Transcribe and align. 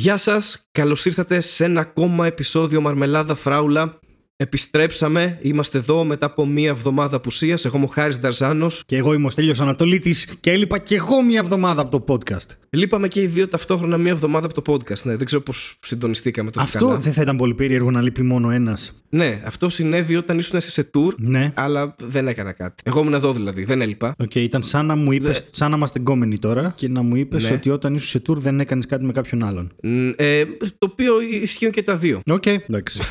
Γεια 0.00 0.16
σας, 0.16 0.68
καλώς 0.72 1.06
ήρθατε 1.06 1.40
σε 1.40 1.64
ένα 1.64 1.80
ακόμα 1.80 2.26
επεισόδιο 2.26 2.80
Μαρμελάδα 2.80 3.34
Φράουλα. 3.34 3.98
Επιστρέψαμε, 4.40 5.38
είμαστε 5.42 5.78
εδώ 5.78 6.04
μετά 6.04 6.26
από 6.26 6.46
μία 6.46 6.68
εβδομάδα 6.70 7.16
απουσίας. 7.16 7.64
Εγώ 7.64 7.76
είμαι 7.76 7.86
ο 7.86 7.88
Χάρης 7.88 8.18
Νταρζάνος. 8.20 8.82
Και 8.86 8.96
εγώ 8.96 9.12
είμαι 9.12 9.26
ο 9.26 9.30
Στέλιος 9.30 9.60
Ανατολίτης 9.60 10.26
και 10.40 10.50
έλειπα 10.50 10.78
και 10.78 10.94
εγώ 10.94 11.22
μία 11.22 11.38
εβδομάδα 11.38 11.82
από 11.82 12.00
το 12.00 12.14
podcast. 12.14 12.46
Λείπαμε 12.70 13.08
και 13.08 13.20
οι 13.22 13.26
δύο 13.26 13.48
ταυτόχρονα 13.48 13.96
μία 13.98 14.12
εβδομάδα 14.12 14.46
από 14.46 14.62
το 14.62 14.72
podcast. 14.72 15.02
Ναι, 15.02 15.16
δεν 15.16 15.26
ξέρω 15.26 15.42
πώς 15.42 15.78
συντονιστήκαμε 15.80 16.50
τόσο 16.50 16.66
Αυτό 16.66 16.86
καλά. 16.86 16.98
δεν 16.98 17.12
θα 17.12 17.22
ήταν 17.22 17.36
πολύ 17.36 17.54
περίεργο 17.54 17.90
να 17.90 18.00
λείπει 18.02 18.22
μόνο 18.22 18.50
ένας. 18.50 19.02
Ναι, 19.08 19.40
αυτό 19.44 19.68
συνέβη 19.68 20.16
όταν 20.16 20.38
ήσουν 20.38 20.60
σε 20.60 20.90
tour, 20.94 21.10
Ναι. 21.16 21.52
αλλά 21.54 21.94
δεν 22.02 22.28
έκανα 22.28 22.52
κάτι. 22.52 22.82
Εγώ 22.86 23.00
ήμουν 23.00 23.14
εδώ 23.14 23.32
δηλαδή, 23.32 23.64
δεν 23.64 23.80
έλειπα. 23.80 24.14
Οκ, 24.18 24.34
ήταν 24.34 24.62
σαν 24.62 24.86
να 24.86 24.96
μου 24.96 25.12
είπες, 25.12 25.46
σαν 25.50 25.70
να 25.70 25.76
είμαστε 25.76 25.98
γκόμενοι 25.98 26.38
τώρα 26.38 26.72
και 26.76 26.88
να 26.88 27.02
μου 27.02 27.16
είπες 27.16 27.42
Ναι. 27.48 27.54
ότι 27.54 27.70
όταν 27.70 27.94
ήσουν 27.94 28.08
σε 28.08 28.22
tour 28.28 28.36
δεν 28.36 28.60
έκανες 28.60 28.86
κάτι 28.86 29.04
με 29.04 29.12
κάποιον 29.12 29.42
άλλον. 29.44 29.72
Μ, 29.82 30.08
Ε, 30.16 30.44
το 30.60 30.86
οποίο 30.90 31.12
ισχύουν 31.42 31.72
και 31.72 31.82
τα 31.82 31.96
δύο. 31.96 32.20
Οκ, 32.30 32.46
εντάξει. 32.46 32.98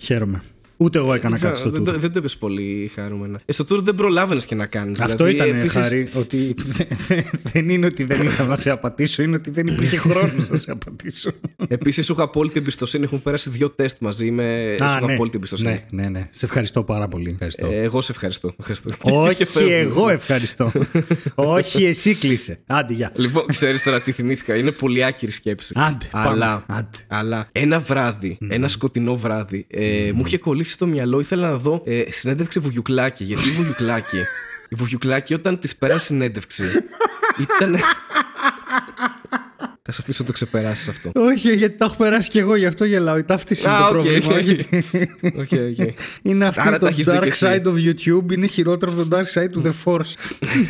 Χαίρομαι. 0.00 0.42
Ούτε 0.76 0.98
εγώ 0.98 1.14
έκανα 1.14 1.36
Δεν 1.36 1.44
κάτι 1.48 1.58
στο 1.60 1.68
ξέρω, 1.70 1.82
tour. 1.82 1.84
δεν, 1.84 1.94
το- 1.94 2.00
δεν 2.00 2.12
το 2.12 2.18
είπες 2.18 2.36
πολύ 2.36 2.90
χαρούμενα. 2.94 3.40
Ε, 3.44 3.52
στο 3.52 3.64
tour 3.70 3.78
δεν 3.82 3.94
προλάβαινες 3.94 4.44
και 4.46 4.54
να 4.54 4.66
κάνεις. 4.66 5.00
Αυτό 5.00 5.26
ήταν, 5.26 5.68
Χάρη, 5.68 6.08
ότι 6.14 6.54
δε- 6.66 6.84
δε- 7.08 7.22
δεν 7.42 7.68
είναι 7.68 7.86
ότι 7.86 8.04
δεν 8.04 8.22
ήθελα 8.22 8.48
να 8.48 8.56
σε 8.56 8.70
απατήσω, 8.70 9.22
είναι 9.22 9.36
ότι 9.36 9.50
δεν 9.50 9.66
υπήρχε 9.66 9.96
χρόνος 9.96 10.48
να 10.48 10.56
σε 10.56 10.70
απατήσω. 10.70 11.30
Επίσης, 11.68 12.04
σου 12.04 12.12
είχα 12.12 12.22
απόλυτη 12.22 12.58
εμπιστοσύνη. 12.58 13.04
Έχουν 13.04 13.22
περάσει 13.22 13.50
δύο 13.50 13.70
τεστ 13.70 13.96
μαζί 14.00 14.30
με. 14.30 14.74
Σου 14.78 14.84
Α, 14.84 14.86
είχα 14.96 15.06
ναι. 15.06 15.12
απόλυτη 15.14 15.36
εμπιστοσύνη. 15.36 15.84
ναι, 15.92 16.02
ναι, 16.02 16.08
ναι. 16.08 16.26
Σε 16.30 16.44
ευχαριστώ 16.44 16.82
πάρα 16.82 17.08
πολύ. 17.08 17.30
Ευχαριστώ. 17.30 17.66
Ε, 17.66 17.82
εγώ 17.82 18.00
σε 18.00 18.12
ευχαριστώ. 18.12 18.54
ευχαριστώ. 18.58 18.90
Και 19.02 19.10
Όχι, 19.10 19.44
φεύγω. 19.44 19.70
εγώ 19.72 20.08
ευχαριστώ. 20.08 20.72
Όχι, 21.34 21.84
εσύ 21.84 22.14
κλείσε. 22.14 22.58
Άντε, 22.66 22.92
γεια. 22.92 23.12
Λοιπόν, 23.14 23.46
ξέρεις 23.46 23.82
τώρα 23.82 24.00
τι 24.00 24.12
θυμήθηκα. 24.12 24.56
Είναι 24.56 24.70
πολύ 24.70 25.04
άκυρη 25.04 25.32
σκέψη. 25.32 25.72
Άντε, 25.76 26.06
πάμε. 26.10 26.28
αλλά, 26.30 26.64
Άντε. 26.66 26.88
αλλά 27.08 27.48
ένα 27.52 27.78
βράδυ, 27.80 28.38
ένα 28.48 28.68
σκοτεινό 28.68 29.16
βράδυ, 29.16 29.66
ε, 29.70 30.10
μου 30.14 30.22
είχε 30.26 30.38
κολλήσει 30.38 30.65
στο 30.70 30.86
μυαλό. 30.86 31.20
Ήθελα 31.20 31.50
να 31.50 31.56
δω 31.56 31.82
ε, 31.84 32.02
συνέντευξη 32.08 32.60
Βουγιουκλάκη. 32.60 33.24
Γιατί 33.24 33.48
η 33.48 33.52
Βουγιουκλάκη, 33.52 34.16
η 34.68 34.74
Βουγιουκλάκη 34.74 35.34
όταν 35.34 35.58
της 35.58 35.76
πέρασε 35.76 36.04
συνέντευξη 36.06 36.64
ήταν. 37.40 37.76
Θα 39.88 39.92
σε 39.94 40.00
αφήσω 40.02 40.18
να 40.20 40.26
το 40.26 40.32
ξεπεράσεις 40.32 40.88
αυτό. 40.88 41.10
Όχι, 41.14 41.54
γιατί 41.56 41.76
τα 41.76 41.84
έχω 41.84 41.96
περάσει 41.96 42.30
κι 42.30 42.38
εγώ, 42.38 42.56
γι' 42.56 42.66
αυτό 42.66 42.84
γελάω. 42.84 43.18
Η 43.18 43.24
ταύτιση 43.24 43.66
είναι 43.66 43.76
Α, 43.76 43.78
το 43.78 43.84
οκ, 43.86 43.90
πρόβλημα. 44.02 44.34
οκ. 44.34 44.40
γιατί 44.42 44.84
Οκ, 45.36 45.48
οκ. 45.80 45.94
είναι 46.22 46.46
αυτό 46.46 46.60
Άρα 46.60 46.78
το 46.78 46.84
τα 46.84 46.88
έχεις 46.88 47.06
δει 47.06 47.12
dark 47.16 47.22
κι 47.22 47.28
εσύ. 47.28 47.46
side 47.46 47.66
of 47.66 47.74
YouTube, 47.74 48.32
είναι 48.32 48.46
χειρότερο 48.46 48.92
από 48.92 49.04
το 49.06 49.16
dark 49.16 49.38
side 49.40 49.62
of 49.62 49.66
the 49.66 49.72
force. 49.84 50.14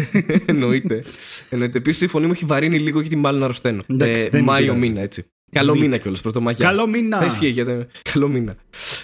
Εννοείται. 0.47 1.03
Εννοείται. 1.49 1.79
Επίσης 1.79 2.01
η 2.01 2.07
φωνή 2.07 2.27
μου 2.27 2.33
έχει 2.35 2.45
βαρύνει 2.45 2.79
λίγο 2.79 3.01
γιατί 3.01 3.17
μάλλον 3.17 3.43
αρρωσταίνω. 3.43 3.83
Εντάξει, 3.87 4.23
ε, 4.25 4.29
δεν 4.29 4.43
Μάιο 4.43 4.73
πειράζει. 4.73 4.81
μήνα, 4.81 5.01
έτσι. 5.01 5.25
Καλό 5.53 5.67
Εννοείται. 5.73 5.85
μήνα 5.89 5.99
κιόλας, 6.03 6.21
πρωτομαγιά. 6.21 6.67
Καλό 6.67 6.87
μήνα. 6.87 7.19
Δεν 7.19 7.29
ισχύει 7.29 7.49
γιατί. 7.49 7.87
Καλό 8.13 8.29
μήνα. 8.29 8.55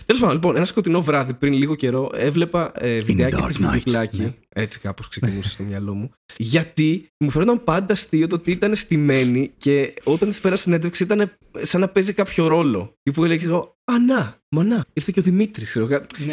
Τέλος 0.06 0.20
πάντων, 0.20 0.34
λοιπόν, 0.36 0.56
ένα 0.56 0.64
σκοτεινό 0.64 1.02
βράδυ 1.02 1.32
πριν 1.32 1.52
λίγο 1.52 1.74
καιρό 1.74 2.10
έβλεπα 2.14 2.72
ε, 2.74 3.00
βιντεάκι 3.00 3.36
dark 3.40 3.46
της 3.46 3.58
night, 3.58 3.62
Βουγιουκλάκη. 3.64 4.20
ναι. 4.22 4.34
Έτσι 4.48 4.78
κάπως 4.78 5.08
ξεκινούσε 5.08 5.48
στο 5.50 5.62
μυαλό 5.62 5.94
μου. 5.94 6.10
Γιατί 6.36 7.06
μου 7.18 7.30
φαίνονταν 7.30 7.64
πάντα 7.64 7.92
αστείο 7.92 8.26
το 8.26 8.34
ότι 8.34 8.50
ήταν 8.50 8.74
στημένη 8.74 9.50
και 9.56 9.94
όταν 10.02 10.28
της 10.28 10.40
πέρασε 10.40 10.62
συνέντευξη 10.62 11.02
ήταν 11.02 11.32
σαν 11.62 11.80
να 11.80 11.88
παίζει 11.88 12.12
κάποιο 12.12 12.46
ρόλο. 12.46 12.94
Ή 13.02 13.10
που 13.10 13.24
έλεγε 13.24 13.44
εγώ, 13.46 13.76
Α, 13.92 13.98
να, 14.06 14.38
μα 14.48 14.64
να, 14.64 14.84
ήρθε 14.92 15.10
και 15.14 15.20
ο 15.20 15.22
Δημήτρης. 15.22 15.78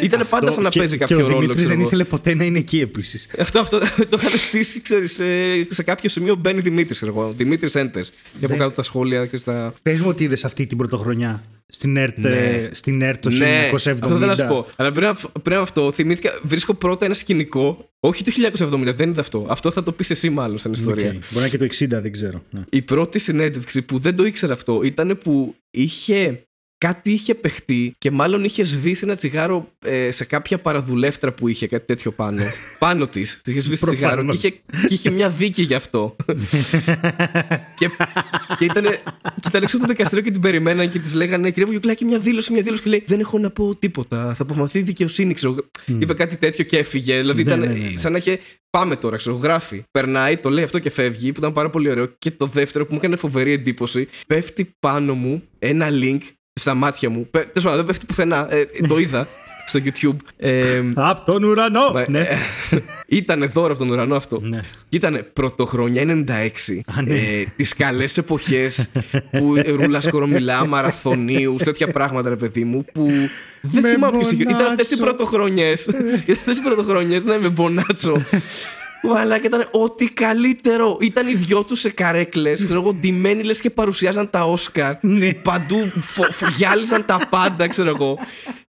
ήταν 0.00 0.26
πάντα 0.28 0.50
σαν 0.50 0.56
να 0.56 0.62
Ναι, 0.62 0.68
Και- 0.68 0.78
παίζει 0.78 0.92
και 0.98 1.04
κάποιο 1.04 1.16
ο 1.16 1.28
ρόλο. 1.28 1.32
Δημήτρης 1.40 1.56
ξέρω 1.56 1.68
δεν 1.70 1.78
εγώ. 1.78 1.86
ήθελε 1.86 2.04
ποτέ 2.04 2.34
να 2.34 2.44
είναι 2.44 2.58
εκεί 2.58 2.80
επίσης. 2.80 3.28
Αυτό, 3.38 3.60
αυτό 3.60 3.78
το 4.10 4.18
είχαν 4.22 4.38
στήσει, 4.38 4.80
ξέρεις, 4.80 5.12
σε, 5.12 5.24
σε 5.74 5.82
κάποιο 5.82 6.08
σημείο 6.08 6.34
μπαίνει 6.34 6.60
Δημήτρης. 6.60 7.02
Εγώ. 7.02 7.32
Δημήτρης 7.36 7.74
Έντερ. 7.74 8.02
Και 8.38 8.44
από 8.44 8.54
Ναι. 8.54 8.56
κάτω 8.60 8.70
τα 8.74 8.82
σχόλια 8.82 9.26
και 9.26 9.36
στα. 9.36 9.74
Πες 9.82 10.00
μου 10.00 10.08
ότι 10.08 10.24
είδες 10.24 10.44
αυτή 10.44 10.66
την 10.66 10.76
πρωτοχρονιά 10.78 11.42
στην 11.72 11.96
ΕΡΤ, 11.96 12.18
Ναι. 12.18 12.28
ε, 12.28 12.70
στην 12.72 13.02
ΕΡΤ 13.02 13.20
το 13.22 13.30
1970. 13.30 13.38
Ναι, 13.38 13.92
αυτό 13.92 14.08
θέλω 14.08 14.26
να 14.26 14.34
σου 14.34 14.46
πω. 14.48 14.66
Αλλά 14.76 14.92
πριν, 14.92 15.06
από- 15.06 15.28
πριν 15.42 15.54
από 15.56 15.64
αυτό, 15.64 15.92
θυμήθηκα, 15.92 16.40
βρίσκω 16.42 16.74
πρώτα 16.74 17.04
ένα 17.04 17.14
σκηνικό. 17.14 17.90
Όχι 18.00 18.24
το 18.24 18.30
1970, 18.30 18.92
δεν 18.96 19.10
είναι 19.10 19.20
αυτό. 19.20 19.46
Αυτό 19.48 19.70
θα 19.70 19.82
το 19.82 19.92
πεις 19.92 20.10
εσύ 20.10 20.30
μάλλον 20.30 20.58
στην 20.58 20.72
ιστορία. 20.72 21.06
Οκ, 21.06 21.12
Μπορεί 21.12 21.24
να 21.34 21.40
είναι 21.40 21.48
και 21.48 21.56
το 21.58 21.64
60, 21.64 22.02
δεν 22.02 22.12
ξέρω. 22.12 22.42
Ναι. 22.50 22.60
Η 22.70 22.82
πρώτη 22.82 23.18
συνέντευξη 23.18 23.82
που 23.82 23.98
δεν 23.98 24.16
το 24.16 24.24
ήξερα 24.24 24.52
αυτό 24.52 24.80
ήταν 24.84 25.18
που 25.24 25.54
είχε. 25.70 26.42
Κάτι 26.84 27.12
είχε 27.12 27.34
παιχτεί 27.34 27.94
και 27.98 28.10
μάλλον 28.10 28.44
είχες 28.44 28.68
σβήσει 28.68 29.00
ένα 29.04 29.16
τσιγάρο 29.16 29.72
ε, 29.86 30.10
σε 30.10 30.24
κάποια 30.24 30.58
παραδουλεύτρα 30.58 31.32
που 31.32 31.48
είχε 31.48 31.66
κάτι 31.66 31.86
τέτοιο 31.86 32.10
πάνω. 32.12 32.42
πάνω 32.78 33.06
της. 33.06 33.40
Της 33.42 33.52
είχες 33.52 33.64
σβήσει 33.64 33.86
τσιγάρο 33.86 34.22
και 34.22 34.26
Προφανώς. 34.26 34.34
είχε, 34.34 34.50
και 34.88 34.94
είχε 34.94 35.10
μια 35.10 35.30
δίκη 35.30 35.62
γι' 35.62 35.74
αυτό. 35.74 36.16
και, 37.78 37.90
και, 38.58 38.64
ήταν, 38.64 38.84
και 39.34 39.48
ήταν 39.48 39.62
έξω 39.62 39.76
από 39.76 39.86
το 39.86 39.92
δικαστήριο 39.92 40.24
και 40.24 40.30
την 40.30 40.40
περιμέναν 40.40 40.90
και 40.90 40.98
της 40.98 41.12
λέγανε 41.14 41.50
Κυρία 41.50 41.64
Βουγιουκλάκη, 41.66 42.04
μια 42.04 42.18
δήλωση, 42.18 42.52
μια 42.52 42.62
δήλωση. 42.62 42.82
Και 42.82 42.88
λέει 42.88 43.04
Δεν 43.06 43.20
έχω 43.20 43.38
να 43.38 43.50
πω 43.50 43.76
τίποτα. 43.76 44.34
Θα 44.34 44.42
απομαθεί 44.42 44.78
η 44.78 44.82
δικαιοσύνη, 44.82 45.34
ξέρω. 45.34 45.52
εγώ». 45.52 45.98
Είπε 46.00 46.14
κάτι 46.14 46.36
τέτοιο 46.36 46.64
και 46.64 46.78
έφυγε. 46.78 47.18
Δηλαδή 47.18 47.42
Ναι, 47.42 47.50
ήταν 47.50 47.60
ναι, 47.60 47.66
ναι, 47.66 47.72
ναι. 47.72 47.96
σαν 47.96 48.12
να 48.12 48.18
είχε. 48.18 48.38
Πάμε 48.70 48.96
τώρα, 48.96 49.16
ξέρω, 49.16 49.36
γράφει. 49.36 49.82
Περνάει, 49.90 50.36
το 50.36 50.50
λέει 50.50 50.64
αυτό 50.64 50.78
και 50.78 50.90
φεύγει, 50.90 51.32
που 51.32 51.38
ήταν 51.40 51.52
πάρα 51.52 51.70
πολύ 51.70 51.90
ωραίο. 51.90 52.06
Και 52.18 52.30
το 52.30 52.46
δεύτερο 52.46 52.84
που 52.86 52.92
μου 52.92 52.98
έκανε 52.98 53.16
φοβερή 53.16 53.52
εντύπωση, 53.52 54.08
πέφτει 54.26 54.74
πάνω 54.80 55.14
μου 55.14 55.42
ένα 55.58 55.88
link 55.90 56.18
στα 56.60 56.74
μάτια 56.74 57.10
μου. 57.10 57.28
Τέλος 57.30 57.48
πάντων, 57.62 57.76
δεν 57.76 57.84
πέφτει 57.84 58.06
πουθενά. 58.06 58.46
Ε, 58.50 58.64
το 58.88 58.98
είδα 58.98 59.28
στο 59.66 59.80
YouTube. 59.84 60.16
Ε, 60.36 60.82
Απ' 60.94 61.24
τον 61.30 61.44
ουρανό! 61.44 61.90
μα- 61.92 62.04
ναι. 62.08 62.18
ε, 62.20 62.36
ήταν 63.18 63.50
δώρο 63.52 63.70
από 63.72 63.78
τον 63.78 63.90
ουρανό 63.90 64.14
αυτό. 64.16 64.40
Ναι. 64.42 64.60
Και 64.88 64.96
ήταν 64.96 65.26
πρωτοχρονιά 65.32 66.02
96. 66.06 66.80
Α, 66.96 67.02
ναι. 67.02 67.14
ε, 67.14 67.44
Τις 67.56 67.74
καλές 67.74 68.18
εποχές 68.18 68.88
που 69.30 69.54
ρούλας 69.66 70.08
κορομιλά, 70.08 70.66
μαραθωνίους, 70.74 71.62
τέτοια 71.62 71.86
πράγματα, 71.92 72.28
ρε 72.28 72.36
παιδί 72.36 72.64
μου. 72.64 72.84
Που 72.94 73.06
δεν 73.60 73.82
Με 73.82 73.88
θυμάμαι 73.90 74.18
ποιος 74.18 74.30
είχε. 74.32 74.42
Ήταν 74.42 74.54
αυτές 74.66 74.90
οι 74.90 74.96
μπονάτσο. 74.96 75.04
πρωτοχρονιές. 75.04 75.84
Ήταν 76.24 76.36
αυτές 76.38 76.58
οι 76.58 76.62
πρωτοχρονιές, 76.62 77.24
ναι, 77.24 77.38
με 77.38 77.48
μπονάτσο. 77.48 78.12
Αλλά 79.16 79.38
και 79.38 79.46
ήταν 79.46 79.68
ό,τι 79.70 80.04
καλύτερο. 80.10 80.96
Ήταν 81.00 81.26
οι 81.28 81.34
δυο 81.34 81.62
τους 81.62 81.80
σε 81.80 81.90
καρέκλες, 81.90 82.64
ξέρω 82.64 82.80
εγώ, 82.80 82.92
ντυμένοι 82.92 83.42
λες 83.42 83.60
και 83.60 83.70
παρουσιάζαν 83.70 84.30
τα 84.30 84.40
Όσκαρ. 84.44 84.94
Ναι. 85.00 85.32
Παντού 85.34 85.90
φο- 86.00 86.32
φο- 86.32 86.48
γυάλιζαν 86.56 87.04
τα 87.04 87.26
πάντα, 87.30 87.68
ξέρω 87.68 87.88
εγώ. 87.88 88.18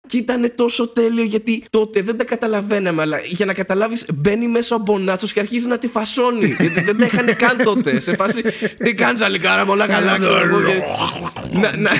Και 0.06 0.16
ήταν 0.16 0.52
τόσο 0.54 0.88
τέλειο 0.88 1.22
γιατί 1.24 1.64
τότε 1.70 2.02
δεν 2.02 2.16
τα 2.16 2.24
καταλαβαίναμε. 2.24 3.02
Αλλά 3.02 3.18
για 3.26 3.46
να 3.46 3.54
καταλάβεις, 3.54 4.04
μπαίνει 4.14 4.48
μέσα 4.48 4.74
ο 4.74 4.78
Μπονάτσος 4.78 5.32
και 5.32 5.40
αρχίζει 5.40 5.66
να 5.66 5.78
τη 5.78 5.88
φασώνει. 5.88 6.46
Γιατί 6.60 6.80
δεν 6.80 6.98
τα 6.98 7.04
είχαν 7.06 7.36
καν 7.36 7.56
τότε. 7.64 8.00
Σε 8.00 8.14
φάση. 8.14 8.42
Τι 8.84 8.94
κάνεις, 8.94 9.22
Αλικάρα, 9.22 9.64
μου 9.64 9.70
όλα 9.72 9.86
καλά, 9.86 10.18
ξέρω 10.18 10.38
εγώ. 10.38 10.60
και- 10.62 10.82
να, 11.58 11.76
να, 11.76 11.90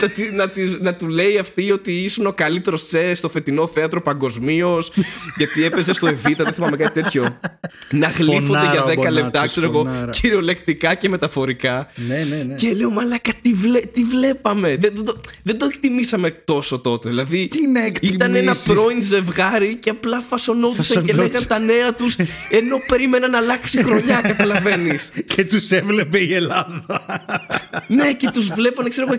να, 0.00 0.08
τη- 0.08 0.30
να, 0.32 0.48
της- 0.48 0.80
να 0.80 0.94
του 0.94 1.08
λέει 1.08 1.38
αυτή 1.38 1.70
ότι 1.72 1.92
ήσουν 1.92 2.26
ο 2.26 2.32
καλύτερος 2.32 2.84
τσε 2.86 3.14
στο 3.14 3.28
φετινό 3.28 3.66
θέατρο 3.66 4.02
παγκοσμίως. 4.02 4.90
γιατί 5.36 5.64
έπαιζε 5.64 5.92
στο 5.92 6.06
Εβίτα, 6.06 6.44
δεν 6.44 6.52
θυμάμαι 6.52 6.76
κάτι 6.76 7.02
τέτοιο. 7.02 7.38
Να 7.90 8.08
γλύφονται 8.08 8.46
Φωνάρα 8.46 8.70
για 8.70 8.82
ο 8.84 8.86
10 8.86 8.96
λεπτά, 8.96 9.10
Μπονάτσος, 9.10 9.46
ξέρω 9.50 9.66
εγώ, 9.66 9.78
φωνάρα. 9.78 10.10
κυριολεκτικά 10.10 10.94
και 10.94 11.08
μεταφορικά. 11.08 11.90
Ναι, 11.94 12.24
ναι, 12.36 12.42
ναι. 12.42 12.54
Και 12.54 12.72
λέω, 12.74 12.90
Μαλάκα, 12.90 13.32
τι, 13.42 13.52
βλέ, 13.52 13.80
τι 13.80 14.04
βλέπαμε. 14.04 14.68
Δεν, 14.76 14.92
δεν, 14.94 15.04
το, 15.04 15.20
δεν 15.42 15.58
το 15.58 15.66
εκτιμήσαμε 15.66 16.30
τόσο 16.30 16.78
τότε. 16.78 17.08
Δηλαδή, 17.08 17.48
Τι 17.48 17.66
να 17.66 17.86
ήταν 18.00 18.34
ένα 18.34 18.38
εκτιμήσεις. 18.38 18.72
πρώην 18.72 19.02
ζευγάρι 19.02 19.76
και 19.76 19.90
απλά 19.90 20.20
φασωνόντουσαν 20.28 20.84
και 20.84 21.12
Φασωνόντουσαν. 21.12 21.26
λέγαν 21.26 21.46
τα 21.46 21.58
νέα 21.58 21.94
τους 21.94 22.16
ενώ 22.50 22.76
περίμεναν 22.88 23.30
να 23.30 23.38
αλλάξει 23.38 23.82
χρονιά, 23.82 24.20
καταλαβαίνεις. 24.20 25.10
Και 25.34 25.44
τους 25.44 25.70
έβλεπε 25.70 26.18
η 26.18 26.34
Ελλάδα. 26.34 26.84
ναι, 27.88 28.12
και 28.12 28.30
τους 28.32 28.46
βλέπανε, 28.54 28.88
ξέρω 28.88 29.06
εγώ, 29.10 29.18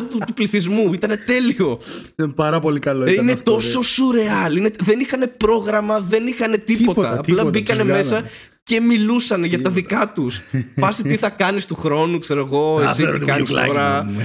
του, 0.10 0.18
του 0.26 0.32
πληθυσμού. 0.34 0.92
Ήταν 0.92 1.18
τέλειο. 1.26 1.80
Ήταν 2.12 2.34
πάρα 2.34 2.60
πολύ 2.60 2.78
καλό. 2.78 3.04
Ε, 3.04 3.10
ήταν 3.12 3.22
είναι 3.24 3.32
αυτό, 3.32 3.52
τόσο 3.52 3.78
ρε. 3.80 3.84
σουρεάλ. 3.86 4.56
Είναι, 4.56 4.70
δεν 4.78 5.00
είχαν 5.00 5.32
πρόγραμμα, 5.36 6.00
δεν 6.00 6.26
είχαν 6.26 6.50
τίποτα. 6.50 6.90
Τίποτα, 6.92 7.08
Απλά 7.08 7.22
τίποτα, 7.22 7.50
μπήκανε 7.62 7.82
τους 7.82 7.90
μέσα 7.92 8.08
βγάλανε. 8.08 8.30
και 8.62 8.80
μιλούσαν 8.80 9.44
για 9.44 9.62
τα 9.62 9.70
δικά 9.70 10.12
τους. 10.14 10.40
Φάση 10.76 11.02
τι 11.02 11.16
θα 11.16 11.30
κάνεις 11.30 11.66
του 11.66 11.74
χρόνου, 11.74 12.18
ξέρω 12.18 12.40
εγώ, 12.46 12.76
Α, 12.78 12.82
εσύ 12.82 12.94
θέλω 12.94 13.12
τι 13.12 13.18
το 13.18 13.26
κάνεις 13.26 13.48
βιβλιάκι 13.48 13.68
τώρα. 13.72 14.04
μου. 14.04 14.16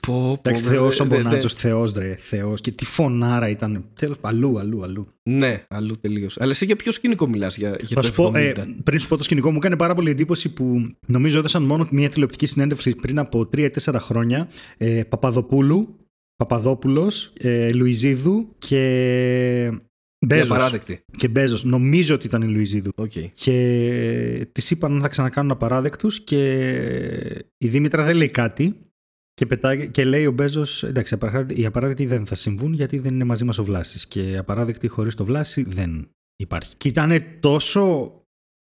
Πω, 0.00 0.12
πω, 0.22 0.38
Εντάξει, 0.38 0.62
δε- 0.62 0.68
Θεός 0.70 1.00
ο 1.00 1.04
δε- 1.04 1.16
δε- 1.16 1.22
Μπονάτσο, 1.22 1.48
Θεός, 1.48 1.92
ρε. 1.92 2.16
Θεός. 2.18 2.60
Και 2.60 2.70
τι 2.70 2.84
φωνάρα 2.84 3.48
ήταν. 3.48 3.84
Τέλος 3.98 4.16
αλλού, 4.20 4.58
αλλού, 4.58 4.82
αλλού. 4.84 5.06
Ναι, 5.22 5.64
αλλού 5.68 5.94
τελείως. 6.00 6.36
Αλλά 6.40 6.50
εσύ 6.50 6.64
για 6.64 6.76
ποιο 6.76 6.92
σκηνικό 6.92 7.28
μιλάς, 7.28 7.56
για, 7.56 7.68
για 7.68 7.88
Θα 7.88 8.00
το 8.00 8.02
σου 8.06 8.12
πω, 8.12 8.26
70. 8.34 8.34
ε, 8.38 8.52
πριν 8.84 8.98
σου 8.98 9.08
πω 9.08 9.16
το 9.16 9.22
σκηνικό, 9.24 9.50
μου 9.50 9.56
έκανε 9.56 9.76
πάρα 9.76 9.94
πολύ 9.94 10.10
εντύπωση 10.10 10.48
που 10.52 10.80
νομίζω 11.06 11.38
έδωσαν 11.38 11.62
μόνο 11.62 11.88
μια 11.90 12.08
τηλεοπτική 12.08 12.46
συνέντευξη 12.46 12.94
πριν 12.94 13.18
από 13.18 13.48
3-4 13.56 13.68
χρόνια. 13.98 14.48
Ε, 14.76 15.02
Παπαδοπούλου, 15.08 15.96
Παπαδόπουλος, 16.36 17.32
ε, 17.40 17.72
Λουιζίδου 17.72 18.54
και. 18.58 19.80
Μπέζος. 20.26 20.50
Απαράδεκτοι. 20.50 21.00
Και 21.16 21.28
Μπέζος. 21.28 21.64
Νομίζω 21.64 22.14
ότι 22.14 22.26
ήταν 22.26 22.42
η 22.42 22.46
Λουιζίδου. 22.48 22.90
Οκ. 22.96 23.12
Και 23.32 24.48
της 24.52 24.70
είπαν 24.70 24.92
να 24.92 25.00
θα 25.00 25.08
ξανακάνουν 25.08 25.50
απαράδεκτους 25.50 26.20
και 26.20 27.44
η 27.58 27.68
Δήμητρα 27.68 28.04
δεν 28.04 28.16
λέει 28.16 28.28
κάτι. 28.30 28.76
Και, 29.34 29.46
πετάει, 29.46 29.90
και 29.90 30.04
λέει 30.04 30.26
ο 30.26 30.32
Μπέζος: 30.32 30.82
Εντάξει, 30.84 31.14
απαράδεκτοι- 31.14 31.58
οι 31.58 31.66
απαράδεκτοι 31.66 32.06
δεν 32.06 32.26
θα 32.26 32.34
συμβούν 32.34 32.72
γιατί 32.72 32.98
δεν 32.98 33.14
είναι 33.14 33.24
μαζί 33.24 33.44
μας 33.44 33.58
ο 33.58 33.64
Βλάσης. 33.64 34.06
Και 34.06 34.36
απαράδεκτοι 34.38 34.88
χωρίς 34.88 35.14
το 35.14 35.24
Βλάση 35.24 35.62
δεν 35.62 36.08
υπάρχει. 36.36 36.74
Και 36.76 36.88
ήταν 36.88 37.22
τόσο. 37.40 38.12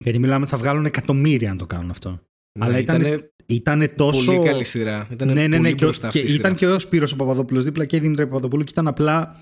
Γιατί 0.05 0.19
μιλάμε, 0.19 0.47
θα 0.47 0.57
βγάλουν 0.57 0.85
εκατομμύρια 0.87 1.51
αν 1.51 1.57
το 1.57 1.67
κάνουν 1.67 1.91
αυτό. 1.91 2.21
Αλλά 2.61 2.73
Ναι, 2.73 2.79
ήταν 2.79 3.01
ήτανε- 3.01 3.31
Ήταν 3.47 3.91
τόσο. 3.97 4.33
Πολύ 4.33 4.47
καλή 4.49 4.65
σειρά. 4.65 5.09
Ήταν 5.13 5.29
ναι, 5.29 5.35
ναι, 5.35 5.47
ναι. 5.47 5.57
πολύ 5.57 5.75
Και, 5.75 5.85
μπροστά 5.85 6.09
και 6.09 6.19
αυτή 6.19 6.31
η 6.31 6.31
σειρά. 6.31 6.41
ήταν 6.49 6.55
και 6.55 6.67
ο 6.67 6.79
Σπύρος 6.79 7.13
ο 7.13 7.17
Παπαδόπουλος 7.17 7.65
δίπλα 7.65 7.85
και 7.85 7.97
η 7.97 8.01
Δήμητρα 8.01 8.27
Παπαδοπούλου 8.27 8.65
και 8.65 8.71
ήταν 8.73 8.87
απλά. 8.89 9.41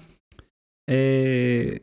Ε, 0.84 1.74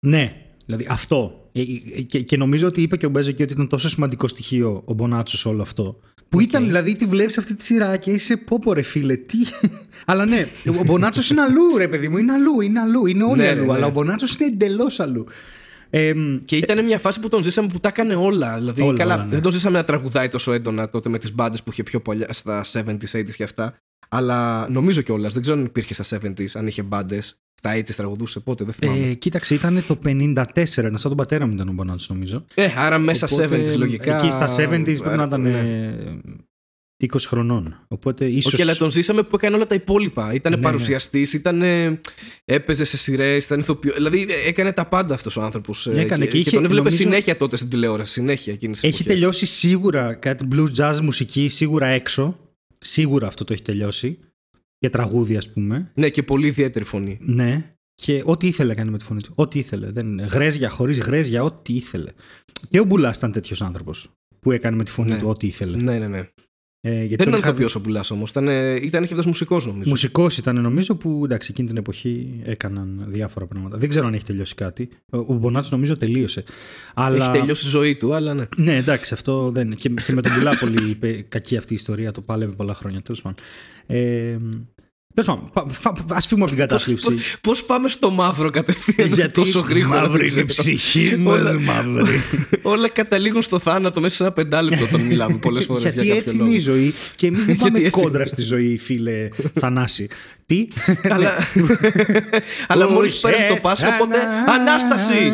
ναι, 0.00 0.36
δηλαδή 0.66 0.86
αυτό. 0.90 1.48
Ε, 1.52 1.60
ε, 1.60 2.00
Και, 2.00 2.20
και 2.20 2.36
νομίζω 2.36 2.66
ότι 2.66 2.82
είπε 2.82 2.96
και 2.96 3.06
ο 3.06 3.08
Μπέζο 3.08 3.30
και 3.30 3.42
ότι 3.42 3.52
ήταν 3.52 3.68
τόσο 3.68 3.88
σημαντικό 3.88 4.28
στοιχείο 4.28 4.82
ο 4.84 4.92
Μπονάτσος 4.92 5.40
σε 5.40 5.48
όλο 5.48 5.62
αυτό. 5.62 6.00
Που 6.28 6.40
ήταν, 6.40 6.64
δηλαδή, 6.64 6.96
τη 6.96 7.04
βλέπεις 7.06 7.38
αυτή 7.38 7.54
τη 7.54 7.64
σειρά 7.64 7.96
και 7.96 8.10
είσαι 8.10 8.36
πω 8.36 8.58
πω 8.58 8.72
ρε 8.72 8.82
φίλε, 8.82 9.16
τι; 9.16 9.36
αλλά 10.06 10.24
ναι, 10.26 10.46
ο 10.80 10.84
Μπονάτσος 10.84 11.30
είναι 11.30 11.40
αλλού, 11.40 11.76
ρε 11.76 11.88
παιδί 11.88 12.08
μου, 12.08 12.16
είναι 12.18 12.32
αλλού, 12.32 12.60
είναι 12.60 12.80
αλλού, 12.80 13.06
είναι 13.06 13.24
όλοι 13.24 13.36
Ναι, 13.40 13.48
αλλού. 13.48 13.60
ναι, 13.60 13.66
ναι. 13.66 13.72
Αλλά 13.72 13.86
ο 13.86 13.90
Μπονάτσος 13.90 14.34
είναι 14.34 14.48
εντελώς 14.48 15.00
αλλού. 15.00 15.26
Ε, 15.90 16.12
Και 16.44 16.56
ήταν 16.56 16.84
μια 16.84 16.98
φάση 16.98 17.20
που 17.20 17.28
τον 17.28 17.42
ζήσαμε 17.42 17.68
που 17.68 17.78
τα 17.78 17.88
έκανε 17.88 18.14
όλα. 18.14 18.58
Δηλαδή, 18.58 18.82
Όλα, 18.82 18.96
καλά, 18.96 19.14
όλα, 19.14 19.24
ναι. 19.24 19.30
δεν 19.30 19.42
τον 19.42 19.52
ζήσαμε 19.52 19.78
να 19.78 19.84
τραγουδάει 19.84 20.28
τόσο 20.28 20.52
έντονα 20.52 20.90
τότε 20.90 21.08
με 21.08 21.18
τις 21.18 21.34
μπάντες 21.34 21.62
που 21.62 21.70
είχε 21.70 21.82
πιο 21.82 22.00
παλιά 22.00 22.32
στα 22.32 22.64
70s, 22.72 23.10
80s 23.12 23.30
και 23.36 23.42
αυτά. 23.42 23.76
Αλλά 24.08 24.68
νομίζω 24.70 25.00
κιόλας, 25.02 25.32
δεν 25.32 25.42
ξέρω 25.42 25.58
αν 25.58 25.64
υπήρχε 25.64 25.94
στα 26.02 26.18
70s, 26.22 26.46
αν 26.54 26.66
είχε 26.66 26.82
μπάντες. 26.82 27.36
Στα 27.58 27.76
80s 27.76 27.90
τραγουδούσε, 27.94 28.40
πότε, 28.40 28.64
δεν 28.64 28.72
θυμάμαι. 28.74 29.06
ε, 29.06 29.14
κοίταξε, 29.14 29.54
ήταν 29.54 29.84
το 29.86 29.98
54, 30.04 30.44
ήταν 30.54 30.98
σαν 30.98 31.00
τον 31.08 31.16
πατέρα 31.16 31.46
μου 31.46 31.52
ήταν 31.54 31.68
ο 31.68 31.72
Μπονάτσο 31.72 32.14
νομίζω. 32.14 32.44
Ε, 32.54 32.68
άρα 32.76 32.98
μέσα 32.98 33.28
Οπότε, 33.32 33.60
70s 33.72 33.76
λογικά. 33.76 34.16
Εκεί 34.16 34.30
στα 34.30 34.46
70s 34.58 34.84
πρέπει 35.02 35.16
να 35.16 35.22
ήταν 35.24 35.40
Ναι. 35.40 35.58
ε, 35.58 37.06
20 37.12 37.16
χρονών. 37.26 37.84
Οπότε 37.88 38.24
ίσω. 38.24 38.50
Όχι, 38.52 38.62
αλλά 38.62 38.76
τον 38.76 38.90
ζήσαμε 38.90 39.22
που 39.22 39.36
έκανε 39.36 39.54
όλα 39.56 39.66
τα 39.66 39.74
υπόλοιπα. 39.74 40.32
Ήταν 40.34 40.52
Ναι, 40.52 40.58
ναι. 40.58 40.64
παρουσιαστής, 40.64 41.32
ήταν. 41.32 41.62
έπαιζε 42.44 42.84
σε 42.84 42.96
σειρές, 42.96 43.44
ήταν 43.44 43.58
ηθοποιό. 43.58 43.92
Δηλαδή 43.94 44.26
ε, 44.28 44.48
έκανε 44.48 44.72
τα 44.72 44.86
πάντα 44.86 45.14
αυτός 45.14 45.36
ο 45.36 45.42
άνθρωπος. 45.42 45.86
Έκανε 45.86 46.24
και, 46.24 46.30
και 46.30 46.38
είχε- 46.38 46.50
τον 46.50 46.64
έβλεπε 46.64 46.82
νομίζω- 46.82 47.02
συνέχεια 47.02 47.36
τότε 47.36 47.56
στην 47.56 47.68
τηλεόραση. 47.68 48.12
Συνέχεια 48.12 48.52
εκείνες 48.52 48.80
τις 48.80 48.88
Έχει 48.88 49.00
εποχές. 49.00 49.14
τελειώσει 49.18 49.46
σίγουρα 49.46 50.14
κάτι 50.14 50.48
blues 50.52 50.74
jazz 50.76 50.98
μουσική, 51.02 51.48
σίγουρα 51.48 51.86
έξω. 51.86 52.38
Σίγουρα 52.78 53.26
αυτό 53.26 53.44
το 53.44 53.52
έχει 53.52 53.62
τελειώσει. 53.62 54.18
Για 54.78 54.90
τραγούδια, 54.90 55.38
ας 55.38 55.52
πούμε. 55.52 55.90
Ναι, 55.94 56.08
και 56.08 56.22
πολύ 56.22 56.46
ιδιαίτερη 56.46 56.84
φωνή. 56.84 57.18
Ναι. 57.20 57.76
Και 57.94 58.22
ό,τι 58.24 58.46
ήθελε 58.46 58.72
έκανε 58.72 58.90
με 58.90 58.98
τη 58.98 59.04
φωνή 59.04 59.22
του. 59.22 59.32
Ό,τι 59.34 59.58
ήθελε. 59.58 59.90
Δεν... 59.90 60.20
Γρέζια, 60.20 60.70
χωρίς 60.70 60.98
γρέζια, 60.98 61.42
ό,τι 61.42 61.74
ήθελε. 61.74 62.10
Και 62.70 62.80
ο 62.80 62.84
Μπουλάς 62.84 63.16
ήταν 63.16 63.32
τέτοιος 63.32 63.62
άνθρωπος 63.62 64.08
που 64.40 64.52
έκανε 64.52 64.76
με 64.76 64.84
τη 64.84 64.90
φωνή 64.90 65.10
Ναι. 65.10 65.18
του 65.18 65.28
ό,τι 65.28 65.46
ήθελε. 65.46 65.76
Ναι, 65.76 65.98
ναι, 65.98 66.08
ναι. 66.08 66.28
Ε, 66.88 66.90
γιατί 66.92 67.08
Δεν 67.08 67.16
τον 67.18 67.26
ήταν 67.28 67.38
είχα- 67.38 67.48
ηθοποιό 67.48 67.68
ο 67.76 67.80
Μπουλάς 67.84 68.10
όμως. 68.10 68.30
Ήταν, 68.30 68.48
ήταν 68.82 69.04
είχε 69.04 69.14
μουσικός 69.26 69.66
νομίζω. 69.66 69.90
Μουσικός 69.90 70.38
ήταν 70.38 70.60
νομίζω 70.60 70.94
που 70.94 71.20
εντάξει, 71.24 71.48
εκείνη 71.52 71.68
την 71.68 71.76
εποχή 71.76 72.40
έκαναν 72.44 73.04
διάφορα 73.08 73.46
πράγματα. 73.46 73.76
Δεν 73.78 73.88
ξέρω 73.88 74.06
αν 74.06 74.14
έχει 74.14 74.24
τελειώσει 74.24 74.54
κάτι. 74.54 74.88
Ο, 75.10 75.18
ο 75.18 75.34
Μπονάτσος 75.34 75.72
νομίζω 75.72 75.96
τελείωσε. 75.96 76.44
Αλλά... 76.94 77.24
Έχει 77.24 77.38
τελειώσει 77.38 77.66
η 77.66 77.68
ζωή 77.68 77.96
του, 77.96 78.14
αλλά 78.14 78.34
ναι. 78.34 78.44
Ναι, 78.56 78.76
εντάξει, 78.76 79.14
αυτό 79.14 79.50
δεν. 79.50 79.74
Και, 79.74 79.88
και 80.06 80.12
με 80.12 80.22
τον 80.22 80.32
Πουλά 80.38 80.56
πολύ 80.60 80.90
είπε, 80.90 81.24
κακή 81.28 81.56
αυτή 81.56 81.72
η 81.72 81.76
ιστορία. 81.76 82.12
Το 82.12 82.20
πάλευε 82.20 82.52
πολλά 82.52 82.74
χρόνια. 82.74 83.00
Τέλος 83.02 83.22
πάντων. 83.22 83.38
Ε, 83.86 84.36
Τέλος 85.24 85.38
πάντων, 85.82 86.06
ας 86.12 86.26
φύγουμε 86.26 86.46
από 86.46 86.54
την 86.56 86.66
κατάθλιψη. 86.66 87.08
Πώ 87.40 87.52
πάμε 87.66 87.88
στο 87.88 88.10
μαύρο 88.10 88.50
κατευθείαν 88.50 89.08
Γιατί 89.08 89.32
τόσο 89.32 89.60
γρήγορα. 89.60 90.00
δεν 90.00 90.10
μαύρη 90.10 90.28
είναι 90.30 90.40
η 90.40 90.44
ξέρω. 90.44 90.46
ψυχή 90.46 91.20
Όλα- 91.24 91.54
μας, 91.54 91.62
μαύρη. 91.64 92.20
Όλα 92.72 92.88
καταλήγουν 92.88 93.42
στο 93.42 93.58
θάνατο 93.58 94.00
μέσα 94.00 94.14
σε 94.16 94.22
ένα 94.22 94.32
πεντάλεπτο 94.32 94.84
όταν 94.84 95.00
μιλάμε 95.00 95.36
πολλές 95.36 95.64
φορές. 95.64 95.82
Γιατί 95.82 96.10
έτσι 96.10 96.36
είναι 96.36 96.50
η 96.54 96.58
ζωή 96.58 96.94
και 97.16 97.26
εμείς 97.26 97.44
δεν 97.46 97.56
πάμε 97.60 97.70
Γιατί 97.78 97.86
έτσι 97.86 98.00
κόντρα 98.02 98.26
στη 98.26 98.42
ζωή, 98.42 98.76
φίλε 98.78 99.28
Θανάση. 99.54 100.08
Τι. 100.46 100.66
Αλλά, 101.14 101.32
αλλά 102.68 102.90
μόλις 102.90 103.20
πέρασε 103.20 103.46
το 103.46 103.56
Πάσχα, 103.56 103.94
οπότε 103.94 104.18
Ανάσταση! 104.48 105.32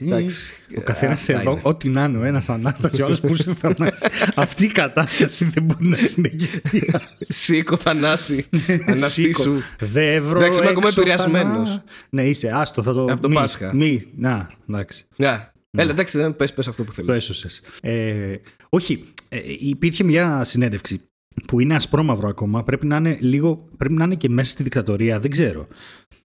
Εντάξει, 0.00 0.52
Ο 0.76 0.80
καθένας 0.80 1.20
αυτά 1.20 1.40
εδώ, 1.40 1.50
είναι. 1.50 1.60
ό,τι 1.62 1.88
να 1.88 2.04
είναι, 2.04 2.18
ο 2.18 2.22
ένας 2.24 2.48
Ανάσταση, 2.48 3.02
ο 3.02 3.04
άλλος 3.04 3.20
που 3.20 3.32
είσαι 3.32 3.54
Θανάση. 3.54 4.06
Αυτή 4.36 4.64
η 4.64 4.68
κατάσταση 4.68 5.44
δεν 5.44 5.62
μπορεί 5.62 5.86
να 5.86 5.96
συνεχιστεί. 5.96 6.92
Σήκω, 7.28 7.76
Θανάση. 7.76 8.46
Αναστήσου. 8.86 9.42
Σήκω. 9.42 9.62
Δεύρο. 9.78 10.38
Εντάξει, 10.38 10.60
είμαι 10.60 10.68
ακόμα 10.70 10.86
έξω, 10.88 11.00
επηρεασμένος. 11.00 11.68
Θανά. 11.68 11.82
Ναι, 12.10 12.22
είσαι, 12.24 12.50
άστο, 12.54 12.82
θα 12.82 12.92
το. 12.92 13.02
Από 13.04 13.20
το 13.20 13.28
μη, 13.28 13.34
Πάσχα. 13.34 13.74
Μη, 13.74 14.02
να, 14.16 14.50
εντάξει. 14.70 15.04
Ναι. 15.16 15.48
Έλα, 15.76 15.90
εντάξει, 15.90 16.18
δεν 16.18 16.36
πες, 16.36 16.52
πες 16.52 16.68
αυτό 16.68 16.84
που 16.84 16.92
Το 16.94 17.02
θέλεις. 17.02 17.16
έσωσε. 17.28 17.48
Ε, 17.82 18.34
όχι, 18.68 19.04
ε, 19.28 19.38
υπήρχε 19.58 20.04
μια 20.04 20.44
συνέντευξη 20.44 21.00
που 21.46 21.60
είναι 21.60 21.74
ασπρόμαυρο 21.74 22.28
ακόμα. 22.28 22.62
Πρέπει 22.62 22.86
να 22.86 22.96
είναι, 22.96 23.18
λίγο, 23.20 23.68
πρέπει 23.76 23.94
να 23.94 24.04
είναι 24.04 24.14
και 24.14 24.28
μέσα 24.28 24.50
στη 24.50 24.62
δικτατορία, 24.62 25.20
δεν 25.20 25.30
ξέρω. 25.30 25.66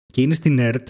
Και 0.05 0.21
είναι 0.21 0.33
στην 0.33 0.59
ΕΡΤ. 0.59 0.87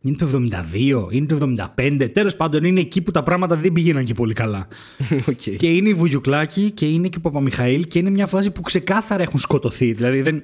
Είναι 0.00 0.16
το 0.16 0.28
72, 0.32 1.12
είναι 1.12 1.26
το 1.26 1.54
75. 1.76 2.08
Τέλος 2.12 2.36
πάντων, 2.36 2.64
είναι 2.64 2.80
εκεί 2.80 3.02
που 3.02 3.10
τα 3.10 3.22
πράγματα 3.22 3.56
δεν 3.56 3.72
πήγαιναν 3.72 4.04
και 4.04 4.14
πολύ 4.14 4.34
καλά. 4.34 4.68
Οκ. 5.28 5.56
Και 5.56 5.66
είναι 5.66 5.88
η 5.88 5.94
Βουγιουκλάκη 5.94 6.70
και 6.70 6.86
είναι 6.86 7.08
και 7.08 7.16
ο 7.18 7.20
Παπαμιχαήλ 7.20 7.86
και 7.86 7.98
είναι 7.98 8.10
μια 8.10 8.26
φάση 8.26 8.50
που 8.50 8.60
ξεκάθαρα 8.60 9.22
έχουν 9.22 9.38
σκοτωθεί. 9.38 9.92
Δηλαδή 9.92 10.22
δεν. 10.22 10.42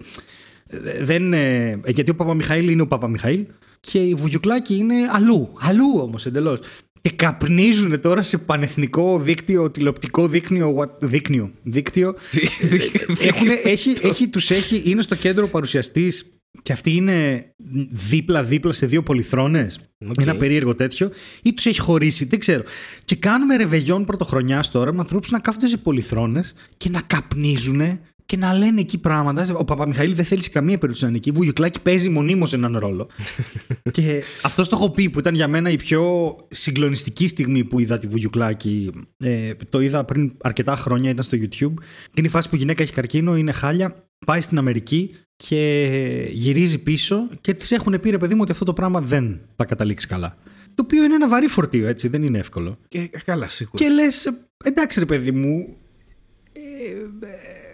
δεν 1.00 1.32
ε, 1.32 1.80
γιατί 1.86 2.10
ο 2.10 2.14
Παπαμιχαήλ 2.14 2.68
είναι 2.68 2.82
ο 2.82 2.86
Παπαμιχαήλ 2.86 3.46
και 3.80 3.98
η 3.98 4.14
Βουγιουκλάκη 4.14 4.76
είναι 4.76 4.94
αλλού. 5.12 5.52
Αλλού 5.60 5.98
όμως 6.00 6.26
εντελώς. 6.26 6.58
Και 7.02 7.10
καπνίζουν 7.10 8.00
τώρα 8.00 8.22
σε 8.22 8.38
πανεθνικό 8.38 9.18
δίκτυο, 9.18 9.70
τηλεοπτικό 9.70 10.28
δίκτυο. 10.28 10.76
what- 10.78 10.98
Δίκτυο. 11.00 11.50
δίκτυο 11.62 12.14
Έχουνε- 13.28 13.60
έχει, 13.64 13.94
έχει, 14.02 14.28
τους 14.28 14.50
έχει, 14.50 14.82
είναι 14.84 15.02
στο 15.02 15.14
κέντρο 15.14 15.48
παρουσιαστής 15.48 16.34
και 16.62 16.72
αυτοί 16.72 16.90
είναι 16.92 17.44
δίπλα-δίπλα 17.90 18.72
σε 18.72 18.86
δύο 18.86 19.02
πολυθρόνες 19.02 19.80
Οκ. 20.08 20.20
Ένα 20.20 20.34
περίεργο 20.36 20.74
τέτοιο, 20.74 21.10
ή 21.42 21.52
τους 21.54 21.66
έχει 21.66 21.80
χωρίσει, 21.80 22.24
δεν 22.24 22.38
ξέρω. 22.38 22.62
Και 23.04 23.16
κάνουμε 23.16 23.56
ρεβεγιόν 23.56 24.04
πρωτοχρονιάς 24.04 24.70
τώρα 24.70 24.92
με 24.92 25.00
ανθρώπους 25.00 25.30
να 25.30 25.38
κάθονται 25.38 25.68
σε 25.68 25.76
πολυθρόνες 25.76 26.54
και 26.76 26.88
να 26.88 27.00
καπνίζουν 27.00 27.80
και 28.30 28.36
να 28.36 28.52
λένε 28.52 28.80
εκεί 28.80 28.98
πράγματα. 28.98 29.54
Ο 29.56 29.64
Παπαμιχαήλ 29.64 30.14
δεν 30.14 30.24
θέλει 30.24 30.42
σε 30.42 30.50
καμία 30.50 30.78
περίπτωση 30.78 31.02
να 31.02 31.08
είναι 31.08 31.16
εκεί. 31.16 31.30
Βουγιουκλάκη 31.30 31.80
παίζει 31.80 32.08
μονίμως 32.08 32.52
έναν 32.52 32.78
ρόλο. 32.78 33.08
και 33.90 34.22
αυτό 34.42 34.62
το 34.62 34.68
έχω 34.72 34.90
πει 34.90 35.10
που 35.10 35.18
ήταν 35.18 35.34
για 35.34 35.48
μένα 35.48 35.70
η 35.70 35.76
πιο 35.76 36.36
συγκλονιστική 36.50 37.28
στιγμή 37.28 37.64
που 37.64 37.78
είδα 37.78 37.98
τη 37.98 38.06
Βουγιουκλάκη. 38.06 38.90
Ε, 39.16 39.52
το 39.68 39.80
είδα 39.80 40.04
πριν 40.04 40.32
αρκετά 40.40 40.76
χρόνια, 40.76 41.10
ήταν 41.10 41.24
στο 41.24 41.36
YouTube. 41.40 41.74
Και 42.04 42.16
είναι 42.16 42.26
η 42.26 42.30
φάση 42.30 42.48
που 42.48 42.54
η 42.54 42.58
γυναίκα 42.58 42.82
έχει 42.82 42.92
καρκίνο, 42.92 43.36
είναι 43.36 43.52
χάλια, 43.52 44.08
πάει 44.26 44.40
στην 44.40 44.58
Αμερική 44.58 45.14
και 45.36 46.28
γυρίζει 46.30 46.78
πίσω 46.78 47.28
και 47.40 47.54
της 47.54 47.70
έχουν 47.70 48.00
πει 48.00 48.10
ρε 48.10 48.18
παιδί 48.18 48.34
μου 48.34 48.40
ότι 48.42 48.52
αυτό 48.52 48.64
το 48.64 48.72
πράγμα 48.72 49.00
δεν 49.00 49.40
θα 49.56 49.64
καταλήξει 49.64 50.06
καλά. 50.06 50.36
Το 50.74 50.82
οποίο 50.82 51.04
είναι 51.04 51.14
ένα 51.14 51.28
βαρύ 51.28 51.46
φορτίο, 51.46 51.86
έτσι, 51.86 52.08
δεν 52.08 52.22
είναι 52.22 52.38
εύκολο. 52.38 52.78
Και, 52.88 53.10
καλά, 53.24 53.48
σίγουρα. 53.48 53.84
Και 53.84 53.90
λες, 53.90 54.28
εντάξει 54.64 54.98
ρε 54.98 55.06
παιδί 55.06 55.30
μου, 55.30 55.76
ε, 56.52 56.90
ε, 57.26 57.69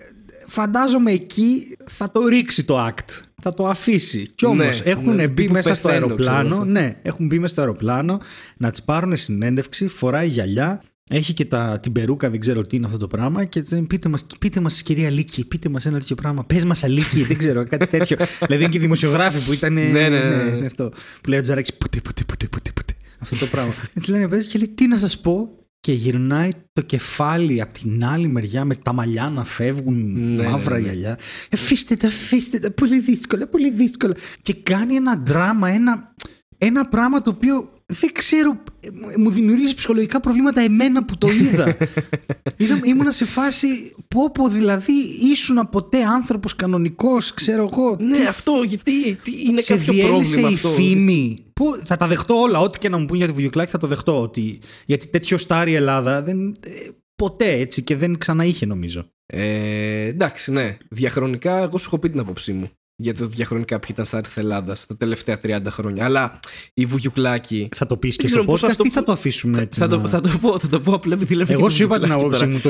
φαντάζομαι 0.47 1.11
εκεί 1.11 1.77
θα 1.85 2.11
το 2.13 2.27
ρίξει 2.27 2.65
το 2.65 2.87
act. 2.87 3.23
Θα 3.43 3.55
το 3.55 3.67
αφήσει. 3.69 4.27
Κι 4.35 4.47
όμως 4.47 4.83
Ναι, 4.85 4.91
έχουν 4.91 5.15
ναι, 5.15 5.29
μπει 5.29 5.35
τύπου 5.35 5.53
μέσα 5.53 5.75
στο 5.75 5.89
πεθαίνω, 5.89 6.05
αεροπλάνο. 6.05 6.49
ξέρω. 6.55 6.65
Ναι, 6.65 6.97
έχουν 7.03 7.27
μπει 7.27 7.39
μέσα 7.39 7.53
στο 7.53 7.61
αεροπλάνο 7.61 8.21
να 8.57 8.71
τη 8.71 8.81
πάρουν 8.85 9.17
συνέντευξη, 9.17 9.89
φοράει 9.89 10.29
γυαλιά. 10.29 10.83
Έχει 11.11 11.33
και 11.33 11.45
τα, 11.45 11.79
την 11.83 11.93
περούκα, 11.93 12.31
δεν 12.31 12.41
ξέρω 12.41 12.63
τι 12.63 12.77
είναι 12.77 12.87
αυτό 12.87 12.99
το 12.99 13.07
πράγμα. 13.07 13.45
Και 13.45 13.61
της 13.63 13.73
λένε, 13.73 13.87
πείτε 13.87 14.09
μας, 14.09 14.27
πείτε 14.39 14.61
μας, 14.61 14.83
κυρία 14.83 15.11
Λίκη, 15.11 15.45
πείτε 15.47 15.69
μας 15.69 15.87
ένα 15.87 15.99
τέτοιο 15.99 16.15
πράγμα. 16.15 16.45
Πες 16.45 16.65
μας, 16.65 16.85
Αλίκη, 16.85 17.23
δεν 17.23 17.39
ξέρω, 17.39 17.65
κάτι 17.67 17.87
τέτοιο. 17.87 18.17
δηλαδή 18.47 18.63
είναι 18.63 18.73
και 18.73 18.77
οι 18.79 18.81
δημοσιογράφοι 18.81 19.45
που 19.47 19.53
ήταν. 19.53 19.73
Ναι, 19.73 19.83
ναι, 19.91 20.09
ναι, 20.09 20.43
ναι. 20.43 20.67
αυτό. 20.67 20.89
Που 21.23 21.29
λέει 21.29 21.39
ο 21.39 21.43
Τζαράκης, 21.43 21.75
πούτε, 21.75 22.01
πούτε, 22.01 22.23
πούτε, 22.27 22.47
πούτε, 22.47 22.71
πούτε. 22.75 22.93
Αυτό 23.19 23.37
το 23.37 23.47
πράγμα. 23.47 23.73
Έτσι 23.95 24.11
λένε, 24.11 24.29
παίζει 24.29 24.49
και 24.49 24.59
λέει, 24.59 24.69
τι 24.69 24.87
να 24.87 24.99
σας 24.99 25.19
πω. 25.19 25.49
Και 25.87 25.93
γυρνάει 25.93 26.51
το 26.73 26.83
κεφάλι 26.83 27.61
από 27.61 27.73
την 27.73 28.05
άλλη 28.05 28.29
μεριά 28.29 28.65
με 28.65 28.75
τα 28.75 28.93
μαλλιά 28.93 29.29
να 29.29 29.45
φεύγουν 29.45 30.13
Ναι, 30.35 30.49
μαύρα 30.49 30.75
ναι, 30.75 30.81
ναι. 30.81 30.87
γυαλιά. 30.87 31.19
Εφήστε 31.49 31.97
τα, 31.97 32.07
αφήστε 32.07 32.59
τα, 32.59 32.71
πολύ 32.71 33.01
δύσκολα, 33.01 33.47
πολύ 33.47 33.71
δύσκολα. 33.71 34.15
Και 34.43 34.55
κάνει 34.55 34.95
ένα 34.95 35.23
δράμα, 35.27 35.69
ένα, 35.69 36.15
ένα 36.59 36.85
πράγμα 36.89 37.23
το 37.23 37.31
οποίο 37.31 37.71
δεν 37.93 38.13
ξέρω, 38.13 38.63
μου- 38.93 39.21
μου 39.23 39.31
δημιουργήσει 39.31 39.75
ψυχολογικά 39.75 40.21
προβλήματα 40.21 40.61
εμένα 40.61 41.05
που 41.05 41.19
το 41.19 41.29
είδα. 41.29 41.77
Είδα 42.57 42.81
ήμουνα 42.85 43.11
σε 43.11 43.25
φάση, 43.25 43.95
πω 44.09 44.31
πω 44.31 44.49
δηλαδή 44.49 44.93
ήσουν 45.33 45.69
ποτέ 45.71 46.05
άνθρωπος 46.05 46.57
κανονικός, 46.57 47.35
ξέρω 47.35 47.69
εγώ. 47.73 47.97
Ναι, 48.01 48.19
αυτό 48.29 48.63
γιατί 48.67 49.15
τι, 49.23 49.33
είναι 49.47 49.61
σε 49.61 49.77
κάποιο 49.77 49.93
διέλυσε 49.93 50.11
πρόβλημα 50.11 50.51
η 50.51 50.55
αυτό; 50.55 50.69
φήμη. 50.69 51.45
Που 51.53 51.81
θα 51.85 51.97
τα 51.97 52.07
δεχτώ 52.07 52.35
όλα, 52.41 52.61
ό,τι 52.61 52.79
και 52.79 52.89
να 52.89 52.99
μου 52.99 53.07
πούν 53.07 53.17
για 53.17 53.27
τη 53.27 53.33
Βουγιουκλάκη 53.33 53.71
θα 53.71 53.79
το 53.79 53.87
δεχτώ. 53.87 54.21
Ότι, 54.23 54.59
γιατί 54.87 55.09
τέτοιο 55.09 55.39
στάρι 55.39 55.71
η 55.71 55.75
Ελλάδα 55.75 56.23
δεν, 56.23 56.49
ε, 56.49 56.71
ποτέ 57.17 57.53
έτσι 57.53 57.83
και 57.83 57.97
δεν 57.97 58.19
ξαναείχε 58.19 58.67
νομίζω. 58.67 59.09
Ε, 59.27 60.07
εντάξει, 60.07 60.53
ναι. 60.53 60.77
Διαχρονικά, 60.91 61.59
εγώ 61.63 61.79
σου 61.79 61.85
έχω 61.87 61.99
πει 61.99 62.11
την 62.11 62.21
άποψή 62.21 62.53
μου. 62.53 62.71
Για 62.99 63.15
το 63.15 63.27
διαχρονικά 63.27 63.79
ποιοι 63.79 63.89
ήταν 63.93 64.05
στα 64.05 64.21
της 64.21 64.37
Ελλάδας 64.37 64.87
τα 64.87 64.97
τελευταία 64.97 65.39
30 65.47 65.61
χρόνια. 65.71 66.05
Αλλά 66.05 66.39
η 66.75 66.87
Βουγιουκλάκη. 66.87 67.69
Θα 67.75 67.87
το 67.87 67.97
πεις 67.97 68.17
και 68.17 68.23
Δεν 68.23 68.31
στο 68.31 68.39
ξέρω 68.39 68.51
πώς 68.53 68.63
podcast 68.65 68.71
αυτό 68.71 68.83
ή 68.85 68.89
που- 68.89 68.95
θα 68.95 69.05
το 69.05 69.13
αφήσουμε 69.13 69.61
έτσι. 69.61 69.81
Θα 69.81 69.89
το, 69.89 69.99
να- 70.01 70.09
θα, 70.09 70.21
το 70.21 70.29
πω, 70.41 70.59
θα 70.59 70.69
το 70.69 70.81
πω 70.81 70.93
απλά 70.93 71.15
επειδή 71.15 71.35
λέμε 71.35 71.53
Εγώ 71.53 71.67
και 71.67 71.73
σου 71.75 71.83
είπα 71.83 71.99
την 71.99 72.13
Βουγιουκλάκη 72.13 72.37
άποψη 72.37 72.39
τώρα. 72.39 72.53
μου 72.53 72.61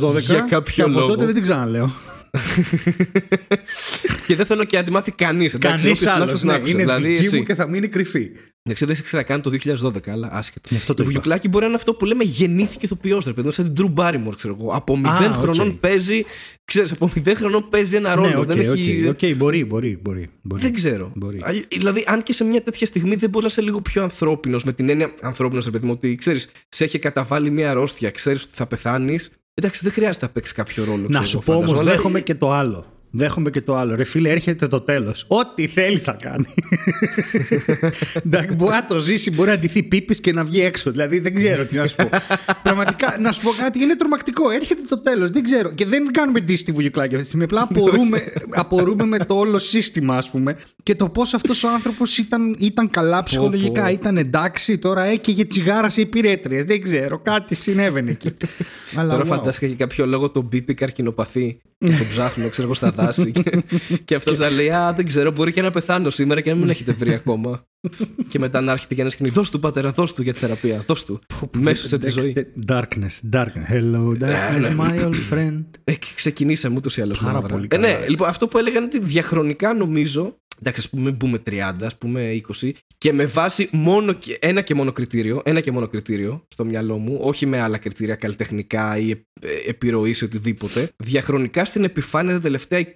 το 0.00 0.14
2012 0.18 0.20
Για 0.20 0.40
κάποιο 0.40 0.74
και 0.74 0.82
από 0.82 0.90
λόγο. 0.90 1.06
τότε 1.06 1.24
δεν 1.24 1.34
την 1.34 1.42
ξαναλέω. 1.42 1.90
Και 4.26 4.36
δεν 4.36 4.46
θέλω 4.46 4.64
και 4.64 4.76
να 4.76 4.82
τη 4.82 4.90
μάθει 4.90 5.12
κανείς. 5.12 5.56
Κανείς 5.58 6.06
άλλος. 6.06 6.42
Ναι, 6.42 6.54
είναι 6.54 6.72
δηλαδή, 6.72 7.08
δική 7.08 7.24
εσύ. 7.24 7.36
μου 7.36 7.42
και 7.42 7.54
θα 7.54 7.68
μείνει 7.68 7.88
κρυφή. 7.88 8.30
Δεν 8.66 8.74
ξέρω, 8.74 8.90
δεν 8.90 9.00
ήξερα 9.00 9.22
καν 9.22 9.40
το 9.42 9.50
2012, 9.82 10.08
αλλά 10.08 10.28
άσχετο. 10.32 10.68
αυτό 10.74 10.94
το 10.94 11.04
Βουγιουκλάκι 11.04 11.48
μπορεί 11.48 11.60
να 11.60 11.66
είναι 11.66 11.76
αυτό 11.76 11.94
που 11.94 12.04
λέμε 12.04 12.24
γεννήθηκε 12.24 12.84
ηθοποιός, 12.84 13.24
ρε 13.24 13.32
παιδί, 13.32 13.50
σαν 13.50 13.72
την 13.72 13.84
Drew 13.96 14.00
Barrymore, 14.00 14.34
ξέρω 14.36 14.56
εγώ. 14.60 14.70
Από 14.70 15.00
0 15.04 15.06
ah, 15.06 15.32
χρονών 15.34 15.70
okay. 15.70 15.80
παίζει. 15.80 16.24
Ξέρεις, 16.64 16.92
από 16.92 17.10
0 17.24 17.32
χρονών 17.36 17.68
παίζει 17.68 17.96
ένα 17.96 18.14
ρόλο. 18.14 18.28
Ναι, 18.28 18.38
okay, 18.38 18.46
δεν 18.46 18.58
έχει... 18.58 19.14
okay, 19.16 19.36
μπορεί, 19.36 19.64
μπορεί, 19.64 19.98
μπορεί, 20.02 20.30
μπορεί. 20.42 20.62
Δεν 20.62 20.72
ξέρω. 20.72 21.12
Μπορεί. 21.14 21.42
Δηλαδή, 21.68 22.04
αν 22.06 22.22
και 22.22 22.32
σε 22.32 22.44
μια 22.44 22.62
τέτοια 22.62 22.86
στιγμή 22.86 23.14
δεν 23.14 23.30
μπορείς 23.30 23.46
να 23.46 23.52
είσαι 23.52 23.70
λίγο 23.70 23.80
πιο 23.80 24.02
ανθρώπινος, 24.02 24.64
με 24.64 24.72
την 24.72 24.88
έννοια 24.88 25.14
ανθρώπινος, 25.22 25.64
ρε 25.64 25.70
παιδί 25.70 25.86
μου, 25.86 25.92
ότι 25.92 26.14
ξέρεις, 26.14 26.50
σε 26.68 26.84
έχει 26.84 26.98
καταβάλει 26.98 27.50
μια 27.50 27.70
αρρώστια, 27.70 28.10
ξέρεις 28.10 28.42
ότι 28.42 28.52
θα 28.54 28.66
πεθάνεις. 28.66 29.30
Εντάξει, 29.58 29.80
δεν 29.82 29.92
χρειάζεται 29.92 30.24
να 30.24 30.32
παίξει 30.32 30.54
κάποιο 30.54 30.84
ρόλο. 30.84 31.06
Να 31.10 31.24
σου 31.24 31.38
πω 31.38 31.54
όμως, 31.54 31.82
δέχομαι 31.82 32.20
και 32.20 32.34
το 32.34 32.52
άλλο. 32.52 32.84
Δέχομαι 33.16 33.50
και 33.50 33.60
το 33.60 33.76
άλλο. 33.76 33.94
Ρε 33.94 34.04
φίλε, 34.04 34.30
έρχεται 34.30 34.68
το 34.68 34.80
τέλος. 34.80 35.24
Ό,τι 35.28 35.66
θέλει 35.66 35.98
θα 35.98 36.12
κάνει. 36.12 36.54
μπορεί 38.56 38.74
να 38.74 38.86
το 38.86 38.98
ζήσει, 38.98 39.30
μπορεί 39.30 39.50
να 39.50 39.58
ντυθεί 39.58 39.82
πίπης 39.82 40.20
και 40.20 40.32
να 40.32 40.44
βγει 40.44 40.60
έξω. 40.60 40.90
Δηλαδή 40.90 41.18
δεν 41.18 41.34
ξέρω 41.34 41.64
τι 41.64 41.76
να 41.76 41.86
σου 41.86 41.96
πω. 41.96 42.08
Πραγματικά, 42.62 43.16
να 43.20 43.32
σου 43.32 43.40
πω 43.40 43.50
κάτι, 43.50 43.82
είναι 43.82 43.96
τρομακτικό. 43.96 44.50
Έρχεται 44.50 44.82
το 44.88 44.98
τέλος. 44.98 45.30
Δεν 45.30 45.42
ξέρω. 45.42 45.72
Και 45.72 45.86
δεν 45.86 46.12
κάνουμε 46.12 46.40
ντύση 46.40 46.62
στη 46.62 46.72
βουγιουκλάκια 46.72 47.18
αυτή 47.18 47.22
τη 47.22 47.26
στιγμή. 47.26 47.44
Απλά 47.44 47.62
απορούμε, 47.62 48.20
απορούμε 48.62 49.04
με 49.04 49.18
το 49.18 49.34
όλο 49.34 49.58
σύστημα, 49.58 50.16
ας 50.16 50.30
πούμε. 50.30 50.56
Και 50.82 50.94
το 50.94 51.08
πώς 51.08 51.34
αυτός 51.34 51.64
ο 51.64 51.68
άνθρωπος 51.68 52.18
ήταν, 52.18 52.56
ήταν 52.58 52.90
καλά 52.90 53.22
ψυχολογικά. 53.22 53.90
Ήταν 53.90 54.16
εντάξει, 54.16 54.78
τώρα 54.78 55.04
έκαιγε 55.04 55.44
τσιγάρα 55.44 55.88
σε 55.88 56.00
υπηρέτριες. 56.00 56.64
Δεν 56.64 56.82
ξέρω. 56.82 57.18
Κάτι 57.18 57.54
συνέβαινε 57.54 58.10
εκεί. 58.10 58.36
τώρα 58.94 59.22
wow. 59.22 59.26
φαντάστηκα 59.26 59.66
για 59.66 59.76
κάποιο 59.76 60.06
λόγο 60.06 60.30
τον 60.30 60.44
μπίπη 60.44 60.74
καρκινοπαθή. 60.74 61.60
Και 61.78 61.86
τον 61.86 62.08
ψάχνω, 62.08 62.48
ξέρω 62.48 62.66
εγώ 62.66 62.74
στα 63.12 63.30
και, 64.04 64.14
αυτός 64.14 64.38
θα 64.38 64.50
λέει: 64.50 64.70
Α, 64.70 64.92
δεν 64.92 65.06
ξέρω, 65.06 65.30
μπορεί 65.30 65.52
και 65.52 65.62
να 65.62 65.70
πεθάνω 65.70 66.10
σήμερα 66.10 66.40
και 66.40 66.50
να 66.50 66.56
μην 66.56 66.68
έχετε 66.68 66.92
βρει 66.92 67.14
ακόμα. 67.14 67.66
και 68.30 68.38
μετά 68.38 68.60
να 68.60 68.72
έρχεται 68.72 68.94
για 68.94 69.04
να 69.04 69.10
σκηνή. 69.10 69.28
Δώσ' 69.28 69.50
του 69.50 69.60
πατέρα, 69.60 69.90
δώσ' 69.90 70.12
του 70.12 70.22
για 70.22 70.32
τη 70.32 70.38
θεραπεία. 70.38 70.84
Δώσ' 70.86 71.04
του. 71.04 71.20
Μέσω 71.56 71.86
σε 71.88 71.98
τη 71.98 72.10
ζωή. 72.10 72.34
Darkness, 72.68 73.32
darkness. 73.32 73.70
Hello, 73.70 74.22
darkness, 74.22 74.60
ναι. 74.60 74.76
my 74.78 75.04
old 75.04 75.34
friend. 75.34 75.64
Ε, 75.84 75.92
ξεκινήσαμε 76.14 76.76
ούτως 76.76 76.96
ή 76.96 77.00
άλλως. 77.02 77.18
Πάρα 77.18 77.40
πολύ. 77.40 77.68
Ε, 77.70 77.76
ναι, 77.76 77.98
λοιπόν, 78.08 78.28
αυτό 78.28 78.48
που 78.48 78.58
έλεγαν 78.58 78.84
ότι 78.84 78.98
διαχρονικά 79.00 79.74
νομίζω 79.74 80.36
εντάξει, 80.60 80.80
ας 80.80 80.90
πούμε, 80.90 81.10
μπούμε 81.10 81.38
30, 81.50 81.74
ας 81.82 81.96
πούμε 81.96 82.40
20, 82.60 82.72
και 82.98 83.12
με 83.12 83.26
βάση 83.26 83.68
μόνο 83.72 84.18
ένα 84.38 84.60
και 84.60 84.74
μόνο 84.74 84.92
κριτήριο, 84.92 85.42
ένα 85.44 85.60
και 85.60 85.72
μόνο 85.72 85.86
κριτήριο 85.86 86.44
στο 86.48 86.64
μυαλό 86.64 86.98
μου, 86.98 87.18
όχι 87.22 87.46
με 87.46 87.60
άλλα 87.60 87.78
κριτήρια 87.78 88.14
καλλιτεχνικά 88.14 88.98
ή 88.98 89.14
επιρροή 89.66 90.14
ή 90.20 90.24
οτιδήποτε, 90.24 90.90
διαχρονικά 90.96 91.64
στην 91.64 91.84
επιφάνεια 91.84 92.32
τα 92.32 92.40
τελευταία 92.40 92.94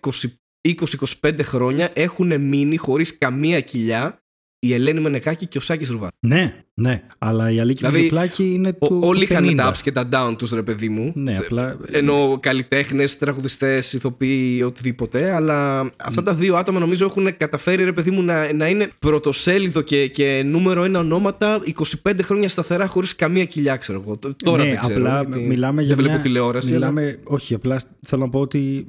20-25 1.21 1.38
χρόνια 1.43 1.90
έχουν 1.95 2.40
μείνει 2.40 2.76
χωρίς 2.76 3.19
καμία 3.19 3.61
κοιλιά 3.61 4.23
η 4.59 4.75
Ελένη 4.75 5.00
Μενεκάκη 5.00 5.47
και 5.47 5.59
ο 5.59 5.61
Σάκης 5.61 5.88
Ρουβάς. 5.88 6.11
Ναι, 6.26 6.64
ναι, 6.75 7.03
αλλά 7.19 7.50
η 7.50 7.61
Αλίκη 7.61 7.79
δηλαδή, 7.79 7.97
Βιβλιοπλάκη 7.97 8.53
είναι 8.55 8.73
του. 8.73 9.00
Όλοι 9.03 9.23
είχαν 9.23 9.57
τα 9.57 9.73
ups 9.73 9.79
και 9.83 9.93
τα 9.93 10.09
down 10.12 10.35
τους, 10.39 10.50
ρε 10.50 10.62
παιδί 10.62 10.89
μου. 10.89 11.12
Ναι, 11.15 11.35
απλά. 11.39 11.77
Ενώ 11.91 12.39
καλλιτέχνες, 12.41 13.19
τραγουδιστές, 13.19 13.93
ηθοποιοί, 13.93 14.62
οτιδήποτε. 14.67 15.35
Αλλά 15.35 15.91
αυτά 15.97 16.23
τα 16.23 16.35
δύο 16.35 16.55
άτομα 16.57 16.79
νομίζω 16.79 17.05
έχουν 17.07 17.37
καταφέρει, 17.37 17.85
ρε 17.85 17.93
παιδί 17.93 18.11
μου, 18.11 18.23
να, 18.23 18.53
να 18.53 18.69
είναι 18.69 18.91
πρωτοσέλιδο 18.99 19.83
και, 19.83 20.07
και 20.07 20.43
νούμερο 20.47 20.85
ένα 20.85 20.99
ονόματα 20.99 21.62
25 22.05 22.12
χρόνια 22.23 22.49
σταθερά 22.49 22.87
χωρίς 22.87 23.17
καμία 23.17 23.45
κοιλιά, 23.45 23.77
ξέρω 23.77 24.03
εγώ. 24.07 24.19
Τώρα 24.45 24.65
ναι, 24.65 24.71
δεν 24.71 24.79
ξέρω. 24.79 24.97
Απλά 24.99 25.23
γιατί 25.23 25.39
μιλάμε 25.39 25.77
δεν 25.77 25.87
για. 25.87 25.97
βλέπω 25.97 26.12
μια... 26.12 26.23
τηλεόραση. 26.23 26.73
Μιλάμε... 26.73 27.03
Αλλά... 27.03 27.17
Όχι, 27.25 27.55
απλά 27.55 27.81
θέλω 28.07 28.23
να 28.25 28.31
πω 28.31 28.41
ότι. 28.41 28.87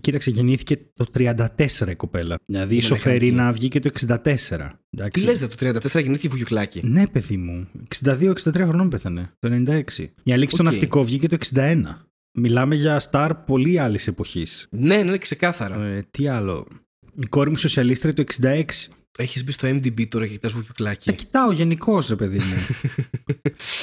Κοίταξε, 0.00 0.30
γεννήθηκε 0.30 0.76
το 0.96 1.04
34 1.18 1.36
η 1.90 1.94
κοπέλα. 1.94 2.38
Δηλαδή 2.46 2.76
η 2.76 2.80
Σοφερίνα 2.80 3.52
βγήκε 3.52 3.80
το 3.80 3.90
64. 4.06 4.16
Τι 5.12 5.20
λες, 5.20 5.40
το 5.40 5.48
34 5.60 6.00
γεννήθηκε 6.00 6.28
Βουγιουκλάκη. 6.28 6.80
Ναι, 6.84 7.06
παιδί 7.06 7.19
μου. 7.28 7.68
62-63 8.04 8.34
χρονών 8.54 8.88
πέθανε. 8.88 9.32
Το 9.38 9.48
96. 9.66 9.82
Η 10.22 10.32
Αλήξη 10.32 10.56
okay. 10.56 10.60
στο 10.60 10.62
ναυτικό 10.62 11.04
βγήκε 11.04 11.28
το 11.28 11.36
61. 11.54 11.82
Μιλάμε 12.32 12.74
για 12.74 12.98
στάρ 12.98 13.34
πολύ 13.34 13.78
άλλης 13.78 14.06
εποχής. 14.06 14.68
Ναι, 14.70 15.02
ναι, 15.02 15.18
ξεκάθαρα. 15.18 15.84
Ε, 15.84 16.06
τι 16.10 16.28
άλλο. 16.28 16.66
Η 17.14 17.26
κόρη 17.28 17.50
μου 17.50 17.56
σοσιαλίστρια 17.56 18.14
το 18.14 18.24
66. 18.42 18.64
Έχεις 19.18 19.44
μπει 19.44 19.52
στο 19.52 19.68
MDB 19.68 20.08
τώρα 20.08 20.26
και 20.26 20.32
κοιτάς 20.32 20.52
βουκιουκλάκι. 20.52 21.06
Τα 21.06 21.12
κοιτάω 21.12 21.52
γενικώ, 21.52 22.02
ρε 22.08 22.16
παιδί 22.16 22.38
μου. 22.38 22.66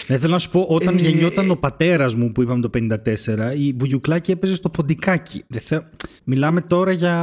Δεν 0.07 0.19
θέλω 0.21 0.33
να 0.33 0.39
σου 0.39 0.49
πω, 0.49 0.65
όταν 0.69 0.97
ε, 0.97 1.01
γεννιόταν 1.01 1.49
ο 1.49 1.55
πατέρας 1.55 2.15
μου 2.15 2.31
που 2.31 2.41
είπαμε 2.41 2.61
το 2.61 2.69
54, 2.73 2.97
η 3.57 3.73
βουγιουκλάκι 3.79 4.31
έπαιζε 4.31 4.55
στο 4.55 4.69
ποντικάκι. 4.69 5.43
Δεν 5.47 5.87
Μιλάμε 6.23 6.61
τώρα 6.61 6.91
για. 6.91 7.15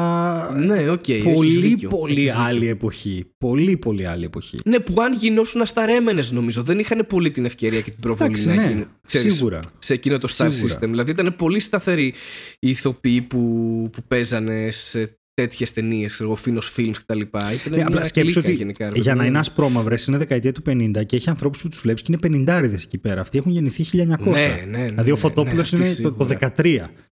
Ναι, 0.57 0.91
okay, 0.91 1.33
πολύ, 1.35 1.87
πολύ 1.89 2.31
άλλη 2.31 2.69
εποχή. 2.69 3.25
Πολύ, 3.39 3.77
πολύ 3.77 4.07
άλλη 4.07 4.25
εποχή. 4.25 4.57
Ναι, 4.65 4.81
που 4.81 5.03
αν 5.03 5.13
γινώσουν 5.13 5.61
ασταρέμενε, 5.61 6.23
νομίζω. 6.31 6.63
Δεν 6.63 6.79
είχαν 6.79 7.07
πολύ 7.09 7.31
την 7.31 7.45
ευκαιρία 7.45 7.81
και 7.81 7.91
την 7.91 8.01
προβολή 8.01 8.45
να 8.45 8.55
ναι, 8.55 8.67
γίνουν. 8.67 8.87
Σίγουρα. 9.07 9.61
Σε 9.79 9.95
εκείνο 9.95 10.19
το 10.19 10.29
Star 10.37 10.47
System. 10.47 10.81
Δηλαδή 10.81 11.11
ήταν 11.11 11.35
πολύ 11.37 11.61
σταθεροί 11.61 12.15
οι 12.59 12.69
ηθοποιοί 12.69 13.23
που, 13.23 13.39
που 13.93 14.03
παίζανε 14.09 14.71
σε 14.71 15.19
τέτοιες 15.35 15.73
ταινίες, 15.73 16.21
εγώ, 16.21 16.37
Φίνο 16.37 16.61
Φιλμ 16.61 16.91
κτλ. 16.93 17.21
Ναι, 17.71 17.83
απλά 17.83 18.05
σκέψου 18.05 18.41
ότι 18.45 18.53
γενικά, 18.53 18.91
για 18.95 19.15
να 19.15 19.25
είναι 19.25 19.39
ασπρόμαυρες 19.39 20.07
είναι 20.07 20.17
δεκαετία 20.17 20.53
του 20.53 20.63
50 20.67 21.07
και 21.07 21.17
έχει 21.17 21.31
ανθρώπους 21.31 21.63
που 21.63 21.69
τους 21.69 21.79
βλέπεις 21.81 22.03
και 22.03 22.13
είναι 22.13 22.21
πενιντάριδες 22.21 22.83
εκεί 22.83 22.99
πέρα. 22.99 23.21
Αυτοί 23.21 23.39
έχουν 23.39 23.53
γεννηθεί 23.53 23.85
1900. 23.93 23.97
Ναι, 23.97 24.65
ναι, 24.67 24.79
ναι, 24.79 24.89
δηλαδή 24.89 25.11
ο 25.11 25.17
Φωτόπουλο 25.17 25.65
ναι, 25.71 25.79
ναι, 25.79 25.89
είναι 25.89 25.97
το, 25.97 26.13
το 26.13 26.29
13. 26.57 26.79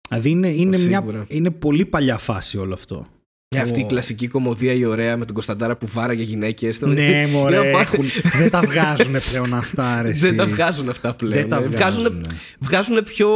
Δηλαδή 0.09 0.29
είναι, 0.29 0.47
είναι, 0.47 0.77
μια, 0.77 1.25
είναι 1.27 1.51
πολύ 1.51 1.85
παλιά 1.85 2.17
φάση 2.17 2.57
όλο 2.57 2.73
αυτό. 2.73 3.07
Και 3.55 3.61
αυτή 3.61 3.79
η 3.79 3.85
κλασική 3.85 4.27
κομμωδία 4.27 4.73
η 4.73 4.85
ωραία 4.85 5.17
με 5.17 5.25
τον 5.25 5.33
Κωνσταντάρα 5.33 5.77
που 5.77 5.87
βάραγε 5.91 6.23
γυναίκες. 6.23 6.81
Ναι, 6.81 7.27
μωρέ. 7.31 7.69
Έχουν... 7.69 8.05
δεν 8.37 8.49
τα 8.49 8.61
βγάζουν 8.61 9.15
πλέον 9.29 9.53
αυτά, 9.53 9.93
αρέσει. 9.93 10.19
Δεν 10.19 10.37
τα 10.37 10.45
βγάζουν 10.45 10.89
αυτά 10.89 11.13
πλέον. 11.15 11.49
Δεν 11.49 11.49
τα 11.49 11.61
βγάζουν. 11.61 12.21
Βγάζουν, 12.59 13.03
πιο, 13.03 13.29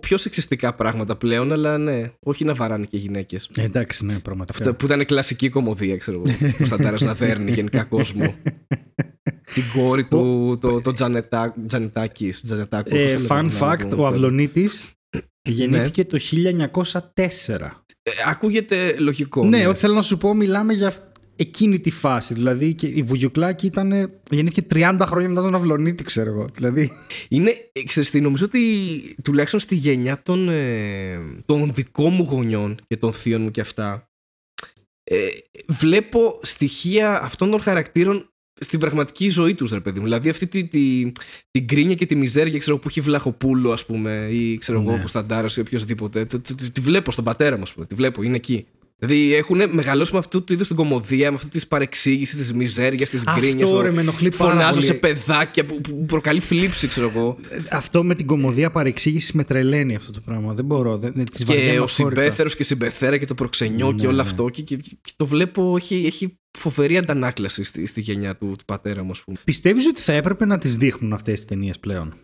πιο 0.00 0.16
σεξιστικά 0.16 0.74
πράγματα 0.74 1.16
πλέον, 1.16 1.52
αλλά 1.52 1.78
ναι, 1.78 2.12
όχι 2.20 2.44
να 2.44 2.54
βαράνε 2.54 2.84
και 2.84 2.96
γυναίκες. 2.96 3.50
Εντάξει, 3.56 4.04
ναι, 4.04 4.18
πραγματικά. 4.18 4.58
Αυτά 4.58 4.74
που 4.74 4.84
ήταν 4.86 5.06
κλασική 5.06 5.48
κομμωδία, 5.48 5.96
ξέρω 5.96 6.22
εγώ. 6.24 6.36
Ο 6.52 6.56
Κωνσταντάρας 6.56 7.00
να 7.00 7.14
δέρνει 7.14 7.50
γενικά 7.50 7.84
κόσμο. 7.84 8.34
Την 9.54 9.64
κόρη 9.74 10.04
του, 10.04 10.58
το, 10.60 10.80
το 10.80 10.92
Τζανετάκη. 11.66 12.32
Ε, 12.84 13.16
fun 13.28 13.48
fact, 13.60 13.96
ο 13.96 14.06
Αυλονίτης 14.06 14.94
γεννήθηκε 15.42 16.06
ναι. 16.12 16.18
το 16.18 16.18
1904. 17.14 17.83
Ε, 18.06 18.10
ακούγεται 18.26 18.96
λογικό. 18.98 19.44
Ναι, 19.44 19.66
ναι. 19.66 19.74
θέλω 19.74 19.94
να 19.94 20.02
σου 20.02 20.16
πω, 20.16 20.34
μιλάμε 20.34 20.72
για 20.72 20.92
εκείνη 21.36 21.80
τη 21.80 21.90
φάση. 21.90 22.34
Δηλαδή 22.34 22.74
και 22.74 22.86
η 22.86 23.02
Βουγιουκλάκη 23.02 23.66
ήταν. 23.66 24.10
γεννήθηκε 24.30 24.66
30 24.74 24.98
χρόνια 25.06 25.28
μετά 25.28 25.42
τον 25.42 25.54
Αυλονίτη, 25.54 26.04
ξέρω 26.04 26.30
εγώ. 26.30 26.48
Δηλαδή... 26.54 26.90
Είναι. 27.28 27.70
Ξέρεις 27.84 28.10
τι, 28.10 28.20
νομίζω 28.20 28.44
ότι 28.44 28.60
τουλάχιστον 29.22 29.60
στη 29.60 29.74
γενιά 29.74 30.22
των, 30.22 30.48
ε, 30.48 31.18
των 31.46 31.72
δικών 31.74 32.12
μου 32.12 32.22
γονιών 32.22 32.76
και 32.86 32.96
των 32.96 33.12
θείων 33.12 33.42
μου 33.42 33.50
και 33.50 33.60
αυτά. 33.60 34.08
Ε, 35.04 35.28
βλέπω 35.66 36.38
στοιχεία 36.42 37.22
αυτών 37.22 37.50
των 37.50 37.62
χαρακτήρων 37.62 38.28
στην 38.60 38.78
πραγματική 38.78 39.28
ζωή 39.28 39.54
τους, 39.54 39.72
ρε 39.72 39.80
παιδί 39.80 39.98
μου. 39.98 40.04
Δηλαδή 40.04 40.28
αυτή 40.28 40.46
τη, 40.46 40.64
τη, 40.64 41.12
την 41.50 41.66
κρίνια 41.66 41.94
και 41.94 42.06
τη 42.06 42.16
μιζέρια 42.16 42.58
ξέρω, 42.58 42.78
που 42.78 42.88
έχει 42.88 43.00
Βλαχοπούλο, 43.00 43.72
ας 43.72 43.86
πούμε, 43.86 44.28
ή 44.30 44.58
ξέρω 44.58 44.80
ναι. 44.80 44.88
εγώ, 44.88 44.98
Κωνσταντάρας 44.98 45.56
ή 45.56 45.60
οποιοδήποτε. 45.60 46.26
Τη 46.72 46.80
βλέπω 46.80 47.10
στον 47.10 47.24
πατέρα 47.24 47.56
μου, 47.56 47.62
ας 47.62 47.72
πούμε. 47.72 47.86
Τη 47.86 47.94
βλέπω, 47.94 48.22
είναι 48.22 48.36
εκεί. 48.36 48.66
Δηλαδή 48.98 49.34
έχουν 49.34 49.60
μεγαλώσει 49.70 50.12
με 50.12 50.18
αυτού 50.18 50.44
του 50.44 50.52
είδους 50.52 50.66
την 50.66 50.76
κομμωδία, 50.76 51.30
με 51.30 51.36
αυτή 51.36 51.48
της 51.48 51.66
παρεξήγησης, 51.66 52.38
της 52.38 52.52
μιζέριας, 52.52 53.10
της 53.10 53.24
γκρίνιας. 53.34 53.62
Αυτό 53.62 53.80
ρε, 53.80 53.90
με 53.90 54.00
ενοχλεί 54.00 54.32
πάρα 54.36 54.50
Φωνάζω 54.50 54.80
σε 54.80 54.94
παιδάκια 54.94 55.64
που, 55.64 55.80
που 55.80 56.04
προκαλεί 56.04 56.40
θλίψη, 56.40 56.88
ξέρω 56.88 57.10
εγώ. 57.14 57.36
Αυτό 57.70 58.04
με 58.04 58.14
την 58.14 58.26
κομμωδία 58.26 58.70
παρεξήγησης 58.70 59.32
με 59.32 59.44
τρελαίνει 59.44 59.94
αυτό 59.94 60.12
το 60.12 60.20
πράγμα. 60.20 60.54
Δεν 60.54 60.64
μπορώ. 60.64 60.96
Δεν, 60.98 61.24
και 61.44 61.78
ο 61.82 61.86
συμπέθερος 61.86 62.56
και 62.56 62.62
συμπεθέρα 62.62 63.16
και 63.16 63.26
το 63.26 63.34
προξενιό 63.34 63.92
ναι, 63.92 63.98
και 63.98 64.06
όλο 64.06 64.16
ναι. 64.16 64.22
αυτό. 64.22 64.48
Και, 64.48 64.62
και, 64.62 64.76
και, 64.76 65.12
το 65.16 65.26
βλέπω, 65.26 65.76
έχει, 65.76 66.02
έχει 66.06 66.38
φοβερή 66.58 66.96
αντανάκλαση 66.96 67.64
στη, 67.64 67.86
στη 67.86 68.00
γενιά 68.00 68.34
του, 68.34 68.54
του 68.58 68.64
πατέρα 68.64 69.02
μου, 69.02 69.10
ας 69.10 69.22
πούμε. 69.22 69.38
Πιστεύεις 69.44 69.86
ότι 69.86 70.00
θα 70.00 70.12
έπρεπε 70.12 70.44
να 70.44 70.58
τις 70.58 70.76
δείχνουν 70.76 71.12
αυτές 71.12 71.34
τις 71.34 71.44
ταινίες 71.44 71.78
πλέον; 71.78 72.14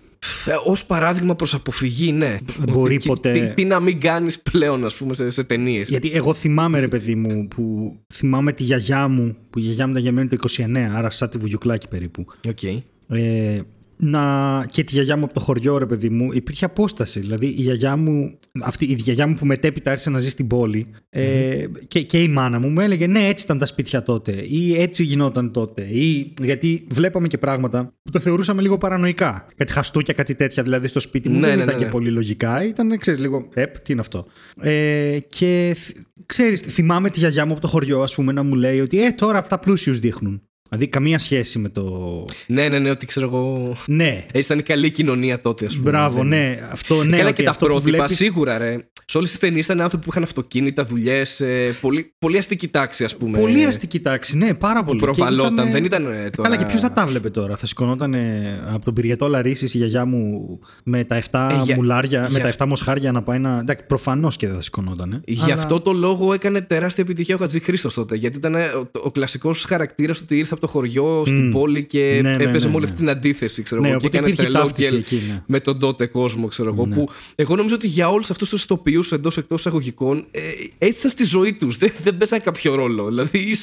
Ε, 0.46 0.52
Ω 0.52 0.76
παράδειγμα 0.86 1.36
προς 1.36 1.54
αποφυγή, 1.54 2.12
ναι. 2.12 2.38
Μπορεί 2.68 2.96
τι, 2.96 3.08
ποτέ. 3.08 3.32
Τι, 3.32 3.54
τι, 3.54 3.64
να 3.64 3.80
μην 3.80 4.00
κάνεις 4.00 4.40
πλέον, 4.40 4.84
ας 4.84 4.94
πούμε, 4.94 5.14
σε, 5.14 5.30
σε 5.30 5.44
ταινίες. 5.44 5.88
Γιατί 5.88 6.10
εγώ 6.12 6.34
θυμάμαι, 6.34 6.80
ρε 6.80 6.88
παιδί 6.88 7.14
μου, 7.14 7.48
που 7.48 7.96
θυμάμαι 8.14 8.52
τη 8.52 8.62
γιαγιά 8.62 9.08
μου, 9.08 9.36
που 9.50 9.58
η 9.58 9.62
γιαγιά 9.62 9.86
μου 9.86 9.90
ήταν 9.90 10.02
γεννημένη 10.02 10.28
το 10.28 10.36
29, 10.56 10.76
άρα 10.96 11.10
σαν 11.10 11.30
τη 11.30 11.38
βουγιουκλάκι 11.38 11.88
περίπου. 11.88 12.26
Okay. 12.48 12.82
Ε, 13.08 13.60
να. 14.00 14.66
και 14.70 14.84
τη 14.84 14.94
γιαγιά 14.94 15.16
μου 15.16 15.24
από 15.24 15.34
το 15.34 15.40
χωριό, 15.40 15.78
ρε 15.78 15.86
παιδί 15.86 16.08
μου, 16.08 16.32
υπήρχε 16.32 16.64
απόσταση. 16.64 17.20
Δηλαδή 17.20 17.46
η 17.46 17.50
γιαγιά 17.62 17.96
μου, 17.96 18.38
αυτή, 18.62 18.84
η 18.84 18.94
γιαγιά 18.94 19.26
μου 19.26 19.34
που 19.34 19.46
μετέπειτα 19.46 19.90
άρχισε 19.90 20.10
να 20.10 20.18
ζει 20.18 20.30
στην 20.30 20.46
πόλη 20.46 20.86
ε, 21.10 21.64
και, 21.88 22.02
και 22.02 22.22
η 22.22 22.28
μάνα 22.28 22.58
μου 22.58 22.68
μου 22.68 22.80
έλεγε 22.80 23.06
Ναι, 23.06 23.26
έτσι 23.26 23.44
ήταν 23.44 23.58
τα 23.58 23.66
σπίτια 23.66 24.02
τότε. 24.02 24.32
Ή 24.32 24.80
έτσι 24.80 25.04
γινόταν 25.04 25.52
τότε. 25.52 25.82
Ή, 25.82 26.32
γιατί 26.42 26.86
βλέπαμε 26.90 27.26
και 27.28 27.38
πράγματα 27.38 27.94
που 28.02 28.10
το 28.10 28.18
θεωρούσαμε 28.18 28.62
λίγο 28.62 28.78
παρανοϊκά. 28.78 29.46
Κάτι 29.56 29.72
χαστούκια, 29.72 30.14
κάτι 30.14 30.34
τέτοια 30.34 30.62
δηλαδή 30.62 30.88
στο 30.88 31.00
σπίτι 31.00 31.28
μου. 31.28 31.38
Ναι, 31.38 31.46
δεν 31.46 31.56
ναι, 31.56 31.62
ήταν 31.62 31.74
ναι, 31.74 31.80
και 31.80 31.84
ναι. 31.84 31.90
πολύ 31.90 32.10
λογικά. 32.10 32.64
Ήταν, 32.64 32.98
ξέρεις, 32.98 33.20
λίγο. 33.20 33.48
Επ, 33.54 33.78
τι 33.78 33.92
είναι 33.92 34.00
αυτό. 34.00 34.26
Ε, 34.60 35.18
και 35.28 35.76
θ- 35.76 35.96
ξέρεις, 36.26 36.60
θυμάμαι 36.60 37.10
τη 37.10 37.18
γιαγιά 37.18 37.46
μου 37.46 37.52
από 37.52 37.60
το 37.60 37.68
χωριό, 37.68 38.02
ας 38.02 38.14
πούμε, 38.14 38.32
να 38.32 38.42
μου 38.42 38.54
λέει 38.54 38.80
ότι 38.80 39.04
Ε, 39.04 39.10
τώρα 39.12 39.38
αυτά 39.38 39.58
πλούσιους 39.58 39.98
δείχνουν. 39.98 40.42
Δηλαδή, 40.70 40.88
καμία 40.88 41.18
σχέση 41.18 41.58
με 41.58 41.68
το. 41.68 42.24
Ναι, 42.46 42.68
ναι, 42.68 42.78
ναι, 42.78 42.90
ότι 42.90 43.06
ξέρω 43.06 43.26
εγώ. 43.26 43.74
Ναι, 43.86 44.24
Έτσι 44.32 44.38
ήταν 44.38 44.58
η 44.58 44.62
καλή 44.62 44.90
κοινωνία 44.90 45.40
τότε, 45.40 45.64
ας 45.66 45.76
πούμε. 45.76 45.90
μπράβο, 45.90 46.18
Δεν- 46.18 46.26
ναι. 46.28 46.58
Αυτό, 46.72 47.04
ναι, 47.04 47.16
Καλά 47.16 47.28
ότι 47.28 47.32
και 47.36 47.42
τα 47.42 47.50
αυτό 47.50 47.66
που 47.66 47.72
πρότυπα, 47.72 47.96
βλέπεις- 47.96 48.16
σίγουρα 48.16 48.58
ρε. 48.58 48.76
Σε 49.04 49.16
όλες 49.18 49.30
τις 49.30 49.38
ταινίες 49.38 49.64
ήταν 49.64 49.80
άνθρωποι 49.80 50.04
που 50.04 50.10
είχαν 50.10 50.22
αυτοκίνητα, 50.22 50.84
δουλειές. 50.84 51.42
Πολύ, 51.80 52.14
πολύ 52.18 52.38
αστική 52.38 52.68
τάξη, 52.68 53.04
ας 53.04 53.16
πούμε. 53.16 53.38
Πολύ 53.38 53.64
αστική 53.64 54.00
τάξη, 54.00 54.36
ναι, 54.36 54.54
πάρα 54.54 54.84
πολύ. 54.84 54.98
Και 54.98 55.04
προβαλόταν, 55.04 55.52
ήτανε- 55.52 55.72
δεν 55.72 55.84
ήταν, 55.84 56.04
ε, 56.06 56.30
τώρα- 56.30 56.48
Καλά, 56.48 56.56
και 56.56 56.64
ποιος 56.64 56.80
θα 56.80 56.92
τα 56.92 57.06
βλέπε 57.06 57.30
τώρα. 57.30 57.56
Θα 57.56 57.66
σηκωνόταν 57.66 58.14
ε, 58.14 58.60
από 58.72 58.84
τον 58.84 58.94
πυριετό 58.94 59.28
Λαρίση 59.28 59.64
η 59.64 59.68
γιαγιά 59.78 60.04
μου 60.04 60.58
με 60.84 61.04
τα 61.04 61.14
7 61.16 61.48
Ε, 61.60 61.62
για- 61.64 61.74
μουλάρια, 61.76 62.20
με 62.20 62.28
για- 62.28 62.40
τα 62.40 62.48
7 62.48 62.66
μοσχάρια 62.66 63.12
να 63.12 63.22
πάει 63.22 63.38
να. 63.38 63.58
Εντάξει, 63.58 63.84
προφανώς 63.86 64.36
και 64.36 64.46
δεν 64.46 64.56
θα 64.56 64.62
σηκωνόταν. 64.62 65.12
Ε. 65.12 65.20
Γι' 65.26 65.42
Αλλά- 65.42 65.54
αυτό 65.54 65.80
το 65.80 65.92
λόγο 65.92 66.32
έκανε 66.32 66.60
τεράστια 66.60 67.04
επιτυχία 67.04 67.34
ο 67.34 67.38
Χατζη 67.38 67.60
Χρήστος 67.60 67.94
τότε. 67.94 68.16
Γιατί 68.16 68.36
ήταν 68.36 68.54
ε, 68.54 68.64
ο, 68.64 68.90
ο 69.02 69.10
κλασικός 69.10 69.64
χαρακτήρας 69.64 70.20
ότι 70.20 70.38
ήρθε 70.38 70.54
από 70.60 70.72
το 70.72 70.72
χωριό 70.78 71.22
στην 71.26 71.46
Μμ. 71.46 71.50
πόλη 71.50 71.84
και 71.84 72.18
Ναι, 72.22 72.36
ναι, 72.36 72.42
έπαιζε 72.44 72.66
ναι, 72.66 72.70
με 72.70 72.76
όλη 72.76 72.84
ναι. 72.84 72.90
αυτή 72.90 72.96
την 72.96 73.10
αντίθεση. 73.10 73.62
Ξέρω 73.62 73.80
Ναι, 73.80 73.88
εγώ, 73.88 73.98
και 73.98 74.06
οπότε 74.06 74.18
έκανε 74.18 74.32
υπήρχε 74.32 74.50
τρελό 74.50 74.66
ταύτιση 74.66 74.88
γκέλ 74.88 74.98
εκεί, 74.98 75.22
ναι. 75.28 75.42
με 75.46 75.60
τον 75.60 75.78
τότε 75.78 76.06
κόσμο, 76.06 76.46
ξέρω 76.46 76.70
εγώ. 76.72 76.86
Ναι. 76.86 76.94
Που 76.94 77.08
εγώ 77.34 77.56
νομίζω 77.56 77.74
ότι 77.74 77.86
για 77.86 78.08
όλους 78.08 78.30
αυτούς 78.30 78.48
τους 78.48 78.62
ηθοποιού 78.62 79.02
εντός 79.10 79.36
εκτός 79.36 79.60
εισαγωγικών 79.60 80.24
ε, 80.30 80.40
έτσι 80.78 80.98
ήταν 80.98 81.10
στη 81.10 81.24
ζωή 81.24 81.52
τους. 81.52 81.76
Δεν, 81.76 81.90
δεν 82.02 82.16
παίζαν 82.16 82.40
κάποιο 82.40 82.74
ρόλο. 82.74 83.06
Δηλαδή 83.08 83.54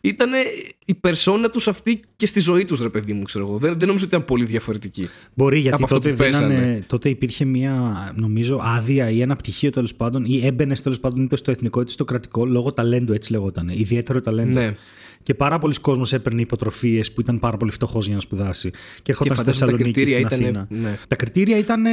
ήταν 0.00 0.30
η 0.84 0.94
περσόνα 0.94 1.50
τους 1.50 1.68
αυτή 1.68 2.00
και 2.16 2.26
στη 2.26 2.40
ζωή 2.40 2.64
τους, 2.64 2.80
ρε 2.80 2.88
παιδί 2.88 3.12
μου, 3.12 3.22
ξέρω 3.22 3.46
εγώ. 3.46 3.58
Δεν, 3.58 3.74
δεν 3.78 3.86
νομίζω 3.86 4.04
ότι 4.04 4.14
ήταν 4.14 4.26
πολύ 4.26 4.44
διαφορετική. 4.44 5.08
Μπορεί 5.34 5.58
γιατί 5.58 5.74
από 5.74 5.84
αυτό 5.84 5.96
τότε, 5.96 6.10
που 6.10 6.16
πέσανε. 6.16 6.54
δίνανε, 6.54 6.84
τότε 6.86 7.08
υπήρχε 7.08 7.44
μια 7.44 7.74
νομίζω 8.16 8.60
άδεια 8.62 9.10
ή 9.10 9.20
ένα 9.20 9.36
πτυχίο 9.36 9.70
τέλος 9.70 9.94
πάντων 9.94 10.24
ή 10.24 10.46
έμπαινε 10.46 10.74
τέλος 10.76 11.00
πάντων 11.00 11.24
είτε 11.24 11.36
στο 11.36 11.50
εθνικό 11.50 11.80
είτε 11.80 11.90
στο 11.90 12.04
κρατικό 12.04 12.46
λόγω 12.46 12.72
ταλέντου, 12.72 13.12
έτσι 13.12 13.32
λεγόταν. 13.32 13.68
Ιδιαίτερο 13.68 14.20
ταλέντο. 14.20 14.52
Ναι. 14.60 14.76
Και 15.22 15.34
πάρα 15.34 15.58
πολλοί 15.58 15.74
κόσμοι 15.74 16.04
έπαιρνε 16.10 16.40
υποτροφίες 16.40 17.12
που 17.12 17.20
ήταν 17.20 17.38
πάρα 17.38 17.56
πολύ 17.56 17.70
φτωχός 17.70 18.06
για 18.06 18.14
να 18.14 18.20
σπουδάσει. 18.20 18.70
Και 19.02 19.10
έρχονταν 19.12 19.36
στη 19.36 19.44
φαντάζομαι 19.44 19.70
τα 19.70 19.76
Θεσσαλονίκη 19.76 20.00
κριτήρια 20.02 20.28
στην 20.28 20.46
ήτανε- 20.46 20.66
Αθήνα. 20.70 20.80
ναι. 20.90 20.98
Τα 21.08 21.16
κριτήρια 21.16 21.58
ήταν 21.58 21.86
ε, 21.86 21.90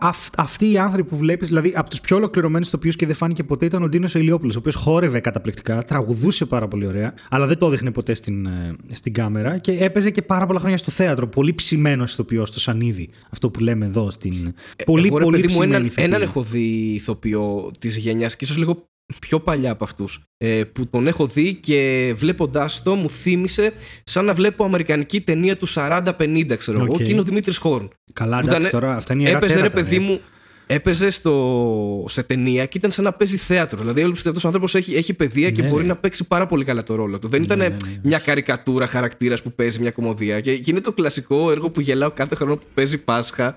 αυ- 0.00 0.34
αυτοί 0.40 0.70
οι 0.72 0.78
άνθρωποι 0.78 1.08
που 1.08 1.16
βλέπεις, 1.16 1.48
δηλαδή 1.48 1.72
από 1.76 1.90
τους 1.90 2.00
πιο 2.00 2.16
ολοκληρωμένους 2.16 2.68
ηθοποιού 2.68 2.90
και 2.90 3.06
δεν 3.06 3.14
φάνηκε 3.14 3.44
ποτέ 3.44 3.64
ήταν 3.64 3.82
ο 3.82 3.88
Ντίνος 3.88 4.14
Ηλιόπουλος, 4.14 4.56
ο 4.56 4.58
οποίος 4.58 4.74
χόρευε 4.74 5.20
καταπληκτικά, 5.20 5.84
τραγουδούσε 5.84 6.44
πάρα 6.44 6.68
πολύ 6.68 6.86
ωραία, 6.86 7.14
αλλά 7.30 7.46
δεν 7.46 7.58
το 7.58 7.66
έδειχνε 7.66 7.90
ποτέ 7.90 8.14
στην, 8.14 8.46
ε, 8.46 8.76
στην 8.92 9.12
κάμερα 9.12 9.58
και 9.58 9.72
έπαιζε 9.72 10.10
και 10.10 10.22
πάρα 10.22 10.46
πολλά 10.46 10.58
χρόνια 10.58 10.76
στο 10.76 10.90
θέατρο. 10.90 11.26
Πολύ 11.26 11.54
ψημένο 11.54 12.02
ηθοποιός 12.04 12.48
στο 12.48 12.60
Σανίδι. 12.60 13.08
Αυτό 13.30 13.50
που 13.50 13.60
λέμε 13.60 13.86
εδώ 13.86 14.10
στην. 14.10 14.54
πολύ, 14.86 15.04
Ε, 15.04 15.06
Εγώ, 15.08 15.18
ρε 15.18 15.24
πολύ 15.24 15.36
παιδί 15.36 15.52
μου, 15.52 15.58
ψημένη 15.58 15.74
έναν, 15.74 15.86
ηθοποιή. 15.86 16.04
έναν 16.08 16.22
έχω 16.22 16.42
δει 16.42 16.92
ηθοποιό 16.94 17.70
της 17.78 17.96
γενιάς 17.96 18.36
και 18.36 18.44
ίσως 18.44 18.56
λίγο 18.58 18.88
πιο 19.20 19.40
παλιά 19.40 19.70
από 19.70 19.84
αυτούς. 19.84 20.20
Ε, 20.38 20.64
που 20.64 20.86
τον 20.86 21.06
έχω 21.06 21.26
δει 21.26 21.54
και 21.54 22.12
βλέποντάς 22.16 22.82
το 22.82 22.94
μου 22.94 23.10
θύμισε 23.10 23.72
σαν 24.04 24.24
να 24.24 24.34
βλέπω 24.34 24.64
αμερικανική 24.64 25.20
ταινία 25.20 25.56
του 25.56 25.68
40-50, 25.68 26.56
ξέρω 26.56 26.78
εγώ, 26.78 26.92
Οκ. 26.92 26.96
και 27.02 27.10
είναι 27.10 27.20
ο 27.20 27.22
Δημήτρης 27.22 27.56
Χόρν. 27.56 27.90
Καλά, 28.12 28.40
που 28.40 28.46
εντάξει, 28.46 28.66
ήταν- 28.68 28.80
τώρα 28.80 28.96
αυτά 28.96 29.14
είναι 29.14 29.22
ιερά 29.22 29.36
Έπαιζε, 29.36 29.54
ρε 29.54 29.60
τέρατα, 29.60 29.76
παιδί 29.82 29.96
ε. 29.96 29.98
μου, 29.98 30.20
έπαιζε 30.66 31.10
στο, 31.10 32.04
σε 32.08 32.22
ταινία 32.22 32.66
και 32.66 32.78
ήταν 32.78 32.90
σαν 32.90 33.04
να 33.04 33.12
παίζει 33.12 33.36
θέατρο. 33.36 33.78
Δηλαδή, 33.78 34.00
έβλεπε 34.00 34.18
ότι 34.18 34.28
αυτός 34.28 34.44
ο 34.44 34.46
άνθρωπος 34.46 34.74
έχει, 34.74 34.94
έχει 34.94 35.14
παιδεία 35.14 35.50
και 35.50 35.62
Ναι, 35.62 35.68
μπορεί 35.68 35.82
ναι. 35.82 35.88
να 35.88 35.96
παίξει 35.96 36.26
πάρα 36.26 36.46
πολύ 36.46 36.64
καλά 36.64 36.82
το 36.82 36.94
ρόλο 36.94 37.18
του. 37.18 37.28
Δεν 37.28 37.42
ήταν 37.42 37.58
ναι, 37.58 37.68
ναι. 37.68 37.76
μια 38.02 38.18
καρικατούρα 38.18 38.86
χαρακτήρας 38.86 39.42
που 39.42 39.52
παίζει 39.52 39.80
μια 39.80 39.90
κωμωδία. 39.90 40.40
Και, 40.40 40.56
και 40.58 40.70
είναι 40.70 40.80
το 40.80 40.92
κλασικό 40.92 41.50
έργο 41.50 41.70
που 41.70 41.80
γελάω 41.80 42.10
κάθε 42.10 42.34
χρόνο 42.34 42.56
που 42.56 42.66
παίζει 42.74 42.98
Πάσχα. 42.98 43.54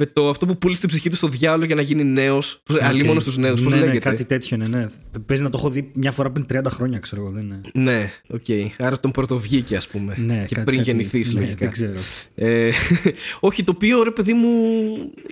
Με 0.00 0.06
το 0.06 0.28
αυτό 0.28 0.46
που 0.46 0.58
πούλησε 0.58 0.80
την 0.80 0.88
ψυχή 0.88 1.10
του 1.10 1.16
στο 1.16 1.28
διάολο 1.28 1.64
για 1.64 1.74
να 1.74 1.82
γίνει 1.82 2.04
νέος. 2.04 2.62
Οκ. 2.70 2.82
Αλίμονο 2.82 3.20
στους 3.20 3.40
νέους. 3.40 3.54
Πώς 3.54 3.62
ναι, 3.62 3.70
ναι, 3.70 3.76
λέγεται; 3.78 3.98
κάτι 3.98 4.24
τέτοιο 4.24 4.56
είναι, 4.56 4.66
ναι. 4.68 4.86
Παίζει 5.26 5.42
να 5.42 5.50
το 5.50 5.58
έχω 5.58 5.70
δει 5.70 5.90
μια 5.94 6.12
φορά 6.12 6.30
πριν 6.30 6.46
30 6.52 6.60
χρόνια, 6.70 6.98
ξέρω 6.98 7.22
εγώ. 7.22 7.30
Δεν 7.30 7.42
είναι. 7.42 7.60
Ναι, 7.74 8.10
οκ. 8.28 8.44
Άρα 8.78 9.00
τον 9.00 9.10
πρωτοβγήκε, 9.10 9.76
ας 9.76 9.88
πούμε. 9.88 10.14
Ναι, 10.18 10.44
και 10.46 10.54
κάτι- 10.54 10.66
πριν 10.66 10.78
κάτι- 10.78 10.90
γεννηθεί, 10.90 11.18
ναι, 11.18 11.40
λογικά. 11.40 11.56
Δεν 11.58 11.70
ξέρω. 11.70 11.94
Ε, 12.34 12.70
όχι, 13.40 13.64
το 13.64 13.72
οποίο 13.74 14.02
ρε 14.02 14.10
παιδί 14.10 14.32
μου 14.32 14.48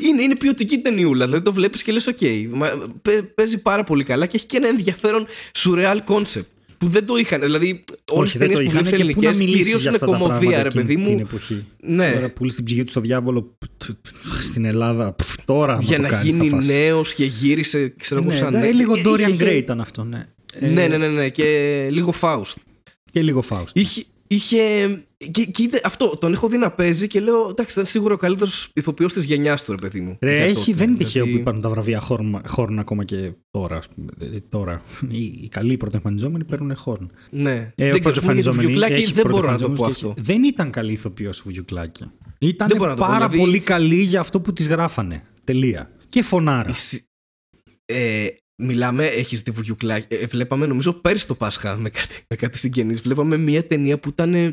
είναι, 0.08 0.22
είναι 0.22 0.36
ποιοτική 0.36 0.78
ταινιούλα. 0.78 1.24
Δηλαδή 1.26 1.44
το 1.44 1.52
βλέπεις 1.52 1.82
και 1.82 1.92
λες: 1.92 2.08
OK. 2.20 2.46
Μα, 2.52 2.68
παι- 3.02 3.22
παίζει 3.22 3.62
πάρα 3.62 3.84
πολύ 3.84 4.04
καλά 4.04 4.26
και 4.26 4.36
έχει 4.36 4.46
και 4.46 4.56
ένα 4.56 4.68
ενδιαφέρον 4.68 5.26
surreal 5.56 5.98
concept. 6.06 6.44
Που 6.78 6.86
δεν 6.88 7.06
το 7.06 7.16
είχαν. 7.16 7.40
Δηλαδή, 7.40 7.84
όλες 8.12 8.28
Όχι, 8.28 8.38
τις 8.38 8.46
δεν 8.46 8.56
ταινίες 8.56 8.58
το 8.58 8.64
που 8.64 8.70
είχαν 8.70 8.84
βλέπεις 8.84 8.90
και 9.06 9.14
πού 9.14 9.20
να 9.22 9.28
ελληνικές 9.28 9.44
μιλήσεις 9.44 9.56
κυρίως 9.62 9.80
για 9.82 9.90
είναι 9.90 9.98
αυτά 10.02 10.06
τα 10.10 10.18
κωμωδία, 10.18 10.38
πράγματα 10.50 10.62
ρε 10.62 10.70
παιδί 10.70 10.92
εκείνη 10.92 11.02
μου. 11.10 11.16
Την 11.16 11.26
εποχή. 11.26 11.64
Ναι. 11.80 12.10
Τώρα 12.14 12.30
πουλήσει 12.30 12.56
την 12.56 12.64
ψυχή 12.64 12.84
του 12.84 12.90
στο 12.90 13.00
διάβολο 13.00 13.42
π- 13.42 13.84
τ- 13.86 14.42
στην 14.42 14.64
Ελλάδα. 14.64 15.12
πφ, 15.12 15.34
τώρα 15.44 15.72
άμα 15.72 15.82
Για 15.82 15.96
το 15.96 16.02
να 16.02 16.08
κάνεις, 16.08 16.34
θα 16.34 16.42
γίνει 16.42 16.48
φας. 16.48 16.66
νέος 16.66 17.12
και 17.14 17.24
γύρισε, 17.24 17.88
ξέρω 17.96 18.20
εγώ, 18.20 18.30
Ναι, 18.30 18.36
σαν. 18.36 18.52
ναι, 18.52 18.58
νέος. 18.58 18.74
λίγο 18.74 18.92
Και 18.94 19.02
Dorian 19.06 19.28
είχε- 19.30 19.44
Gray 19.50 19.56
ήταν 19.56 19.80
αυτό, 19.80 20.04
ναι. 20.04 20.26
Ε, 20.52 20.66
Ναι, 20.68 20.86
ναι, 20.86 20.96
ναι, 20.96 21.08
ναι. 21.08 21.28
Και 21.28 21.88
λίγο 21.90 22.14
Faust. 22.20 22.54
Και 23.12 23.22
λίγο 23.22 23.42
Faust. 23.50 23.64
Είχε. 23.72 24.04
Είχε 24.26 24.60
και, 25.30 25.44
και 25.44 25.62
είδε- 25.62 25.86
αυτό 25.86 26.16
τον 26.20 26.32
έχω 26.32 26.48
δει 26.48 26.56
να 26.56 26.70
παίζει 26.70 27.06
και 27.06 27.20
λέω 27.20 27.48
εντάξει, 27.50 27.72
ήταν 27.72 27.84
σίγουρα 27.84 28.14
ο 28.14 28.16
καλύτερος 28.16 28.70
ηθοποιός 28.74 29.12
της 29.12 29.24
γενιάς 29.24 29.64
του, 29.64 29.70
ρε 29.70 29.76
παιδί 29.78 30.00
μου. 30.00 30.16
Ρε, 30.20 30.34
για 30.36 30.44
έχει, 30.44 30.54
τότε. 30.54 30.72
δεν 30.72 30.88
είναι 30.88 30.96
τυχαίο 30.98 31.12
Δηλαδή- 31.22 31.32
που 31.32 31.38
υπάρχουν 31.40 31.62
τα 31.62 31.68
βραβεία 31.68 32.00
Χόρν, 32.00 32.40
Χόρν 32.48 32.78
ακόμα 32.78 33.04
και 33.04 33.32
τώρα. 33.50 33.76
Ας 33.76 33.88
πούμε. 33.88 34.12
Ε, 34.36 34.40
τώρα. 34.48 34.82
Οι, 35.10 35.22
οι 35.24 35.48
καλοί 35.50 35.76
πρωτοεμφανιζόμενοι 35.76 36.44
παίρνουν 36.44 36.76
Χόρν. 36.76 37.10
Ναι. 37.30 37.72
Ε, 37.74 37.90
δεν 37.90 38.00
ξέρω, 38.00 38.14
ας 38.14 38.20
πούμε, 38.20 38.32
για 38.32 38.42
το 38.42 38.50
πρωτοεμφανιζόμενοι 38.50 38.66
Βιουκλάκη 38.66 38.92
έχει 39.02 39.12
δεν 39.12 39.26
μπορώ 39.30 39.50
να 39.50 39.58
το 39.58 39.64
πω 39.68 39.72
πρωτοεμφανιζόμενους 39.74 39.98
και 39.98 40.06
αυτό. 40.06 40.14
έχει- 40.20 40.26
Δεν 40.32 40.42
ήταν 40.52 40.70
καλή 40.70 40.92
ηθοποιός 40.92 41.40
ο 41.40 41.42
Βουγιουκλάκη. 41.44 42.04
Ήταν 42.38 42.68
Δεν 42.68 42.76
μπορώ 42.76 42.90
να 42.90 42.96
το 42.96 43.02
πω, 43.02 43.08
πάρα 43.08 43.28
δηλαδή- 43.28 43.38
πολύ 43.38 43.60
καλή 43.60 44.00
για 44.02 44.20
αυτό 44.20 44.40
που 44.40 44.52
της 44.52 44.68
γράφανε. 44.68 45.22
Τελεία. 45.44 45.90
Και 46.08 46.22
φωνάρα. 46.22 46.70
Εσύ- 46.70 47.02
Ε, 47.86 48.26
μιλάμε, 48.62 49.06
έχεις 49.06 49.40
δει 49.42 49.50
Βουγιουκλάκη. 49.50 50.06
Ε, 50.14 50.26
βλέπαμε 50.26 50.66
νομίζω 50.66 50.92
πέρσι 50.92 51.26
το 51.26 51.34
Πάσχα 51.34 51.76
με 51.76 51.90
κάτι, 51.90 52.14
με 52.28 52.36
κάτι 52.36 52.58
συγγενείς. 52.58 53.00
Βλέπαμε 53.00 53.36
μια 53.36 53.66
ταινία 53.66 53.98
που 53.98 54.08
ήταν... 54.08 54.34
ε, 54.34 54.52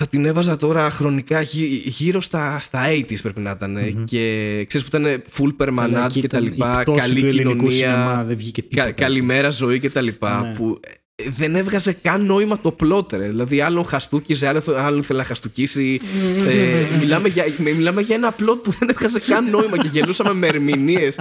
Θα 0.00 0.06
την 0.06 0.24
έβαζα 0.24 0.56
τώρα 0.56 0.90
χρονικά 0.90 1.40
γύ- 1.40 1.86
γύρω 1.86 2.20
στα, 2.20 2.60
στα 2.60 2.82
80s 2.90 3.20
πρέπει 3.22 3.40
να 3.40 3.50
ήταν. 3.50 3.76
ε, 3.76 3.90
Μμμ. 3.94 4.04
Και 4.04 4.64
ξέρεις 4.68 4.88
που 4.88 4.96
ήταν 4.96 5.22
full 5.36 5.50
Καλά, 5.56 5.86
permanent 5.88 6.04
εκεί 6.10 6.20
και 6.20 6.26
τα 6.28 6.38
ήταν 6.38 6.50
λοιπά. 6.52 6.78
η 6.80 6.82
πτώση 6.82 7.00
Καλή 7.00 7.20
του 7.20 7.26
ελληνικού 7.26 7.70
σινεμά, 7.70 7.94
κοινωνία. 8.02 8.24
δεν 8.24 8.36
βγήκε 8.36 8.60
Κα, 8.62 8.68
τίποτα. 8.68 8.92
καλημέρα 8.92 9.50
ζωή 9.50 9.80
και 9.80 9.90
τα 9.90 10.00
λοιπά. 10.00 10.40
Ναι. 10.40 10.52
Που 10.56 10.80
ε, 11.14 11.24
δεν 11.30 11.56
έβγαζε 11.56 11.92
καν 11.92 12.24
νόημα 12.26 12.58
το 12.60 12.72
πλότερ. 12.72 13.20
Δηλαδή, 13.20 13.60
άλλον 13.60 13.84
χαστούκιζε, 13.84 14.46
άλλο, 14.48 14.62
άλλον 14.76 14.98
ήθελε 15.00 15.18
να 15.18 15.24
χαστούκίσει. 15.24 16.00
ε, 16.48 16.96
μιλάμε, 16.98 17.28
για, 17.28 17.44
μιλάμε 17.58 18.00
για 18.00 18.14
ένα 18.16 18.30
πλότ 18.32 18.58
που 18.62 18.70
δεν 18.78 18.88
έβγαζε 18.88 19.20
καν 19.20 19.50
νόημα 19.50 19.78
και 19.78 19.88
γελούσαμε 19.92 20.34
με 20.34 20.46
ερμηνείες. 20.46 21.18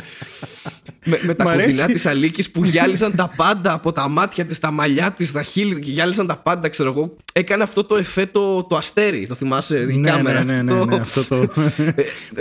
Με, 1.06 1.20
με 1.24 1.34
τα 1.34 1.44
Μ' 1.44 1.48
αρέσει. 1.48 1.68
κοντινά 1.68 1.88
της 1.88 2.06
Αλίκης 2.06 2.52
που 2.52 2.66
γυάλιζαν 2.66 3.16
τα 3.16 3.34
πάντα 3.36 3.74
από 3.74 3.92
τα 3.92 4.08
μάτια 4.10 4.46
της, 4.46 4.60
τα 4.60 4.72
μαλλιά 4.72 5.12
της, 5.12 5.32
τα 5.32 5.44
χείλη 5.44 5.80
και 5.80 5.92
γυάλιζαν 5.92 6.28
τα 6.28 6.38
πάντα, 6.38 6.70
ξέρω 6.70 6.90
εγώ. 6.90 7.16
Έκανε 7.34 7.64
αυτό 7.64 7.84
το 7.84 7.96
εφέ 7.96 8.26
το, 8.26 8.64
το 8.64 8.76
αστέρι, 8.76 9.28
το 9.28 9.36
θυμάσαι, 9.36 9.80
η 9.80 9.98
ναι, 9.98 10.10
κάμερα. 10.10 10.44
Ναι, 10.44 10.62
ναι, 10.62 10.74
ναι, 10.74 10.86
ναι, 10.86 10.96
αυτό 11.00 11.26
το. 11.26 11.48
που 11.48 11.62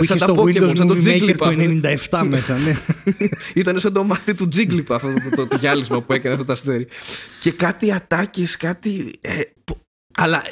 είχε 0.03 0.05
σαν 0.05 0.17
τα 0.17 0.25
στο 0.25 0.33
Pokemon, 0.33 0.69
Windows 0.69 0.77
σαν 0.77 0.87
το 0.87 0.95
Movie 0.97 1.07
Maker 1.07 1.21
Jigglypuff. 1.21 1.99
το 2.09 2.19
97 2.19 2.23
μέσα, 2.27 2.57
ναι. 2.57 2.75
Ήταν 3.61 3.79
σαν 3.79 3.93
το 3.93 4.03
μάτι 4.03 4.33
του 4.33 4.49
Jigglypuff 4.55 4.83
αυτό 4.89 5.07
το, 5.07 5.35
το, 5.35 5.47
το, 5.47 5.55
γυάλισμα 5.59 6.01
που 6.01 6.13
έκανε 6.13 6.33
αυτό 6.33 6.45
το 6.45 6.51
αστέρι. 6.53 6.87
Και 7.39 7.51
κάτι 7.51 7.93
ατάκες, 7.93 8.57
κάτι. 8.57 9.11
Ε, 9.21 9.31
που- 9.63 9.77
αλλά 10.11 10.43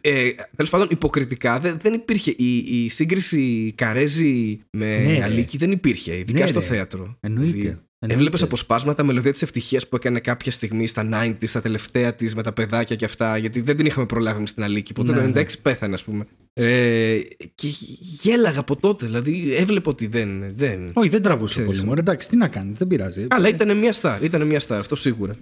ε, 0.00 0.26
ε, 0.26 0.32
τέλος 0.56 0.70
πάντων 0.70 0.88
υποκριτικά 0.90 1.60
δεν, 1.60 1.78
δεν 1.82 1.94
υπήρχε. 1.94 2.30
Η, 2.36 2.56
η 2.56 2.88
σύγκριση 2.88 3.72
Καρέζη 3.76 4.58
με 4.70 4.98
Ναι, 4.98 5.12
ρε. 5.18 5.22
Αλίκη 5.24 5.56
δεν 5.56 5.70
υπήρχε, 5.70 6.16
ειδικά 6.16 6.40
Ναι, 6.40 6.46
στο 6.46 6.60
ρε. 6.60 6.66
θέατρο. 6.66 7.16
Εννοείται. 7.20 7.50
Δηλαδή, 7.50 7.66
Εννοείται. 7.68 7.82
Έβλεπες 8.00 8.42
αποσπάσματα 8.42 9.04
μελωδία 9.04 9.32
της 9.32 9.42
ευτυχίας 9.42 9.88
που 9.88 9.96
έκανε 9.96 10.20
κάποια 10.20 10.52
στιγμή 10.52 10.86
στα 10.86 11.08
90s, 11.12 11.34
στα 11.42 11.60
τελευταία 11.60 12.14
της 12.14 12.34
με 12.34 12.42
τα 12.42 12.52
παιδάκια 12.52 12.96
και 12.96 13.04
αυτά, 13.04 13.36
γιατί 13.36 13.60
δεν 13.60 13.76
την 13.76 13.86
είχαμε 13.86 14.06
προλάβει 14.06 14.46
στην 14.46 14.62
Αλίκη. 14.62 14.92
Ποτέ 14.92 15.12
Ναι, 15.12 15.18
το 15.18 15.22
96 15.22 15.34
ναι. 15.34 15.44
πέθανε, 15.62 15.94
ας 15.94 16.04
πούμε. 16.04 16.26
Ε, 16.52 17.18
και 17.54 17.68
γέλαγα 18.00 18.60
από 18.60 18.76
τότε, 18.76 19.06
δηλαδή 19.06 19.54
έβλεπα 19.54 19.90
ότι 19.90 20.06
δεν. 20.06 20.44
δεν... 20.54 20.90
Όχι, 20.92 21.08
δεν 21.08 21.22
τραβούσε 21.22 21.52
Ξέρεις. 21.52 21.70
πολύ. 21.70 21.88
Μωρέ, 21.88 22.00
εντάξει, 22.00 22.28
τι 22.28 22.36
να 22.36 22.48
κάνει, 22.48 22.72
δεν 22.72 22.86
πειράζει. 22.86 23.26
Αλλά 23.30 23.48
ήταν 23.48 23.76
μια 23.76 23.92
στάρ, 23.92 24.22
ήταν 24.22 24.46
μια 24.46 24.60
στάρ, 24.60 24.80
αυτό 24.80 24.96
σίγουρα. 24.96 25.34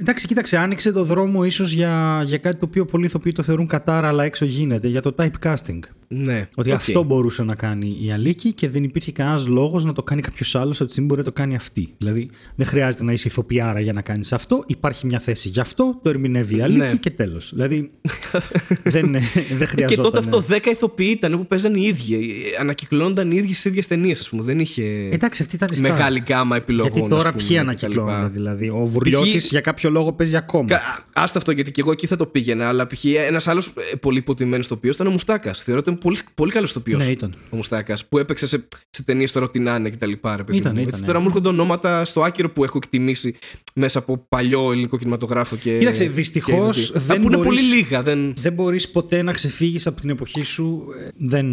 Εντάξει, 0.00 0.26
κοίταξε, 0.26 0.56
άνοιξε 0.56 0.92
το 0.92 1.04
δρόμο 1.04 1.44
ίσως 1.44 1.72
για, 1.72 2.22
για 2.26 2.38
κάτι 2.38 2.56
το 2.56 2.64
οποίο 2.64 2.84
πολλοί 2.84 3.04
ηθοποιοί 3.04 3.32
το 3.32 3.42
θεωρούν 3.42 3.66
κατάρα, 3.66 4.08
αλλά 4.08 4.24
έξω 4.24 4.44
γίνεται, 4.44 4.88
για 4.88 5.02
το 5.02 5.14
typecasting. 5.18 5.78
Ναι. 6.08 6.48
Ότι 6.54 6.70
οκ. 6.70 6.76
αυτό 6.76 7.02
μπορούσε 7.02 7.42
να 7.42 7.54
κάνει 7.54 7.98
η 8.02 8.12
Αλίκη 8.12 8.52
και 8.52 8.68
δεν 8.68 8.84
υπήρχε 8.84 9.12
κανένας 9.12 9.46
λόγος 9.46 9.84
να 9.84 9.92
το 9.92 10.02
κάνει 10.02 10.20
κάποιος 10.20 10.54
άλλος 10.54 10.76
από 10.76 10.84
τη 10.84 10.90
στιγμή 10.90 11.08
που 11.08 11.14
μπορεί 11.14 11.26
να 11.26 11.32
το 11.34 11.40
κάνει 11.42 11.54
αυτή. 11.54 11.94
Δηλαδή, 11.98 12.30
δεν 12.54 12.66
χρειάζεται 12.66 13.04
να 13.04 13.12
είσαι 13.12 13.28
ηθοποιάρα 13.28 13.80
για 13.80 13.92
να 13.92 14.00
κάνεις 14.00 14.32
αυτό. 14.32 14.64
Υπάρχει 14.66 15.06
μια 15.06 15.18
θέση 15.20 15.48
γι' 15.48 15.60
αυτό, 15.60 15.98
το 16.02 16.10
ερμηνεύει 16.10 16.56
η 16.56 16.60
Αλίκη 16.62 16.78
Ναι. 16.78 16.96
και 16.96 17.10
τέλος. 17.10 17.50
Δηλαδή, 17.54 17.90
δεν, 18.84 19.16
δεν 19.58 19.66
χρειαζόταν. 19.72 19.86
Και 19.86 19.96
τότε 19.96 20.18
αυτό 20.18 20.44
10 20.48 20.66
ηθοποιοί 20.66 21.12
ήταν 21.16 21.32
που 21.38 21.46
παίζαν 21.46 21.74
οι 21.74 21.82
ίδιοι. 21.82 22.32
Ανακυκλώνονταν 22.60 23.30
οι 23.30 23.36
ίδιοι 23.36 23.54
στις 23.54 23.68
ίδιες 23.68 23.86
ταινίες, 23.86 24.20
ας 24.20 24.28
πούμε. 24.28 24.42
Δεν 24.42 24.58
είχε 24.58 24.84
Εντάξει, 25.12 25.42
αυτή 25.42 25.54
ήταν 25.56 25.68
η 25.72 25.76
στάση. 25.76 25.92
μεγάλη 25.92 26.20
γκάμα 26.20 26.56
επιλογών. 26.56 26.92
Γιατί 26.92 27.08
τώρα 27.08 27.28
ας 27.28 27.34
πούμε, 27.34 27.42
ποιοι 27.46 27.52
και 27.56 27.58
ανακυκλώνουν, 27.58 28.06
τα 28.12 28.16
λοιπά. 28.16 28.28
δηλαδή. 28.28 28.68
Ο 28.68 28.84
Βουρλιώτη 28.86 29.38
Π.χ. 29.38 29.44
για 29.50 29.60
κάποιο 29.60 29.90
λόγο 29.90 30.12
παίζει 30.12 30.36
ακόμα. 30.36 30.68
Κα- 30.68 31.04
Άστα 31.12 31.38
αυτό 31.38 31.50
γιατί 31.50 31.70
και 31.70 31.80
εγώ 31.80 31.90
εκεί 31.92 32.06
θα 32.06 32.16
το 32.16 32.26
πήγαινα. 32.26 32.68
Αλλά 32.68 32.86
π.χ. 32.86 33.04
ένας 33.04 33.48
άλλος 33.48 33.72
πολύ 34.00 34.18
υποτιμένο 34.18 34.62
ηθοποιό 34.62 34.90
ήταν 34.94 35.06
ο 35.06 35.10
Μουστάκας. 35.10 35.62
Θεωρώ 35.62 35.80
ότι 35.80 35.95
ήταν 35.96 35.98
πολύ, 35.98 36.16
πολύ 36.34 36.52
καλός 36.52 36.70
ηθοποιός. 36.70 37.04
Ναι, 37.04 37.10
ήταν. 37.10 37.34
Ο 37.50 37.56
Μουστάκας 37.56 38.06
που 38.06 38.18
έπαιξε 38.18 38.46
σε, 38.46 38.68
σε 38.90 39.02
ταινίες 39.02 39.32
τώρα 39.32 39.50
την 39.50 39.68
Άννα 39.68 39.88
και 39.88 39.96
τα 39.96 40.06
λοιπά. 40.06 40.36
Ρε, 40.36 40.44
παιδί 40.44 40.58
Ήταν, 40.58 40.72
μου. 40.72 40.76
ήταν, 40.78 40.88
Έτσι, 40.88 41.00
ναι. 41.00 41.06
τώρα 41.06 41.18
μου 41.20 41.26
έρχονται 41.26 41.48
ονόματα 41.48 42.04
στο 42.04 42.22
άκυρο 42.22 42.50
που 42.50 42.64
έχω 42.64 42.76
εκτιμήσει 42.82 43.36
μέσα 43.74 43.98
από 43.98 44.26
παλιό 44.28 44.72
ελληνικό 44.72 44.98
κινηματογράφο. 44.98 45.56
Και, 45.56 45.78
Κοίταξε, 45.78 46.04
και 46.04 46.10
δυστυχώς 46.10 46.78
ηθοποιοί. 46.78 47.02
δεν 47.06 47.16
Α, 47.16 47.20
που 47.20 47.26
είναι 47.26 47.36
μπορείς- 47.36 47.60
πολύ 47.60 47.74
λίγα. 47.74 48.02
Δεν... 48.02 48.34
Δεν 48.40 48.52
μπορείς 48.52 48.88
ποτέ 48.90 49.22
να 49.22 49.32
ξεφύγεις 49.32 49.86
από 49.86 50.00
την 50.00 50.10
εποχή 50.10 50.44
σου. 50.44 50.84
ε, 51.00 51.08
Δεν. 51.18 51.46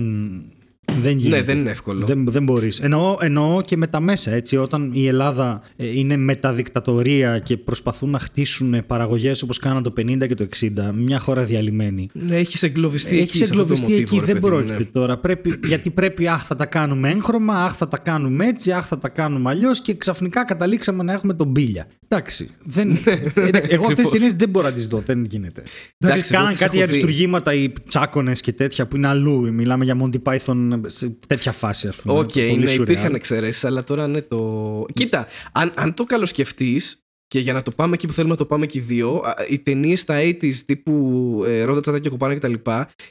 Δεν 1.02 1.18
γίνεται. 1.18 1.38
Ναι, 1.38 1.44
δεν 1.44 1.58
είναι 1.58 1.70
εύκολο. 1.70 2.06
Δεν, 2.06 2.28
δεν 2.28 2.44
μπορείς. 2.44 2.80
Εννοώ, 2.80 3.18
εννοώ 3.20 3.62
και 3.62 3.78
με 3.78 3.88
τα 3.88 4.00
μέσα. 4.00 4.32
Έτσι, 4.32 4.58
όταν 4.58 4.92
η 4.94 5.08
Ελλάδα 5.08 5.62
ε, 5.76 6.00
είναι 6.00 6.18
μεταδικτατορία 6.18 7.40
και 7.40 7.58
προσπαθούν 7.58 8.10
να 8.10 8.20
χτίσουν 8.20 8.86
παραγωγές 8.88 9.42
όπως 9.42 9.58
κάναν 9.58 9.84
το 9.84 9.94
50 9.98 10.28
και 10.28 10.36
το 10.36 10.48
60, 10.60 10.70
μια 10.96 11.20
χώρα 11.20 11.44
διαλυμένη. 11.44 12.10
Ναι, 12.14 12.36
έχεις 12.36 12.64
εγκλωβιστεί 12.64 13.16
εκεί. 13.16 13.24
Έχεις 13.24 13.38
σε 13.38 13.44
αυτό 13.44 13.56
το 13.56 13.62
εγκλωβιστεί 13.62 13.92
μοτίβο, 13.92 14.16
εκεί, 14.16 14.20
ρε 14.20 14.34
δεν 14.34 14.42
παιδί 14.42 14.56
μου, 14.56 14.62
πρόκειται 14.62 14.84
ναι. 14.84 15.00
τώρα. 15.00 15.18
Πρέπει, 15.18 15.60
γιατί 15.68 15.90
πρέπει, 15.90 16.28
αχ, 16.28 16.46
θα 16.46 16.56
τα 16.56 16.66
κάνουμε 16.66 17.10
έγχρωμα, 17.10 17.64
αχ, 17.64 17.76
θα 17.76 17.88
τα 17.88 17.98
κάνουμε 17.98 18.46
έτσι, 18.48 18.72
αχ, 18.72 18.88
θα 18.88 18.98
τα 18.98 19.10
κάνουμε 19.10 19.50
αλλιώς 19.50 19.82
και 19.82 19.94
ξαφνικά 19.96 20.46
καταλήξαμε 20.46 21.04
να 21.04 21.14
έχουμε 21.14 21.34
τον 21.34 21.48
μπίλια. 21.48 21.88
Εντάξει. 22.08 22.50
Δεν, 22.64 22.98
εντάξει 23.36 23.70
εγώ 23.72 23.86
αυτές 23.86 23.96
τις 23.96 24.06
ακριβώς. 24.06 24.10
ταινίες 24.12 24.34
δεν 24.34 24.50
μπορώ 24.50 24.68
να 24.68 24.74
τις 24.74 24.88
δω, 24.88 25.04
δεν 25.06 25.26
γίνεται. 25.30 25.64
Δηλαδή, 25.98 26.20
εγώ 26.20 26.28
κάναν 26.30 26.50
τις 26.50 26.60
κάτι 26.60 26.78
έχω 26.78 26.86
για 26.86 26.86
δει. 26.86 26.92
αριστουργήματα 26.92 27.54
οι 27.54 27.74
Τσάκωνες 27.88 28.32
και 28.34 28.54
τέτοια 28.54 28.88
που 28.88 28.96
είναι 28.96 29.08
αλλού. 29.08 29.54
Μιλάμε 29.54 29.84
για 29.84 29.98
Monty 30.02 30.22
Python 30.24 30.73
σε 30.86 31.18
τέτοια 31.28 31.52
φάση, 31.52 31.88
ας 31.88 31.96
πούμε. 31.96 32.20
Οκ, 32.20 32.32
Πολύ 32.32 32.48
ναι, 32.58 32.68
σουρεάλ. 32.68 32.82
υπήρχαν 32.82 33.14
εξαιρέσεις, 33.16 33.66
αλλά 33.66 33.84
τώρα 33.84 34.08
ναι 34.08 34.22
το. 34.22 34.86
Κοίτα, 34.94 35.28
αν, 35.52 35.72
αν 35.76 35.94
το 35.94 36.04
καλοσκεφτείς, 36.04 36.98
και 37.28 37.40
για 37.40 37.54
να 37.54 37.62
το 37.62 37.72
πάμε 37.76 37.94
εκεί 37.94 38.08
που 38.08 38.14
θέλουμε 38.14 38.34
να 38.34 38.40
το 38.40 38.46
πάμε 38.46 38.66
και 38.66 38.78
οι 38.78 38.82
δύο, 38.82 39.22
α, 39.26 39.34
οι 39.50 39.60
ταινίες 39.60 40.00
στα 40.00 40.16
80s 40.20 40.56
τύπου 40.66 41.44
ε, 41.48 41.64
Ρόδα 41.64 41.82
Τσάντα 41.82 42.00
και 42.00 42.10
Κοπάνα 42.10 42.36
κτλ. 42.36 42.54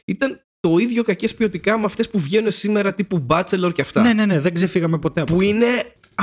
ήταν 0.04 0.40
το 0.60 0.76
ίδιο 0.78 1.02
κακές 1.02 1.34
ποιοτικά 1.34 1.78
με 1.78 1.84
αυτές 1.84 2.10
που 2.10 2.18
βγαίνουν 2.18 2.50
σήμερα 2.50 2.94
τύπου 2.94 3.26
Bachelor 3.28 3.70
και 3.74 3.80
αυτά. 3.80 4.02
Ναι, 4.02 4.12
ναι, 4.12 4.26
ναι, 4.26 4.40
δεν 4.40 4.54
ξεφύγαμε 4.54 4.98
ποτέ 4.98 5.20
από 5.20 5.34
Που 5.34 5.40
αυτό. 5.40 5.52
είναι 5.54 5.66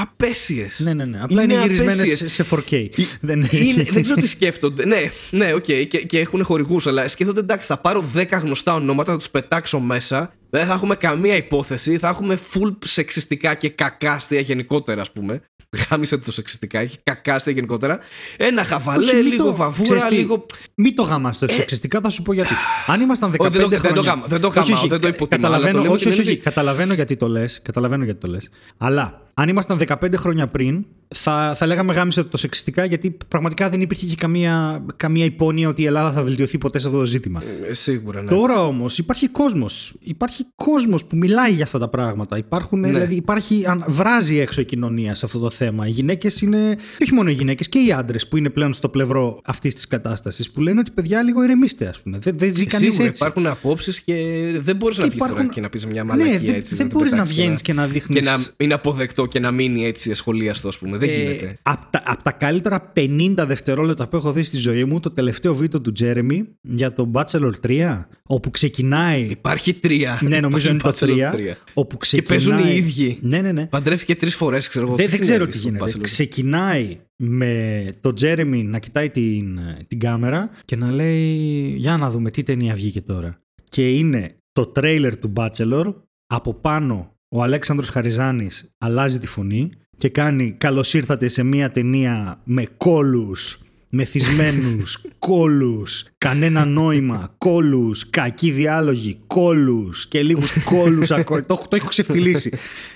απαίσιες. 0.02 0.80
Ναι, 0.80 0.94
ναι, 0.94 1.06
ναι. 1.06 1.20
Απλά 1.22 1.42
είναι, 1.44 1.54
Είναι 1.54 1.62
γυρισμένες 1.62 2.00
απαίσιες. 2.00 2.32
σε 2.34 2.46
4K. 2.52 2.88
δεν... 3.22 3.48
Είναι, 3.52 3.84
δεν 3.84 4.02
ξέρω 4.04 4.20
τι 4.22 4.28
σκέφτονται. 4.28 4.86
Ναι, 4.86 4.98
ναι, 5.32 5.54
οκ, 5.54 5.62
και, 5.64 5.86
και 5.86 6.20
έχουν 6.20 6.44
χορηγούς, 6.44 6.88
αλλά 6.88 7.08
σκέφτονται 7.08 7.40
εντάξει, 7.40 7.68
θα 7.68 7.78
πάρω 7.78 8.04
10 8.16 8.26
γνωστά 8.42 8.74
ονόματα, 8.74 9.12
θα 9.12 9.18
τους 9.18 9.30
πετάξω 9.30 9.80
μέσα. 9.80 10.34
Δεν 10.50 10.68
θα 10.68 10.74
έχουμε 10.74 10.96
καμία 10.96 11.36
υπόθεση. 11.36 11.98
Θα 11.98 12.08
έχουμε 12.08 12.38
full 12.54 12.76
σεξιστικά 12.86 13.54
και 13.54 13.70
κακά 13.70 14.12
αστεία 14.14 14.40
γενικότερα, 14.40 15.02
ας 15.02 15.12
πούμε. 15.12 15.42
Γάμισε 15.90 16.18
το 16.18 16.32
σεξιστικά, 16.32 16.80
έχει 16.80 16.98
κακά 17.04 17.36
αστεία 17.36 17.54
γενικότερα. 17.54 18.00
Ένα 18.38 18.64
χαβαλέ, 18.64 19.06
Όχι, 19.12 19.16
μην 19.16 19.26
λίγο 19.32 19.44
το- 19.46 19.56
βαβούρα, 19.56 19.84
ξέρεις 19.98 20.04
τι, 20.08 20.16
λίγο. 20.16 20.46
Μην 20.76 20.96
το 20.96 21.04
γαμάς 21.04 21.38
το 21.40 21.48
σεξιστικά, 21.50 22.00
θα 22.02 22.10
σου 22.10 22.22
πω 22.22 22.34
γιατί. 22.34 22.54
Αν 22.88 23.02
ήμασταν 23.02 23.32
15 23.32 23.36
Όχι, 23.40 23.50
δεν 23.52 23.62
το- 23.62 23.68
δεν 23.68 23.80
το 23.82 23.88
χρόνια... 23.88 24.12
γάμα- 24.12 24.26
δεν 24.28 24.42
το 24.42 24.48
Όχι, 24.48 24.60
γαμάω, 24.60 24.78
όχι, 24.80 24.88
δεν 24.88 25.00
το 25.00 25.08
υποτιμάω, 25.08 25.52
αλλά 25.52 25.58
το 25.60 25.66
Καταλαβαίνω, 25.66 25.82
λέμε 25.84 25.94
όχι, 25.94 26.04
την 26.04 26.12
όχι, 26.12 26.20
όχι, 26.22 26.30
έννοια- 26.30 26.44
καταλαβαίνω 26.44 26.94
γιατί 26.94 27.16
το 27.18 27.28
λες, 27.28 27.60
καταλαβαίνω 27.64 28.04
γιατί 28.04 28.20
το 28.20 28.28
λες. 28.28 28.50
Αλλά 28.78 29.29
αν 29.42 29.50
ήμασταν 29.50 29.80
15 29.88 30.14
χρόνια 30.16 30.48
πριν, 30.48 30.86
θα, 31.16 31.54
θα 31.58 31.66
λέγαμε 31.66 31.94
γάμισε 31.94 32.24
το 32.24 32.38
σεξιστικά 32.38 32.86
γιατί 32.86 33.18
πραγματικά 33.28 33.70
δεν 33.70 33.82
υπήρχε 33.82 34.06
και 34.06 34.16
καμία, 34.16 34.86
καμία 34.98 35.26
υπόνοια 35.26 35.68
ότι 35.70 35.82
η 35.82 35.86
Ελλάδα 35.86 36.12
θα 36.12 36.24
βελτιωθεί 36.24 36.58
ποτέ 36.58 36.80
σε 36.80 36.88
αυτό 36.88 37.00
το 37.00 37.06
ζήτημα. 37.06 37.42
Ε, 37.70 37.74
σίγουρα, 37.74 38.22
ναι. 38.22 38.28
Τώρα 38.28 38.66
όμως 38.66 38.98
υπάρχει 38.98 39.28
κόσμος. 39.28 39.94
Υπάρχει 40.00 40.46
κόσμος 40.56 41.06
που 41.06 41.16
μιλάει 41.18 41.52
για 41.52 41.64
αυτά 41.64 41.80
τα 41.80 41.88
πράγματα. 41.88 42.38
Υπάρχουν, 42.38 42.80
Ναι. 42.80 42.88
δηλαδή 42.88 43.16
υπάρχει, 43.16 43.64
αν, 43.68 43.84
βράζει 43.88 44.38
έξω 44.40 44.62
η 44.62 44.66
κοινωνία 44.66 45.14
σε 45.16 45.26
αυτό 45.26 45.40
το 45.40 45.50
θέμα. 45.50 45.88
Οι 45.88 45.92
γυναίκες 45.92 46.42
είναι. 46.42 46.76
και 46.98 47.04
Όχι 47.04 47.14
μόνο 47.14 47.30
οι 47.30 47.34
γυναίκες, 47.34 47.70
και 47.70 47.80
οι 47.80 47.92
άντρες 47.92 48.28
που 48.28 48.38
είναι 48.38 48.50
πλέον 48.50 48.74
στο 48.74 48.90
πλευρό 48.90 49.40
αυτής 49.46 49.74
της 49.76 49.88
κατάστασης. 49.88 50.52
Που 50.52 50.62
λένε 50.62 50.80
ότι 50.80 50.92
παιδιά 50.92 51.24
λίγο 51.24 51.44
ηρεμήστε, 51.44 51.88
ας 51.88 52.00
πούμε. 52.02 52.18
Δεν, 52.22 52.38
δεν 52.38 52.56
ζει 52.56 52.66
κανείς 52.66 52.88
Σίγουρα 52.88 53.08
έτσι. 53.10 53.22
υπάρχουν 53.24 53.48
απόψεις 53.48 54.02
και 54.02 54.14
δεν 54.60 54.76
μπορείς 54.76 54.98
να 54.98 55.04
Και 55.04 55.10
βγει 55.10 55.20
τώρα 55.20 55.32
υπάρχουν- 55.32 55.54
και 55.54 55.62
να 55.62 55.70
πεις 55.70 55.86
μια 55.86 56.04
Ναι, 56.04 56.10
μαλακία 56.10 56.38
δεν- 56.40 56.54
έτσι. 56.56 56.76
δεν 56.76 56.90
το 56.90 56.96
μπορείς 56.98 57.12
να 57.12 57.18
πετάξεις 57.18 57.38
βγαίνεις 57.42 57.62
και 57.62 57.74
να 57.74 57.86
δείχνεις- 57.86 58.20
Και 58.20 58.26
να 58.26 58.38
είναι 58.58 58.74
αποδεκτό 58.74 59.28
και 59.30 59.40
να 59.40 59.52
μείνει 59.52 59.86
έτσι 59.86 60.12
ασχολίαστο, 60.12 60.68
ας 60.68 60.78
πούμε. 60.78 60.98
Δεν 60.98 61.10
γίνεται. 61.10 61.58
από, 61.62 61.86
τα, 61.90 62.04
απ' 62.06 62.22
τα 62.22 62.32
καλύτερα 62.32 62.94
50 62.96 63.34
δευτερόλεπτα 63.38 64.08
που 64.08 64.16
έχω 64.16 64.32
δει 64.32 64.44
στη 64.44 64.58
ζωή 64.58 64.84
μου, 64.84 65.00
το 65.00 65.12
τελευταίο 65.12 65.56
βίντεο 65.56 65.82
του 65.82 65.92
Τζέρεμι 65.92 66.48
για 66.62 66.94
το 66.94 67.12
Bachelor 67.14 67.52
3, 67.68 68.06
όπου 68.24 68.50
ξεκινάει. 68.50 69.22
Υπάρχει 69.30 69.74
τρία. 69.74 70.20
ναι, 70.24 70.40
νομίζω 70.40 70.70
είναι 70.70 70.78
το 70.78 70.90
Υπάρχει 70.90 71.22
3. 71.38 71.52
Bachelor 71.52 71.56
Όπου 71.74 71.98
Και 71.98 72.02
ξεκινάει... 72.02 72.28
παίζουν 72.28 72.58
οι 72.58 72.76
ίδιοι. 72.76 73.18
Ναι, 73.22 73.42
ναι, 73.42 73.52
ναι. 73.52 73.66
Παντρεύτηκε 73.66 74.16
τρεις 74.16 74.36
φορές, 74.36 74.68
ξέρω 74.68 74.86
εγώ. 74.86 74.96
Δεν, 74.96 75.06
Τι 75.06 75.12
δεν 75.12 75.20
ξέρω 75.20 75.38
συνέβη 75.38 75.52
τι 75.52 75.58
στο 75.58 75.68
γίνεται. 75.68 75.92
Bachelor. 75.92 76.02
Ξεκινάει 76.02 76.98
με 77.16 77.86
τον 78.02 78.16
Τζέρεμι 78.16 78.64
να 78.64 78.80
κοιτάει 78.80 79.10
την, 79.10 79.60
την 79.88 80.00
κάμερα 80.00 80.50
και 80.66 80.76
να 80.76 80.92
λέει 80.92 81.74
για 81.78 81.98
να 81.98 82.10
δούμε 82.10 82.32
τι 82.32 82.44
ταινία 82.44 82.74
βγήκε 82.74 83.02
τώρα. 83.02 83.42
Και 83.70 83.90
είναι 83.90 84.36
το 84.52 84.66
τρέιλερ 84.66 85.18
του 85.18 85.34
Bachelor, 85.36 85.94
από 86.28 86.54
πάνω 86.54 87.19
ο 87.30 87.44
Αλέξανδρος 87.44 87.90
Χαριζάνης 87.90 88.70
αλλάζει 88.78 89.20
τη 89.20 89.28
φωνή 89.28 89.70
και 89.98 90.10
κάνει 90.10 90.52
καλώς 90.52 90.94
ήρθατε 90.94 91.28
σε 91.28 91.44
μια 91.44 91.72
ταινία 91.72 92.42
με 92.44 92.68
κόλους, 92.78 93.60
μεθυσμένους, 93.90 95.02
κόλους, 95.20 96.06
κανένα 96.18 96.66
νόημα, 96.66 97.36
κόλους, 97.38 98.10
κακοί 98.10 98.52
διάλογοι, 98.52 99.20
κόλους 99.28 100.08
και 100.08 100.24
λίγους 100.24 100.64
κόλους 100.64 101.12
ακόμα. 101.12 101.46
το, 101.46 101.66
το 101.70 101.76
έχω 101.76 101.88
ξεφτυλίσει. 101.88 102.52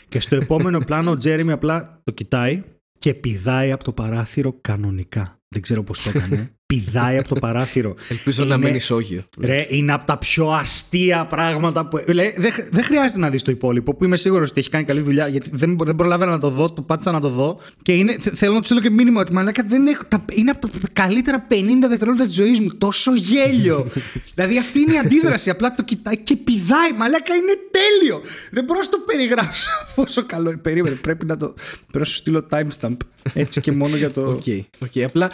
και 0.10 0.19
στο 0.19 0.36
επόμενο 0.36 0.80
πλάνο 0.80 1.12
ο 1.12 1.17
Τζέρεμι 1.17 1.52
απλά 1.52 2.02
το 2.04 2.12
κοιτάει 2.12 2.63
και 3.00 3.13
πηδάει 3.13 3.72
από 3.72 3.84
το 3.84 3.93
παράθυρο 3.93 4.58
κανονικά. 4.62 5.38
Δεν 5.48 5.62
ξέρω 5.62 5.84
πώς 5.84 6.04
το 6.04 6.12
έκανε. 6.15 6.56
Πηδάει 6.65 7.17
από 7.17 7.28
το 7.28 7.36
παράθυρο. 7.36 7.95
Ελπίζω 8.10 8.43
να 8.45 8.56
Είναι- 8.56 8.63
μένει 8.65 8.76
ισόγειο. 8.76 9.21
Ρε, 9.41 9.67
είναι 9.69 9.93
από 9.93 10.06
τα 10.06 10.17
πιο 10.17 10.47
αστεία 10.49 11.26
πράγματα 11.26 11.88
που. 11.88 12.04
Λέει, 12.08 12.34
δεν, 12.38 12.52
δεν 12.71 12.84
χρειάζεται 12.84 13.19
να 13.19 13.30
δεις 13.30 13.41
το 13.41 13.52
υπόλοιπο, 13.52 13.95
που 13.95 14.04
είμαι 14.04 14.17
σίγουρος 14.17 14.49
ότι 14.49 14.60
έχει 14.60 14.69
κάνει 14.69 14.86
καλή 14.86 14.99
δουλειά, 15.02 15.28
γιατί 15.28 15.49
δεν, 15.54 15.78
δεν 15.84 15.95
προλάβαινα 15.95 16.32
να 16.32 16.39
το 16.39 16.49
δω, 16.49 16.71
το 16.71 16.82
πάτησα 16.82 17.12
να 17.12 17.19
το 17.19 17.30
δω. 17.30 17.60
Και 17.82 17.91
είναι, 17.93 18.15
θε- 18.19 18.36
θέλω 18.36 18.54
να 18.54 18.60
του 18.60 18.65
στείλω 18.65 18.80
και 18.80 18.89
μήνυμα 18.89 19.21
ότι 19.21 19.34
μαλάκα 19.34 19.63
δεν 19.67 19.88
έχω, 19.88 20.04
τα, 20.08 20.26
είναι 20.34 20.52
από 20.52 20.67
τα 20.67 20.78
καλύτερα 20.93 21.47
50 21.52 21.54
δευτερόλεπτα 21.89 22.26
της 22.26 22.36
ζωής 22.36 22.60
μου. 22.60 22.67
Τόσο 22.78 23.15
γέλιο. 23.15 23.88
δηλαδή 24.36 24.58
αυτή 24.58 24.80
είναι 24.80 24.93
η 24.93 24.97
αντίδραση. 24.97 25.49
Απλά 25.49 25.76
το 25.76 25.84
κοιτάει 25.84 26.17
και 26.17 26.36
πηδάει. 26.36 26.91
Μαλάκα 26.97 27.34
είναι 27.36 27.54
τέλειο. 27.71 28.21
Δεν 28.52 28.63
μπορώ 28.63 28.80
να 28.80 28.89
το 28.89 28.97
περιγράψω 29.06 29.67
πόσο 29.95 30.26
καλό 30.26 30.49
είναι. 30.49 30.60
Περίμενε, 30.60 30.95
πρέπει 30.95 31.26
να 31.26 31.38
το. 31.38 31.54
Πρέπει 31.78 31.97
να 31.97 32.04
σου 32.06 32.15
στείλω 32.15 32.45
timestamp. 32.49 32.97
Έτσι 33.34 33.62
και 33.62 33.71
μόνο 33.71 33.95
για 33.95 34.12
το. 34.12 34.21
Ok, 34.28 34.43
ok. 34.80 35.04
Απλά 35.06 35.32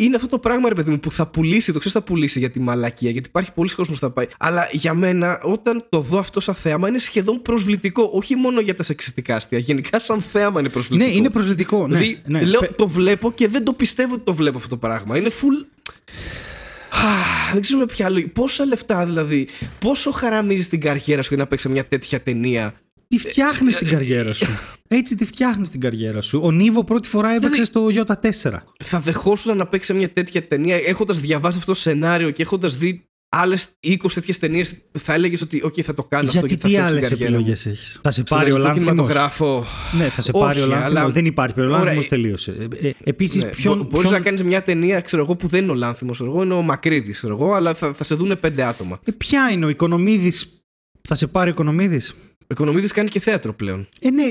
είναι 0.00 0.16
αυτό 0.16 0.28
το 0.28 0.38
πράγμα, 0.38 0.63
ρε 0.68 0.74
παιδί 0.74 0.90
μου, 0.90 1.00
που 1.00 1.10
θα 1.10 1.26
πουλήσει, 1.26 1.72
το 1.72 1.78
ξέρεις 1.78 1.98
θα 1.98 2.02
πουλήσει 2.02 2.38
για 2.38 2.50
τη 2.50 2.60
μαλακία, 2.60 3.10
γιατί 3.10 3.28
υπάρχει 3.28 3.52
πολύς 3.52 3.68
κόσμος 3.68 3.98
που 3.98 4.06
θα 4.06 4.10
πάει. 4.12 4.26
Αλλά 4.38 4.68
για 4.72 4.94
μένα, 4.94 5.40
όταν 5.42 5.84
το 5.88 6.00
δω 6.00 6.18
αυτό 6.18 6.40
σαν 6.40 6.54
θέαμα, 6.54 6.88
είναι 6.88 6.98
σχεδόν 6.98 7.42
προσβλητικό. 7.42 8.10
Όχι 8.12 8.34
μόνο 8.36 8.60
για 8.60 8.74
τα 8.74 8.82
σεξιστικά 8.82 9.36
αστεία, 9.36 9.58
γενικά 9.58 10.00
σαν 10.00 10.20
θέαμα 10.20 10.60
είναι 10.60 10.68
προσβλητικό. 10.68 11.10
Ναι, 11.10 11.16
είναι 11.16 11.30
προσβλητικό. 11.30 11.86
Ναι, 11.86 11.98
Δηλαδή, 11.98 12.20
ναι. 12.26 12.42
λέω, 12.42 12.60
Πε- 12.60 12.74
το 12.76 12.88
βλέπω 12.88 13.32
και 13.32 13.48
δεν 13.48 13.64
το 13.64 13.72
πιστεύω 13.72 14.14
ότι 14.14 14.24
το 14.24 14.34
βλέπω 14.34 14.56
αυτό 14.56 14.68
το 14.68 14.76
πράγμα. 14.76 15.16
Είναι 15.16 15.30
full. 15.30 15.66
Α, 16.90 17.06
Δεν 17.52 17.60
ξέρω 17.62 17.78
με 17.78 17.86
ποια 17.86 18.08
λόγια. 18.08 18.28
Πόσα 18.32 18.64
λεφτά 18.64 19.04
δηλαδή, 19.04 19.48
πόσο 19.78 20.10
χαραμίζεις 20.10 20.68
την 20.68 20.80
καριέρα 20.80 21.22
σου 21.22 21.28
για 21.28 21.42
να 21.42 21.46
παίξεις 21.46 21.70
μια 21.70 21.86
τέτοια 21.86 22.20
ταινία. 22.20 22.74
Τη 23.22 23.28
φτιάχνεις 23.28 23.76
την 23.76 23.88
καριέρα 23.88 24.32
σου. 24.32 24.46
Έτσι 24.88 25.16
τη 25.16 25.24
φτιάχνεις 25.24 25.70
την 25.70 25.80
καριέρα 25.80 26.20
σου. 26.20 26.40
Ο 26.44 26.50
Νίβο 26.50 26.84
πρώτη 26.84 27.08
φορά 27.08 27.34
έπαιξε 27.34 27.64
στο 27.64 27.86
Ι4. 27.92 28.52
Θα 28.84 29.00
δεχόσουν 29.00 29.56
να 29.56 29.66
παίξει 29.66 29.92
μια 29.94 30.12
τέτοια 30.12 30.46
ταινία 30.48 30.76
έχοντας 30.76 31.20
διαβάσει 31.20 31.58
αυτό 31.58 31.72
το 31.72 31.78
σενάριο 31.78 32.30
και 32.30 32.42
έχοντας 32.42 32.76
δει 32.76 33.04
άλλες 33.36 33.66
20 33.80 33.96
τέτοιες 34.14 34.38
ταινίες. 34.38 34.74
Θα 34.98 35.14
έλεγες 35.14 35.40
ότι, 35.40 35.62
OK, 35.64 35.80
θα 35.80 35.94
το 35.94 36.04
κάνω 36.04 36.28
αυτό 36.28 36.38
Γιατί 36.38 36.54
και 36.54 36.60
θα 36.60 36.66
τι 36.68 36.72
φτιάξει 36.74 36.94
άλλες 36.96 37.08
την 37.08 37.16
καριέρα. 37.18 37.30
μου. 37.30 37.36
επιλογές 37.38 37.66
έχεις; 37.66 38.00
Θα 38.02 38.10
σε 38.10 38.22
Στον 38.24 38.38
πάρει 38.38 38.50
ο 38.50 38.54
ελληνικό 38.56 38.74
Λάνθιμος. 38.74 38.94
κινηματογράφο. 38.94 39.64
Ναι, 39.98 40.08
θα 40.08 40.20
σε 40.22 40.30
Όχι, 40.34 40.44
πάρει 40.44 40.60
ο 40.60 40.66
Λάνθιμος. 40.66 41.00
αλλά- 41.00 41.10
Δεν 41.10 41.24
υπάρχει. 41.26 41.60
Ο 41.60 41.64
Ωραία, 41.64 41.76
Λάνθιμος 41.78 42.04
ε- 42.04 42.08
τελείωσε. 42.08 42.56
Ε, 42.82 42.90
Επίσης, 43.04 43.42
Ναι, 43.42 43.48
ποιον. 43.48 43.76
μπο- 43.76 43.82
μπορείς 43.84 44.00
ποιον- 44.08 44.12
να 44.12 44.20
κάνεις 44.24 44.42
μια 44.42 44.62
ταινία, 44.62 45.00
ξέρω 45.00 45.22
εγώ, 45.22 45.36
που 45.36 45.46
δεν 45.46 45.62
είναι 45.62 45.72
ο 45.72 45.74
Λάνθιμος, 45.74 46.16
ξέρω 46.16 46.30
εγώ, 46.30 46.42
είναι 46.42 46.54
ο 46.54 46.62
Μακρύδης, 46.62 47.16
ξέρω 47.16 47.34
εγώ, 47.34 47.52
αλλά 47.54 47.74
θα, 47.74 47.94
θα 47.94 48.04
σε 48.04 48.14
δούνε 48.14 48.36
πέντε 48.36 48.62
άτομα. 48.64 49.00
Ε, 49.04 49.12
ποια 49.12 49.50
είναι 49.50 49.64
ο 49.64 49.68
Οικονομίδης; 49.68 50.58
Θα 51.08 51.14
σε 51.14 51.26
πάρει 51.26 51.48
ο 51.50 51.52
Οικονομίδης; 51.52 52.14
Ο 52.44 52.46
Οικονομίδης 52.50 52.92
κάνει 52.92 53.08
και 53.08 53.20
θέατρο 53.20 53.54
πλέον. 53.54 53.88
Ε, 54.00 54.10
ναι, 54.10 54.22
ε, 54.22 54.26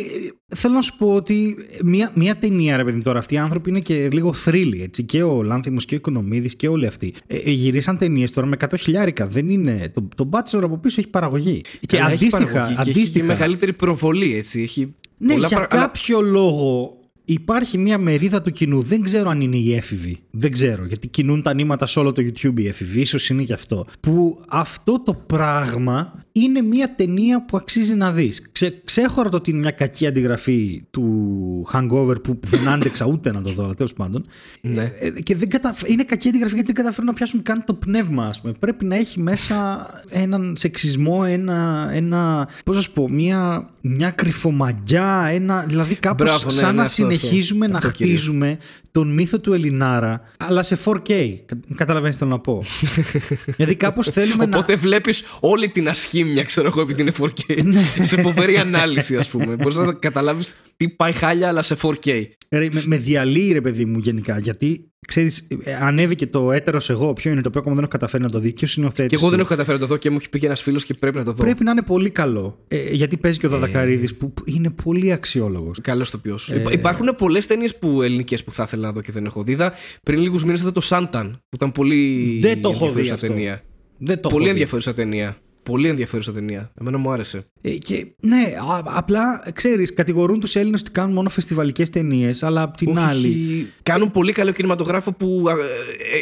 θέλω 0.56 0.74
να 0.74 0.82
σου 0.82 0.96
πω 0.98 1.14
ότι 1.16 1.56
μια, 1.84 2.12
μια 2.16 2.36
ταινία, 2.38 2.78
ρε 2.78 2.84
παιδί 2.84 2.96
μου, 2.96 3.02
τώρα 3.04 3.20
αυτοί 3.20 3.34
οι 3.36 3.38
άνθρωποι 3.38 3.70
είναι 3.70 3.80
και 3.80 4.10
λίγο 4.12 4.34
θρύλοι, 4.34 4.82
έτσι. 4.82 5.04
Και 5.04 5.24
ο 5.24 5.44
Λάνθιμος 5.44 5.86
και 5.86 5.94
ο 5.94 5.98
Οικονομίδης 5.98 6.56
και 6.56 6.68
όλοι 6.68 6.86
αυτοί. 6.88 7.14
Ε, 7.28 7.36
ε, 7.38 7.52
γυρίσαν 7.52 7.98
ταινίες 7.98 8.32
τώρα 8.32 8.48
με 8.48 8.56
100 8.60 8.68
χιλιάρικα. 8.80 9.28
Δεν 9.28 9.50
είναι. 9.50 9.92
Το, 9.94 10.08
το 10.16 10.30
Bachelor 10.32 10.62
από 10.64 10.78
πίσω 10.78 10.96
έχει 11.02 11.10
παραγωγή. 11.10 11.62
Και 11.86 11.98
Αλλά 11.98 12.12
έχει 12.12 12.14
αντίστοιχα. 12.26 12.44
παραγωγή 12.52 12.74
και 12.76 12.82
έχει 12.82 12.90
αντίστοιχα 12.90 13.20
και 13.26 13.32
μεγαλύτερη 13.34 13.74
προβολή, 13.74 14.36
έτσι. 14.36 14.62
Έχει 14.62 14.94
ναι, 15.18 15.34
πολλά 15.34 15.48
για 15.48 15.58
πρα- 15.58 15.68
αλλά- 15.74 15.82
κάποιο 15.82 16.22
λόγο 16.22 16.98
υπάρχει 17.26 17.78
μια 17.78 17.98
μερίδα 17.98 18.42
του 18.42 18.52
κοινού. 18.52 18.82
Δεν 18.82 19.02
ξέρω 19.02 19.30
αν 19.30 19.42
είναι 19.42 19.58
οι 19.58 19.76
έφηβοι. 19.76 20.18
Δεν 20.32 20.52
ξέρω. 20.52 20.86
Γιατί 20.86 21.08
κινούν 21.08 21.42
τα 21.42 21.54
νήματα 21.54 21.86
σε 21.86 22.00
όλο 22.00 22.12
το 22.12 22.22
YouTube 22.22 22.60
οι 22.60 22.68
έφηβοι. 22.68 23.00
Ίσως 23.00 23.30
είναι 23.30 23.42
γι' 23.42 23.54
αυτό. 23.54 23.86
Που 24.00 24.42
αυτό 24.50 25.02
το 25.06 25.14
πράγμα 25.14 26.23
είναι 26.36 26.62
μια 26.62 26.96
ταινία 26.96 27.46
που 27.46 27.58
αξίζει 27.58 27.94
να 27.94 28.12
δεις. 28.12 28.50
Ξε, 28.52 28.82
ξέχωρα 28.84 29.30
το 29.30 29.38
ότι 29.38 29.50
είναι 29.50 29.60
μια 29.60 29.72
κακή 29.72 30.08
αντιγραφή 30.08 30.84
του 30.92 31.68
Hangover 31.74 32.24
που 32.24 32.40
δεν 32.46 32.68
άντεξα 32.68 33.06
ούτε 33.06 33.32
να 33.32 33.42
το 33.42 33.52
δω, 33.52 33.64
αλλά 33.64 33.74
τέλος 33.74 33.94
πάντων. 33.94 34.26
Ναι. 34.62 34.92
Ε, 35.00 35.10
και 35.10 35.36
δεν 35.36 35.50
καταφ... 35.50 35.82
είναι 35.90 36.04
κακή 36.04 36.28
αντιγραφή 36.28 36.54
γιατί 36.54 36.68
δεν 36.68 36.76
καταφέρουν 36.76 37.06
να 37.10 37.14
πιάσουν 37.14 37.42
καν 37.42 37.64
το 37.66 37.74
πνεύμα, 37.74 38.26
ας 38.26 38.42
πούμε. 38.42 38.54
Πρέπει 38.60 38.86
να 38.86 38.96
έχει 38.96 39.22
μέσα 39.22 39.88
έναν 40.10 40.54
σεξισμό, 40.58 41.24
ένα. 41.28 41.90
ένα 41.94 42.50
πώς 42.66 42.76
να 42.76 42.82
σου 42.82 42.92
πω, 42.92 43.10
μια, 43.10 43.70
μια 43.82 44.10
κρυφομαγιά, 44.10 45.30
ένα. 45.32 45.66
Δηλαδή 45.68 45.96
κάπως 45.96 46.28
Μπράβο, 46.28 46.46
ναι, 46.46 46.52
σαν 46.52 46.70
ναι, 46.70 46.78
να 46.78 46.84
αυτό, 46.84 47.04
αυτό. 47.04 47.18
συνεχίζουμε 47.18 47.68
να 47.68 47.78
Αυτό 47.78 47.92
κυρίως. 47.92 48.16
χτίζουμε 48.16 48.58
τον 48.92 49.14
μύθο 49.14 49.40
του 49.40 49.54
Ελληνάρα, 49.54 50.22
αλλά 50.38 50.64
σε 50.64 50.78
4K. 50.86 51.36
Καταλαβαίνεις 51.76 52.16
τι 52.16 52.22
θέλω 52.22 52.32
να 52.32 52.40
πω. 52.40 52.64
δηλαδή 53.56 53.76
κάπως 53.76 54.10
θέλουμε 54.10 54.46
να. 54.46 54.58
Οπότε 54.58 54.76
βλέπεις 54.76 55.24
όλη 55.40 55.70
την 55.70 55.90
ασχήμια, 56.24 56.44
ξέρω 56.44 56.68
εγώ, 56.68 56.82
επειδή 56.82 57.02
είναι 57.02 57.12
4K. 57.20 57.64
Ναι. 57.64 57.82
σε 57.82 58.22
φοβερή 58.22 58.58
ανάλυση, 58.58 59.18
ας 59.18 59.30
πούμε. 59.30 59.56
Μπορείς 59.56 59.78
να 59.78 59.94
καταλάβεις 59.94 60.56
τι 60.78 60.90
πάει 60.90 61.12
χάλια, 61.12 61.48
αλλά 61.48 61.62
σε 61.62 61.78
4K. 61.82 62.24
Ρε, 62.50 62.68
με, 62.72 62.84
με 62.86 62.98
διαλύει 62.98 63.52
ρε 63.52 63.62
παιδί 63.62 63.86
μου 63.86 63.98
γενικά. 64.00 64.40
Γιατί 64.40 64.88
ξέρεις, 65.08 65.48
ε, 65.64 65.74
ανέβηκε 65.76 66.28
το 66.28 66.52
έτερος 66.52 66.90
εγώ. 66.90 67.14
Ποιο 67.14 67.32
είναι 67.32 67.42
το 67.42 67.48
οποίο 67.48 67.60
ακόμα 67.60 67.76
δεν 67.76 67.84
έχω 67.84 67.94
καταφέρει 67.94 68.24
να 68.24 68.30
το 68.30 68.40
δει. 68.40 68.54
Και 68.54 68.66
ο 68.66 68.68
συνοθέτη. 68.68 69.10
Και 69.10 69.16
εγώ 69.16 69.30
δεν 69.30 69.40
έχω 69.40 69.50
καταφέρει 69.50 69.78
να 69.78 69.84
το 69.84 69.90
δω 69.90 69.98
και 69.98 70.10
μου 70.10 70.18
έχει 70.20 70.30
πει 70.30 70.46
ένας 70.46 70.62
φίλος 70.62 70.84
και 70.84 70.94
πρέπει 70.94 71.18
να 71.18 71.24
το 71.24 71.32
δω. 71.32 71.44
Πρέπει 71.44 71.64
να 71.64 71.72
είναι 71.72 71.82
πολύ 71.82 72.10
καλό. 72.10 72.58
Ε, 72.68 72.92
γιατί 72.92 73.18
παίζει 73.18 73.40
και 73.40 73.46
ο 73.46 73.50
Δαδακαρίδης 73.50 74.16
που 74.16 74.34
που 74.34 74.44
είναι 74.46 74.70
πολύ 74.84 75.12
αξιόλογος. 75.12 75.78
Καλός 75.82 76.10
το 76.10 76.18
ποιος. 76.18 76.50
Ε, 76.50 76.64
Υπάρχουν 76.72 77.16
πολλές 77.18 77.46
ταινίες 77.48 77.76
που, 77.76 78.02
ελληνικές 78.02 78.44
που 78.44 78.52
θα 78.52 78.64
ήθελα 78.68 78.88
να 78.88 78.94
δω 78.94 79.02
και 79.02 79.12
δεν 79.12 79.26
έχω 79.26 79.44
δει. 79.44 79.52
Είδα 79.52 79.74
πριν 80.04 80.20
λίγους 80.22 80.44
μήνες 80.44 80.62
είδα 80.62 80.72
το 80.72 80.82
Σάνταν 80.82 81.32
που 81.32 81.56
ήταν 81.56 81.72
πολύ 81.72 82.38
Δεν 82.42 82.62
το 82.62 82.70
έχω 82.70 82.80
δει 82.80 82.86
ενδιαφέρουσα 82.88 83.14
αυτό. 83.14 83.28
ταινία. 83.28 83.62
Δεν 83.98 84.20
το 84.20 84.30
πολύ 84.30 84.34
έχω 84.36 84.44
δει. 84.44 84.50
ενδιαφέρουσα 84.50 84.94
ταινία. 84.94 85.38
Πολύ 85.64 85.88
ενδιαφέρουσα 85.88 86.34
ταινία. 86.34 86.72
Εμένα 86.82 86.98
μου 86.98 87.12
άρεσε. 87.12 87.46
Ε, 87.62 87.70
και, 87.70 88.08
ναι, 88.20 88.54
α- 88.72 88.84
απλά 88.86 89.44
ξέρεις, 89.54 89.94
κατηγορούν 89.94 90.40
τους 90.40 90.56
Έλληνες 90.56 90.80
ότι 90.82 90.92
κάνουν 90.92 91.14
μόνο 91.14 91.30
φεστιβαλικές 91.30 91.90
ταινίες, 91.90 92.44
αλλά 92.44 92.62
απ' 92.62 92.78
την 92.78 92.90
Όχι, 92.98 93.00
άλλη. 93.06 93.68
Κάνουν 93.84 94.12
πολύ 94.12 94.32
καλό 94.32 94.52
κινηματογράφο 94.52 95.12
που 95.14 95.44
α, 95.48 95.52
ε, 95.52 95.56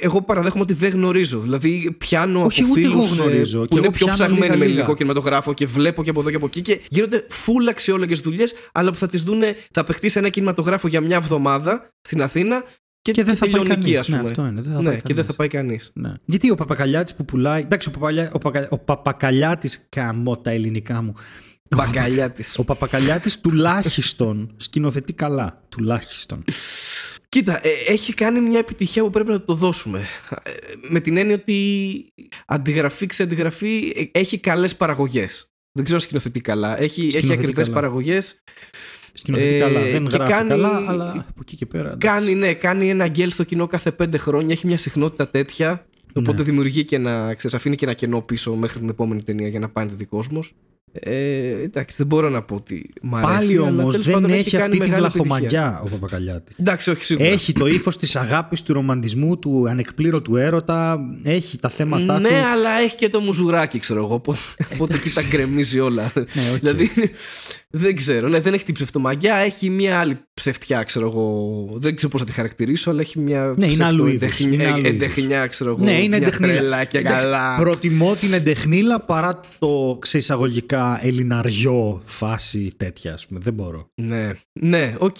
εγώ 0.01 0.21
παραδέχομαι 0.21 0.61
ότι 0.63 0.73
δεν 0.73 0.89
γνωρίζω. 0.91 1.39
Δηλαδή, 1.39 1.95
πιάνω 1.97 2.43
Όχι, 2.45 2.61
από 2.61 2.71
ούτε 2.71 2.81
εγώ 2.81 2.91
φίλους, 2.91 3.11
ε, 3.11 3.21
γνωρίζω. 3.21 3.61
Και 3.61 3.67
που 3.67 3.77
είναι 3.77 3.85
εγώ 3.85 3.95
πιο 3.95 4.05
πιάνω 4.05 4.13
ψαγμένοι 4.13 4.39
με 4.39 4.45
λίγα-λίγα. 4.45 4.65
ελληνικό 4.71 4.95
κινηματογράφο 4.95 5.53
και 5.53 5.65
βλέπω 5.65 6.03
και 6.03 6.09
από 6.09 6.19
εδώ 6.19 6.29
και 6.29 6.35
από 6.35 6.45
εκεί 6.45 6.61
και 6.61 6.79
γίνονται 6.89 7.27
full 7.29 7.69
αξιόλογες 7.69 8.19
δουλειές, 8.19 8.53
αλλά 8.71 8.91
που 8.91 8.97
θα 8.97 9.07
τις 9.07 9.23
δούνε, 9.23 9.55
θα 9.71 9.83
παιχτεί 9.83 10.09
σε 10.09 10.19
ένα 10.19 10.29
κινηματογράφο 10.29 10.87
για 10.87 11.01
μια 11.01 11.15
εβδομάδα 11.15 11.89
στην 12.01 12.21
Αθήνα 12.21 12.63
και, 13.01 13.11
Και 13.11 13.23
δεν 13.23 13.35
θα 13.35 13.39
πάει 13.45 13.49
τελειώνει 13.51 13.71
εκεί, 13.71 13.81
κανείς. 13.81 13.99
ας 13.99 14.07
Ναι, 14.09 14.17
πούμε. 14.17 14.29
αυτό 14.29 14.45
είναι, 14.45 14.61
δεν 14.61 14.73
θα 14.73 14.81
ναι, 14.81 14.89
πάει 14.89 14.95
και 14.95 15.01
δεν 15.05 15.15
κανείς. 15.15 15.25
θα 15.29 15.33
πάει 15.35 15.47
κανείς. 15.47 15.91
Ναι. 15.93 16.13
Γιατί 16.25 16.51
ο 16.51 16.55
Παπακαλιάτης 16.55 17.15
που 17.15 17.25
πουλάει. 17.25 17.61
Εντάξει, 17.61 17.87
ο, 17.87 17.91
Παπαλιά, 17.91 18.29
ο, 18.33 18.37
Πακα, 18.37 18.67
ο 18.69 18.77
Παπακαλιάτης. 18.77 19.85
Καμώ 19.89 20.37
τα 20.37 20.51
ελληνικά 20.51 21.01
μου. 21.01 21.13
Μπαγκαλιά 21.75 22.31
τη. 22.31 22.43
Ο 22.57 22.63
Παπακαλιάτης 22.63 23.39
τουλάχιστον 23.41 24.53
σκηνοθετεί 24.57 25.13
καλά. 25.13 25.63
Τουλάχιστον. 25.69 26.43
Κοίτα, 27.29 27.59
ε, 27.67 27.69
έχει 27.87 28.13
κάνει 28.13 28.39
μια 28.41 28.59
επιτυχία 28.59 29.03
που 29.03 29.09
πρέπει 29.09 29.29
να 29.29 29.41
το 29.43 29.53
δώσουμε. 29.53 29.99
Ε, 30.43 30.51
με 30.89 30.99
την 30.99 31.17
έννοια 31.17 31.35
ότι 31.35 32.07
αντιγραφή 32.45 33.05
ξε 33.05 33.23
αντιγραφή 33.23 33.93
ε, 34.13 34.19
έχει 34.19 34.37
καλές 34.39 34.75
παραγωγές. 34.75 35.45
Δεν 35.71 35.83
ξέρω 35.83 35.99
αν 35.99 36.05
σκηνοθετεί 36.05 36.41
καλά. 36.41 36.79
Έχει, 36.81 37.01
έχει 37.01 37.09
Σκηνοθετεί 37.09 37.33
ακριβές 37.33 37.63
καλά. 37.65 37.75
παραγωγές. 37.75 38.35
Σκηνοθετεί 39.13 39.53
Ε, 39.55 39.59
καλά. 39.59 39.79
Δεν 39.79 40.07
και 40.07 40.15
γράφει 40.17 40.31
κάνει- 40.31 40.49
καλά, 40.49 40.83
αλλά 40.87 41.09
από 41.11 41.39
εκεί 41.41 41.55
και 41.55 41.65
πέρα. 41.65 41.91
εντάξει. 41.91 42.07
Κάνει, 42.07 42.33
ναι, 42.35 42.53
κάνει 42.53 42.89
ένα 42.89 43.07
γκέλ 43.07 43.31
στο 43.31 43.43
κοινό 43.43 43.67
κάθε 43.67 43.91
πέντε 43.91 44.17
χρόνια. 44.17 44.53
Έχει 44.53 44.67
μια 44.67 44.77
συχνότητα 44.77 45.29
τέτοια. 45.29 45.85
Οπότε 46.13 46.37
Ναι. 46.37 46.43
δημιουργεί 46.43 46.85
και 46.85 46.95
ένα, 46.95 47.33
ξέρεις, 47.37 47.55
αφήνει 47.55 47.75
και 47.75 47.85
ένα 47.85 47.93
κενό 47.93 48.21
πίσω 48.21 48.53
μέχρι 48.53 48.79
την 48.79 48.89
επόμενη 48.89 49.23
ταινία 49.23 49.47
για 49.47 49.59
να 49.59 49.69
πάει 49.69 49.85
δει 49.95 50.05
κόσμος. 50.05 50.53
Ε, 50.93 51.61
εντάξει, 51.61 51.95
δεν 51.97 52.07
μπορώ 52.07 52.29
να 52.29 52.41
πω 52.41 52.55
ότι 52.55 52.89
μ' 53.01 53.15
αρέσει. 53.15 53.37
Πάλι 53.37 53.57
αλλά 53.57 53.65
όμως 53.67 53.91
τέλος 53.91 54.05
δεν 54.05 54.13
πάντων 54.13 54.31
έχει 54.31 54.49
κάνει 54.49 54.63
αυτή 54.63 54.77
τη 54.77 54.77
μεγάλη 54.79 55.05
επιτυχία. 55.05 55.23
βλαχομαγκιά 55.23 55.81
ο 55.85 55.89
Παπακαλιάτης. 55.89 56.55
Εντάξει, 56.59 56.89
όχι 56.89 57.03
σίγουρα. 57.03 57.27
Έχει 57.27 57.53
το 57.53 57.67
ύφος 57.67 57.97
της 57.97 58.15
αγάπης, 58.15 58.61
του 58.61 58.73
ρομαντισμού, 58.73 59.39
του 59.39 59.65
ανεκπλήρωτου 59.69 60.35
έρωτα. 60.35 60.99
Έχει 61.23 61.57
τα 61.57 61.69
θέματα 61.69 62.19
ναι, 62.19 62.27
του. 62.29 62.35
αλλά 62.35 62.69
έχει 62.83 62.95
και 62.95 63.09
το 63.09 63.19
Μουζουράκη, 63.19 63.79
ξέρω 63.79 64.03
εγώ. 64.03 64.13
Οπότε, 64.13 64.37
οπότε 64.73 64.95
εκεί 64.95 65.09
τα 65.09 65.21
γκρεμίζει 65.29 65.79
όλα. 65.79 66.11
Ναι, 66.15 66.21
οκ. 66.53 66.57
δηλαδή, 66.59 66.89
δεν 67.71 67.95
ξέρω. 67.95 68.27
Ναι, 68.27 68.39
δεν 68.39 68.53
έχει 68.53 68.63
την 68.65 68.73
ψευτομαγκιά, 68.73 69.35
έχει 69.35 69.69
μια 69.69 69.99
άλλη 69.99 70.17
ψευτιά, 70.33 70.83
ξέρω 70.83 71.07
εγώ. 71.07 71.67
Δεν 71.79 71.95
ξέρω 71.95 72.11
πώς 72.11 72.19
θα 72.21 72.25
τη 72.27 72.31
χαρακτηρίσω, 72.31 72.89
αλλά 72.89 73.01
έχει 73.01 73.19
μια. 73.19 73.53
Ναι, 73.57 73.71
είναι 73.71 73.83
άλλου 73.83 74.07
είδους, 74.07 74.21
εντεχνιά- 74.21 74.53
είναι 74.53 74.65
άλλου 74.67 74.77
είδους. 74.79 74.89
εντεχνιά, 74.91 75.47
ξέρω 75.47 75.69
εγώ. 75.69 75.83
Ναι, 75.83 75.91
είναι 76.01 76.17
μια 76.17 76.27
εντεχνίλα. 76.27 76.53
τρέλα 76.53 76.83
και 76.83 76.97
Εντάξει, 76.97 77.25
καλά. 77.25 77.57
Προτιμώ 77.57 78.15
την 78.15 78.33
εντεχνίλα 78.33 78.99
παρά 78.99 79.39
το 79.59 79.97
σε 80.01 80.18
εισαγωγικά 80.18 80.99
ελληναριό 81.05 82.01
φάση 82.05 82.71
τέτοια, 82.77 83.13
ας 83.13 83.25
πούμε. 83.25 83.39
Δεν 83.43 83.53
μπορώ. 83.53 83.87
Ναι, 84.01 84.31
ναι, 84.59 84.95
οκ. 84.99 85.17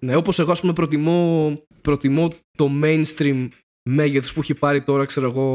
Ναι, 0.00 0.16
όπως 0.16 0.38
εγώ, 0.38 0.52
ας 0.52 0.60
πούμε, 0.60 0.72
προτιμώ, 0.72 1.52
προτιμώ 1.80 2.30
το 2.58 2.70
mainstream 2.82 3.48
μέγεθος 3.90 4.32
που 4.32 4.40
έχει 4.40 4.54
πάρει 4.54 4.80
τώρα, 4.80 5.04
ξέρω 5.04 5.28
εγώ, 5.28 5.46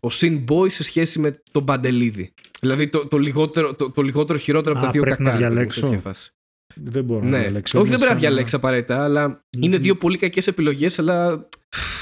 ο 0.00 0.08
Sin 0.12 0.44
Boy 0.48 0.70
σε 0.70 0.82
σχέση 0.82 1.18
με 1.18 1.40
τον 1.50 1.64
Παντελίδη. 1.64 2.32
Δηλαδή 2.66 2.88
το, 2.88 3.06
το, 3.08 3.18
λιγότερο, 3.18 3.74
το, 3.74 3.90
το 3.90 4.02
λιγότερο 4.02 4.38
χειρότερο 4.38 4.70
από 4.74 4.82
Α, 4.82 4.86
τα 4.86 4.92
δύο 4.92 5.02
πρέπει 5.02 5.22
να 5.22 5.30
κακά. 5.30 5.38
διαλέξω. 5.40 5.80
τέτοια 5.80 5.98
φάση. 5.98 6.30
Δεν 6.74 7.04
μπορώ 7.04 7.24
να 7.24 7.30
Ναι, 7.30 7.38
διαλέξω. 7.38 7.78
όχι 7.80 7.88
δεν 7.88 7.96
Είναι 7.98 8.04
πρέπει 8.06 8.14
να 8.14 8.20
σαν 8.20 8.30
διαλέξει 8.30 8.54
απαραίτητα, 8.54 9.04
αλλά 9.04 9.40
είναι 9.58 9.76
δύο 9.78 9.96
πολύ 9.96 10.18
κακές 10.18 10.46
επιλογές, 10.46 10.98
αλλά 10.98 11.48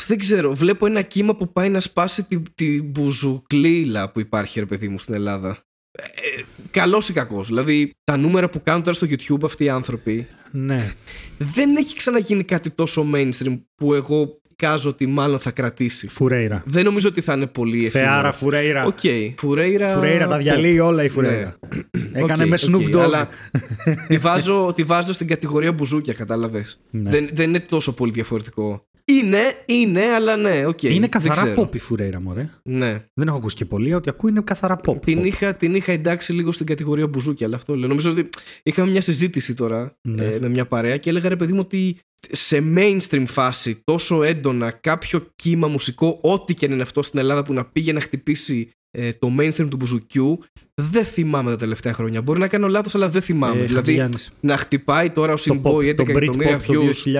δεν 0.07 0.18
ξέρω. 0.18 0.55
Βλέπω 0.55 0.87
ένα 0.87 1.03
κύμα 1.03 1.37
που 1.37 1.53
πάει 1.53 1.68
να 1.68 1.81
σπάσει 1.81 2.24
την, 2.24 2.42
την 2.55 2.85
μπουζουκλίλα 2.85 4.11
που 4.12 4.20
υπάρχει, 4.20 4.59
ρε 4.61 4.66
παιδί 4.66 4.88
μου, 4.88 4.98
στην 4.98 5.14
Ελλάδα. 5.14 5.59
Ε, 5.98 6.42
Καλός 6.70 7.09
ή 7.09 7.12
κακός. 7.12 7.46
Δηλαδή, 7.46 7.90
τα 8.05 8.16
νούμερα 8.16 8.48
που 8.48 8.62
κάνουν 8.62 8.83
τώρα 8.83 8.96
στο 8.96 9.07
YouTube 9.11 9.44
αυτοί 9.44 9.64
οι 9.64 9.68
άνθρωποι 9.68 10.27
Ναι. 10.50 10.92
δεν 11.38 11.77
έχει 11.77 11.96
ξαναγίνει 11.96 12.44
κάτι 12.44 12.70
τόσο 12.70 13.07
mainstream 13.14 13.61
που 13.74 13.94
εγώ 13.94 14.40
εικάζω 14.64 14.88
ότι 14.88 15.07
μάλλον 15.07 15.38
θα 15.38 15.50
κρατήσει. 15.50 16.09
Φουρέιρα. 16.09 16.62
Δεν 16.66 16.85
νομίζω 16.85 17.09
ότι 17.09 17.20
θα 17.20 17.33
είναι 17.35 17.46
πολύ 17.46 17.87
εφήμερο. 17.87 18.11
Θεάρα 18.11 18.33
Φουρέιρα. 18.33 18.85
Οκ. 18.85 18.98
Φουρέιρα. 19.37 19.94
Φουρέιρα 19.94 20.29
τα 20.29 20.38
διαλύει 20.38 20.79
όλα 20.83 21.05
η 21.05 21.09
Φουρέιρα. 21.09 21.59
Έκανε 22.12 22.42
Οκ, 22.42 22.48
με 22.48 22.55
ok, 22.54 22.60
Snoop 22.70 22.96
Dogg. 22.96 23.00
Αλλά 23.00 23.29
τη 24.09 24.18
βάζω, 24.18 24.72
τη 24.77 24.83
βάζω 24.83 25.12
στην 25.12 25.27
κατηγορία 25.27 25.72
μπουζούκια, 25.72 26.12
κατάλαβες. 26.12 26.81
Ναι. 26.90 27.11
Δεν, 27.11 27.29
δεν 27.33 27.48
είναι 27.48 27.61
τόσο 27.61 27.92
πολύ 27.94 28.12
διαφορετικό. 28.12 28.87
Είναι, 29.07 29.38
είναι, 29.66 30.03
αλλά 30.03 30.37
ναι, 30.37 30.66
οκ. 30.66 30.83
Είναι 30.83 30.98
δεν 31.00 31.09
καθαρά 31.09 31.35
ξέρω. 31.35 31.62
pop 31.62 31.74
η 31.74 31.79
Φουρέιρα, 31.79 32.20
μωρέ. 32.20 32.48
Ναι. 32.62 33.05
Δεν 33.14 33.29
έχω 33.29 33.37
ακούσει 33.37 33.57
και 33.57 33.64
πολύ 33.64 33.94
ότι 33.94 34.09
ακούει 34.09 34.31
είναι 34.31 34.40
καθαρά 34.44 34.81
pop. 34.85 35.00
Την 35.05 35.20
pop. 35.20 35.24
είχα, 35.24 35.55
την 35.55 35.74
είχα 35.74 35.92
εντάξει 35.92 36.33
λίγο 36.33 36.53
στην 36.53 36.66
κατηγορία 36.66 37.07
μπουζούκια, 37.07 37.46
αλλά 37.46 37.57
αυτό 37.57 37.77
λέω. 37.77 37.88
Νομίζω 37.88 38.11
ότι 38.11 38.29
είχαμε 38.62 38.90
μια 38.90 39.00
συζήτηση 39.00 39.55
τώρα 39.55 39.96
Ναι. 40.09 40.24
ε, 40.24 40.38
με 40.40 40.48
μια 40.48 40.66
παρέα 40.66 40.96
και 40.96 41.11
έλεγα 41.11 41.29
ρε 41.29 41.37
παιδί 41.37 41.53
μου 41.53 41.61
ότι 41.62 41.98
σε 42.30 42.62
mainstream 42.76 43.24
φάση 43.26 43.80
τόσο 43.84 44.22
έντονα 44.22 44.70
κάποιο 44.70 45.26
κύμα 45.37 45.68
μουσικό, 45.68 46.18
ό,τι 46.22 46.54
και 46.54 46.66
αν 46.66 46.72
είναι 46.72 46.82
αυτό 46.82 47.02
στην 47.02 47.18
Ελλάδα 47.18 47.42
που 47.42 47.52
να 47.52 47.64
πήγε 47.64 47.92
να 47.92 48.00
χτυπήσει 48.00 48.70
ε, 48.90 49.12
το 49.12 49.32
mainstream 49.38 49.66
του 49.70 49.76
μπουζουκιού, 49.76 50.38
δεν 50.74 51.04
θυμάμαι 51.04 51.50
τα 51.50 51.56
τελευταία 51.56 51.92
χρόνια. 51.92 52.22
Μπορεί 52.22 52.40
να 52.40 52.48
κάνω 52.48 52.68
λάθος, 52.68 52.94
αλλά 52.94 53.08
δεν 53.08 53.22
θυμάμαι. 53.22 53.54
Ε, 53.54 53.58
δηλαδή 53.58 53.74
Χατζηγιάννης. 53.74 54.32
να 54.40 54.56
χτυπάει 54.56 55.10
τώρα 55.10 55.32
ο 55.32 55.37
το, 55.37 55.60
Sinboy 55.62 55.84
11 55.84 55.90
pop, 55.90 55.94
το 55.94 56.02
εκατομμύρια 56.08 56.60
Britpop 56.60 56.74
το 56.74 56.90
views. 57.04 57.14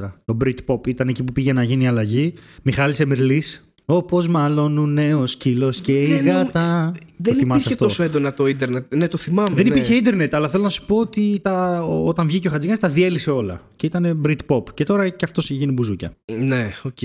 2002-2004. 0.00 0.12
Το 0.24 0.36
Britpop 0.44 0.86
ήταν 0.86 1.08
εκεί 1.08 1.22
που 1.22 1.32
πήγε 1.32 1.52
να 1.52 1.62
γίνει 1.62 1.84
η 1.84 1.86
αλλαγή. 1.86 2.34
Μιχάλης 2.62 3.00
Εμυρλής. 3.00 3.73
Όπως 3.86 4.28
μαλώνουν 4.28 4.92
νέο 4.92 5.26
σκύλος 5.26 5.80
και 5.80 6.00
η 6.00 6.06
Δεν 6.06 6.24
νομ- 6.24 6.36
γάτα. 6.36 6.92
Δεν 7.16 7.32
το 7.32 7.38
θυμάσαι 7.38 7.60
υπήρχε 7.60 7.72
αυτό; 7.72 7.84
τόσο 7.84 8.02
έντονα 8.02 8.34
το 8.34 8.46
ίντερνετ. 8.46 8.94
Ναι, 8.94 9.08
το 9.08 9.16
θυμάμαι. 9.16 9.54
Δεν 9.54 9.64
ναι. 9.64 9.70
υπήρχε 9.70 9.94
ίντερνετ, 9.94 10.34
αλλά 10.34 10.48
θέλω 10.48 10.62
να 10.62 10.68
σου 10.68 10.84
πω 10.86 10.96
ότι 10.96 11.40
τα, 11.42 11.82
όταν 11.84 12.26
βγήκε 12.26 12.48
ο 12.48 12.50
Χατζηγιάννης 12.50 12.88
τα 12.88 12.94
διέλυσε 12.94 13.30
όλα. 13.30 13.60
Και 13.76 13.86
ήταν 13.86 14.20
Britpop. 14.26 14.74
Και 14.74 14.84
τώρα 14.84 15.08
και 15.08 15.24
αυτός 15.24 15.44
έχει 15.44 15.54
γίνει 15.54 15.72
μπουζούκια. 15.72 16.12
Ναι, 16.38 16.70
οκ. 16.82 16.98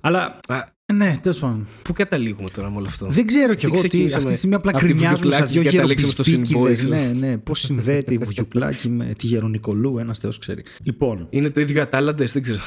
Αλλά 0.00 0.38
Α, 0.48 0.64
Ναι, 0.94 1.18
τέλος 1.22 1.38
πάντων. 1.38 1.66
Πού 1.82 1.92
καταλήγουμε 1.92 2.50
τώρα 2.50 2.70
με 2.70 2.76
όλο 2.76 2.86
αυτό; 2.86 3.06
Δεν 3.06 3.26
ξέρω 3.26 3.54
κι 3.54 3.60
Τι 3.66 3.72
εγώ 3.72 3.74
τι. 3.82 3.88
ξεκινήσαμε 3.88 4.20
Αυτή 4.22 4.32
τη 4.32 4.38
στιγμή 4.38 4.54
απλά 4.56 4.70
από 4.70 4.80
τη 4.80 4.86
κρινιάζουμε 4.86 5.34
σαν 5.34 5.46
Βουγιουκλάκη 5.46 5.52
δυο 5.52 5.70
και 5.70 5.76
καταλήξαμε 5.76 6.12
στο 6.12 6.22
γεροπισπίκιδες. 6.22 6.84
Symbolic. 6.84 6.88
Ναι, 6.88 7.26
ναι. 7.26 7.38
Πώς 7.38 7.60
συνδέεται 7.60 8.14
η 8.14 8.18
Βουγιουκλάκη 8.18 8.88
με 8.88 9.14
τη 9.18 9.26
Γερονικολού, 9.26 9.98
ένας 9.98 10.18
Θεός 10.18 10.38
ξέρει. 10.38 10.62
Λοιπόν. 10.82 11.26
Είναι 11.30 11.50
το 11.50 11.60
ίδιο 11.60 11.82
Ατάλαντε, 11.82 12.24
δεν 12.24 12.42
ξέρω. 12.42 12.58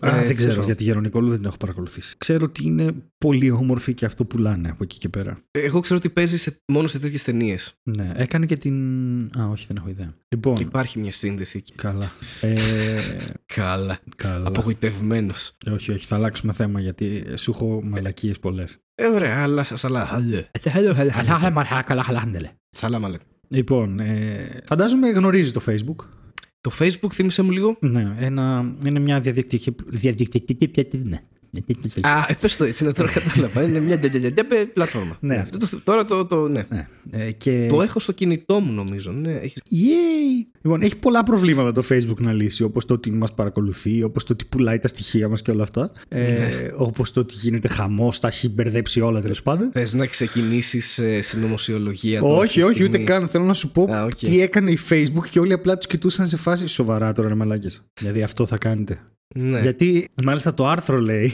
Α, 0.00 0.16
Ε, 0.18 0.26
δεν 0.26 0.36
ξέρω 0.36 0.60
για 0.64 0.74
τη 0.76 0.84
Γερονικολού, 0.84 1.28
δεν 1.28 1.36
την 1.38 1.46
έχω 1.46 1.56
παρακολουθήσει. 1.56 2.14
Ξέρω 2.18 2.44
ότι 2.44 2.64
είναι 2.66 2.94
πολύ 3.18 3.50
όμορφη 3.50 3.94
και 3.94 4.04
αυτό 4.04 4.24
πουλάνε 4.24 4.68
από 4.70 4.82
εκεί 4.84 4.98
και 4.98 5.08
πέρα. 5.08 5.38
Εγώ 5.50 5.80
ξέρω 5.80 5.98
ότι 5.98 6.08
παίζει 6.08 6.38
σε, 6.38 6.56
μόνο 6.72 6.86
σε 6.86 6.98
τέτοιες 6.98 7.22
ταινίες. 7.22 7.72
Ναι, 7.82 8.12
έκανε 8.16 8.46
και 8.46 8.56
την. 8.56 8.74
Α, 9.38 9.48
όχι, 9.50 9.64
δεν 9.68 9.76
έχω 9.76 9.88
ιδέα. 9.88 10.14
Λοιπόν, 10.28 10.54
Υπάρχει 10.60 10.98
μια 10.98 11.12
σύνδεση 11.12 11.56
εκεί. 11.58 11.72
καλά. 11.74 12.12
Ε, 12.40 12.54
Καλά. 13.54 13.98
καλά. 14.16 14.48
Απογοητευμένος. 14.48 15.52
Όχι, 15.72 15.92
όχι, 15.92 16.06
θα 16.06 16.14
αλλάξουμε 16.16 16.52
θέμα 16.52 16.80
γιατί 16.80 17.24
σου 17.34 17.52
έχω 17.60 17.82
μαλακίε 17.84 18.32
πολλέ. 18.40 18.64
Ε, 18.94 19.06
ωραία, 19.06 19.42
αλλά 19.42 19.64
σα 19.64 19.88
αλλά. 19.88 20.08
Σαλάμα 22.70 23.08
λέτε. 23.08 23.24
Λοιπόν, 23.48 24.00
ε, 24.00 24.62
φαντάζομαι 24.66 25.10
γνωρίζει 25.10 25.52
το 25.52 25.60
Facebook. 25.66 26.06
Το 26.60 26.70
Facebook 26.78 27.12
θύμισε 27.12 27.42
μου 27.42 27.50
λίγο. 27.50 27.76
Ναι, 27.80 28.16
ένα, 28.18 28.74
είναι 28.84 28.98
μια 28.98 29.20
διαδικτυακή. 29.20 29.74
διαδικτυακή 29.86 31.02
ναι. 31.04 31.20
Α, 32.00 32.26
ε, 32.28 32.34
πες 32.40 32.56
το 32.56 32.64
έτσι, 32.64 32.84
να 32.84 32.92
τώρα 32.92 33.10
κατάλαβα. 33.12 33.62
Είναι 33.62 33.80
μια 33.80 33.98
ντεντεντεντεπε 33.98 34.54
πλατφόρμα. 34.74 35.16
Ναι. 35.20 35.36
Αυτό 35.36 35.58
το- 35.58 35.80
Τώρα 35.84 36.04
το, 36.04 36.26
το, 36.26 36.48
ναι. 36.48 36.64
Ναι. 36.68 36.86
Ε, 37.10 37.30
και... 37.32 37.66
Το 37.70 37.82
έχω 37.82 37.98
στο 38.00 38.12
κινητό 38.12 38.60
μου 38.60 38.72
νομίζω. 38.72 39.12
Ναι, 39.12 39.32
έχει... 39.32 39.54
Yay! 39.70 40.46
Λοιπόν, 40.62 40.82
έχει 40.82 40.96
πολλά 40.96 41.22
προβλήματα 41.22 41.72
το 41.72 41.82
Facebook 41.90 42.20
να 42.20 42.32
λύσει, 42.32 42.62
όπως 42.62 42.84
το 42.84 42.94
ότι 42.94 43.10
μας 43.10 43.34
παρακολουθεί, 43.34 44.02
όπως 44.02 44.24
το 44.24 44.32
ότι 44.32 44.44
πουλάει 44.44 44.78
τα 44.78 44.88
στοιχεία 44.88 45.28
μας 45.28 45.42
και 45.42 45.50
όλα 45.50 45.62
αυτά. 45.62 45.92
Ε, 46.08 46.70
όπως 46.76 47.12
το 47.12 47.20
ότι 47.20 47.34
γίνεται 47.34 47.68
χαμός, 47.68 48.18
τα 48.20 48.28
έχει 48.28 48.48
μπερδέψει 48.48 49.00
όλα 49.00 49.20
τέλος 49.20 49.42
πάντων. 49.42 49.70
Θες 49.72 49.92
να 49.92 50.06
ξεκινήσεις 50.06 50.98
ε, 50.98 51.20
συνωμοσιολογία 51.20 52.20
τώρα 52.20 52.34
Όχι, 52.34 52.44
αυτή 52.44 52.58
τη 52.60 52.64
όχι, 52.66 52.72
ούτε 52.82 52.86
στιγμή. 52.86 53.04
καν. 53.06 53.28
Θέλω 53.28 53.44
να 53.44 53.54
σου 53.54 53.70
πω 53.70 53.82
Α, 53.92 54.04
οκ. 54.04 54.14
τι 54.14 54.40
έκανε 54.40 54.70
η 54.70 54.78
Facebook 54.90 55.26
και 55.30 55.38
όλοι 55.40 55.52
απλά 55.52 55.76
τους 55.76 55.86
κοιτούσαν 55.86 56.28
σε 56.28 56.36
φάση 56.36 56.66
σοβαρά 56.66 57.12
τώρα, 57.12 57.28
ρε 57.28 57.34
μαλάκες. 57.34 57.82
Δηλαδή 58.00 58.22
αυτό 58.22 58.46
θα 58.46 58.58
κάνετε. 58.58 59.00
Ναι. 59.34 59.60
Γιατί 59.60 60.08
μάλιστα 60.24 60.54
το 60.54 60.68
άρθρο 60.68 61.00
λέει 61.00 61.32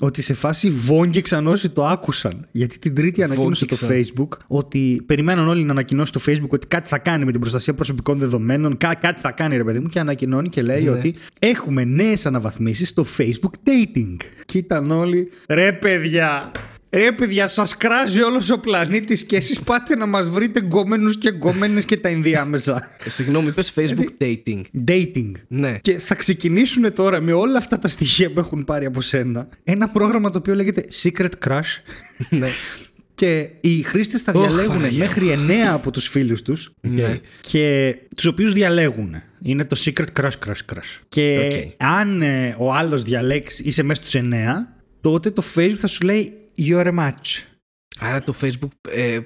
ότι 0.00 0.22
σε 0.22 0.34
φάση 0.34 0.70
βόγκηξαν 0.70 1.46
όσοι 1.46 1.68
το 1.68 1.86
άκουσαν. 1.86 2.46
Γιατί 2.52 2.78
την 2.78 2.94
Τρίτη 2.94 3.22
ανακοίνωσε 3.22 3.64
το 3.66 3.76
Βόγκηξαν. 3.76 4.26
Facebook 4.26 4.38
ότι 4.46 5.02
περιμένουν 5.06 5.48
όλοι 5.48 5.64
να 5.64 5.70
ανακοινώσει 5.72 6.12
το 6.12 6.20
Facebook 6.26 6.48
ότι 6.48 6.66
κάτι 6.66 6.88
θα 6.88 6.98
κάνει 6.98 7.24
με 7.24 7.30
την 7.30 7.40
προστασία 7.40 7.74
προσωπικών 7.74 8.18
δεδομένων. 8.18 8.76
Κά- 8.76 9.00
κάτι 9.00 9.20
θα 9.20 9.30
κάνει, 9.30 9.56
ρε 9.56 9.64
παιδί 9.64 9.78
μου, 9.78 9.88
και 9.88 9.98
ανακοινώνει 10.00 10.48
και 10.48 10.62
λέει 10.62 10.82
Ναι. 10.82 10.90
ότι 10.90 11.14
έχουμε 11.38 11.84
νέες 11.84 12.26
αναβαθμίσεις 12.26 12.88
στο 12.88 13.04
Facebook 13.18 13.68
dating. 13.68 14.16
Και 14.44 14.58
ήταν 14.58 14.90
όλοι, 14.90 15.28
ρε 15.48 15.72
παιδιά. 15.72 16.50
Ρε 16.92 17.12
παιδιά, 17.12 17.46
σας 17.46 17.76
κράζει 17.76 18.20
όλος 18.22 18.50
ο 18.50 18.58
πλανήτης 18.58 19.24
και 19.24 19.36
εσείς 19.36 19.60
πάτε 19.60 19.96
να 19.96 20.06
μας 20.06 20.30
βρείτε 20.30 20.60
γκόμενους 20.60 21.18
και 21.18 21.28
γκόμενες 21.30 21.84
και 21.84 21.96
τα 21.96 22.08
ενδιάμεσα. 22.08 22.88
Ε, 23.04 23.10
Συγγνώμη, 23.10 23.48
είπες 23.48 23.72
Facebook 23.76 24.08
dating. 24.24 24.60
Dating. 24.88 25.32
Ναι. 25.48 25.78
Και 25.78 25.98
θα 25.98 26.14
ξεκινήσουν 26.14 26.92
τώρα 26.92 27.20
με 27.20 27.32
όλα 27.32 27.58
αυτά 27.58 27.78
τα 27.78 27.88
στοιχεία 27.88 28.30
που 28.32 28.40
έχουν 28.40 28.64
πάρει 28.64 28.86
από 28.86 29.00
σένα 29.00 29.48
ένα 29.64 29.88
πρόγραμμα 29.88 30.30
το 30.30 30.38
οποίο 30.38 30.54
λέγεται 30.54 30.84
Secret 31.02 31.30
Crush. 31.46 31.60
ναι. 32.30 32.48
Και 33.14 33.48
οι 33.60 33.82
χρήστες 33.82 34.22
θα 34.22 34.32
Ωχ, 34.32 34.40
διαλέγουν 34.46 34.74
Παναγία 34.76 35.04
μου. 35.04 35.10
μέχρι 35.26 35.38
9 35.48 35.72
από 35.72 35.90
τους 35.90 36.08
φίλους 36.08 36.42
τους. 36.42 36.70
Ναι. 36.80 37.20
Και 37.40 37.94
τους 38.16 38.24
οποίους 38.26 38.52
διαλέγουν. 38.52 39.22
Είναι 39.42 39.64
το 39.64 39.76
Secret 39.84 40.20
Crush 40.20 40.30
Crush 40.46 40.74
Crush. 40.74 40.98
Και 41.08 41.50
Οκ. 41.52 41.72
αν 41.88 42.22
ε, 42.22 42.54
ο 42.58 42.72
άλλος 42.72 43.02
διαλέξει, 43.02 43.62
είσαι 43.66 43.82
μέσα 43.82 44.02
στους 44.04 44.20
9, 44.20 44.26
τότε 45.00 45.30
το 45.30 45.42
Facebook 45.54 45.74
θα 45.76 45.86
σου 45.86 46.04
λέει 46.04 46.32
You're 46.66 46.86
a 46.86 46.98
match. 46.98 47.44
Άρα 47.98 48.22
το 48.22 48.34
Facebook, 48.40 48.70
ε, 48.88 49.18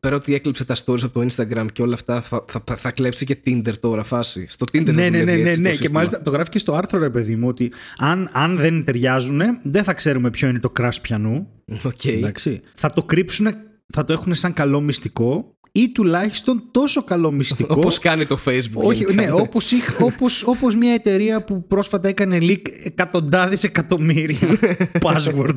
πέρα 0.00 0.16
ότι 0.16 0.34
έκλεψε 0.34 0.64
τα 0.64 0.74
stories 0.84 1.02
από 1.02 1.20
το 1.20 1.26
Instagram 1.30 1.66
και 1.72 1.82
όλα 1.82 1.94
αυτά, 1.94 2.22
θα, 2.22 2.44
θα, 2.48 2.62
θα, 2.66 2.76
θα 2.76 2.90
κλέψει 2.90 3.24
και 3.24 3.38
Tinder 3.44 3.78
τώρα 3.80 4.04
φάση. 4.04 4.46
Στο 4.48 4.66
Tinder 4.72 4.84
ναι, 4.84 4.92
δεν 4.92 4.94
ναι, 4.94 5.08
ναι, 5.10 5.20
δουλεύει 5.20 5.42
ναι, 5.42 5.48
έτσι 5.48 5.56
το 5.56 5.62
ναι. 5.62 5.68
Και 5.68 5.76
σύστημα. 5.76 5.98
μάλιστα 5.98 6.22
το 6.22 6.30
γράφει 6.30 6.50
και 6.50 6.58
στο 6.58 6.74
άρθρο, 6.74 6.98
ρε 6.98 7.10
παιδί 7.10 7.36
μου, 7.36 7.48
ότι 7.48 7.72
αν, 7.98 8.30
αν 8.32 8.56
δεν 8.56 8.84
ταιριάζουν, 8.84 9.40
δεν 9.62 9.84
θα 9.84 9.92
ξέρουμε 9.92 10.30
ποιο 10.30 10.48
είναι 10.48 10.60
το 10.60 10.72
crush 10.80 11.00
πιανού. 11.02 11.48
Οκ. 11.82 12.04
Εντάξει. 12.04 12.60
Θα 12.74 12.90
το 12.90 13.02
κρύψουν, 13.02 13.46
θα 13.92 14.04
το 14.04 14.12
έχουν 14.12 14.34
σαν 14.34 14.52
καλό 14.52 14.80
μυστικό 14.80 15.54
ή 15.72 15.88
τουλάχιστον 15.92 16.62
τόσο 16.70 17.04
καλό 17.04 17.32
μυστικό. 17.32 17.74
Όπως 17.76 17.98
κάνει 17.98 18.26
το 18.26 18.38
Facebook. 18.44 18.82
όχι, 18.82 19.04
γενικά. 19.04 19.22
ναι, 19.22 19.32
όπως, 19.32 19.70
είχ- 19.70 20.00
όπως, 20.00 20.42
όπως 20.46 20.76
μια 20.76 20.92
εταιρεία 20.92 21.44
που 21.44 21.66
πρόσφατα 21.66 22.08
έκανε 22.08 22.38
leak 22.40 22.62
εκατοντάδες 22.84 23.64
εκατομμύρια 23.64 24.58
password. 25.06 25.54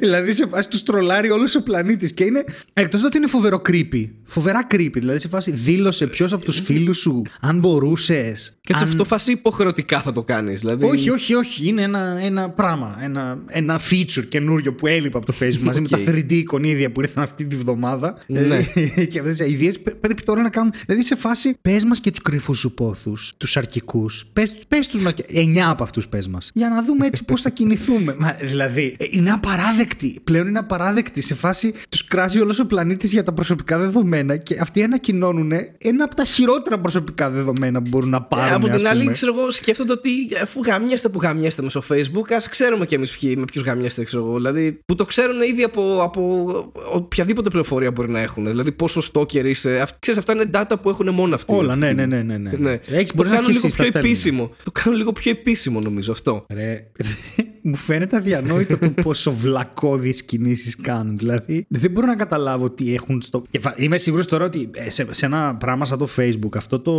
δηλαδή 0.00 0.32
σε 0.32 0.46
φάση 0.46 0.68
τους 0.68 0.82
τρολάρει 0.82 1.30
όλος 1.30 1.54
ο 1.54 1.62
πλανήτης 1.62 2.12
και 2.14 2.24
είναι 2.24 2.44
εκτός 2.72 3.04
ότι 3.04 3.16
είναι 3.16 3.26
φοβερό 3.26 3.62
creepy. 3.68 4.08
Φοβερά 4.24 4.66
creepy. 4.70 4.92
Δηλαδή 4.92 5.18
σε 5.18 5.28
φάση 5.28 5.50
δήλωσε 5.50 6.06
ποιος 6.06 6.32
από 6.32 6.44
τους 6.44 6.60
φίλους 6.60 6.98
σου 6.98 7.22
αν 7.40 7.58
μπορούσες. 7.58 8.58
Και 8.60 8.72
έτσι 8.72 8.84
αν- 8.84 8.90
αυτό 8.90 9.04
φάση 9.04 9.32
υποχρεωτικά 9.32 10.00
θα 10.00 10.12
το 10.12 10.22
κάνεις. 10.22 10.60
Δηλαδή... 10.60 10.84
όχι, 10.84 11.10
όχι, 11.10 11.34
όχι. 11.34 11.68
Είναι 11.68 11.82
ένα, 11.82 12.18
ένα 12.22 12.50
πράγμα. 12.50 12.98
Ένα, 13.02 13.38
ένα 13.48 13.80
feature 13.90 14.24
καινούριο 14.28 14.74
που 14.74 14.86
έλειπε 14.86 15.16
από 15.16 15.26
το 15.26 15.34
Facebook 15.40 15.58
μαζί 15.68 15.80
με 15.80 15.88
τα 15.88 15.96
Οκ. 15.96 16.04
3D 16.08 16.32
εικονίδια 16.32 16.90
που 16.92 17.00
ήρθαν 17.00 17.22
αυτή 17.22 17.44
τη 17.54 17.60
βδομάδα. 17.60 18.16
Ναι. 18.26 18.66
Ε, 18.74 19.04
και 19.10 19.18
αυτές 19.18 19.36
τι 19.36 19.50
ιδέες 19.50 19.80
πρέπει 20.00 20.22
τώρα 20.22 20.42
να 20.42 20.48
κάνουν. 20.48 20.72
Δηλαδή 20.86 21.04
σε 21.04 21.14
φάση, 21.14 21.56
πες 21.62 21.84
μας 21.84 22.00
και 22.00 22.10
τους 22.10 22.22
κρυφούς 22.22 22.58
σου 22.58 22.74
πόθους, 22.74 23.32
τους 23.36 23.56
σαρκικούς. 23.56 24.24
Πες 24.68 24.86
τους 24.88 25.02
μας. 25.02 25.12
Εννιά 25.26 25.68
από 25.68 25.82
αυτούς 25.82 26.08
πες 26.08 26.28
μας. 26.28 26.50
Για 26.54 26.68
να 26.68 26.82
δούμε 26.82 27.06
έτσι 27.06 27.24
πώς 27.24 27.40
θα 27.40 27.50
κινηθούμε. 27.50 28.16
Μα, 28.24 28.36
δηλαδή, 28.40 28.96
ε, 28.98 29.04
είναι 29.10 29.30
απαράδεκτοι. 29.30 30.20
Πλέον 30.24 30.46
είναι 30.46 30.58
απαράδεκτοι. 30.58 31.20
Σε 31.20 31.34
φάση 31.34 31.74
τους 31.88 32.04
κράζει 32.04 32.40
όλος 32.40 32.58
ο 32.58 32.66
πλανήτης 32.66 33.12
για 33.12 33.22
τα 33.22 33.32
προσωπικά 33.32 33.78
δεδομένα 33.78 34.36
και 34.36 34.58
αυτοί 34.60 34.82
ανακοινώνουν 34.82 35.52
ένα 35.78 36.04
από 36.04 36.14
τα 36.14 36.24
χειρότερα 36.24 36.78
προσωπικά 36.78 37.30
δεδομένα 37.30 37.82
που 37.82 37.88
μπορούν 37.88 38.08
να 38.08 38.22
πάρουν. 38.22 38.46
Ε, 38.46 38.54
από 38.54 38.66
ας 38.66 38.76
την 38.76 38.88
άλλη, 38.88 39.00
πούμε. 39.00 39.12
ξέρω 39.12 39.34
εγώ, 39.38 39.50
σκέφτονται 39.50 39.92
ότι 39.92 40.10
αφού 40.42 40.60
γαμιέστε 40.64 41.08
που 41.08 41.20
γαμιέστε 41.22 41.62
με 41.62 41.68
στο 41.68 41.82
Facebook, 41.88 42.32
ας 42.36 42.48
ξέρουμε 42.48 42.86
κι 42.86 42.94
εμείς 42.94 43.16
με 43.36 43.44
ποιους 43.44 43.64
γαμιέστε, 43.64 44.04
ξέρω 44.04 44.24
εγώ. 44.24 44.36
Δηλαδή, 44.36 44.78
που 44.86 44.94
το 44.94 45.04
ξέρουν 45.04 45.42
ήδη 45.42 45.62
από, 45.62 46.00
από 46.02 46.52
οποιαδήποτε 46.92 47.43
πληροφορία 47.50 47.90
μπορεί 47.90 48.10
να 48.10 48.20
έχουν. 48.20 48.46
Δηλαδή, 48.46 48.72
πόσο 48.72 49.00
στόκερ 49.00 49.46
είσαι. 49.46 49.78
Αυ- 49.80 49.94
Ξέρεις, 49.98 50.20
αυτά 50.20 50.32
είναι 50.32 50.50
data 50.54 50.74
που 50.82 50.88
έχουν 50.90 51.10
μόνο 51.10 51.34
αυτοί. 51.34 51.54
Όλα, 51.54 51.76
ναι, 51.76 51.92
ναι, 51.92 52.06
ναι. 52.06 52.22
ναι, 52.22 52.36
ναι. 52.38 52.50
Ναι. 52.58 52.70
Έχεις, 52.86 53.10
το 53.10 53.16
μπορείς 53.16 53.30
να 53.30 53.36
κάνουν 53.36 53.50
λίγο 53.50 53.66
αρχίσεις, 53.66 53.74
τα 53.74 53.76
πιο 53.82 53.84
στέλνουν. 53.84 54.10
επίσημο. 54.10 54.50
Το 54.62 54.70
κάνουν 54.70 54.98
λίγο 54.98 55.12
πιο 55.12 55.30
επίσημο, 55.30 55.80
νομίζω 55.80 56.12
αυτό. 56.12 56.46
Ρε, 56.52 56.86
μου 57.62 57.76
φαίνεται 57.76 58.16
αδιανόητο 58.16 58.78
το 58.78 58.88
πόσο 59.02 59.32
βλακώδεις 59.32 60.24
κινήσεις 60.24 60.76
κάνουν. 60.76 61.16
Δηλαδή, 61.16 61.66
δεν 61.68 61.90
μπορώ 61.90 62.06
να 62.06 62.16
καταλάβω 62.16 62.70
τι 62.70 62.94
έχουν 62.94 63.22
στο. 63.22 63.42
Και 63.50 63.60
φα- 63.60 63.74
Είμαι 63.76 63.96
σίγουρος 63.96 64.26
τώρα 64.26 64.44
ότι 64.44 64.70
ε, 64.72 64.90
σε, 64.90 65.06
σε 65.10 65.26
ένα 65.26 65.54
πράγμα 65.56 65.84
σαν 65.84 65.98
το 65.98 66.08
Facebook, 66.16 66.56
αυτό 66.56 66.78
το, 66.80 66.92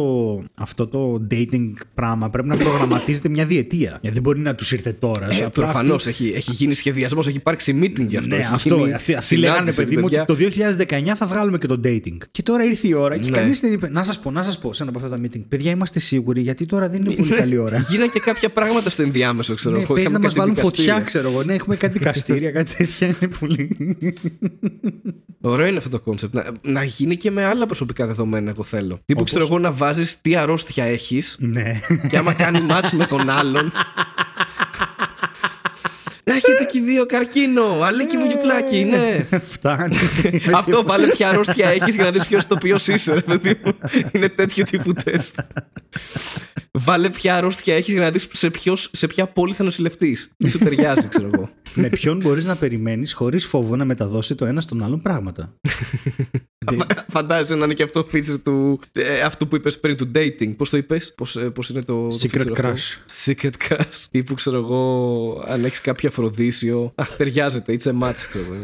αυτό 0.58 0.88
το 0.88 1.28
dating 1.32 1.72
πράγμα 1.94 2.30
πρέπει 2.30 2.48
να 2.48 2.58
προγραμματίζεται 2.58 3.30
μια 3.30 3.46
διετία. 3.46 3.90
Γιατί 3.90 4.10
δεν 4.10 4.22
μπορεί 4.22 4.40
να 4.40 4.56
τους 4.56 4.72
ήρθε 4.72 4.92
τώρα. 4.94 5.26
Ε, 5.26 5.36
Απλά 5.36 5.50
Προφανώς 5.50 6.08
αυτοί- 6.08 6.26
έχει, 6.26 6.36
έχει 6.36 6.52
γίνει 6.52 6.74
σχεδιασμός, 6.74 7.28
έχει 7.28 7.38
υπάρξει 7.38 7.80
meeting 7.84 8.06
γι' 8.08 8.18
αυτό. 8.18 8.36
Ναι, 8.36 8.42
έχει 8.42 8.54
αυτό. 8.54 8.76
γίνει 8.78 8.94
Αυτοί, 8.94 9.14
αυτοί 9.14 9.36
λέγανε, 9.38 9.58
συνάντηση, 9.58 9.84
παιδί 9.84 9.96
μου, 9.98 10.02
ότι 10.06 10.10
παιδιά. 10.16 10.26
Το 10.36 10.44
2019 10.88 11.12
θα 11.16 11.28
βγάλουμε 11.28 11.58
και 11.58 11.68
το 11.68 11.80
dating. 11.84 12.18
Και 12.32 12.42
τώρα 12.42 12.64
ήρθε 12.64 12.88
η 12.88 12.94
ώρα 12.94 13.18
και 13.18 13.30
Ναι. 13.30 13.38
κανείς 13.38 13.60
δεν 13.60 13.74
είπε. 13.74 13.90
Να 13.90 14.04
σας 14.04 14.20
πω, 14.20 14.32
να 14.32 14.42
σας 14.44 14.58
πω 14.58 14.74
σε 14.74 14.84
ένα 14.84 14.92
από 14.96 15.06
αυτά 15.06 15.18
τα 15.18 15.24
meeting. 15.24 15.42
Παιδιά, 15.50 15.72
είμαστε 15.72 16.00
σίγουροι 16.00 16.42
γιατί 16.42 16.66
τώρα 16.66 16.90
δεν 16.90 17.02
είναι 17.06 17.16
πολύ 17.16 17.30
καλή 17.30 17.58
ώρα. 17.58 17.78
Γίνανε 17.90 18.10
και 18.14 18.20
κάποια 18.20 18.50
πράγματα 18.50 18.90
στο 18.90 19.02
ενδιάμεσο, 19.02 19.56
ξέρω 19.56 19.76
Ναι, 19.76 19.82
εγώ. 19.84 19.94
παίζει 19.94 20.12
να 20.12 20.18
Είχαμε 20.20 20.26
μας 20.26 20.34
κάτι 20.36 20.40
βάλουν 20.50 20.56
δικαστήρια. 20.56 20.94
φωτιά, 20.94 21.08
ξέρω 21.08 21.30
εγώ. 21.30 21.44
Ναι, 21.44 21.54
έχουμε 21.54 21.76
κάτι 21.76 21.98
δικαστήρια, 21.98 22.52
κάτι 22.58 22.76
τέτοια 22.76 23.08
είναι 23.08 23.32
πολύ. 23.40 23.78
Ωραίο 25.42 25.66
είναι 25.68 25.78
αυτό 25.78 25.90
το 25.90 26.00
concept. 26.00 26.34
Να, 26.36 26.46
να 26.62 26.84
γίνει 26.84 27.16
και 27.18 27.32
με 27.32 27.46
άλλα 27.46 27.66
προσωπικά 27.66 28.06
δεδομένα, 28.08 28.50
εγώ 28.50 28.64
θέλω. 28.64 28.94
Τύπου 28.96 29.04
Όπως; 29.20 29.30
ξέρω 29.30 29.46
εγώ 29.46 29.60
να 29.60 29.72
βάζεις 29.72 30.22
τι 30.22 30.36
αρρώστια 30.36 30.84
έχεις 30.84 31.36
ναι. 31.40 31.80
και 32.10 32.18
άμα 32.18 32.34
κάνει 32.34 32.62
μάτς 32.70 32.92
με 32.94 33.06
τον 33.06 33.30
άλλον. 33.30 33.72
Έχετε 36.28 36.64
και 36.64 36.78
οι 36.78 36.82
δύο 36.82 37.06
καρκίνο, 37.06 37.82
αλέκι 37.84 38.18
μου 38.18 38.26
γιουκλάκι, 38.26 38.84
ναι. 38.84 39.28
Φτάνει. 39.50 39.98
Αυτό 40.54 40.84
βάλε 40.84 41.08
ποια 41.08 41.30
αρρώστια 41.30 41.70
έχεις 41.70 41.96
για 41.96 42.04
να 42.04 42.12
δεις 42.12 42.26
ποιος 42.26 42.48
το 42.48 42.56
ποιο 42.56 42.78
είσαι, 42.88 43.14
ρε 43.14 43.22
παιδί 43.22 43.60
μου. 43.64 43.78
Είναι 44.12 44.30
τέτοιο 44.30 44.64
τύπου 44.64 44.94
τεστ. 44.94 45.40
Βάλε 46.78 47.10
ποια 47.10 47.36
αρρώστια 47.36 47.76
έχεις 47.76 47.94
για 47.94 48.02
να 48.02 48.12
δεις 48.12 48.28
σε, 48.32 48.50
ποιος- 48.50 48.90
σε 48.92 49.08
ποια 49.08 49.28
πόλη 49.28 49.54
θα 49.54 49.64
νοσηλευτείς. 49.64 50.30
Τι 50.38 50.50
σου 50.50 50.58
ταιριάζει, 50.58 51.08
ξέρω 51.08 51.30
εγώ. 51.34 51.50
με 51.78 51.90
ποιον 51.90 52.18
μπορείς 52.18 52.46
να 52.46 52.56
περιμένεις 52.56 53.14
χωρίς 53.14 53.46
φόβο 53.46 53.76
να 53.76 53.86
μεταδώσει 53.86 54.36
το 54.36 54.46
ένα 54.46 54.62
στον 54.62 54.84
άλλον 54.84 55.02
πράγματα; 55.02 55.54
Φαντάζεσαι 57.08 57.56
να 57.56 57.66
είναι 57.66 57.74
και 57.74 57.84
αυτό 57.84 58.08
feature 58.14 58.40
του. 58.44 58.80
Ε, 58.92 59.22
αυτό 59.22 59.48
που 59.48 59.56
είπες 59.56 59.80
πριν 59.80 59.98
του 59.98 60.12
dating. 60.16 60.56
Πώς 60.58 60.70
το 60.70 60.78
είπες, 60.78 61.14
Πώς 61.18 61.38
πώς 61.54 61.70
είναι 61.70 61.82
το. 61.82 62.08
το 62.08 62.18
Secret 62.22 62.42
feature 62.42 62.52
αυτό; 62.52 62.74
crush. 62.74 63.26
Secret 63.26 63.52
crush. 63.70 64.06
Ή 64.12 64.24
που 64.24 64.34
ξέρω 64.34 64.58
εγώ, 64.58 65.44
αν 65.48 65.66
έχεις 65.66 65.82
κάποια 65.82 66.10
αφροδίσιο. 66.10 66.92
Α, 66.96 67.04
ταιριάζεται. 67.18 67.78
It's 67.80 67.92
a 67.92 68.00
match, 68.04 68.16
ξέρω 68.30 68.46
εγώ. 68.46 68.56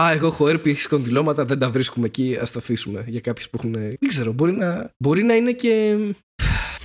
Α, 0.00 0.12
εγώ 0.12 0.26
έχω 0.26 0.48
έρπη, 0.48 0.70
έχεις 0.70 0.86
κονδυλώματα, 0.88 1.44
δεν 1.44 1.58
τα 1.58 1.70
βρίσκουμε 1.70 2.06
εκεί. 2.06 2.36
Α 2.36 2.46
τα 2.52 2.58
αφήσουμε 2.58 3.04
για 3.06 3.20
κάποιους 3.20 3.48
που 3.48 3.56
έχουν. 3.58 3.72
Δεν 3.72 3.96
ξέρω, 4.06 4.32
μπορεί 4.32 4.52
να, 4.52 4.90
μπορεί 4.98 5.22
να 5.22 5.34
είναι 5.34 5.52
και. 5.52 5.96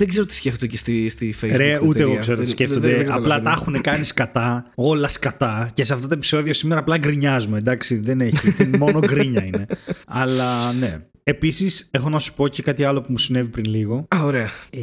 Δεν 0.01 0.09
ξέρω 0.09 0.25
τι 0.25 0.33
σκέφτονται 0.33 0.67
και 0.67 0.77
στη, 0.77 1.09
στη 1.09 1.35
Facebook. 1.41 1.55
Ρε, 1.55 1.77
την 1.77 1.87
ούτε 1.87 2.01
εγώ 2.01 2.11
εταιρεία. 2.11 2.19
ξέρω 2.19 2.37
τι 2.37 2.43
Δεν- 2.43 2.51
σκέφτονται. 2.51 2.87
δεν- 2.87 2.97
δεν 2.97 3.05
απλά 3.11 3.15
καταλαβαίνω. 3.15 3.43
τα 3.55 3.61
έχουν 3.61 3.81
κάνει 3.81 4.03
σκατά, 4.03 4.71
όλα 4.75 5.07
σκατά. 5.07 5.71
Και 5.73 5.83
σε 5.83 5.93
αυτό 5.93 6.07
το 6.07 6.13
επεισόδιο 6.13 6.53
σήμερα 6.53 6.79
απλά 6.79 6.97
γκρινιάζουμε. 6.97 7.57
Εντάξει, 7.57 7.95
δεν 7.97 8.21
έχει. 8.21 8.53
μόνο 8.79 8.99
γκρίνια 8.99 9.45
είναι. 9.45 9.65
Αλλά 10.07 10.73
ναι. 10.73 10.97
Επίσης, 11.23 11.87
έχω 11.91 12.09
να 12.09 12.19
σου 12.19 12.33
πω 12.33 12.47
και 12.47 12.61
κάτι 12.61 12.83
άλλο 12.83 13.01
που 13.01 13.07
μου 13.11 13.17
συνέβη 13.17 13.49
πριν 13.49 13.65
λίγο. 13.65 14.07
Α, 14.15 14.23
ωραία. 14.23 14.49
Ε, 14.69 14.79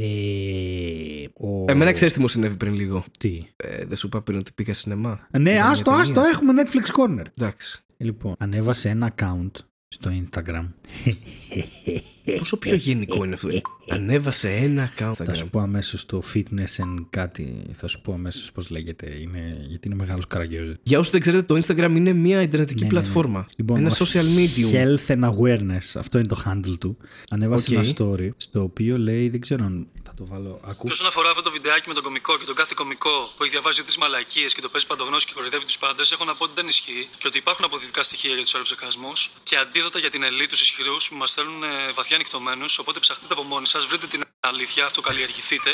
ο... 1.35 1.65
Εμένα 1.69 1.93
ξέρεις 1.93 2.13
τι 2.15 2.21
μου 2.21 2.29
συνέβη 2.29 2.57
πριν 2.57 2.75
λίγο; 2.75 3.05
Τι; 3.19 3.43
Ε, 3.57 3.85
δεν 3.85 3.97
σου 3.97 4.07
είπα 4.07 4.23
πριν 4.23 4.39
ότι 4.39 4.51
πήγα 4.55 4.75
σινεμά. 4.75 5.27
Ναι, 5.39 5.51
Είδα 5.51 5.61
μια 5.61 5.69
άστο, 5.71 5.85
ταινία. 5.85 6.01
άστο, 6.01 6.21
έχουμε 6.33 6.53
Netflix 6.63 6.87
Corner. 7.01 7.25
Εντάξει. 7.39 7.81
Λοιπόν, 7.97 8.35
ανέβασε 8.39 8.89
ένα 8.89 9.15
account 9.17 9.51
στο 9.89 10.11
Instagram. 10.25 10.65
Πόσο 12.39 12.57
πιο 12.57 12.75
γενικό 12.75 13.25
είναι 13.25 13.35
αυτό; 13.35 13.49
Ανέβασε 13.89 14.51
ένα 14.51 14.93
account. 14.97 15.13
Θα 15.15 15.35
σου 15.35 15.49
πω 15.49 15.61
αμέσως 15.61 16.07
το 16.07 16.23
fitness 16.35 16.83
and 16.85 17.05
κάτι. 17.11 17.63
Θα 17.73 17.87
σου 17.87 18.01
πω 18.01 18.13
αμέσως 18.13 18.53
πώς 18.53 18.71
λέγεται. 18.71 19.17
Είναι, 19.21 19.65
γιατί 19.69 19.89
είναι 19.89 19.97
μεγάλος 19.97 20.27
καραγκιόζης. 20.27 20.77
Για 20.83 20.99
όσους 20.99 21.13
δεν 21.13 21.21
ξέρετε, 21.21 21.43
το 21.43 21.55
Instagram 21.55 21.91
είναι 21.97 22.13
μια 22.13 22.43
ιντερνετική 22.43 22.83
Ναι, 22.83 22.89
ναι, 22.89 22.95
ναι. 22.95 23.01
πλατφόρμα. 23.01 23.47
Λοιπόν, 23.57 23.77
ένα 23.79 23.91
social 23.91 24.27
medium. 24.39 24.73
Health 24.73 25.15
and 25.17 25.31
Awareness. 25.31 25.87
Αυτό 25.95 26.19
είναι 26.19 26.29
το 26.29 26.43
handle 26.47 26.79
του. 26.81 26.97
Ανέβασε 27.31 27.77
Οκ. 27.77 27.85
ένα 27.85 27.93
story 27.97 28.29
στο 28.37 28.63
οποίο 28.63 28.99
λέει, 28.99 29.29
δεν 29.29 29.41
ξέρω 29.41 29.65
αν 29.65 29.87
θα 30.03 30.15
το 30.15 30.27
βάλω. 30.27 30.61
Άκου. 30.65 30.87
Και 30.87 30.93
όσον 30.93 31.07
αφορά 31.07 31.31
αυτό 31.31 31.43
το 31.43 31.51
βιντεάκι 31.51 31.89
με 31.89 31.95
τον 31.95 32.03
κωμικό 32.03 32.39
και 32.39 32.45
τον 32.45 32.55
κάθε 32.55 32.73
κωμικό 32.77 33.33
που 33.37 33.43
έχει 33.43 33.53
διαβάσει 33.53 33.83
τρεις 33.83 33.99
μαλακίες 33.99 34.55
και 34.55 34.61
το 34.61 34.69
παίζει 34.69 34.87
παντογνώστη 34.87 35.27
και 35.27 35.33
κοροϊδεύει 35.35 35.65
τους 35.65 35.79
πάντες, 35.79 36.13
έχω 36.13 36.25
να 36.25 36.35
πω 36.35 36.45
ότι 36.45 36.53
δεν 36.55 36.67
ισχύει 36.67 37.09
και 37.19 37.27
ότι 37.27 37.39
υπάρχουν 37.39 37.65
αποδεικτικά 37.65 38.03
στοιχεία 38.03 38.33
για 38.35 38.43
τους 38.43 38.55
αεροψεκασμούς 38.55 39.31
και 39.43 39.57
αντίδοτα 39.57 39.99
για 39.99 40.11
την 40.11 40.23
ελίτ, 40.23 40.49
τους 40.49 40.61
ισχυρούς 40.61 41.09
που 41.09 41.17
μας 41.17 41.33
θέλουν 41.33 41.63
ε, 41.63 41.93
βαθιά 41.95 42.17
νυχτωμένους. 42.19 42.67
Οπότε 42.83 42.99
ψαχτείτε 43.05 43.33
από 43.37 43.43
μόνοι 43.43 43.67
σας, 43.67 43.87
βρείτε 43.87 44.07
την 44.07 44.23
αλήθεια, 44.41 44.85
αυτοκαλλιεργηθείτε. 44.85 45.71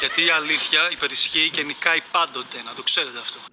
γιατί 0.00 0.18
η 0.28 0.30
αλήθεια 0.40 0.80
υπερισχύει 0.96 1.48
και 1.54 1.62
νικάει 1.62 2.00
πάντοτε, 2.14 2.56
να 2.68 2.72
το 2.76 2.82
ξέρετε 2.88 3.18
αυτό. 3.24 3.38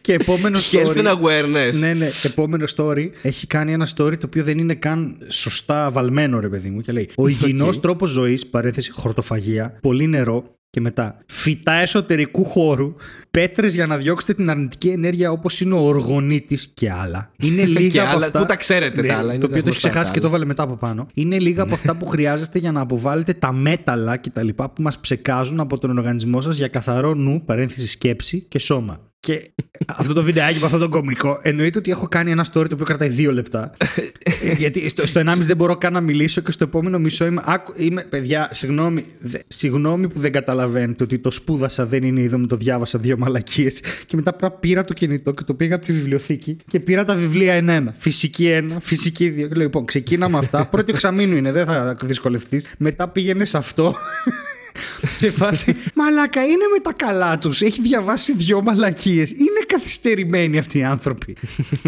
Και 0.00 0.12
επόμενο 0.12 0.58
Health 0.58 0.86
story. 0.86 0.96
and 0.96 1.20
awareness. 1.20 1.72
Ναι, 1.74 1.94
ναι. 1.94 2.10
Επόμενο 2.22 2.64
story 2.76 3.10
έχει 3.22 3.46
κάνει 3.46 3.72
ένα 3.72 3.88
story 3.96 4.18
το 4.18 4.26
οποίο 4.26 4.44
δεν 4.44 4.58
είναι 4.58 4.74
καν 4.74 5.18
σωστά 5.30 5.90
βαλμένο, 5.90 6.40
ρε 6.40 6.48
παιδί 6.48 6.70
μου. 6.70 6.80
Και 6.80 6.92
λέει: 6.92 7.10
Ο 7.16 7.28
υγιεινός 7.32 7.76
Οκ. 7.76 7.82
τρόπος 7.82 8.10
ζωής, 8.10 8.46
παρένθεση 8.46 8.90
χορτοφαγία, 8.90 9.78
πολύ 9.82 10.06
νερό 10.06 10.54
και 10.76 10.82
μετά 10.82 11.18
φυτά 11.26 11.72
εσωτερικού 11.72 12.44
χώρου, 12.44 12.94
πέτρες 13.30 13.74
για 13.74 13.86
να 13.86 13.96
διώξετε 13.96 14.34
την 14.34 14.50
αρνητική 14.50 14.88
ενέργεια 14.88 15.30
όπως 15.30 15.60
είναι 15.60 15.74
ο 15.74 15.78
οργονίτης 15.78 16.70
και 16.74 16.90
άλλα. 16.90 17.30
Είναι 17.36 17.64
λίγα 17.76 17.88
Και 17.88 18.00
από 18.00 18.16
άλλα, 18.16 18.26
αυτά. 18.26 18.38
που 18.38 18.44
τα 18.44 18.56
ξέρετε 18.56 19.02
τα 19.02 19.16
άλλα, 19.16 19.32
είναι 19.32 19.40
το 19.40 19.46
οποίο 19.46 19.56
τα 19.56 19.62
το 19.62 19.68
έχεις 19.68 19.82
γνωστά 19.82 19.88
ξεχάσει 19.88 20.06
τα 20.06 20.12
και 20.12 20.20
το 20.20 20.26
άλλα. 20.26 20.34
έβαλε 20.36 20.44
μετά 20.44 20.62
από 20.62 20.76
πάνω. 20.76 21.06
Είναι 21.14 21.38
λίγα 21.38 21.62
από 21.62 21.74
αυτά 21.74 21.96
που 21.96 22.06
χρειάζεστε 22.14 22.58
για 22.58 22.72
να 22.72 22.80
αποβάλλετε 22.80 23.32
τα 23.32 23.52
μέταλλα 23.52 24.16
και 24.16 24.30
τα 24.30 24.42
λοιπά 24.42 24.70
που 24.70 24.82
μας 24.82 24.98
ψεκάζουν 24.98 25.60
από 25.60 25.78
τον 25.78 25.98
οργανισμό 25.98 26.40
σας 26.40 26.56
για 26.56 26.68
καθαρό 26.68 27.14
νου, 27.14 27.42
παρένθεση 27.44 27.88
σκέψη 27.88 28.40
και 28.48 28.58
σώμα. 28.58 29.00
Και 29.20 29.50
αυτό 29.86 30.12
το 30.12 30.22
βιντεάκι 30.22 30.58
με 30.58 30.64
αυτό 30.66 30.78
το 30.78 30.88
κωμικό 30.88 31.38
εννοείται 31.42 31.78
ότι 31.78 31.90
έχω 31.90 32.08
κάνει 32.08 32.30
ένα 32.30 32.44
story 32.44 32.50
το 32.52 32.68
οποίο 32.72 32.84
κρατάει 32.84 33.08
δύο 33.08 33.32
λεπτά. 33.32 33.70
γιατί 34.58 34.88
στο, 34.88 35.06
στο 35.06 35.20
1,5 35.26 35.34
δεν 35.40 35.56
μπορώ 35.56 35.76
καν 35.76 35.92
να 35.92 36.00
μιλήσω 36.00 36.40
και 36.40 36.50
στο 36.50 36.64
επόμενο 36.64 36.98
μισό 36.98 37.26
είμαι. 37.26 37.42
Άκου, 37.44 37.72
είμαι 37.76 38.02
παιδιά, 38.02 38.48
συγγνώμη, 38.52 39.06
δε- 39.20 39.38
συγγνώμη 39.48 40.08
που 40.08 40.18
δεν 40.20 40.32
καταλαβαίνετε 40.32 41.04
ότι 41.04 41.18
το 41.18 41.30
σπούδασα 41.30 41.86
δεν 41.86 42.02
είναι 42.02 42.20
είδο, 42.20 42.38
μου 42.38 42.46
το 42.46 42.56
διάβασα 42.56 42.98
δύο 42.98 43.16
μαλακίες. 43.18 43.80
Και 44.04 44.16
μετά 44.16 44.30
απλά 44.30 44.50
πήρα 44.50 44.84
το 44.84 44.92
κινητό 44.94 45.32
και 45.32 45.42
το 45.42 45.54
πήγα 45.54 45.74
από 45.74 45.84
τη 45.84 45.92
βιβλιοθήκη 45.92 46.56
και 46.66 46.80
πήρα 46.80 47.04
τα 47.04 47.14
βιβλία 47.14 47.52
ένα-ένα. 47.52 47.94
Φυσική 47.98 48.48
ένα, 48.48 48.80
φυσική 48.80 49.28
δύο. 49.28 49.48
Και 49.48 49.54
λέω, 49.54 49.62
Λοιπόν, 49.64 49.84
ξεκίνα 49.84 50.28
με 50.28 50.38
αυτά. 50.38 50.66
Πρώτο 50.66 50.92
εξαμήνου 50.94 51.36
είναι, 51.36 51.52
δεν 51.52 51.66
θα 51.66 51.96
δυσκολευτείς. 52.02 52.74
Μετά 52.78 53.08
πήγαινες 53.08 53.48
σε 53.48 53.58
αυτό. 53.58 53.94
Σε 55.16 55.30
φάση. 55.30 55.76
Μαλάκα, 55.94 56.42
είναι 56.44 56.64
με 56.72 56.78
τα 56.82 56.92
καλά 56.92 57.38
τους. 57.38 57.60
Έχει 57.62 57.80
διαβάσει 57.80 58.32
δυο 58.34 58.62
μαλακίες. 58.62 59.30
Είναι 59.30 59.60
καθυστερημένοι 59.66 60.58
αυτοί 60.58 60.78
οι 60.78 60.84
άνθρωποι. 60.84 61.36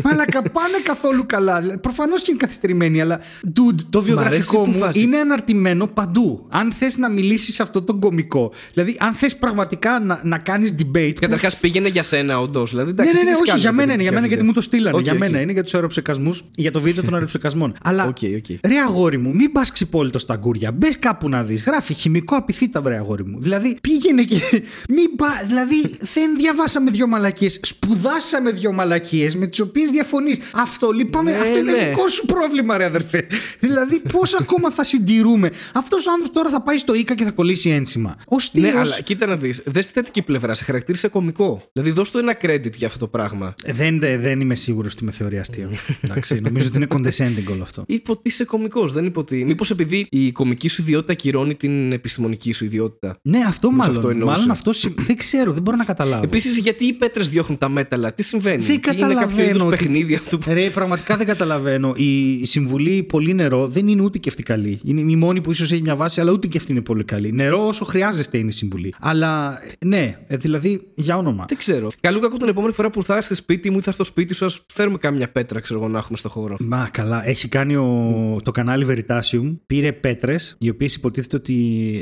Μαλάκα, 0.05 0.43
πάνε 0.43 0.79
καθόλου 0.83 1.25
καλά. 1.27 1.79
Προφανώς 1.81 2.21
και 2.23 2.27
είναι 2.31 2.39
καθυστερημένοι, 2.39 3.01
αλλά. 3.01 3.21
Dude, 3.47 3.81
το 3.91 4.03
βιογραφικό 4.03 4.59
που 4.63 4.71
μου 4.71 4.79
βάζει. 4.79 5.01
είναι 5.01 5.19
αναρτημένο 5.19 5.87
παντού. 5.87 6.47
Αν 6.49 6.73
θες 6.73 6.97
να 6.97 7.09
μιλήσεις 7.11 7.55
σε 7.55 7.63
αυτό 7.63 7.83
τον 7.83 8.01
κωμικό. 8.01 8.53
Δηλαδή, 8.73 8.97
αν 9.01 9.13
θες 9.13 9.37
πραγματικά 9.37 10.01
να, 10.01 10.21
να 10.25 10.39
κάνεις 10.39 10.75
debate. 10.79 11.11
που- 11.15 11.21
Καταρχάς 11.21 11.57
πήγαινε 11.57 11.89
για 11.89 12.03
σένα, 12.03 12.41
όντως. 12.41 12.71
Δηλαδή, 12.71 12.93
ναι, 12.93 13.03
εντάξει, 13.03 13.15
ναι, 13.17 13.23
ναι, 13.23 13.29
έχεις 13.29 13.41
όχι, 13.41 13.49
κάνει 13.49 13.61
για 13.61 13.73
μένα 13.73 13.81
τέτοια 13.89 13.95
είναι, 13.95 14.03
για 14.03 14.13
μένα 14.13 14.27
γιατί 14.27 14.43
βίντεο. 14.43 14.47
μου 14.47 14.53
το 14.53 14.61
στείλανε. 14.61 14.97
Οκ, 14.97 15.03
για 15.03 15.13
οκ. 15.13 15.19
μένα 15.19 15.41
είναι 15.41 15.53
για 15.53 15.63
τους 15.63 15.75
αεροψεκασμούς, 15.75 16.37
για 16.55 16.71
το 16.71 16.81
βίντεο 16.81 17.05
των 17.05 17.15
αεροψεκασμών. 17.15 17.75
Αλλά 17.83 18.05
Οκ, 18.05 18.17
οκ. 18.37 18.49
ρε 18.67 18.79
αγόρι 18.87 19.19
μου, 19.19 19.35
μην 19.35 19.53
πας 19.53 19.73
ξυπόλυτος 19.73 20.23
στα 20.23 20.37
αγγούρια. 20.37 20.73
Μπες 20.73 20.99
κάπου 20.99 21.29
να 21.29 21.43
δεις. 21.43 21.63
Γράφει 21.63 21.95
χημικό 21.95 22.37
απεντάιτα, 22.37 22.83
ρε 22.87 22.97
αγόρι 22.97 23.18
μου. 23.27 23.41
Δηλαδή 23.41 23.79
πήγαινε 23.81 24.23
και. 24.23 24.41
Μην 24.97 25.17
πα. 25.17 25.43
Δηλαδή 25.47 25.97
δεν 26.15 26.37
διαβάσαμε 26.37 26.91
δύο 26.91 27.07
μαλακίες. 27.07 27.61
Σπουδάσαμε 27.63 28.51
δύο 28.51 28.73
μαλακίες 28.73 29.37
με 29.37 29.47
τις 29.47 29.61
οποίες 29.61 29.91
διαφωνείς. 29.91 30.39
Αυτό 30.55 30.91
λυπάμαι. 30.91 31.31
Ναι, 31.31 31.37
αυτό 31.37 31.59
είναι 31.59 31.73
ναι. 31.73 31.89
δικό 31.89 32.09
σου 32.09 32.27
πρόβλημα, 32.27 32.77
ρε 32.77 32.85
αδερφέ. 32.85 33.27
δηλαδή 33.61 34.03
πώς 34.13 34.35
ακόμα 34.35 34.71
θα 34.71 34.85
συντηρούμε; 34.85 35.51
Αυτός 35.73 36.07
ο 36.07 36.11
άνθρωπος 36.11 36.35
τώρα 36.35 36.51
θα 36.51 36.63
πάει 36.63 36.79
στο 36.79 36.95
Ίκα 36.95 37.15
και 37.15 37.25
θα 37.25 37.31
κολλήσει 37.31 37.71
ένσημα. 37.71 38.17
Ω 38.29 38.37
Ναι, 38.53 38.73
αλλά 38.77 39.01
κοίτα 39.01 39.27
να 39.27 39.37
δεις. 39.37 39.63
Δες 39.67 39.85
στη 39.85 39.93
θετική 39.93 40.23
πλευρά. 40.23 40.55
Σε 40.55 40.65
χαρακτήρισε 40.65 41.09
κωμικό. 41.09 41.61
Δηλαδή, 41.73 41.91
δώσ' 41.91 42.11
του 42.11 42.19
ένα 42.19 42.37
credit 42.43 42.75
για 42.75 42.87
αυτό 42.87 42.99
το 42.99 43.09
πράγμα. 43.09 43.55
Δεν, 43.67 43.99
δεν 44.01 44.41
είμαι 44.41 44.55
σίγουρος 44.55 44.93
ότι 44.93 45.05
με 45.05 45.11
θεωρεί 45.11 45.39
αστείο. 45.39 45.71
Εντάξει, 46.01 46.41
νομίζω 46.41 46.69
ότι 46.69 46.77
είναι 46.77 46.87
condescending 46.91 47.53
όλο 47.53 47.63
αυτό. 47.63 47.85
Είπε 47.87 48.11
ότι 48.11 48.21
είσαι 48.23 48.45
κωμικός. 48.45 48.93
Δεν 48.93 49.05
είπε 49.05 49.19
ότι. 49.19 49.45
Μήπως 49.45 49.71
επειδή 49.71 50.07
η 50.11 50.33
κομική 50.33 50.69
σου 50.69 50.83
ιδιότητα 50.83 51.15
κυρώνει 51.15 51.55
την 51.55 51.93
επιστημονική 51.93 52.53
σου 52.53 52.65
ιδιότητα. 52.65 53.08
Ναι, 53.23 53.39
αυτό 53.47 53.71
Μήπως 53.71 53.87
μάλλον. 53.87 53.97
αυτό 54.01 54.11
εννοούσε. 54.11 54.33
μάλλον 54.35 54.51
αυτό 54.51 54.73
συ- 54.73 55.01
δεν 55.01 55.17
ξέρω, 55.17 55.53
δεν 55.53 55.63
μπορώ 55.63 55.77
να 55.77 55.85
καταλάβω. 55.85 56.23
Επίσης, 56.25 56.59
γιατί 56.59 56.85
οι 56.85 56.93
πέτρες 56.93 57.29
διώχνουν 57.29 57.59
τα 57.59 57.69
μέταλλα, 57.69 58.13
τι 58.15 58.23
συμβαίνει; 58.23 58.57
δεν 58.57 58.67
Τι 58.67 58.73
είναι 58.73 58.81
κάποιο 58.81 59.01
καταλαβαίνω. 59.01 59.49
είδου 59.49 59.67
ότι- 59.67 59.77
παιχνίδι 59.77 60.15
αυτό 60.15 60.39
που. 60.39 60.51
Ρε, 60.53 60.71
πραγματικά 60.71 61.17
δεν 61.17 61.27
καταλαβαίνω. 61.27 61.93
Η 61.97 62.45
συμβουλή 62.47 63.03
πολύ 63.03 63.35
νερό 63.35 63.67
δεν 63.69 63.89
είναι 63.89 64.03
ούτε 64.03 64.19
και 64.19 64.29
αυτή 64.29 64.43
καλή. 64.43 64.81
Είναι 64.85 65.01
η 65.13 65.17
μόνη 65.17 65.41
που 65.41 65.51
ίσως 65.51 65.73
έχει 65.73 65.83
μια 65.83 65.97
βάση, 65.97 66.21
αλλά 66.21 66.33
ούτε 66.33 66.47
και 66.47 66.59
αυτή 66.59 66.73
είναι 66.73 66.81
πολύ 66.81 67.05
καλή. 67.05 67.33
Νερό 67.33 67.67
όσο 67.67 67.85
χρειάζεστε 67.85 68.39
είναι 68.39 68.49
η 68.49 68.53
συμβουλή. 68.53 68.95
Αλλά 69.01 69.59
ναι, 69.85 70.19
ε, 70.27 70.37
δηλαδή 70.37 70.81
για 70.95 71.17
όνομα. 71.17 71.45
Δεν 71.49 71.59
ξέρω. 71.59 71.91
Καλού 72.01 72.21
κακού 72.21 72.37
την 72.37 72.49
επόμενη 72.49 72.73
φορά 72.73 72.91
που 72.91 73.03
θα 73.05 73.17
έρθει 73.17 73.35
σπίτι 73.35 73.71
μου 73.71 73.77
ή 73.79 73.81
θα 73.81 73.91
έρθω 73.91 74.05
σπίτι 74.05 74.35
σου, 74.35 74.45
ας 74.45 74.61
φέρουμε 74.73 74.99
κάμια 74.99 75.29
πέτρα, 75.31 75.61
ξέρω 75.61 75.81
εγώ, 75.81 75.89
να 75.89 75.99
έχουμε 75.99 76.17
στο 76.19 76.29
χώρο. 76.29 76.57
Μα 76.61 76.89
καλά, 76.93 77.29
έχει 77.29 77.49
κάνει 77.49 77.77
ο, 77.77 78.37
το 78.43 78.51
κανάλι 78.51 78.87
Veritasium. 78.89 79.57
Πήρε 79.67 79.93
πέτρες, 79.93 80.57
οι 80.59 80.69
οποίες 80.69 80.95
υποτίθεται 80.95 81.37
ότι 81.37 81.55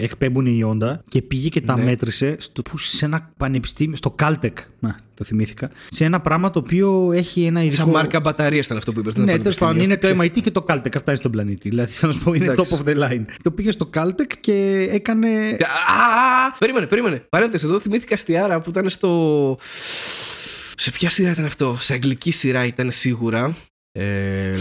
εκπέμπουν 0.02 0.46
η 0.46 0.62
όντα 0.96 1.04
και 1.08 1.22
πήγε 1.22 1.48
και 1.48 1.60
τα 1.60 1.76
Ναι. 1.76 1.84
μέτρησε 1.84 2.36
στο, 2.40 2.62
που, 2.62 2.78
σε 2.78 3.04
ένα 3.04 3.30
πανεπιστήμιο, 3.36 3.96
στο 3.96 4.14
Caltech. 4.18 4.52
Μα, 4.78 4.96
το 5.14 5.24
θυμήθηκα. 5.24 5.70
Σε 5.88 6.04
ένα 6.04 6.20
πράγμα 6.20 6.50
το 6.50 6.58
οποίο 6.58 7.12
έχει 7.12 7.44
ένα 7.44 7.60
ειδικό. 7.62 7.82
Σαν 7.82 7.88
μάρκα 7.90 8.20
μπαταρίας 8.20 8.66
ήταν 8.66 8.78
αυτό 8.78 8.92
που 8.92 8.98
είπες. 9.00 9.16
Ναι, 9.16 9.38
τέλος 9.38 9.58
πάντων 9.58 9.82
είναι 9.82 9.96
το 9.96 10.08
MIT 10.20 10.40
και 10.42 10.50
το 10.50 10.64
Caltech. 10.68 10.96
Αυτά 10.96 11.04
είναι 11.06 11.16
στον 11.16 11.30
πλανήτη. 11.30 11.68
Δηλαδή 11.68 11.92
θέλω 11.92 12.12
να 12.12 12.18
σου 12.18 12.24
πω 12.24 12.34
είναι 12.34 12.44
Εντάξει. 12.44 12.76
top 12.80 12.84
of 12.84 12.88
the 12.88 13.02
line. 13.02 13.24
Το 13.42 13.50
πήγε 13.50 13.70
στο 13.70 13.90
Caltech 13.94 14.32
και 14.40 14.88
έκανε. 14.90 15.28
Α, 16.48 16.56
περίμενε, 16.58 16.86
περίμενε. 16.86 17.26
Παρένθεση, 17.28 17.66
εδώ 17.66 17.80
θυμήθηκα 17.80 18.16
Στιάρα 18.16 18.60
που 18.60 18.70
ήταν 18.70 18.88
στο. 18.88 19.56
Σε 20.78 20.90
ποια 20.90 21.10
σειρά 21.10 21.30
ήταν 21.30 21.44
αυτό, 21.44 21.76
σε 21.80 21.92
αγγλική 21.92 22.30
σειρά 22.30 22.64
ήταν 22.66 22.90
σίγουρα. 22.90 23.56
Ε, 23.92 24.54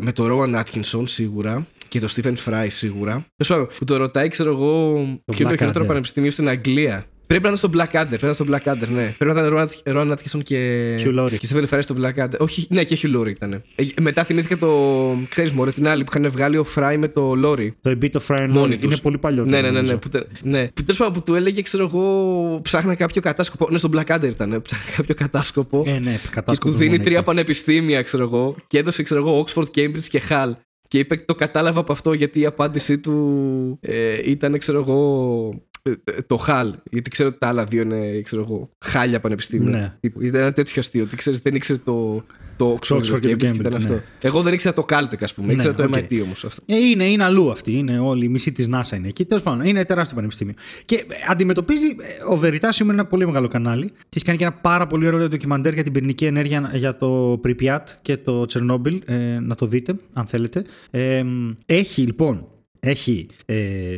με 0.00 0.12
το 0.12 0.26
Rowan 0.30 0.62
Atkinson 0.62 1.02
σίγουρα 1.04 1.66
και 1.94 2.00
το 2.00 2.08
Stephen 2.16 2.34
Fry 2.44 2.66
σίγουρα. 2.68 3.12
Τέλος 3.12 3.26
πάντων, 3.48 3.66
που 3.78 3.84
το 3.84 3.96
ρωτάει, 3.96 4.28
ξέρω 4.28 4.50
εγώ, 4.50 4.92
ποιο 5.24 5.36
είναι 5.40 5.50
το 5.50 5.56
χειρότερο 5.56 5.84
Blackadder. 5.84 5.88
πανεπιστήμιο 5.88 6.30
στην 6.30 6.48
Αγγλία. 6.48 7.06
Πρέπει 7.26 7.42
να 7.42 7.48
είναι 7.48 7.58
στο 7.58 7.68
Blackadder, 7.72 8.06
πρέπει 8.08 8.22
να 8.24 8.26
είναι 8.26 8.34
στο 8.34 8.44
Blackadder, 8.48 8.88
ναι. 8.94 9.14
Πρέπει 9.18 9.34
να 9.34 9.40
ήταν 9.46 9.52
Rowan- 9.84 9.92
Rowan 9.96 10.12
Atkinson 10.12 10.42
και. 10.42 10.94
Hugh 11.04 11.18
Laurie. 11.18 11.34
Και 11.38 11.48
Stephen 11.52 11.68
Fry 11.68 11.78
στο 11.80 11.94
Blackadder. 12.00 12.38
Όχι, 12.38 12.66
ναι, 12.70 12.84
και 12.84 12.98
Hugh 13.02 13.16
Laurie 13.20 13.28
ήταν. 13.28 13.52
Ε, 13.52 13.84
μετά 14.00 14.24
θυμήθηκα 14.24 14.56
το. 14.56 14.70
ξέρεις, 15.28 15.52
μωρέ, 15.52 15.70
την 15.70 15.88
άλλη 15.88 16.04
που 16.04 16.10
είχαν 16.16 16.30
βγάλει 16.30 16.56
ο 16.56 16.66
Fry 16.74 16.96
με 16.98 17.08
το 17.08 17.32
Laurie. 17.44 17.68
Το 17.80 17.90
A 18.00 18.04
Bit 18.04 18.10
of 18.10 18.20
Fry 18.26 18.38
and 18.42 18.48
Μόνοι 18.50 18.74
Laurie. 18.74 18.78
τους. 18.78 18.92
Είναι 18.92 19.00
πολύ 19.02 19.18
παλιό. 19.18 19.44
Ναι, 19.44 19.60
ναι, 19.60 19.70
ναι. 19.70 19.80
ναι, 19.80 19.96
που, 19.96 20.08
τε- 20.08 20.26
ναι. 20.42 20.68
Που 20.68 20.82
τέλος 20.82 20.96
πάντων 20.98 21.12
που 21.12 21.22
του 21.22 21.34
έλεγε, 21.34 21.62
ξέρω 21.62 21.84
εγώ, 21.84 22.60
ψάχνα 22.62 22.94
κάποιο 22.94 23.20
κατάσκοπο. 23.22 23.68
Ναι, 23.70 23.78
στον 23.78 23.90
Blackadder 23.94 24.24
ήταν. 24.28 24.52
ε, 24.52 24.58
Ψάχνα 24.60 24.92
κάποιο 24.96 25.14
κατάσκοπο. 25.14 25.84
Ε, 25.86 25.98
ναι, 25.98 26.12
και 26.22 26.28
κατάσκοπο 26.30 26.72
του 26.72 26.78
δίνει 26.78 26.90
μόνο 26.90 27.02
τρία 27.04 27.16
εκεί. 27.16 27.26
πανεπιστήμια, 27.26 28.02
ξέρω 28.02 28.22
εγώ. 28.22 28.56
Και 28.66 28.78
έδωσε, 28.78 29.02
ξέρω 29.02 29.20
εγώ, 29.20 29.44
Oxford, 29.46 29.66
Cambridge 29.76 30.04
και 30.08 30.22
Hull. 30.28 30.50
Και 30.94 31.00
είπε 31.00 31.16
το 31.16 31.34
κατάλαβα 31.34 31.80
από 31.80 31.92
αυτό 31.92 32.12
γιατί 32.12 32.40
η 32.40 32.46
απάντησή 32.46 32.98
του 32.98 33.78
ε, 33.80 34.30
ήταν, 34.30 34.58
ξέρω 34.58 34.78
εγώ, 34.78 35.48
ε, 35.48 35.56
ε, 35.56 35.73
το 36.26 36.44
Hull. 36.48 36.70
Γιατί 36.90 37.10
ξέρω 37.10 37.28
ότι 37.28 37.38
τα 37.38 37.48
άλλα 37.48 37.64
δύο 37.64 37.82
είναι, 37.82 38.20
ξέρω 38.20 38.42
εγώ, 38.42 38.68
χάλια 38.84 39.20
πανεπιστήμια. 39.20 39.70
Ναι. 39.78 39.94
Τύπου. 40.00 40.22
Ήταν 40.22 40.40
ένα 40.40 40.52
τέτοιο 40.52 40.74
αστείο. 40.80 41.02
Ότι 41.02 41.16
ξέρεις, 41.16 41.38
δεν 41.40 41.54
ήξερε 41.54 41.78
το, 41.84 42.24
το 42.56 42.78
Oxford, 42.80 42.96
Oxford 42.96 43.20
και 43.20 43.36
το 43.36 43.46
Cambridge, 43.46 43.54
ήταν 43.54 43.72
Cambridge, 43.72 43.76
αυτό. 43.76 43.92
ναι. 43.92 44.02
Εγώ 44.20 44.42
δεν 44.42 44.52
ήξερα 44.52 44.74
το 44.74 44.84
Caltech, 44.88 45.22
ας 45.22 45.34
πούμε. 45.34 45.46
Ναι, 45.46 45.52
ήξερα 45.52 45.74
το 45.74 45.82
οκ. 45.82 45.94
MIT 45.94 46.20
όμως 46.24 46.44
αυτό. 46.44 46.62
Ε, 46.66 46.76
είναι, 46.76 47.04
είναι 47.08 47.24
αλλού 47.24 47.50
αυτή. 47.50 47.72
Είναι 47.72 47.98
όλη 47.98 48.24
η 48.24 48.28
μισή 48.28 48.52
της 48.52 48.68
NASA 48.72 48.96
είναι 48.96 49.08
εκεί. 49.08 49.24
Τέλος 49.24 49.42
πάντων, 49.42 49.66
είναι 49.66 49.84
τεράστιο 49.84 50.16
πανεπιστήμιο. 50.16 50.54
Και 50.84 50.94
ε, 50.94 51.02
αντιμετωπίζει. 51.28 51.86
ε, 51.86 52.32
Ο 52.34 52.40
Veritasium 52.42 52.80
είναι 52.80 52.92
ένα 52.92 53.04
πολύ 53.06 53.26
μεγάλο 53.26 53.48
κανάλι. 53.48 53.88
Και 53.88 54.14
έχει 54.16 54.24
κάνει 54.24 54.38
και 54.38 54.44
ένα 54.44 54.52
πάρα 54.52 54.86
πολύ 54.86 55.06
ωραίο 55.06 55.28
ντοκιμαντέρ 55.28 55.74
για 55.74 55.82
την 55.82 55.92
πυρηνική 55.92 56.24
ενέργεια 56.24 56.70
για 56.74 56.96
το 56.96 57.40
Pripyat 57.44 57.80
και 58.02 58.16
το 58.16 58.46
Τσερνόμπιλ. 58.46 59.02
Ε, 59.06 59.38
να 59.40 59.54
το 59.54 59.66
δείτε, 59.66 59.94
αν 60.12 60.26
θέλετε. 60.26 60.64
Ε, 60.90 61.24
έχει 61.66 62.02
λοιπόν 62.02 62.46
έχει 62.84 63.28
ε, 63.44 63.96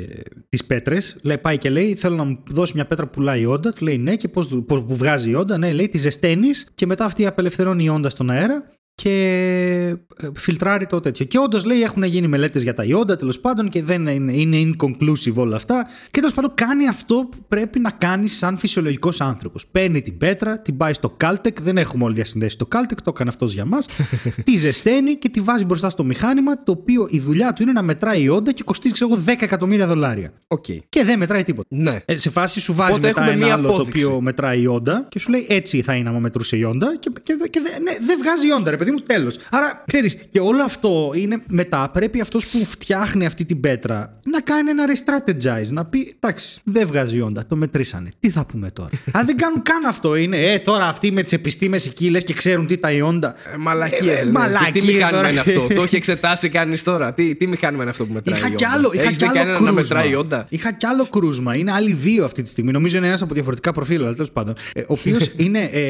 τις 0.48 0.64
πέτρες. 0.64 1.16
Πάει 1.42 1.58
και 1.58 1.70
λέει: 1.70 1.94
Θέλω 1.94 2.16
να 2.16 2.24
μου 2.24 2.42
δώσει 2.48 2.72
μια 2.74 2.84
πέτρα 2.84 3.04
που 3.04 3.10
πουλάει 3.10 3.40
η 3.40 3.46
όντα. 3.46 3.72
Του 3.72 3.84
λέει 3.84 3.98
ναι, 3.98 4.16
και 4.16 4.28
πώς 4.28 4.48
που 4.48 4.84
βγάζει 4.88 5.30
η 5.30 5.34
όντα. 5.34 5.58
Ναι, 5.58 5.72
λέει: 5.72 5.88
Τη 5.88 5.98
ζεσταίνεις 5.98 6.66
και 6.74 6.86
μετά 6.86 7.04
αυτή 7.04 7.26
απελευθερώνει 7.26 7.84
η 7.84 7.88
όντα 7.88 8.10
στον 8.10 8.30
αέρα 8.30 8.75
και 9.02 9.96
ε, 10.22 10.28
φιλτράρει 10.34 10.86
το 10.86 11.00
τέτοιο. 11.00 11.24
Και 11.24 11.38
όντως 11.38 11.64
λέει 11.64 11.82
έχουν 11.82 12.02
γίνει 12.02 12.28
μελέτες 12.28 12.62
για 12.62 12.74
τα 12.74 12.84
ιόντα 12.84 13.16
τέλος 13.16 13.40
πάντων 13.40 13.68
και 13.68 13.82
δεν 13.82 14.06
είναι, 14.06 14.32
είναι 14.32 14.70
inconclusive 14.76 15.34
όλα 15.34 15.56
αυτά. 15.56 15.86
Και 16.10 16.20
τέλος 16.20 16.34
πάντων 16.34 16.50
κάνει 16.54 16.88
αυτό 16.88 17.14
που 17.30 17.38
πρέπει 17.48 17.78
να 17.78 17.90
κάνει 17.90 18.26
σαν 18.28 18.58
φυσιολογικός 18.58 19.20
άνθρωπος. 19.20 19.66
Παίρνει 19.66 20.02
την 20.02 20.18
πέτρα, 20.18 20.58
την 20.58 20.76
πάει 20.76 20.92
στο 20.92 21.16
Caltech, 21.24 21.60
δεν 21.62 21.78
έχουμε 21.78 22.04
όλοι 22.04 22.14
διασυνδέσει 22.14 22.58
το 22.58 22.68
Caltech, 22.74 22.96
το 23.02 23.10
έκανε 23.14 23.30
αυτός 23.30 23.52
για 23.54 23.64
μας. 23.64 23.86
τη 24.44 24.56
ζεσταίνει 24.56 25.14
και 25.16 25.28
τη 25.28 25.40
βάζει 25.40 25.64
μπροστά 25.64 25.90
στο 25.90 26.04
μηχάνημα, 26.04 26.62
το 26.62 26.72
οποίο 26.72 27.06
η 27.10 27.20
δουλειά 27.20 27.52
του 27.52 27.62
είναι 27.62 27.72
να 27.72 27.82
μετράει 27.82 28.22
ιόντα 28.22 28.52
και 28.52 28.62
κοστίζει 28.62 28.94
ξέρω, 28.94 29.10
10 29.26 29.28
εκατομμύρια 29.40 29.86
δολάρια. 29.86 30.32
Okay. 30.48 30.78
Και 30.88 31.04
δεν 31.04 31.18
μετράει 31.18 31.42
τίποτα. 31.42 31.68
Ναι. 31.70 32.00
Ε, 32.04 32.16
σε 32.16 32.30
φάση 32.30 32.60
σου 32.60 32.74
βάζει 32.74 32.92
Οπότε 32.92 33.06
μετά 33.06 33.20
έχουμε 33.20 33.36
ένα 33.36 33.44
μία 33.44 33.54
άλλο 33.54 33.68
το 33.68 33.74
απόδειξη. 33.74 34.04
οποίο 34.04 34.20
μετράει 34.20 34.60
ιόντα 34.62 35.06
και 35.08 35.18
σου 35.18 35.30
λέει 35.30 35.46
έτσι 35.48 35.82
θα 35.82 35.94
είναι 35.94 36.08
άμα 36.08 36.18
μετρούσε 36.18 36.56
ιόντα 36.56 36.96
και, 37.00 37.10
και, 37.22 37.34
και, 37.50 37.60
δεν- 37.60 37.82
ναι, 37.82 38.06
δεν 38.06 38.18
βγάζει 38.22 38.46
ιόντα, 38.46 38.70
ρε 38.70 38.76
παιδί 38.86 38.98
μου, 38.98 39.06
τέλος. 39.06 39.38
Άρα, 39.50 39.82
ξέρεις, 39.86 40.16
και 40.30 40.40
όλο 40.40 40.62
αυτό 40.62 41.12
είναι 41.14 41.42
μετά. 41.48 41.90
Πρέπει 41.92 42.20
αυτός 42.20 42.46
που 42.46 42.58
φτιάχνει 42.58 43.26
αυτή 43.26 43.44
την 43.44 43.60
πέτρα 43.60 44.20
να 44.30 44.40
κάνει 44.40 44.70
ένα 44.70 44.84
re-strategize. 44.86 45.68
Να 45.68 45.84
πει, 45.84 46.16
εντάξει, 46.20 46.60
δεν 46.64 46.86
βγάζει 46.86 47.16
ιόντα, 47.16 47.46
το 47.46 47.56
μετρήσανε. 47.56 48.10
Τι 48.20 48.30
θα 48.30 48.44
πούμε 48.44 48.70
τώρα; 48.70 48.88
Αν 49.12 49.26
δεν 49.26 49.36
κάνουν 49.36 49.62
καν 49.62 49.84
αυτό, 49.84 50.16
είναι, 50.16 50.52
ε, 50.52 50.58
τώρα 50.58 50.86
αυτοί 50.88 51.12
με 51.12 51.22
τις 51.22 51.32
επιστήμες 51.32 51.86
εκεί 51.86 52.10
λες 52.10 52.24
και 52.24 52.32
ξέρουν 52.32 52.66
τι 52.66 52.76
τα 52.76 52.92
ιόντα. 52.92 53.34
Μαλακίες. 53.58 54.16
Ε, 54.16 54.20
ε, 54.20 54.20
τι, 54.20 54.26
τι 54.26 54.32
μαλακίες 54.32 54.84
μηχάνημα 54.84 55.10
τώρα. 55.10 55.30
είναι 55.30 55.40
αυτό; 55.40 55.66
το 55.74 55.82
έχει 55.82 55.96
εξετάσει 56.02 56.48
κανείς 56.48 56.82
τώρα; 56.82 57.14
Τι, 57.14 57.34
τι 57.34 57.46
μηχάνημα 57.46 57.82
είναι 57.82 57.90
αυτό 57.90 58.06
που 58.06 58.12
μετράει. 58.12 58.38
Είχα 58.38 58.48
ηκιόντα; 58.48 58.54
κι 58.54 58.74
άλλο, 58.74 58.90
είχα 58.94 59.02
Έχεις 59.02 59.16
κι 59.16 59.24
δει 59.24 59.30
άλλο 59.30 59.38
κανένα 59.38 59.56
κρούσμα. 59.56 59.74
να 59.74 59.80
μετράει 59.80 60.14
όντα; 60.14 60.46
Είχα 60.48 60.72
κι 60.72 60.86
άλλο 60.86 61.06
κρούσμα. 61.10 61.56
Είναι 61.56 61.72
άλλοι 61.72 61.92
δύο 61.92 62.24
αυτή 62.24 62.42
τη 62.42 62.50
στιγμή. 62.50 62.72
Νομίζω 62.72 62.96
είναι 62.96 63.06
ένας 63.06 63.22
από 63.22 63.34
διαφορετικά 63.34 63.72
προφίλ, 63.72 64.02
αλλά 64.04 64.14
τέλος 64.14 64.30
πάντων. 64.30 64.54
Ε, 64.72 64.80
ο 64.80 64.84
οποίος 64.88 65.30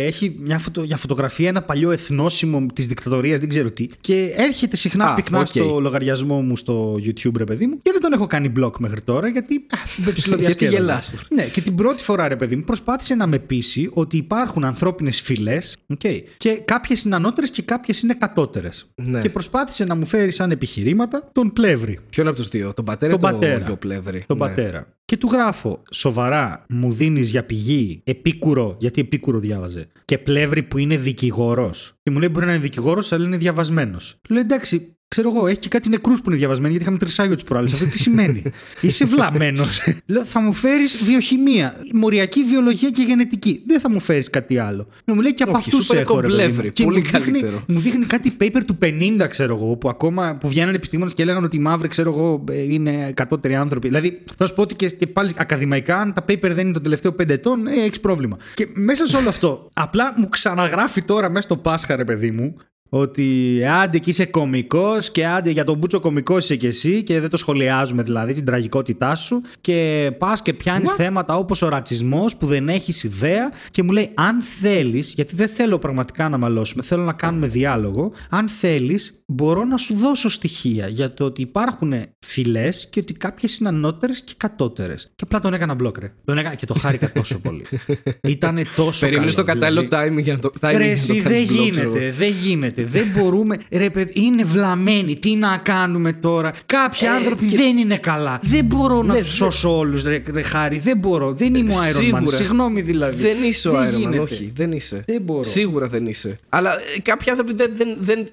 έχει 0.07 0.36
μια 0.38 0.59
φωτο, 0.59 0.82
για 0.82 0.97
φωτογραφία 0.97 1.49
ένα 1.49 1.62
παλιό 1.62 1.90
εθνόσημο 1.90 2.66
της 2.72 2.86
δικτατορίας, 2.87 3.39
δεν 3.39 3.49
ξέρω 3.49 3.70
τι. 3.70 3.87
Και 4.01 4.32
έρχεται 4.37 4.76
συχνά 4.76 5.05
Α, 5.11 5.14
πυκνά 5.14 5.39
οκ. 5.39 5.47
στο 5.47 5.80
λογαριασμό 5.80 6.41
μου 6.41 6.57
στο 6.57 6.95
YouTube, 7.05 7.37
ρε 7.37 7.45
παιδί 7.45 7.66
μου. 7.66 7.78
Και 7.82 7.91
δεν 7.93 8.01
τον 8.01 8.12
έχω 8.12 8.26
κάνει 8.26 8.53
block 8.61 8.78
μέχρι 8.78 9.01
τώρα, 9.01 9.28
γιατί. 9.28 9.55
α, 9.55 9.78
με 9.97 10.12
ψιλοδιασκέδαζε. 10.12 10.76
Γιατί 10.76 10.87
γελάς. 10.87 11.12
Ναι, 11.30 11.45
και 11.45 11.61
την 11.61 11.74
πρώτη 11.74 12.03
φορά, 12.03 12.28
ρε 12.28 12.37
παιδί 12.37 12.57
μου, 12.57 12.62
προσπάθησε 12.64 13.14
να 13.14 13.26
με 13.26 13.39
πείσει 13.39 13.91
ότι 13.93 14.16
υπάρχουν 14.16 14.64
ανθρώπινες 14.64 15.20
φυλές 15.20 15.76
okay, 15.99 16.20
και 16.37 16.51
κάποιες 16.64 17.03
είναι 17.05 17.14
ανώτερες 17.14 17.51
και 17.51 17.62
κάποιες 17.62 18.03
είναι 18.03 18.14
κατώτερες. 18.14 18.87
Ναι. 18.95 19.20
Και 19.20 19.30
προσπάθησε 19.30 19.84
να 19.84 19.95
μου 19.95 20.07
φέρει 20.07 20.30
σαν 20.30 20.51
επιχειρήματα 20.51 21.28
τον 21.32 21.53
Πλεύρη. 21.53 21.99
Ποιον 22.11 22.26
από 22.26 22.37
τους 22.37 22.49
δύο, 22.49 22.72
τον 22.74 22.84
πατέρα 22.84 23.16
Τον 23.18 23.20
ή 23.28 23.30
τον 23.30 23.41
πατέρα. 23.41 23.64
γιο-Πλεύρη; 23.66 24.24
Τον 24.26 24.37
Ναι. 24.37 24.47
πατέρα. 24.47 24.87
Και 25.05 25.16
του 25.16 25.28
γράφω, 25.32 25.82
σοβαρά, 25.93 26.64
μου 26.68 26.93
δίνεις 26.93 27.30
για 27.30 27.45
πηγή 27.45 28.01
επίκουρο, 28.05 28.76
γιατί 28.78 29.01
επίκουρο 29.01 29.39
διάβαζε, 29.39 29.89
και 30.05 30.18
πλεύρη 30.18 30.62
που 30.62 30.78
είναι 30.78 30.97
δικηγόρος. 30.97 31.93
Και 32.03 32.11
μου 32.11 32.18
λέει 32.18 32.28
μπορεί 32.32 32.47
να 32.47 32.53
είναι 32.53 32.61
δικηγόρο, 32.61 32.76
αλλά 33.12 33.24
είναι 33.24 33.37
διαβασμένος. 33.37 34.18
Του 34.22 34.33
λέει 34.33 34.43
εντάξει, 34.43 34.95
ξέρω 35.09 35.32
εγώ, 35.36 35.46
έχει 35.46 35.59
και 35.59 35.68
κάτι 35.68 35.88
νεκρούς 35.88 36.20
που 36.20 36.28
είναι 36.30 36.38
διαβασμένοι, 36.38 36.68
γιατί 36.70 36.84
είχαμε 36.84 36.98
τρισάγιο 36.98 37.36
τι 37.36 37.44
προάλλε. 37.44 37.66
Αυτό 37.72 37.86
τι 37.86 37.98
σημαίνει; 37.98 38.42
Είσαι 38.80 39.04
βλαμμένος. 39.04 39.80
Λέω, 40.07 40.24
θα 40.24 40.40
μου 40.40 40.52
φέρεις 40.52 41.04
βιοχημία, 41.04 41.74
μοριακή 41.94 42.44
βιολογία 42.44 42.90
και 42.90 43.02
γενετική. 43.02 43.62
Δεν 43.66 43.80
θα 43.80 43.90
μου 43.90 44.00
φέρεις 44.00 44.30
κάτι 44.30 44.59
άλλο. 44.59 44.86
Και 45.04 45.12
μου 45.12 45.20
λέει 45.20 45.34
και 45.34 45.42
από 45.42 45.52
Όχι, 45.52 45.61
αυτούς 45.68 45.80
σου 45.84 45.86
φέρε 45.86 46.00
έχω 46.00 46.12
τον 46.12 46.20
ρε 46.20 46.26
παιδί 46.26 46.38
μου. 46.42 46.44
πλεύρη, 46.48 46.72
Και 46.72 46.84
πολύ 46.84 46.96
μου 46.96 47.02
δείχνει- 47.02 47.24
καλύτερο. 47.24 47.62
μου 47.66 47.78
δείχνει 47.78 48.04
κάτι 48.07 48.36
paper 48.40 48.61
του 48.66 48.78
50, 48.82 49.26
ξέρω 49.28 49.54
εγώ, 49.57 49.76
που 49.76 49.88
ακόμα 49.88 50.36
που 50.40 50.48
βγαίνανε 50.48 50.76
επιστήμονες 50.76 51.14
και 51.14 51.22
έλεγαν 51.22 51.44
ότι 51.44 51.57
οι 51.57 51.61
μαύροι, 51.61 51.88
ξέρω 51.88 52.11
εγώ, 52.11 52.44
ε, 52.50 52.62
είναι 52.62 53.12
κατώτεροι 53.14 53.54
άνθρωποι. 53.54 53.88
Δηλαδή, 53.88 54.22
θα 54.36 54.46
σου 54.46 54.54
πω 54.54 54.62
ότι 54.62 54.74
και, 54.74 54.88
και 54.88 55.07
πάλι 55.07 55.30
ακαδημαϊκά, 55.36 55.96
αν 56.00 56.12
τα 56.12 56.24
paper 56.28 56.50
δεν 56.52 56.59
είναι 56.59 56.72
το 56.72 56.80
τελευταίο 56.80 57.12
5 57.12 57.32
ετών, 57.32 57.66
ε, 57.66 57.72
έχεις 57.84 58.00
πρόβλημα. 58.00 58.36
Και 58.54 58.68
μέσα 58.74 59.07
σε 59.07 59.16
όλο 59.16 59.28
αυτό, 59.28 59.68
απλά 59.72 60.14
μου 60.16 60.28
ξαναγράφει 60.28 61.02
τώρα 61.02 61.28
μέσα 61.30 61.42
στο 61.42 61.57
Πάσχα, 61.57 61.96
ρε 61.96 62.04
παιδί 62.04 62.30
μου, 62.30 62.57
ότι 62.99 63.61
άντε 63.82 63.99
και 63.99 64.11
είσαι 64.11 64.24
κωμικός 64.26 65.11
και 65.11 65.26
άντε 65.26 65.51
για 65.51 65.64
τον 65.64 65.76
Μπούτσο 65.78 66.01
κωμικός 66.01 66.44
είσαι 66.44 66.57
και 66.57 66.66
εσύ 66.66 67.03
και 67.03 67.20
δεν 67.20 67.30
το 67.30 67.36
σχολιάζουμε 67.36 68.03
δηλαδή 68.03 68.34
την 68.34 68.44
τραγικότητά 68.44 69.14
σου 69.14 69.40
και 69.61 70.11
πας 70.18 70.42
και 70.42 70.53
πιάνεις 70.53 70.92
θέματα 70.92 71.36
όπως 71.36 71.62
ο 71.62 71.68
ρατσισμός 71.68 72.36
που 72.36 72.47
δεν 72.47 72.68
έχεις 72.68 73.05
ιδέα 73.05 73.53
και 73.70 73.82
μου 73.82 73.90
λέει 73.90 74.11
αν 74.14 74.42
θέλεις, 74.42 75.12
γιατί 75.16 75.34
δεν 75.34 75.49
θέλω 75.49 75.78
πραγματικά 75.78 76.28
να 76.28 76.38
μαλώσουμε, 76.38 76.82
θέλω 76.82 77.03
να 77.03 77.12
κάνουμε 77.12 77.47
διάλογο. 77.47 78.12
Αν 78.30 78.49
θέλεις, 78.49 79.22
μπορώ 79.26 79.64
να 79.64 79.76
σου 79.76 79.94
δώσω 79.94 80.28
στοιχεία 80.28 80.88
για 80.88 81.14
το 81.14 81.24
ότι 81.24 81.42
υπάρχουν 81.42 81.92
φυλές 82.26 82.88
και 82.90 83.01
ότι 83.01 83.12
κάποιες 83.12 83.59
είναι 83.59 83.68
ανώτερες 83.68 84.22
και 84.24 84.32
κατώτερες. 84.36 85.03
Και 85.16 85.24
απλά 85.24 85.40
τον 85.40 85.55
έκανα 85.55 85.74
μπλοκ, 85.74 85.99
ρε. 85.99 86.12
Τον 86.24 86.38
έκανα 86.38 86.55
και 86.55 86.66
το 86.66 86.74
χάρηκα 86.74 87.12
τόσο 87.12 87.38
πολύ. 87.38 87.64
Ήταν 88.22 88.59
τόσο 88.76 89.01
Περίμενε 89.01 89.30
καλό, 89.32 89.44
το 89.44 89.53
κατάλληλο 89.53 89.80
δηλαδή. 89.80 90.11
timing 90.14 90.22
για 90.22 90.32
να 90.32 90.38
το 90.38 90.51
timing 90.61 90.74
Ρε, 90.76 90.76
για 90.76 90.78
να 90.78 90.84
εσύ, 90.84 91.07
το 91.22 91.28
δεν 91.28 91.47
κάνεις 91.47 91.51
blog, 91.51 91.70
ξέρω 91.70 91.88
γίνεται, 91.90 92.05
εγώ. 92.07 92.16
δεν 92.16 92.30
γίνεται. 92.42 92.84
Δεν 92.87 93.07
μπορούμε. 93.16 93.59
Ρε, 93.70 93.91
παιδί, 93.91 94.12
είναι 94.14 94.43
βλαμμένοι. 94.43 95.16
Τι 95.16 95.37
να 95.37 95.57
κάνουμε 95.57 96.12
τώρα; 96.12 96.53
Κάποιοι 96.66 97.07
άνθρωποι 97.07 97.47
δεν 97.47 97.76
είναι 97.76 97.97
καλά. 97.97 98.39
Δεν 98.43 98.64
μπορώ 98.64 99.03
να 99.03 99.12
ναι, 99.12 99.18
τους 99.18 99.28
δε- 99.28 99.34
σώσω 99.34 99.78
όλους, 99.78 100.03
ρε, 100.03 100.22
ρε, 100.32 100.43
χάρη. 100.43 100.78
Δεν 100.78 100.99
μπορώ. 100.99 101.32
Δεν 101.32 101.55
είμαι 101.55 101.74
ο 101.74 101.76
Iron 101.76 101.97
Man. 101.97 102.03
Σίγουρα. 102.05 102.37
Συγγνώμη 102.37 102.80
δηλαδή. 102.80 103.22
Δεν 103.22 103.37
είσαι 103.43 103.68
ο 103.68 103.72
Iron 103.72 103.95
Man, 103.95 103.99
γίνεται; 103.99 104.18
όχι. 104.18 104.53
Δεν 104.55 104.72
είσαι. 104.72 105.05
Δεν 105.07 105.22
μπορώ. 105.22 105.43
Σίγουρα 105.43 105.87
δεν 105.87 106.07
είσαι. 106.07 106.39
Αλλά 106.49 106.70
ε, 106.72 107.01
κάποιοι 107.03 107.30
άνθρωποι 107.30 107.55
δεν, 107.55 107.70
δεν, 107.74 107.97
δεν, 107.99 108.26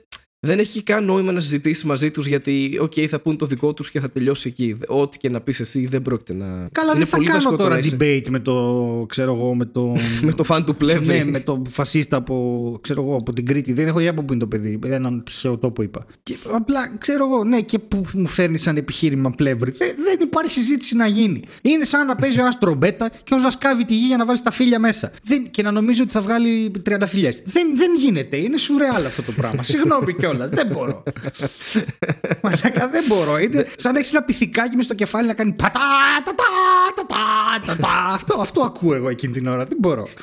δεν 0.45 0.59
έχει 0.59 0.83
καν 0.83 1.05
νόημα 1.05 1.31
να 1.31 1.39
συζητήσει 1.39 1.85
μαζί 1.87 2.11
τους 2.11 2.27
γιατί, 2.27 2.77
οκ, 2.81 2.93
θα 3.09 3.19
πούν 3.19 3.37
το 3.37 3.45
δικό 3.45 3.73
τους 3.73 3.89
και 3.91 3.99
θα 3.99 4.09
τελειώσει 4.09 4.47
εκεί. 4.47 4.77
Ό,τι 4.87 5.17
και 5.17 5.29
να 5.29 5.41
πεις 5.41 5.59
εσύ 5.59 5.85
δεν 5.85 6.01
πρόκειται 6.01 6.33
να. 6.33 6.45
Καλά, 6.71 6.89
Είναι 6.89 6.97
δεν 6.97 7.07
θα 7.07 7.15
πολύ 7.15 7.27
κάνω 7.27 7.37
βασικό 7.37 7.55
το 7.55 7.63
τώρα 7.63 7.73
να 7.73 7.79
είσαι- 7.79 7.95
debate 7.99 8.29
με 8.29 8.39
το. 8.39 9.05
ξέρω 9.09 9.33
εγώ, 9.35 9.55
με 9.55 9.65
το. 9.65 9.95
Με 10.21 10.31
το 10.33 10.43
φαν 10.43 10.65
του 10.65 10.75
πλεύρη. 10.75 11.17
ναι, 11.17 11.23
με 11.23 11.39
το 11.39 11.61
φασίστα 11.69 12.17
από, 12.17 12.77
ξέρω 12.81 13.01
εγώ, 13.01 13.15
από 13.15 13.33
την 13.33 13.45
Κρήτη. 13.45 13.73
Δεν 13.73 13.87
έχω 13.87 13.99
ιδέα 13.99 14.11
από 14.11 14.23
πού 14.23 14.33
είναι 14.33 14.41
το 14.41 14.47
παιδί. 14.47 14.79
Έναν 14.85 15.23
τυχαίο 15.25 15.57
τόπο 15.57 15.81
είπα. 15.81 16.05
Και 16.23 16.35
απλά 16.53 16.97
ξέρω 16.97 17.25
εγώ, 17.25 17.43
ναι, 17.43 17.61
και 17.61 17.79
που 17.79 18.05
μου 18.13 18.27
φέρνει 18.27 18.57
σαν 18.57 18.77
επιχείρημα 18.77 19.29
πλεύρη. 19.31 19.71
Δεν, 19.71 19.95
δεν 20.03 20.17
υπάρχει 20.21 20.51
συζήτηση 20.51 20.95
να 20.95 21.07
γίνει. 21.07 21.43
Είναι 21.61 21.85
σαν 21.85 22.05
να 22.05 22.15
παίζει 22.15 22.39
ένα 22.39 22.57
τρομπέτα 22.57 23.11
και 23.23 23.33
ως 23.33 23.43
να 23.43 23.49
σκάβει 23.49 23.85
τη 23.85 23.95
γη 23.95 24.05
για 24.05 24.17
να 24.17 24.25
βάλεις 24.25 24.41
τα 24.41 24.51
φίλια 24.51 24.79
μέσα. 24.79 25.11
Δεν, 25.23 25.49
και 25.51 25.61
να 25.61 25.71
νομίζει 25.71 26.01
ότι 26.01 26.11
θα 26.11 26.21
βγάλει 26.21 26.71
30 26.89 26.93
φιλιέ. 27.07 27.31
Δεν, 27.45 27.67
δεν 27.77 27.91
γίνεται. 27.97 28.37
Είναι 28.37 28.57
σουρεάλ 28.57 29.05
αυτό 29.05 29.21
το 29.21 29.31
πράγμα. 29.31 29.63
Συγγνώμη 29.73 30.13
κιόλας. 30.13 30.32
Δεν 30.37 30.67
μπορώ. 30.67 31.03
Μαλάκα, 32.43 32.87
δεν 32.87 33.03
μπορώ. 33.07 33.37
Είναι 33.37 33.67
σαν 33.75 33.93
να 33.93 33.99
έχεις 33.99 34.13
ένα 34.13 34.23
πυθικάκι 34.23 34.75
μες 34.75 34.85
στο 34.85 34.93
κεφάλι 34.93 35.27
να 35.27 35.33
κάνει 35.33 35.51
πατά, 35.51 35.79
τα, 36.25 36.35
τα, 36.35 36.43
τα, 36.95 37.05
τα, 37.05 37.65
τα, 37.65 37.75
τα. 37.75 37.89
Αυτό, 38.13 38.41
αυτό 38.41 38.61
ακούω 38.61 38.93
εγώ 38.93 39.09
εκείνη 39.09 39.33
την 39.33 39.47
ώρα. 39.47 39.65
Δεν 39.65 39.77
μπορώ. 39.79 40.07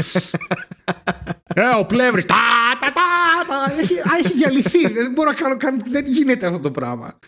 Ε, 1.55 1.63
ο 1.79 1.85
πλεύρης. 1.85 2.27
Τα, 2.27 2.37
τα, 2.81 2.93
τα, 2.93 3.03
τα. 3.47 3.75
Έχει, 3.81 3.99
α, 3.99 4.17
έχει 4.25 4.33
διαλυθεί. 4.37 4.89
Δεν 4.89 5.13
μπορώ 5.13 5.31
να 5.31 5.37
κάνω 5.37 5.57
καν. 5.57 5.83
Δεν 5.91 6.05
γίνεται 6.07 6.47
αυτό 6.47 6.59
το 6.59 6.71
πράγμα. 6.71 7.19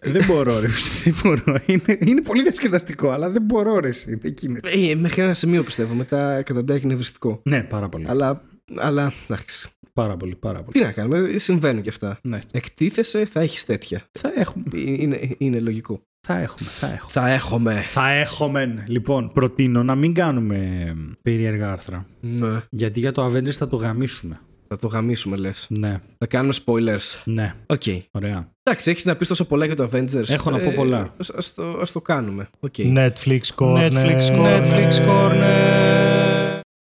δεν 0.00 0.24
μπορώ, 0.26 0.60
ρε. 0.60 0.68
Δεν 1.04 1.14
μπορώ. 1.22 1.60
Είναι, 1.66 1.98
είναι 2.00 2.22
πολύ 2.22 2.42
διασκεδαστικό, 2.42 3.10
αλλά 3.10 3.30
δεν 3.30 3.42
μπορώ, 3.42 3.78
ρε. 3.78 3.88
εσύ. 3.88 4.14
Δεν 4.14 4.34
γίνεται. 4.38 4.70
Ε, 4.70 4.94
μέχρι 4.94 5.22
ένα 5.22 5.34
σημείο 5.34 5.62
πιστεύω. 5.62 5.94
Μετά 5.94 6.42
καταντάει 6.42 6.76
εκνευριστικό. 6.76 7.40
Ναι, 7.44 7.62
πάρα 7.62 7.88
πολύ. 7.88 8.06
Αλλά, 8.08 8.42
αλλά 8.76 9.12
εντάξει. 9.28 9.68
Πάρα 9.92 10.16
πολύ, 10.16 10.34
πάρα 10.34 10.58
πολύ. 10.62 10.72
Τι 10.72 10.80
να 10.80 10.92
κάνουμε, 10.92 11.38
συμβαίνουν 11.38 11.82
και 11.82 11.88
αυτά. 11.88 12.18
Ναι. 12.22 12.38
Εκτίθεσαι, 12.52 13.24
θα 13.26 13.40
έχεις 13.40 13.64
τέτοια. 13.64 14.00
Θα 14.12 14.32
έχουμε. 14.36 14.64
Είναι, 14.74 15.30
είναι 15.38 15.58
λογικό. 15.58 16.00
Θα 16.26 16.38
έχουμε. 16.38 16.68
Θα 16.68 16.86
έχουμε. 16.86 17.10
Θα 17.12 17.28
έχουμε. 17.30 17.84
Θα 17.88 18.10
έχουμε. 18.10 18.84
Λοιπόν, 18.86 19.32
προτείνω 19.32 19.82
να 19.82 19.94
μην 19.94 20.14
κάνουμε 20.14 20.92
περίεργα 21.22 21.72
άρθρα. 21.72 22.06
Ναι. 22.20 22.60
Γιατί 22.70 23.00
για 23.00 23.12
το 23.12 23.26
Avengers 23.26 23.50
θα 23.52 23.68
το 23.68 23.76
γαμίσουμε. 23.76 24.40
Θα 24.68 24.76
το 24.78 24.88
γαμίσουμε, 24.88 25.36
λες. 25.36 25.66
Ναι, 25.70 26.00
Θα 26.18 26.26
κάνουμε 26.26 26.54
spoilers. 26.64 27.20
ναι. 27.24 27.54
Οκ. 27.66 27.82
Ωραία. 28.10 28.50
Εντάξει, 28.62 28.90
έχεις 28.90 29.04
να 29.04 29.16
πεις 29.16 29.28
τόσο 29.28 29.44
πολλά 29.44 29.64
για 29.64 29.76
το 29.76 29.88
Avengers. 29.92 30.28
Έχω 30.28 30.50
να 30.50 30.58
πω 30.58 30.72
πολλά. 30.76 30.98
Ας 30.98 31.12
το, 31.54 31.78
ας 31.80 31.92
το 31.92 32.00
κάνουμε. 32.00 32.48
Οκ. 32.60 32.74
Netflix 32.78 33.40
Corner. 33.56 33.92
Netflix 33.92 34.20
Corner. 34.36 34.64
Netflix 34.64 35.06
Corner. 35.06 36.11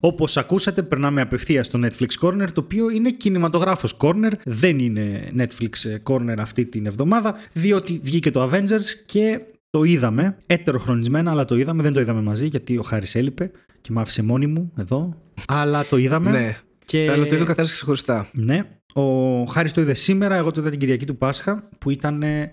Όπως 0.01 0.37
ακούσατε, 0.37 0.83
περνάμε 0.83 1.21
απευθείας 1.21 1.67
στο 1.67 1.81
Netflix 1.83 2.09
Corner, 2.21 2.49
το 2.53 2.61
οποίο 2.61 2.91
είναι 2.91 3.11
κινηματογράφος 3.11 3.97
Corner. 4.01 4.33
Δεν 4.45 4.79
είναι 4.79 5.29
Netflix 5.39 5.69
Corner 6.13 6.35
αυτή 6.39 6.65
την 6.65 6.87
εβδομάδα, 6.87 7.35
διότι 7.53 8.01
βγήκε 8.03 8.31
το 8.31 8.51
Avengers 8.51 8.85
και 9.07 9.41
το 9.71 9.83
είδαμε. 9.83 10.37
Έτεροχρονισμένα, 10.47 11.31
αλλά 11.31 11.45
το 11.45 11.57
είδαμε. 11.57 11.83
Δεν 11.83 11.93
το 11.93 12.01
είδαμε 12.01 12.23
μαζί, 12.23 12.47
γιατί 12.47 12.79
ο 12.79 12.83
Χάρης 12.83 13.15
έλειπε 13.15 13.51
και 13.81 13.93
με 13.93 14.01
άφησε 14.01 14.23
μόνη 14.23 14.47
μου 14.47 14.73
εδώ. 14.77 15.17
αλλά 15.47 15.85
το 15.85 15.97
είδαμε. 15.97 16.31
Ναι. 16.31 16.57
Και... 16.87 17.11
Αλλά 17.11 17.27
το 17.27 17.35
είδε 17.35 17.43
ο 17.43 17.47
καθένας 17.47 17.73
ξεχωριστά. 17.73 18.29
Ναι. 18.33 18.63
Ο 18.93 19.45
Χάρης 19.45 19.73
το 19.73 19.81
είδε 19.81 19.95
σήμερα, 19.95 20.35
εγώ 20.35 20.51
το 20.51 20.61
είδα 20.61 20.71
την 20.71 20.79
Κυριακή 20.79 21.05
του 21.07 21.17
Πάσχα, 21.17 21.69
που 21.79 21.91
ήταν 21.91 22.23
ε, 22.23 22.53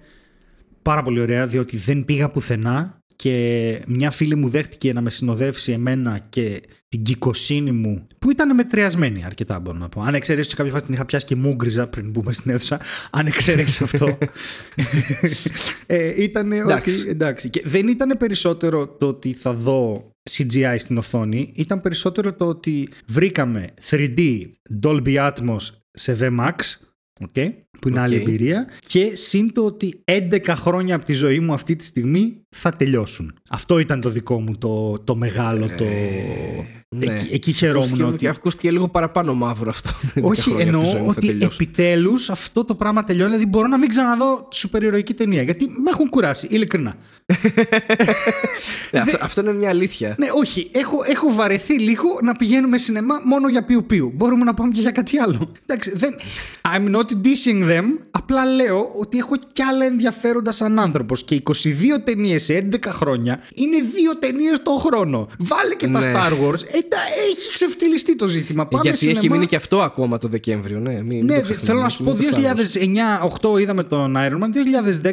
πάρα 0.81 1.01
πολύ 1.01 1.19
ωραία, 1.19 1.47
διότι 1.47 1.77
δεν 1.77 2.05
πήγα 2.05 2.29
πουθενά 2.29 2.96
και 3.17 3.81
μια 3.87 4.11
φίλη 4.11 4.35
μου 4.35 4.49
δέχτηκε 4.49 4.93
να 4.93 5.01
με 5.01 5.09
συνοδεύσει 5.09 5.71
εμένα 5.71 6.19
και 6.29 6.61
την 6.87 7.03
κακοσύνη 7.03 7.71
μου, 7.71 8.07
που 8.19 8.31
ήταν 8.31 8.55
μετριασμένη 8.55 9.25
αρκετά 9.25 9.59
μπορώ 9.59 9.77
να 9.77 9.89
πω. 9.89 10.01
Αν 10.01 10.15
εξαιρέσεις 10.15 10.53
κάποια 10.53 10.71
φάση 10.71 10.85
την 10.85 10.93
είχα 10.93 11.05
πιάσει 11.05 11.25
και 11.25 11.35
μούγκριζα 11.35 11.87
πριν 11.87 12.09
μπούμε 12.09 12.33
στην 12.33 12.51
αίθουσα. 12.51 12.81
Αν 13.11 13.25
εξαιρέσεις 13.25 13.81
αυτό. 13.81 14.17
ε, 15.85 16.23
ήταν 16.23 16.51
Εντάξει. 16.51 16.99
ότι. 16.99 17.09
Εντάξει. 17.09 17.49
Και 17.49 17.61
δεν 17.65 17.87
ήταν 17.87 18.17
περισσότερο 18.17 18.87
το 18.87 19.07
ότι 19.07 19.33
θα 19.33 19.53
δω 19.53 20.11
CGI 20.31 20.75
στην 20.77 20.97
οθόνη, 20.97 21.51
ήταν 21.55 21.81
περισσότερο 21.81 22.33
το 22.33 22.47
ότι 22.47 22.89
βρήκαμε 23.05 23.67
3D 23.89 24.41
Dolby 24.83 25.31
Atmos 25.31 25.61
σε 25.91 26.17
VMAX. 26.21 26.55
Okay, 27.33 27.51
που 27.81 27.87
είναι 27.87 27.99
άλλη 27.99 28.15
Οκ. 28.15 28.21
εμπειρία 28.21 28.67
και 28.87 29.11
συν 29.13 29.53
το 29.53 29.65
ότι 29.65 30.03
11 30.05 30.39
χρόνια 30.47 30.95
από 30.95 31.05
τη 31.05 31.13
ζωή 31.13 31.39
μου 31.39 31.53
αυτή 31.53 31.75
τη 31.75 31.85
στιγμή 31.85 32.41
θα 32.55 32.69
τελειώσουν. 32.71 33.33
Αυτό 33.49 33.79
ήταν 33.79 34.01
το 34.01 34.09
δικό 34.09 34.41
μου 34.41 34.57
το, 34.57 34.99
το 34.99 35.15
μεγάλο 35.15 35.69
το... 35.77 35.83
ναι. 36.89 37.05
Εκεί, 37.05 37.33
εκεί 37.33 37.51
χαιρόμουν 37.51 37.83
Ακούστηκε, 37.87 38.03
ότι... 38.13 38.27
ακούστηκε 38.27 38.71
λίγο 38.71 38.87
παραπάνω 38.87 39.33
μαύρο 39.33 39.69
αυτό. 39.69 39.89
Όχι, 40.21 40.41
Χρόνια 40.41 40.75
από 40.75 40.79
τη 40.79 40.85
ζωή 40.85 40.95
εννοώ 40.95 41.03
μου 41.05 41.13
θα 41.13 41.17
ότι 41.17 41.27
τελειώσουν. 41.27 41.57
επιτέλους 41.61 42.29
αυτό 42.29 42.65
το 42.65 42.75
πράγμα 42.75 43.03
τελειώνει. 43.03 43.29
Δηλαδή 43.31 43.49
μπορώ 43.49 43.67
να 43.67 43.77
μην 43.77 43.89
ξαναδώ 43.89 44.47
σούπερ 44.51 44.83
ηρωική 44.83 45.13
ταινία. 45.13 45.41
Γιατί 45.41 45.67
με 45.67 45.89
έχουν 45.89 46.09
κουράσει, 46.09 46.47
ειλικρινά. 46.49 46.95
Ναι, 48.91 48.99
αυτό, 48.99 49.17
αυτό 49.21 49.41
είναι 49.41 49.53
μια 49.53 49.69
αλήθεια. 49.69 50.15
Ναι, 50.17 50.27
όχι. 50.35 50.69
Έχω, 50.73 50.97
έχω 51.07 51.33
βαρεθεί 51.33 51.79
λίγο 51.79 52.19
να 52.23 52.35
πηγαίνουμε 52.35 52.77
σινεμά 52.77 53.21
μόνο 53.23 53.49
για 53.49 53.65
πιου 53.65 53.85
πιου. 53.85 54.11
Μπορούμε 54.15 54.43
να 54.43 54.53
πάμε 54.53 54.71
και 54.71 54.81
για 54.81 54.91
κάτι 54.91 55.17
άλλο. 55.19 55.51
Εντάξει, 55.65 55.91
δεν. 55.95 56.15
I'm 56.75 56.95
not 56.95 57.11
dissing 57.25 57.66
them. 57.69 57.83
Απλά 58.11 58.45
λέω 58.45 58.91
ότι 58.99 59.17
έχω 59.17 59.35
κι 59.53 59.61
άλλα 59.61 59.85
ενδιαφέροντα 59.85 60.51
σαν 60.51 60.79
άνθρωπος. 60.79 61.23
Και 61.23 61.41
22 61.43 61.53
ταινίες 62.03 62.43
σε 62.43 62.67
11 62.71 62.77
χρόνια 62.89 63.39
είναι 63.55 63.77
δύο 63.95 64.17
ταινίες 64.19 64.61
το 64.63 64.71
χρόνο. 64.71 65.27
Βάλε 65.39 65.75
και 65.75 65.87
τα 65.87 65.99
Ναι. 65.99 66.11
Star 66.15 66.31
Wars. 66.31 66.61
Ε, 66.63 66.79
τα, 66.89 66.97
έχει 67.29 67.53
ξεφτυλιστεί 67.53 68.15
το 68.15 68.27
ζήτημα. 68.27 68.67
Πάμε 68.67 68.81
Γιατί 68.83 68.97
σινεμά. 68.97 69.17
έχει 69.19 69.29
μείνει 69.29 69.45
και 69.45 69.55
αυτό 69.55 69.81
ακόμα 69.81 70.17
το 70.17 70.27
Δεκέμβριο. 70.27 70.79
Ναι, 70.79 70.93
μην, 70.93 71.05
μην 71.05 71.25
Ναι, 71.25 71.33
το 71.33 71.33
δε- 71.35 71.41
ξεχνάμε. 71.41 71.65
θέλω 71.65 71.79
να 71.81 71.89
σου 71.89 72.03
πω, 72.03 72.11
Μην 72.13 72.29
το 72.31 72.37
φτάνουμε. 72.37 72.63
2009-8 73.55 73.59
είδαμε 73.59 73.83
τον 73.83 74.15
Iron 74.17 74.43
Man, 74.43 74.49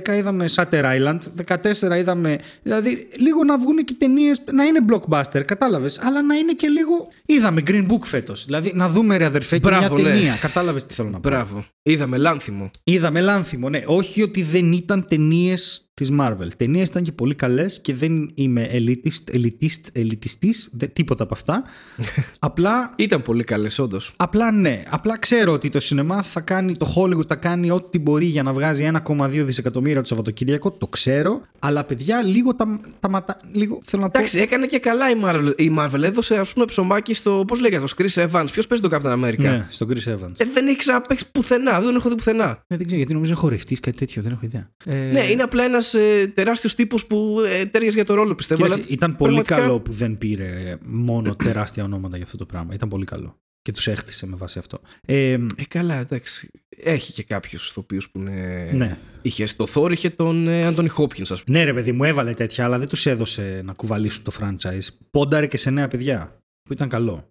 2010 0.08 0.16
είδαμε 0.16 0.48
Shutter 0.54 0.84
Island, 0.84 1.18
14 1.44 1.96
είδαμε. 1.98 2.38
Δηλαδή, 2.62 3.08
λίγο 3.16 3.44
να 3.44 3.58
βγουν 3.58 3.84
και 3.84 3.94
ταινίες 3.98 4.42
να 4.52 4.64
είναι 4.64 4.78
blockbuster, 4.90 5.42
κατάλαβες, 5.44 6.00
αλλά 6.02 6.22
να 6.22 6.34
είναι 6.34 6.52
και 6.52 6.68
λίγο. 6.68 7.08
Είδαμε 7.26 7.62
Green 7.66 7.86
Book 7.86 8.02
φέτος. 8.02 8.44
Δηλαδή, 8.44 8.72
να 8.74 8.88
δούμε 8.88 9.16
ρε 9.16 9.24
αδερφέ 9.24 9.58
και 9.58 9.68
Μπράβο, 9.68 9.94
μια 9.94 10.04
ναι. 10.04 10.10
ταινία. 10.10 10.36
Κατάλαβες 10.40 10.86
τι 10.86 10.94
θέλω 10.94 11.08
να 11.10 11.20
πω. 11.20 11.28
Μπράβο. 11.28 11.64
Είδαμε 11.82 12.16
λάνθιμο. 12.50 12.70
Είδαμε 12.84 13.20
λάνθιμο, 13.20 13.68
ναι. 13.68 13.82
Όχι 13.86 14.22
ότι 14.22 14.42
δεν 14.42 14.72
ήταν 14.72 15.06
ταινίες 15.08 15.90
της 15.94 16.10
Marvel. 16.20 16.48
Ταινίες 16.56 16.88
ήταν 16.88 17.02
και 17.02 17.12
πολύ 17.12 17.34
καλές 17.34 17.80
και 17.80 17.94
δεν 17.94 18.30
είμαι 18.34 18.70
elitist, 18.72 19.34
elitist, 19.36 19.80
elitistής, 19.92 20.68
δε- 20.72 20.86
τίποτα 20.86 21.22
από 21.22 21.34
αυτά. 21.34 21.62
Απλά 22.38 22.92
Ήταν 22.96 23.22
πολύ 23.22 23.44
καλές, 23.44 23.78
όντως. 23.78 24.12
Απλά 24.16 24.52
ναι. 24.52 24.82
Απλά 24.88 25.18
ξέρω 25.18 25.52
ότι 25.52 25.70
το 25.70 25.80
σινεμά 25.80 26.22
θα 26.22 26.40
κάνει, 26.40 26.76
το 26.76 26.94
Hollywood 26.96 27.26
θα 27.28 27.34
κάνει 27.34 27.70
ό,τι 27.70 27.98
μπορεί 27.98 28.24
για 28.24 28.42
να 28.42 28.52
βγάζει 28.52 28.90
1,2 29.06 29.28
δισεκατομμύρια 29.30 30.00
το 30.00 30.06
Σαββατοκύριακο. 30.06 30.70
Το 30.70 30.86
ξέρω. 30.86 31.40
Αλλά 31.58 31.84
παιδιά, 31.84 32.22
λίγο 32.22 32.54
τα, 32.54 32.80
τα 33.00 33.08
ματά. 33.10 33.36
Λίγο 33.52 33.80
θέλω 33.84 34.02
να 34.02 34.08
πω. 34.10 34.18
Εντάξει, 34.18 34.38
έκανε 34.38 34.66
και 34.66 34.78
καλά 34.78 35.10
η 35.10 35.14
Marvel. 35.24 35.52
Η 35.60 35.70
Marvel 35.78 36.02
έδωσε, 36.02 36.36
ας 36.36 36.52
πούμε, 36.52 36.64
ψωμάκι 36.64 37.14
στο. 37.14 37.44
Πώς 37.46 37.60
λέγεται, 37.60 37.86
στο 37.86 38.04
Chris 38.04 38.26
Evans. 38.30 38.46
Ποιος 38.52 38.66
παίζει 38.66 38.88
τον 38.88 39.00
Captain 39.00 39.24
America; 39.24 39.38
Ναι, 39.38 39.66
στον 39.70 39.88
Chris 39.88 40.08
Evans. 40.12 40.32
Ε, 40.36 40.44
δεν 40.54 40.66
έχει 40.66 40.76
ξαναπέξει 40.76 41.30
πουθενά. 41.32 41.72
Δεν 41.72 41.82
τον 41.82 41.96
έχω 41.96 42.08
δει 42.08 42.14
πουθενά. 42.14 42.44
Ε, 42.66 42.76
δεν 42.76 42.78
ξέρω 42.86 42.96
γιατί 42.96 43.12
νομίζω 43.12 43.30
είναι 43.32 43.40
χορευτής 43.40 43.80
κάτι 43.80 43.96
τέτοιο. 43.96 44.22
Δεν 44.22 44.32
έχω 44.32 44.40
ιδέα. 44.44 44.70
Ε, 44.84 45.10
Ναι, 45.12 45.24
είναι 45.24 45.42
απλά 45.42 45.64
ένας 45.64 45.83
ε, 45.94 46.26
τεράστιος 46.34 46.74
τύπος 46.74 47.06
που 47.06 47.36
ε, 47.46 47.64
τέριαζε 47.66 47.96
για 47.96 48.04
το 48.04 48.14
ρόλο, 48.14 48.34
πιστεύω. 48.34 48.62
κοίταξε, 48.62 48.82
αλλά 48.84 48.92
ήταν 48.94 49.16
πολύ 49.16 49.32
πραγματικά- 49.34 49.56
καλό 49.60 49.80
που 49.80 49.92
δεν 49.92 50.18
πήρε 50.18 50.78
μόνο 50.84 51.36
τεράστια 51.36 51.84
ονόματα 51.84 52.16
για 52.16 52.24
αυτό 52.24 52.36
το 52.36 52.46
πράγμα. 52.46 52.74
Ήταν 52.74 52.88
πολύ 52.88 53.04
καλό. 53.04 53.36
Και 53.62 53.72
τους 53.72 53.86
έχτισε 53.86 54.26
με 54.26 54.36
βάση 54.36 54.58
αυτό. 54.58 54.80
Ε, 55.06 55.30
Ε, 55.32 55.38
καλά, 55.68 55.94
εντάξει. 55.98 56.50
Έχει 56.76 57.12
και 57.12 57.22
κάποιους 57.22 57.68
ηθοποιούς 57.68 58.10
που 58.10 58.18
είναι. 58.18 58.70
ναι. 58.74 58.98
Είχε 59.22 59.46
στο 59.46 59.66
Thor, 59.74 59.90
είχε 59.92 60.10
τον 60.10 60.48
ε, 60.48 60.68
Anthony 60.68 60.88
Hopkins, 60.96 61.30
ας 61.30 61.42
πούμε. 61.42 61.58
ναι, 61.58 61.64
ρε 61.64 61.72
παιδί 61.74 61.92
μου, 61.92 62.04
έβαλε 62.04 62.32
τέτοια, 62.34 62.64
αλλά 62.64 62.78
δεν 62.78 62.88
τους 62.88 63.06
έδωσε 63.06 63.60
να 63.64 63.72
κουβαλήσουν 63.72 64.22
το 64.24 64.32
franchise. 64.40 64.86
Πόνταρε 65.10 65.46
και 65.46 65.56
σε 65.56 65.70
νέα 65.70 65.88
παιδιά. 65.88 66.38
Που 66.62 66.72
ήταν 66.72 66.88
καλό. 66.88 67.28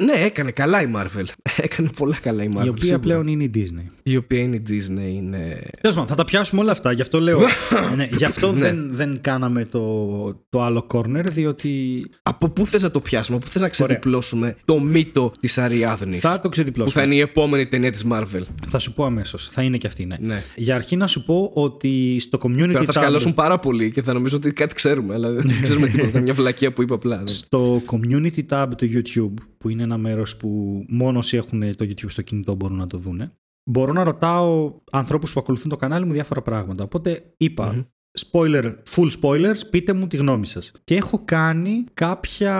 Ναι, 0.00 0.12
έκανε 0.24 0.50
καλά 0.50 0.82
η 0.82 0.86
Marvel. 0.96 1.24
Έκανε 1.56 1.88
πολλά 1.96 2.16
καλά 2.22 2.42
η 2.42 2.50
Marvel. 2.56 2.64
η 2.64 2.68
οποία 2.68 2.82
σίγουρα. 2.82 2.98
πλέον 3.00 3.26
είναι 3.26 3.42
η 3.44 3.50
Disney. 3.54 3.90
Η 4.02 4.16
οποία 4.16 4.40
είναι 4.40 4.56
η 4.56 4.62
Disney. 4.68 5.14
Είναι... 5.14 5.60
Τέλος 5.80 5.96
πάντων, 5.96 6.06
θα 6.06 6.14
τα 6.14 6.24
πιάσουμε 6.24 6.60
όλα 6.60 6.72
αυτά. 6.72 6.92
Γι' 6.92 7.00
αυτό 7.00 7.20
λέω. 7.20 7.40
ναι, 7.96 8.08
γι' 8.12 8.24
αυτό 8.24 8.52
Ναι. 8.52 8.60
δεν, 8.60 8.88
δεν 8.92 9.18
κάναμε 9.20 9.64
το, 9.64 10.06
το 10.48 10.62
άλλο 10.62 10.86
corner, 10.94 11.22
διότι 11.32 12.04
Από 12.22 12.48
πού 12.50 12.66
θες 12.66 12.82
να 12.82 12.90
το 12.90 13.00
πιάσουμε, 13.00 13.36
από 13.36 13.46
πού 13.46 13.52
θες 13.52 13.62
να 13.62 13.68
ξεδιπλώσουμε 13.68 14.56
το 14.64 14.78
μύτο 14.80 15.32
της 15.40 15.58
Αριάδνη. 15.58 16.18
θα 16.18 16.30
το 16.30 16.36
Που 16.36 16.42
θα 16.42 16.48
ξεδιπλώσουμε. 16.48 17.02
είναι 17.04 17.14
η 17.14 17.20
επόμενη 17.20 17.66
ταινία 17.66 17.90
της 17.90 18.04
Marvel. 18.12 18.42
Θα 18.68 18.78
σου 18.78 18.92
πω 18.92 19.04
αμέσως. 19.04 19.48
Θα 19.48 19.62
είναι 19.62 19.76
και 19.76 19.86
αυτή, 19.86 20.04
ναι. 20.04 20.16
Ναι. 20.20 20.42
Για 20.56 20.74
αρχή 20.74 20.96
να 20.96 21.06
σου 21.06 21.24
πω 21.24 21.50
ότι 21.54 22.16
στο 22.20 22.38
community 22.42 22.72
Τώρα 22.72 22.84
θα 22.84 22.92
tab, 22.92 23.02
σκαλώσουν 23.02 23.34
πάρα 23.34 23.58
πολύ 23.58 23.90
και 23.92 24.02
θα 24.02 24.12
νομίζω 24.12 24.36
ότι 24.36 24.52
κάτι 24.52 24.74
ξέρουμε, 24.74 25.14
αλλά 25.14 25.30
δεν 25.30 25.50
ξέρουμε 25.62 25.86
τίποτα. 25.88 26.08
Ήταν 26.08 26.22
μια 26.22 26.34
βλακεία 26.34 26.72
που 26.72 26.82
είπα 26.82 26.94
απλά. 26.94 27.16
ναι. 27.16 27.26
στο 27.26 27.82
community 27.86 28.40
tab 28.50 28.66
του 28.76 28.90
YouTube, 28.94 29.42
που 29.66 29.72
είναι 29.72 29.82
ένα 29.82 29.98
μέρος 29.98 30.36
που 30.36 30.84
μόνο 30.88 31.18
όσοι 31.18 31.36
έχουν 31.36 31.76
το 31.76 31.84
YouTube 31.84 32.10
στο 32.10 32.22
κινητό 32.22 32.54
μπορούν 32.54 32.76
να 32.76 32.86
το 32.86 32.98
δούνε, 32.98 33.32
μπορώ 33.70 33.92
να 33.92 34.04
ρωτάω 34.04 34.74
ανθρώπους 34.90 35.32
που 35.32 35.40
ακολουθούν 35.40 35.70
το 35.70 35.76
κανάλι 35.76 36.06
μου 36.06 36.12
διάφορα 36.12 36.42
πράγματα. 36.42 36.84
Οπότε 36.84 37.34
είπα, 37.36 37.88
spoiler, 38.30 38.74
full 38.90 39.10
spoilers, 39.20 39.58
πείτε 39.70 39.92
μου 39.92 40.06
τη 40.06 40.16
γνώμη 40.16 40.46
σας. 40.46 40.72
Και 40.84 40.96
έχω 40.96 41.22
κάνει 41.24 41.84
κάποια 41.94 42.54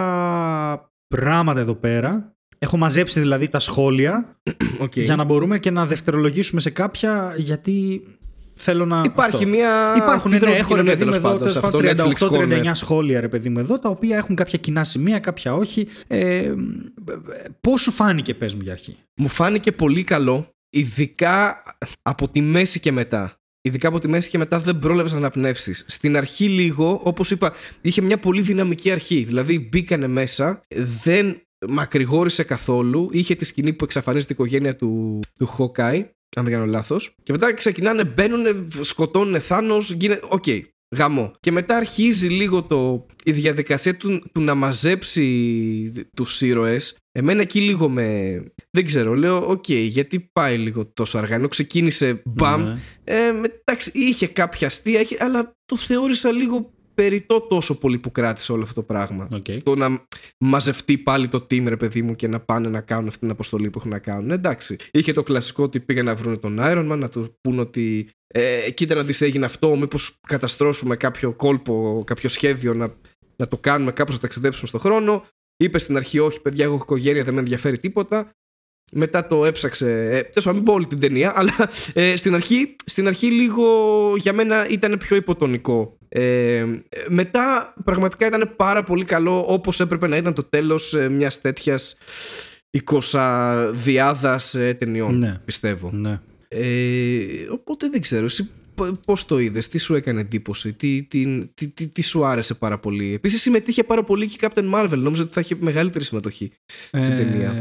πράγματα 1.07 1.59
εδώ 1.59 1.75
πέρα. 1.75 2.35
Έχω 2.59 2.77
μαζέψει 2.77 3.19
δηλαδή 3.19 3.47
τα 3.47 3.59
σχόλια 3.59 4.39
Οκ. 4.79 4.97
για 4.97 5.15
να 5.15 5.23
μπορούμε 5.23 5.59
και 5.59 5.71
να 5.71 5.85
δευτερολογήσουμε 5.85 6.61
σε 6.61 6.69
κάποια 6.69 7.35
γιατί 7.37 8.03
θέλω 8.57 8.85
να... 8.85 9.01
Υπάρχει 9.05 9.35
αυτό. 9.35 9.47
μια. 9.47 9.93
Υπάρχουν, 9.97 10.31
ναι, 10.31 10.37
έχω 10.37 10.75
ρε 10.75 10.81
κοινωνία, 10.81 10.83
παιδί 10.83 11.05
μου 11.05 11.11
τέλος 11.11 11.15
εδώ 11.15 11.29
πάντων, 11.29 11.49
σε 11.49 11.59
τέλος 11.59 11.79
αυτό 11.81 11.95
πάντων, 11.95 11.95
το 11.95 12.59
Netflix 12.59 12.63
38-39 12.63 12.65
Corner. 12.65 12.71
σχόλια 12.73 13.21
ρε 13.21 13.27
παιδί 13.27 13.49
μου 13.49 13.59
εδώ, 13.59 13.79
τα 13.79 13.89
οποία 13.89 14.17
έχουν 14.17 14.35
κάποια 14.35 14.57
κοινά 14.57 14.83
σημεία, 14.83 15.19
κάποια 15.19 15.53
όχι. 15.53 15.87
Ε, 16.07 16.53
πώς 17.61 17.81
σου 17.81 17.91
φάνηκε, 17.91 18.33
πες 18.33 18.53
μου 18.53 18.61
για 18.63 18.71
αρχή; 18.71 18.97
Μου 19.15 19.27
φάνηκε 19.27 19.71
πολύ 19.71 20.03
καλό, 20.03 20.49
ειδικά 20.69 21.63
από 22.01 22.27
τη 22.27 22.41
μέση 22.41 22.79
και 22.79 22.91
μετά. 22.91 23.37
Ειδικά 23.61 23.87
από 23.87 23.99
τη 23.99 24.07
μέση 24.07 24.29
και 24.29 24.37
μετά 24.37 24.59
δεν 24.59 24.79
πρόλαβες 24.79 25.11
να 25.11 25.17
αναπνεύσεις. 25.17 25.85
Στην 25.87 26.17
αρχή, 26.17 26.45
λίγο, 26.45 27.01
όπως 27.03 27.31
είπα, 27.31 27.53
είχε 27.81 28.01
μια 28.01 28.17
πολύ 28.17 28.41
δυναμική 28.41 28.91
αρχή. 28.91 29.23
Δηλαδή, 29.23 29.59
μπήκανε 29.59 30.07
μέσα, 30.07 30.61
δεν 31.03 31.41
μακρηγόρησε 31.67 32.43
καθόλου. 32.43 33.09
Είχε 33.11 33.35
τη 33.35 33.45
σκηνή 33.45 33.73
που 33.73 33.83
εξαφανίζεται 33.83 34.33
η 34.33 34.35
οικογένεια 34.39 34.75
του, 34.75 35.19
του 35.39 35.49
Hawkeye, 35.57 36.05
αν 36.35 36.43
δεν 36.43 36.51
κάνω 36.51 36.65
λάθος. 36.65 37.15
Και 37.23 37.31
μετά 37.31 37.53
ξεκινάνε, 37.53 38.03
μπαίνουν, 38.03 38.69
σκοτώνουν 38.81 39.41
Θάνος, 39.41 39.91
γίνεται. 39.91 40.27
Οκ, 40.29 40.45
γαμώ. 40.95 41.33
Και 41.39 41.51
μετά 41.51 41.75
αρχίζει 41.75 42.27
λίγο 42.27 42.63
το, 42.63 43.05
η 43.23 43.31
διαδικασία 43.31 43.97
του, 43.97 44.23
του 44.33 44.41
να 44.41 44.53
μαζέψει 44.53 46.09
τους 46.15 46.41
ήρωες 46.41 46.97
Εμένα 47.17 47.41
εκεί 47.41 47.61
λίγο 47.61 47.89
με. 47.89 48.43
Δεν 48.71 48.85
ξέρω, 48.85 49.13
λέω, 49.15 49.49
οκ, 49.49 49.69
γιατί 49.69 50.29
πάει 50.33 50.57
λίγο 50.57 50.91
τόσο 50.93 51.17
αργά. 51.17 51.35
Ενώ 51.35 51.47
ξεκίνησε 51.47 52.21
μπαμ. 52.25 52.63
Ναι. 52.63 52.73
Ε, 53.03 53.31
με- 53.31 53.61
εντάξει, 53.63 53.91
είχε 53.93 54.27
κάποια 54.27 54.67
αστεία, 54.67 54.99
είχε, 54.99 55.17
αλλά 55.19 55.55
το 55.65 55.77
θεώρησα 55.77 56.31
λίγο 56.31 56.73
περιττό 56.97 57.41
τόσο 57.41 57.77
πολύ 57.77 57.97
που 57.97 58.11
κράτησε 58.11 58.51
όλο 58.51 58.63
αυτό 58.63 58.73
το 58.73 58.83
πράγμα. 58.83 59.27
Οκ. 59.31 59.45
Το 59.63 59.75
να 59.75 60.05
μαζευτεί 60.39 60.97
πάλι 60.97 61.27
το 61.27 61.37
team, 61.37 61.63
ρε 61.67 61.77
παιδί 61.77 62.01
μου, 62.01 62.15
και 62.15 62.27
να 62.27 62.39
πάνε 62.39 62.69
να 62.69 62.81
κάνουν 62.81 63.07
αυτή 63.07 63.19
την 63.19 63.29
αποστολή 63.29 63.69
που 63.69 63.79
έχουν 63.79 63.91
να 63.91 63.99
κάνουν. 63.99 64.31
Εντάξει. 64.31 64.75
Είχε 64.91 65.13
το 65.13 65.23
κλασικό 65.23 65.63
ότι 65.63 65.79
πήγαν 65.79 66.05
να 66.05 66.15
βρουν 66.15 66.39
τον 66.39 66.57
Iron 66.61 66.91
Man, 66.91 66.97
να 66.97 67.09
του 67.09 67.37
πούν 67.41 67.59
ότι. 67.59 68.09
Ε, 68.27 68.71
κοίτα 68.71 68.95
να 68.95 69.03
δεις 69.03 69.21
έγινε 69.21 69.45
αυτό, 69.45 69.75
μήπως 69.75 70.15
καταστρώσουμε 70.27 70.95
κάποιο 70.95 71.33
κόλπο, 71.33 72.03
κάποιο 72.05 72.29
σχέδιο 72.29 72.73
να, 72.73 72.93
να 73.35 73.47
το 73.47 73.57
κάνουμε, 73.57 73.91
κάπως 73.91 74.13
να 74.13 74.19
ταξιδέψουμε 74.19 74.67
στον 74.67 74.79
χρόνο. 74.79 75.25
Είπε 75.57 75.79
στην 75.79 75.95
αρχή, 75.95 76.19
Όχι, 76.19 76.41
παιδιά, 76.41 76.65
έχω 76.65 76.75
οικογένεια, 76.75 77.23
δεν 77.23 77.33
με 77.33 77.39
ενδιαφέρει 77.39 77.79
τίποτα. 77.79 78.31
Μετά 78.91 79.27
το 79.27 79.45
έψαξε. 79.45 79.89
Ε, 79.89 80.21
τέλος 80.21 80.43
πάντων, 80.43 80.55
μην 80.55 80.63
πω 80.63 80.73
όλη 80.73 80.87
την 80.87 80.99
ταινία, 80.99 81.33
αλλά 81.35 81.69
ε, 81.93 82.15
στην, 82.15 82.33
αρχή, 82.33 82.75
στην 82.85 83.07
αρχή 83.07 83.31
λίγο 83.31 83.65
για 84.17 84.33
μένα 84.33 84.67
ήταν 84.67 84.97
πιο 84.97 85.15
υποτονικό. 85.15 85.96
Ε, 86.09 86.65
μετά 87.07 87.73
πραγματικά 87.83 88.27
ήταν 88.27 88.53
πάρα 88.55 88.83
πολύ 88.83 89.05
καλό 89.05 89.45
όπως 89.47 89.79
έπρεπε 89.79 90.07
να 90.07 90.17
ήταν 90.17 90.33
το 90.33 90.43
τέλος 90.43 90.93
ε, 90.93 91.09
μιας 91.09 91.41
τέτοιας 91.41 91.97
20 93.11 93.71
διάδας 93.73 94.55
ε, 94.55 94.73
ταινιών, 94.73 95.17
Ναι. 95.17 95.39
πιστεύω. 95.45 95.89
Ναι. 95.93 96.19
Ε, 96.47 97.17
οπότε 97.49 97.89
δεν 97.89 98.01
ξέρω, 98.01 98.25
εσύ 98.25 98.49
π- 98.75 98.93
πώς 99.05 99.25
το 99.25 99.39
είδες, 99.39 99.67
τι 99.67 99.77
σου 99.77 99.95
έκανε 99.95 100.21
εντύπωση, 100.21 100.73
τι, 100.73 101.03
τι, 101.03 101.47
τι, 101.53 101.67
τι, 101.67 101.87
τι 101.87 102.01
σου 102.01 102.25
άρεσε 102.25 102.53
πάρα 102.53 102.77
πολύ. 102.77 103.13
Επίσης 103.13 103.41
συμμετείχε 103.41 103.83
πάρα 103.83 104.03
πολύ 104.03 104.27
και 104.27 104.45
η 104.45 104.49
Captain 104.53 104.73
Marvel, 104.73 104.97
νόμιζα 104.97 105.23
ότι 105.23 105.33
θα 105.33 105.41
είχε 105.41 105.55
μεγαλύτερη 105.59 106.03
συμμετοχή 106.03 106.51
στην 106.99 107.15
ταινία. 107.15 107.53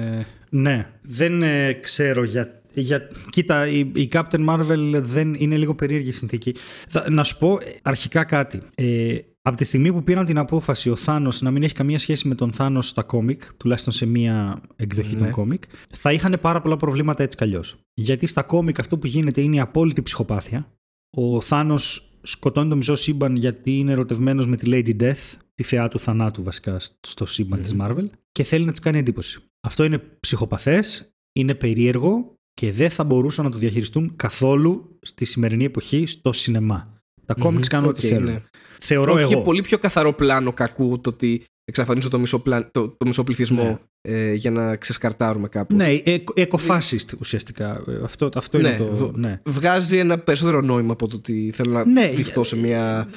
Ναι. 0.51 0.89
Δεν 1.03 1.43
ε, 1.43 1.73
ξέρω 1.73 2.25
για... 2.25 2.61
Για, 2.81 3.09
κοίτα, 3.31 3.67
η, 3.69 3.79
η 3.79 4.09
Captain 4.13 4.49
Marvel 4.49 4.95
δεν 4.99 5.35
είναι 5.35 5.57
λίγο 5.57 5.75
περίεργη 5.75 6.09
η 6.09 6.13
συνθήκη. 6.13 6.55
Θα, 6.89 7.11
να 7.11 7.25
σου 7.25 7.39
πω 7.39 7.53
ε, 7.53 7.79
αρχικά 7.83 8.25
κάτι. 8.25 8.61
Ε, 8.75 9.19
από 9.43 9.57
τη 9.57 9.65
στιγμή 9.65 9.93
που 9.93 10.05
πήραν 10.05 10.25
την 10.25 10.39
απόφαση 10.39 10.91
ο 10.91 10.97
Θάνος 10.97 11.41
να 11.41 11.51
μην 11.51 11.63
έχει 11.63 11.75
καμία 11.75 11.99
σχέση 11.99 12.29
με 12.29 12.35
τον 12.35 12.53
Θάνος 12.53 12.89
στα 12.89 13.03
κόμικ, 13.03 13.43
τουλάχιστον 13.57 13.93
σε 13.93 14.07
μία 14.07 14.61
εκδοχή 14.77 15.15
Ναι. 15.15 15.21
των 15.21 15.31
κόμικ, 15.31 15.63
θα 15.91 16.13
είχαν 16.13 16.39
πάρα 16.41 16.61
πολλά 16.61 16.77
προβλήματα 16.77 17.23
έτσι 17.23 17.37
κι 17.37 17.45
αλλιώς. 17.45 17.65
Γιατί 17.95 18.27
στα 18.27 18.43
κόμικ 18.43 18.79
αυτό 18.79 18.99
που 18.99 19.07
γίνεται 19.07 19.41
είναι 19.41 19.57
η 19.57 19.61
απόλυτη 19.61 20.03
ψυχοπάθεια. 20.03 20.73
Ο 21.17 21.41
Θάνος 21.41 22.11
σκοτώνει 22.23 22.69
το 22.69 22.77
μισό 22.77 22.95
σύμπαν 22.95 23.37
γιατί 23.37 23.79
είναι 23.79 23.93
ερωτευμένος 23.93 24.47
με 24.47 24.57
τη 24.57 24.71
Lady 24.71 25.03
Death, 25.03 25.39
τη 25.55 25.63
θεά 25.63 25.89
του 25.89 25.99
θανάτου 25.99 26.43
βασικά 26.43 26.81
στο 27.01 27.27
σύμπαν 27.27 27.63
της 27.63 27.77
Marvel, 27.81 28.07
και 28.33 28.43
θέλει 28.43 28.65
να 28.65 28.71
της 28.71 28.81
κάνει 28.81 28.99
εντύπωση. 28.99 29.39
Αυτό 29.61 29.85
είναι 29.85 29.99
ψυχοπαθές, 30.21 31.11
είναι 31.33 31.55
περίεργο 31.55 32.36
και 32.61 32.73
δεν 32.73 32.91
θα 32.91 33.05
μπορούσαν 33.05 33.45
να 33.45 33.51
το 33.51 33.59
διαχειριστούν 33.59 34.13
καθόλου 34.17 34.99
στη 35.03 35.25
σημερινή 35.25 35.65
εποχή 35.65 36.07
στο 36.07 36.33
σινεμά. 36.33 36.95
Τα 37.27 37.35
κόμιξ 37.35 37.69
κάνουν 37.69 37.89
ό,τι 37.89 38.07
Οκ, 38.07 38.13
θέλουν. 38.13 38.33
ναι. 38.33 38.43
Θεωρώ 38.81 39.13
Όχι, 39.13 39.23
εγώ. 39.23 39.31
είχε 39.33 39.41
πολύ 39.43 39.61
πιο 39.61 39.79
καθαρό 39.79 40.13
πλάνο 40.13 40.53
κακού 40.53 41.01
το 41.01 41.11
ότι 41.11 41.45
εξαφανίσω 41.65 42.09
το 42.09 42.19
μισό, 42.19 42.39
πλάν, 42.39 42.69
το, 42.73 42.89
το 42.89 43.07
μισό 43.07 43.25
πληθυσμό 43.25 43.81
ε, 44.09 44.35
για 44.35 44.51
να 44.51 44.77
ξεσκαρτάρουμε 44.77 45.49
κάπως. 45.49 45.77
Ναι, 45.77 45.89
εκοφάσιστ 46.35 47.13
ουσιαστικά. 47.21 47.83
Ε, 47.89 47.93
Αυτό, 48.05 48.29
αυτό 48.35 48.59
Ναι, 48.59 48.69
είναι 48.69 48.77
το. 48.77 48.85
β- 48.95 49.17
Ναι. 49.17 49.41
Βγάζει 49.45 49.99
ένα 49.99 50.19
περισσότερο 50.19 50.61
νόημα 50.61 50.93
από 50.93 51.09
το 51.09 51.17
ότι 51.17 51.51
θέλω 51.55 51.73
να 51.73 51.85
Ναι, 51.87 52.09
δειχτώ 52.15 52.45
σε 52.45 52.57
μια. 52.57 53.09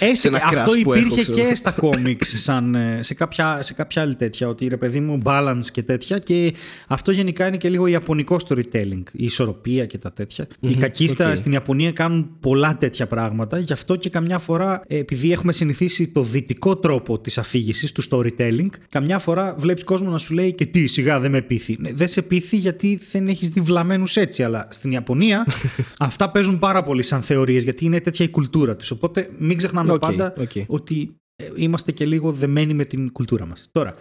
Έστω 0.00 0.14
σε 0.20 0.28
ένα 0.28 0.38
και 0.38 0.56
αυτό 0.56 0.72
crash 0.72 0.82
που 0.82 0.94
υπήρχε 0.94 1.20
έχω, 1.20 1.32
ξέρω. 1.32 1.48
και 1.48 1.54
στα 1.54 1.70
κόμιξ 1.70 2.42
σαν, 2.42 2.74
ε, 2.74 2.98
σε, 3.02 3.14
κάποια, 3.14 3.62
σε 3.62 3.74
κάποια 3.74 4.02
άλλη 4.02 4.14
τέτοια 4.14 4.48
ότι 4.48 4.68
ρε 4.68 4.76
παιδί 4.76 5.00
μου 5.00 5.20
balance 5.24 5.64
και 5.72 5.82
τέτοια 5.82 6.18
και 6.18 6.54
αυτό 6.88 7.10
γενικά 7.12 7.46
είναι 7.46 7.56
και 7.56 7.68
λίγο 7.68 7.86
ιαπωνικό 7.86 8.36
storytelling 8.48 9.02
η 9.12 9.24
ισορροπία 9.24 9.86
και 9.86 9.98
τα 9.98 10.12
τέτοια 10.12 10.46
οι 10.60 10.74
κακίστα 10.74 11.30
οκ. 11.30 11.36
στην 11.36 11.52
Ιαπωνία 11.52 11.92
κάνουν 11.92 12.30
πολλά 12.40 12.76
τέτοια 12.76 13.06
πράγματα 13.06 13.58
γι' 13.58 13.72
αυτό 13.72 13.96
και 13.96 14.10
καμιά 14.10 14.38
φορά 14.38 14.82
ε, 14.86 14.96
επειδή 14.98 15.32
έχουμε 15.32 15.52
συνηθίσει 15.52 16.08
το 16.08 16.22
δυτικό 16.22 16.76
τρόπο 16.76 17.18
της 17.18 17.38
αφήγησης 17.38 17.92
του 17.92 18.02
storytelling 18.10 18.68
καμιά 18.88 19.18
φορά 19.18 19.54
βλέπεις 19.58 19.84
κόσμο 19.84 20.10
να 20.10 20.18
σου 20.20 20.34
λέει 20.34 20.52
και 20.54 20.66
τι 20.66 20.86
σιγά 20.86 21.20
δεν 21.20 21.30
με 21.30 21.40
πείθει 21.42 21.76
ναι, 21.80 21.92
δεν 21.92 22.08
σε 22.08 22.22
πείθει 22.22 22.56
γιατί 22.56 23.00
δεν 23.10 23.28
έχεις 23.28 23.48
δει 23.48 23.60
βλαμμένους 23.60 24.16
έτσι 24.16 24.42
αλλά 24.42 24.68
στην 24.70 24.90
Ιαπωνία 24.92 25.46
αυτά 25.98 26.30
παίζουν 26.30 26.58
πάρα 26.58 26.82
πολύ 26.82 27.02
σαν 27.02 27.22
θεωρίες 27.22 27.62
γιατί 27.62 27.84
είναι 27.84 28.00
τέτοια 28.00 28.24
η 28.24 28.28
κουλτούρα 28.28 28.76
τους 28.76 28.90
οπότε 28.90 29.30
μην 29.38 29.56
ξεχνάμε 29.56 29.92
Οκ, 29.92 30.00
πάντα 30.00 30.34
οκ. 30.38 30.50
ότι 30.66 31.14
ε, 31.36 31.44
είμαστε 31.54 31.92
και 31.92 32.06
λίγο 32.06 32.32
δεμένοι 32.32 32.74
με 32.74 32.84
την 32.84 33.12
κουλτούρα 33.12 33.46
μας. 33.46 33.68
Τώρα, 33.72 33.94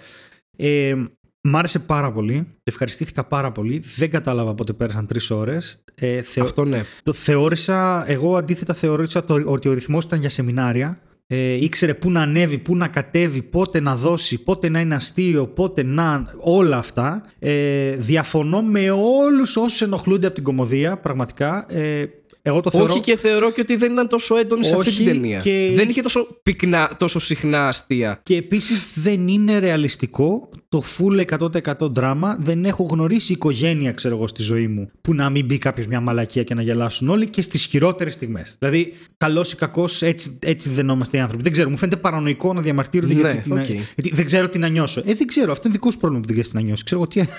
ε, 0.58 0.96
μ' 1.42 1.56
άρεσε 1.58 1.80
πάρα 1.80 2.12
πολύ, 2.12 2.48
ευχαριστήθηκα 2.64 3.24
πάρα 3.24 3.52
πολύ, 3.52 3.82
δεν 3.98 4.10
κατάλαβα 4.10 4.54
πότε 4.54 4.74
πέρασαν 4.74 5.08
τρεις 5.08 5.30
ώρες. 5.32 5.84
Ε, 5.96 6.22
θεω- 6.22 6.44
Αυτό 6.44 6.66
ναι. 6.66 6.84
το 7.04 7.14
θεώρησα, 7.14 8.10
εγώ 8.12 8.38
αντίθετα 8.38 8.74
θεώρησα 8.74 9.26
το, 9.26 9.42
ότι 9.46 9.70
ο 9.70 9.74
ρυθμός 9.74 10.04
ήταν 10.04 10.20
για 10.20 10.30
σεμινάρια. 10.30 11.00
Ε, 11.32 11.64
ήξερε 11.64 11.94
πού 11.94 12.12
να 12.12 12.22
ανέβει, 12.22 12.58
πού 12.58 12.76
να 12.76 12.88
κατέβει, 12.88 13.42
πότε 13.42 13.80
να 13.80 13.96
δώσει, 13.96 14.44
πότε 14.44 14.70
να 14.70 14.80
είναι 14.80 14.96
αστείο, 14.96 15.48
πότε 15.48 15.84
να. 15.84 16.26
όλα 16.38 16.78
αυτά. 16.78 17.26
Ε, 17.40 17.96
διαφωνώ 17.96 18.62
με 18.62 18.90
όλους 18.90 19.58
όσους 19.58 19.82
ενοχλούνται 19.82 20.26
από 20.26 20.36
την 20.36 20.44
κωμωδία, 20.44 20.98
πραγματικά. 20.98 21.66
Ε, 21.70 22.06
εγώ 22.50 22.62
το 22.62 22.72
θεωρώ. 22.72 22.94
Όχι 22.94 23.02
και 23.02 23.18
θεωρώ 23.18 23.52
και 23.52 23.62
ότι 23.62 23.76
δεν 23.76 23.92
ήταν 23.92 24.08
τόσο 24.08 24.38
έντονη 24.38 24.66
σε 24.66 24.76
αυτή 24.76 24.90
Όχι 24.90 24.98
την 25.04 25.06
ταινία. 25.06 25.40
και- 25.40 25.72
Δεν 25.76 25.90
είχε 25.90 26.02
τόσο 26.02 26.28
πυκνά, 26.44 26.90
τόσο 26.98 27.20
συχνά 27.20 27.68
αστεία. 27.68 28.20
Και 28.24 28.36
επίσης 28.36 28.84
δεν 28.96 29.28
είναι 29.28 29.60
ρεαλιστικό 29.60 30.50
το 30.70 30.84
full 30.98 31.20
100% 31.20 31.90
δράμα. 31.92 32.38
Δεν 32.42 32.66
έχω 32.66 32.84
γνωρίσει 32.84 33.34
οικογένεια, 33.34 33.92
ξέρω 33.92 34.16
εγώ, 34.16 34.28
στη 34.28 34.42
ζωή 34.44 34.68
μου 34.68 34.92
που 35.02 35.14
να 35.14 35.30
μην 35.30 35.46
μπει 35.46 35.58
κάποιος 35.58 35.88
μια 35.88 36.00
μαλακία 36.00 36.44
και 36.44 36.54
να 36.54 36.62
γελάσουν 36.62 37.10
όλοι 37.10 37.28
και 37.28 37.42
στις 37.42 37.66
χειρότερες 37.66 38.14
στιγμές. 38.14 38.56
Δηλαδή, 38.60 38.94
καλός 39.18 39.52
ή 39.52 39.56
κακός, 39.56 40.02
έτσι, 40.02 40.40
έτσι 40.42 40.70
δεν 40.70 40.88
είμαστε 40.88 41.18
οι 41.18 41.20
άνθρωποι. 41.20 41.44
Δεν 41.44 41.52
ξέρω, 41.52 41.70
μου 41.70 41.78
φαίνεται 41.78 41.98
παρανοϊκό 41.98 42.54
να 42.54 42.62
διαμαρτύρονται 42.62 43.14
Ναι, 43.14 43.20
γιατί, 43.20 43.38
τι 43.42 43.50
να- 43.50 43.62
οκ. 43.62 43.66
γιατί 43.70 44.12
δεν 44.14 44.26
ξέρω 44.26 44.50
τι 44.50 44.58
να 44.58 44.68
νιώσω. 44.68 45.02
Ε, 45.06 45.14
δεν 45.14 45.28
ξέρω, 45.28 45.52
αυτό 45.52 45.68
είναι 45.68 45.78
δικό 45.78 45.92
σου 45.92 45.98
πρόβλημα 45.98 46.22
που 46.26 46.28
δεν 46.34 46.36
ξέρεις 46.42 46.52
τι 46.58 46.62
να 46.64 46.68
νιώσεις. 46.68 46.84
Ξέρω 46.86 47.02
εγώ 47.02 47.10
τι. 47.10 47.32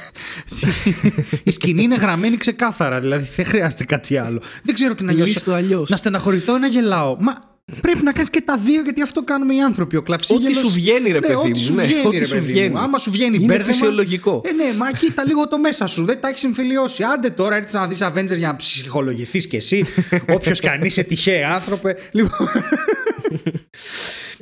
Η 1.44 1.50
σκηνή 1.50 1.82
είναι 1.82 1.94
γραμμένη 1.94 2.36
ξεκάθαρα, 2.36 3.00
δηλαδή 3.00 3.28
δεν 3.36 3.44
χρειάζεται 3.44 3.84
κάτι 3.84 4.16
άλλο. 4.16 4.40
Δεν 4.62 4.74
ξέρω 4.74 4.94
τι 5.00 5.06
να 5.06 5.12
νιώσω. 5.12 5.32
Λύσ' 5.32 5.44
το 5.44 5.54
αλλιώς. 5.54 5.90
Να 5.90 5.96
στεναχωρηθώ 5.96 6.56
ή 6.56 6.60
να 6.60 6.66
γελάω. 6.66 7.16
Μα 7.20 7.48
πρέπει 7.80 8.02
να 8.02 8.12
κάνεις 8.12 8.30
και 8.30 8.40
τα 8.40 8.56
δύο 8.56 8.82
γιατί 8.82 9.02
αυτό 9.02 9.22
κάνουμε 9.22 9.54
οι 9.54 9.60
άνθρωποι. 9.62 9.96
Ο 9.96 10.02
κλαυσίγελος... 10.02 10.56
Ό,τι 10.56 10.66
σου 10.66 10.72
βγαίνει, 10.72 11.06
ρε 11.08 11.12
ναι, 11.12 11.20
παιδί 11.20 11.34
ό,τι 11.34 11.48
μου, 11.48 11.56
Σου 11.56 11.74
ναι, 11.74 11.82
βγαίνει, 11.82 12.06
ό,τι 12.06 12.18
ρε 12.18 12.24
σου 12.24 12.30
παιδί 12.34 12.44
μου. 12.46 12.52
βγαίνει. 12.52 12.74
Άμα 12.78 12.98
σου 12.98 13.10
βγαίνει 13.10 13.36
Είναι 13.36 13.44
μπέρδεμα. 13.44 13.72
φυσιολογικό. 13.72 14.42
Ε, 14.44 14.52
ναι, 14.52 14.76
μα 14.76 14.90
κοίτα 14.90 15.24
λίγο 15.24 15.48
το 15.48 15.58
μέσα 15.58 15.86
σου. 15.86 16.04
Δεν 16.04 16.20
τα 16.20 16.28
έχεις 16.28 16.40
συμφιλειώσει. 16.40 17.02
Άντε 17.02 17.30
τώρα 17.30 17.56
έρθεις 17.56 17.72
να 17.72 17.86
δεις 17.86 17.98
Avengers 18.02 18.36
για 18.36 18.46
να 18.48 18.56
ψυχολογηθείς 18.56 19.46
κι 19.46 19.56
εσύ. 19.56 19.84
Όποιος 20.34 20.60
κι 20.60 20.68
αν 20.68 20.82
είσαι 20.82 21.02
τυχαία 21.02 21.54
άνθρωπε. 21.54 21.96
Λοιπόν. 22.12 22.48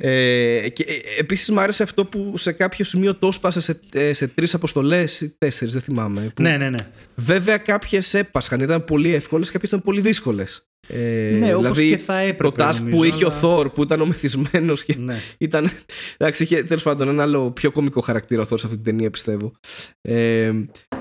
Ε, 0.01 0.69
και, 0.69 0.83
ε, 0.83 1.21
επίσης 1.21 1.51
μου 1.51 1.61
άρεσε 1.61 1.83
αυτό 1.83 2.05
που 2.05 2.37
σε 2.37 2.53
κάποιο 2.53 2.85
σημείο 2.85 3.15
το 3.15 3.27
έσπασε 3.27 3.61
σε, 3.61 3.81
ε, 3.93 4.13
σε 4.13 4.29
τρεις 4.29 4.55
αποστολές 4.55 5.21
ή 5.21 5.35
τέσσερις, 5.39 5.73
δεν 5.73 5.83
θυμάμαι. 5.83 6.33
Που 6.35 6.43
ναι, 6.43 6.57
ναι, 6.57 6.71
ναι. 6.71 6.79
Βέβαια 7.15 7.57
κάποιες 7.57 8.15
έπασχαν, 8.15 8.61
ήταν 8.61 8.85
πολύ 8.85 9.15
εύκολες, 9.15 9.51
κάποιες 9.51 9.71
ήταν 9.71 9.83
πολύ 9.85 10.01
δύσκολες. 10.01 10.68
Ε, 10.89 11.37
Ναι, 11.39 11.55
όπως 11.55 11.63
δηλαδή, 11.63 11.89
και 11.91 11.97
θα 11.97 12.21
έπρεπε, 12.21 12.57
Το 12.57 12.69
task 12.69 12.75
νομίζω, 12.79 12.97
που 12.97 13.05
είχε 13.05 13.25
ο 13.25 13.29
αλλά- 13.29 13.37
Θόρ 13.37 13.69
που 13.71 13.83
ήταν 13.83 14.01
ο 14.01 14.07
μεθυσμένος 14.07 14.85
και 14.85 14.97
Ναι. 14.99 15.15
ήταν. 15.39 15.71
Εντάξει, 16.17 16.43
είχε 16.43 16.63
τέλος 16.63 16.83
πάντων 16.83 17.09
ένα 17.09 17.23
άλλο 17.23 17.51
πιο 17.51 17.71
κωμικό 17.71 18.01
χαρακτήρα 18.01 18.43
ο 18.43 18.45
Θόρ 18.45 18.59
σε 18.59 18.67
αυτή 18.67 18.79
την 18.79 18.87
ταινία, 18.93 19.11
πιστεύω. 19.11 19.53
Ε, 20.01 20.53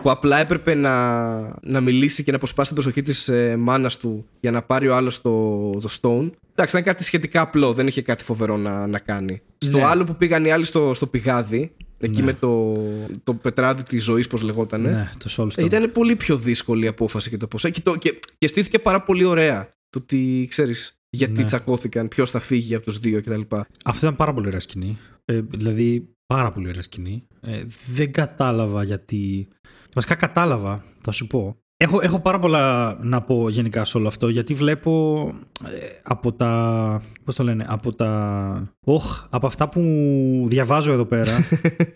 που 0.01 0.09
απλά 0.11 0.37
έπρεπε 0.39 0.73
να, 0.75 1.37
να 1.61 1.81
μιλήσει 1.81 2.23
και 2.23 2.31
να 2.31 2.37
αποσπάσει 2.37 2.73
την 2.73 2.81
προσοχή 2.81 3.01
της 3.01 3.27
ε, 3.27 3.55
μάνας 3.57 3.97
του 3.97 4.25
για 4.39 4.51
να 4.51 4.61
πάρει 4.61 4.87
ο 4.87 4.95
άλλος 4.95 5.21
το, 5.21 5.69
το 5.81 5.89
Stone. 6.01 6.29
Εντάξει, 6.55 6.77
ήταν 6.77 6.83
κάτι 6.83 7.03
σχετικά 7.03 7.41
απλό, 7.41 7.73
δεν 7.73 7.87
είχε 7.87 8.01
κάτι 8.01 8.23
φοβερό 8.23 8.57
να, 8.57 8.87
να 8.87 8.99
κάνει. 8.99 9.41
Στο 9.57 9.77
Ναι. 9.77 9.83
άλλο 9.85 10.03
που 10.03 10.15
πήγαν 10.15 10.45
οι 10.45 10.51
άλλοι 10.51 10.63
στο, 10.65 10.93
στο 10.93 11.07
πηγάδι, 11.07 11.71
εκεί 11.99 12.19
Ναι. 12.19 12.25
με 12.25 12.33
το, 12.33 12.77
το 13.23 13.33
πετράδι 13.33 13.83
της 13.83 14.03
ζωής, 14.03 14.27
πώς 14.27 14.41
λεγότανε. 14.41 14.89
Ναι, 14.89 15.09
το 15.17 15.29
Soulstone. 15.37 15.57
Ε, 15.57 15.63
Ήταν 15.65 15.91
πολύ 15.91 16.15
πιο 16.15 16.37
δύσκολη 16.37 16.85
η 16.85 16.87
απόφαση 16.87 17.29
και 17.29 17.37
το 17.37 17.47
πώ. 17.47 17.57
Και, 17.57 17.81
το- 17.83 17.95
και, 17.95 18.19
και 18.37 18.47
στήθηκε 18.47 18.79
πάρα 18.79 19.01
πολύ 19.03 19.23
ωραία. 19.23 19.69
Το 19.97 20.03
ότι 20.03 20.45
ξέρεις 20.49 20.99
γιατί 21.09 21.39
Ναι. 21.39 21.43
τσακώθηκαν, 21.43 22.07
ποιος 22.07 22.31
θα 22.31 22.39
φύγει 22.39 22.75
από 22.75 22.85
τους 22.85 22.99
δύο 22.99 23.21
κτλ. 23.21 23.41
Αυτό 23.85 24.05
ήταν 24.05 24.15
πάρα 24.15 24.33
πολύ 24.33 24.47
ωραία 24.47 24.59
σκηνή. 24.59 24.97
Ε, 25.25 25.41
δηλαδή, 25.41 26.07
πάρα 26.25 26.49
πολύ 26.51 26.67
ωραία 26.67 26.81
σκηνή. 26.81 27.23
Ε, 27.41 27.63
δεν 27.87 28.11
κατάλαβα 28.11 28.83
γιατί. 28.83 29.47
Βασικά 29.93 30.15
κατάλαβα, 30.15 30.83
θα 31.01 31.11
σου 31.11 31.27
πω. 31.27 31.57
Έχω, 31.77 31.99
έχω 32.01 32.19
πάρα 32.19 32.39
πολλά 32.39 32.97
να 33.01 33.21
πω 33.21 33.49
γενικά 33.49 33.85
σε 33.85 33.97
όλο 33.97 34.07
αυτό 34.07 34.29
γιατί 34.29 34.53
βλέπω 34.53 35.23
ε, 35.65 35.85
από 36.03 36.33
τα. 36.33 37.01
Πώς 37.23 37.35
το 37.35 37.43
λένε, 37.43 37.65
από 37.67 37.93
τα. 37.93 38.73
Οχ, 38.85 39.25
από 39.29 39.47
αυτά 39.47 39.69
που 39.69 39.81
διαβάζω 40.49 40.91
εδώ 40.91 41.05
πέρα. 41.05 41.37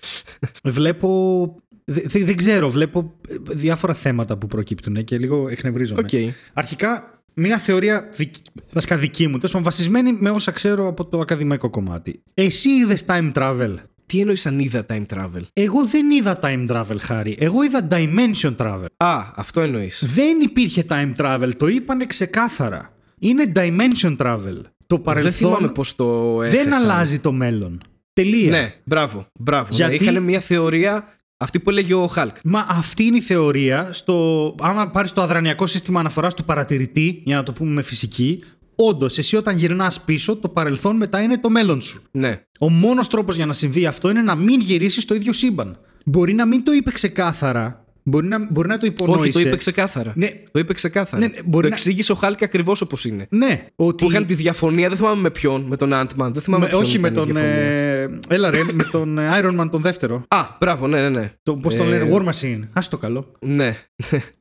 βλέπω. 0.63 1.55
δε- 1.85 2.01
δε- 2.05 2.23
δεν 2.23 2.35
ξέρω, 2.35 2.69
βλέπω 2.69 3.13
ε, 3.29 3.35
διάφορα 3.53 3.93
θέματα 3.93 4.37
που 4.37 4.47
προκύπτουν 4.47 5.03
και 5.03 5.17
λίγο 5.17 5.47
εκνευρίζομαι. 5.47 6.01
Οκ. 6.01 6.33
Αρχικά, 6.53 7.20
μια 7.33 7.57
θεωρία 7.57 8.09
δικ- 8.15 8.35
βασικά 8.73 8.97
δική 8.97 9.27
μου, 9.27 9.35
τέλος 9.35 9.51
πάντων, 9.51 9.63
βασισμένη 9.63 10.17
με 10.19 10.29
όσα 10.29 10.51
ξέρω 10.51 10.87
από 10.87 11.05
το 11.05 11.19
ακαδημαϊκό 11.19 11.69
κομμάτι. 11.69 12.21
Εσύ 12.33 12.69
είδες 12.69 13.05
time 13.07 13.31
travel; 13.33 13.75
Τι 14.05 14.19
εννοείς 14.19 14.45
αν 14.45 14.59
είδα 14.59 14.85
time 14.89 15.05
travel; 15.13 15.41
Εγώ 15.53 15.85
δεν 15.85 16.11
είδα 16.11 16.39
time 16.43 16.67
travel, 16.69 16.97
Χάρη. 16.99 17.35
Εγώ 17.39 17.63
είδα 17.63 17.87
dimension 17.91 18.55
travel. 18.57 18.85
Α, 18.97 19.21
αυτό 19.35 19.61
εννοείς. 19.61 20.05
Δεν 20.13 20.39
υπήρχε 20.41 20.85
time 20.89 21.11
travel. 21.17 21.49
Το 21.57 21.67
είπανε 21.67 22.05
ξεκάθαρα. 22.05 22.93
Είναι 23.19 23.51
dimension 23.55 24.17
travel. 24.17 24.61
Το 24.87 24.99
παρελθόν 24.99 25.31
Δεν 25.31 25.39
θυμάμαι 25.49 25.67
πώς 25.73 25.95
το 25.95 26.37
δεν 26.37 26.45
έθεσαν. 26.67 26.73
αλλάζει 26.73 27.19
το 27.19 27.31
μέλλον. 27.31 27.81
Τελεία. 28.13 28.49
Ναι, 28.49 28.73
μπράβο. 28.83 29.27
μπράβο. 29.39 29.67
Γιατί- 29.71 29.97
Ναι, 29.97 30.03
είχαν 30.09 30.23
μια 30.23 30.39
θεωρία 30.39 31.07
αυτή 31.41 31.59
που 31.59 31.69
έλεγε 31.69 31.93
ο 31.93 32.07
Χαλκ. 32.07 32.35
Μα 32.43 32.65
αυτή 32.69 33.03
είναι 33.03 33.17
η 33.17 33.21
θεωρία 33.21 33.89
στο. 33.93 34.55
Άμα 34.61 34.89
πάρεις 34.89 35.13
το 35.13 35.21
αδρανιακό 35.21 35.67
σύστημα 35.67 35.99
αναφοράς 35.99 36.33
του 36.33 36.45
παρατηρητή, 36.45 37.21
για 37.25 37.35
να 37.35 37.43
το 37.43 37.51
πούμε 37.51 37.71
με 37.71 37.81
φυσική, 37.81 38.43
όντως 38.75 39.17
εσύ 39.17 39.35
όταν 39.35 39.57
γυρνάς 39.57 40.01
πίσω, 40.01 40.35
το 40.35 40.49
παρελθόν 40.49 40.95
μετά 40.95 41.21
είναι 41.21 41.37
το 41.37 41.49
μέλλον 41.49 41.81
σου. 41.81 42.01
Ναι. 42.11 42.41
Ο 42.59 42.69
μόνος 42.69 43.07
τρόπος 43.07 43.35
για 43.35 43.45
να 43.45 43.53
συμβεί 43.53 43.85
αυτό 43.85 44.09
είναι 44.09 44.21
να 44.21 44.35
μην 44.35 44.59
γυρίσεις 44.59 45.03
στο 45.03 45.15
ίδιο 45.15 45.33
σύμπαν. 45.33 45.79
Μπορεί 46.05 46.33
να 46.33 46.45
μην 46.45 46.63
το 46.63 46.71
είπε 46.71 46.91
ξεκάθαρα. 46.91 47.80
Μπορεί 48.03 48.27
να, 48.27 48.47
μπορεί 48.51 48.67
να 48.67 48.77
το 48.77 48.85
υπονόησε. 48.85 49.21
Όχι, 49.21 49.31
το 49.31 49.39
είπε 49.39 49.55
ξεκάθαρα. 49.55 50.13
Ναι. 50.15 50.29
Το 50.51 50.59
είπε 50.59 50.73
ξεκάθαρα. 50.73 51.21
Ναι, 51.21 51.27
ναι, 51.27 51.41
μπορεί 51.45 51.63
το 51.63 51.69
να- 51.69 51.75
εξήγησε 51.75 52.11
ο 52.11 52.15
Χάλκ 52.15 52.43
ακριβώς 52.43 52.81
όπως 52.81 53.05
είναι. 53.05 53.27
Ναι, 53.29 53.65
ότι. 53.75 54.03
Που 54.05 54.11
είχαν 54.11 54.25
τη 54.25 54.33
διαφωνία, 54.33 54.87
δεν 54.87 54.97
θυμάμαι 54.97 55.21
με 55.21 55.29
ποιον, 55.31 55.61
με 55.61 55.77
τον 55.77 55.89
Ant-Man. 55.93 56.29
Δεν 56.31 56.41
θυμάμαι 56.41 56.63
με- 56.63 56.69
ποιον 56.69 56.81
όχι 56.81 56.99
με 56.99 57.07
ήταν 57.07 57.23
η 57.23 57.25
τον. 57.25 57.35
διαφωνία. 57.35 57.61
Ε, 57.61 58.19
έλα 58.27 58.49
ρε, 58.49 58.63
με 58.73 58.83
τον 58.83 59.17
ε, 59.17 59.29
Iron 59.41 59.59
Man 59.59 59.67
τον 59.71 59.81
δεύτερο. 59.81 60.23
Α, 60.27 60.45
μπράβο, 60.59 60.87
ναι, 60.87 61.01
ναι, 61.01 61.09
ναι. 61.09 61.31
Το, 61.43 61.55
πώς 61.55 61.75
τον 61.75 61.85
Ε, 61.93 61.97
λένε, 61.97 62.11
War 62.13 62.23
Machine. 62.29 62.59
Α 62.73 62.81
το 62.89 62.97
καλό. 62.97 63.31
Ναι. 63.39 63.77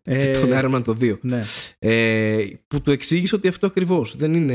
Ε, 0.03 0.31
τον 0.41 0.49
Iron 0.53 0.75
Man 0.75 0.83
το 0.85 0.97
2. 1.01 1.19
Ναι. 1.21 1.39
Ε, 1.79 2.37
που 2.69 2.81
του 2.83 2.91
εξήγησε 2.91 3.35
ότι 3.35 3.49
αυτό 3.49 3.67
ακριβώς 3.67 4.17
δεν 4.17 4.35
είναι. 4.35 4.55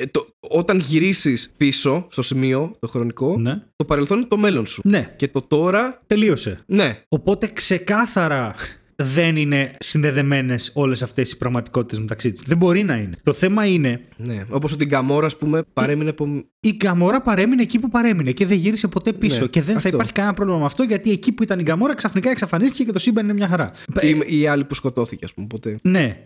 Ε, 0.00 0.06
το, 0.06 0.26
όταν 0.40 0.78
γυρίσεις 0.78 1.52
πίσω 1.56 2.06
στο 2.10 2.22
σημείο, 2.22 2.76
το 2.78 2.88
χρονικό, 2.88 3.36
ναι. 3.38 3.62
το 3.76 3.84
παρελθόν 3.84 4.18
είναι 4.18 4.26
το 4.26 4.36
μέλλον 4.36 4.66
σου. 4.66 4.80
Ναι, 4.84 5.14
Και 5.16 5.28
το 5.28 5.40
τώρα, 5.40 6.00
τελείωσε. 6.06 6.58
ναι. 6.66 7.02
Οπότε 7.08 7.46
ξεκάθαρα 7.52 8.54
δεν 9.02 9.36
είναι 9.36 9.70
συνδεδεμένες 9.78 10.70
όλες 10.74 11.02
αυτές 11.02 11.30
οι 11.30 11.36
πραγματικότητες 11.36 12.00
μεταξύ 12.00 12.32
τους. 12.32 12.46
Δεν 12.46 12.56
μπορεί 12.56 12.82
να 12.82 12.96
είναι. 12.96 13.16
Το 13.22 13.32
θέμα 13.32 13.66
είναι. 13.66 14.00
Ναι. 14.16 14.44
Όπως 14.48 14.72
ότι 14.72 14.84
η 14.84 14.86
Γκαμόρα, 14.90 15.26
ας 15.26 15.36
πούμε, 15.36 15.62
παρέμεινε 15.72 16.10
από. 16.10 16.44
Η 16.60 16.72
Γκαμόρα 16.76 17.20
παρέμεινε 17.20 17.62
εκεί 17.62 17.78
που 17.78 17.88
παρέμεινε 17.88 18.32
και 18.32 18.46
δεν 18.46 18.56
γύρισε 18.56 18.88
ποτέ 18.88 19.12
πίσω. 19.12 19.40
Ναι, 19.40 19.46
και 19.46 19.62
δεν 19.62 19.76
αυτό. 19.76 19.88
θα 19.88 19.94
υπάρχει 19.94 20.12
κανένα 20.12 20.34
πρόβλημα 20.34 20.58
με 20.58 20.64
αυτό 20.64 20.82
γιατί 20.82 21.10
εκεί 21.10 21.32
που 21.32 21.42
ήταν 21.42 21.58
η 21.58 21.62
Γκαμόρα 21.62 21.94
ξαφνικά 21.94 22.30
εξαφανίστηκε 22.30 22.84
και 22.84 22.92
το 22.92 22.98
σύμπαν 22.98 23.24
είναι 23.24 23.32
μια 23.32 23.48
χαρά. 23.48 23.70
ή, 24.00 24.40
ή 24.40 24.46
άλλη 24.46 24.64
που 24.64 24.74
σκοτώθηκε, 24.74 25.24
ας 25.24 25.34
πούμε. 25.34 25.46
Ποτέ. 25.46 25.78
Ναι. 25.82 26.16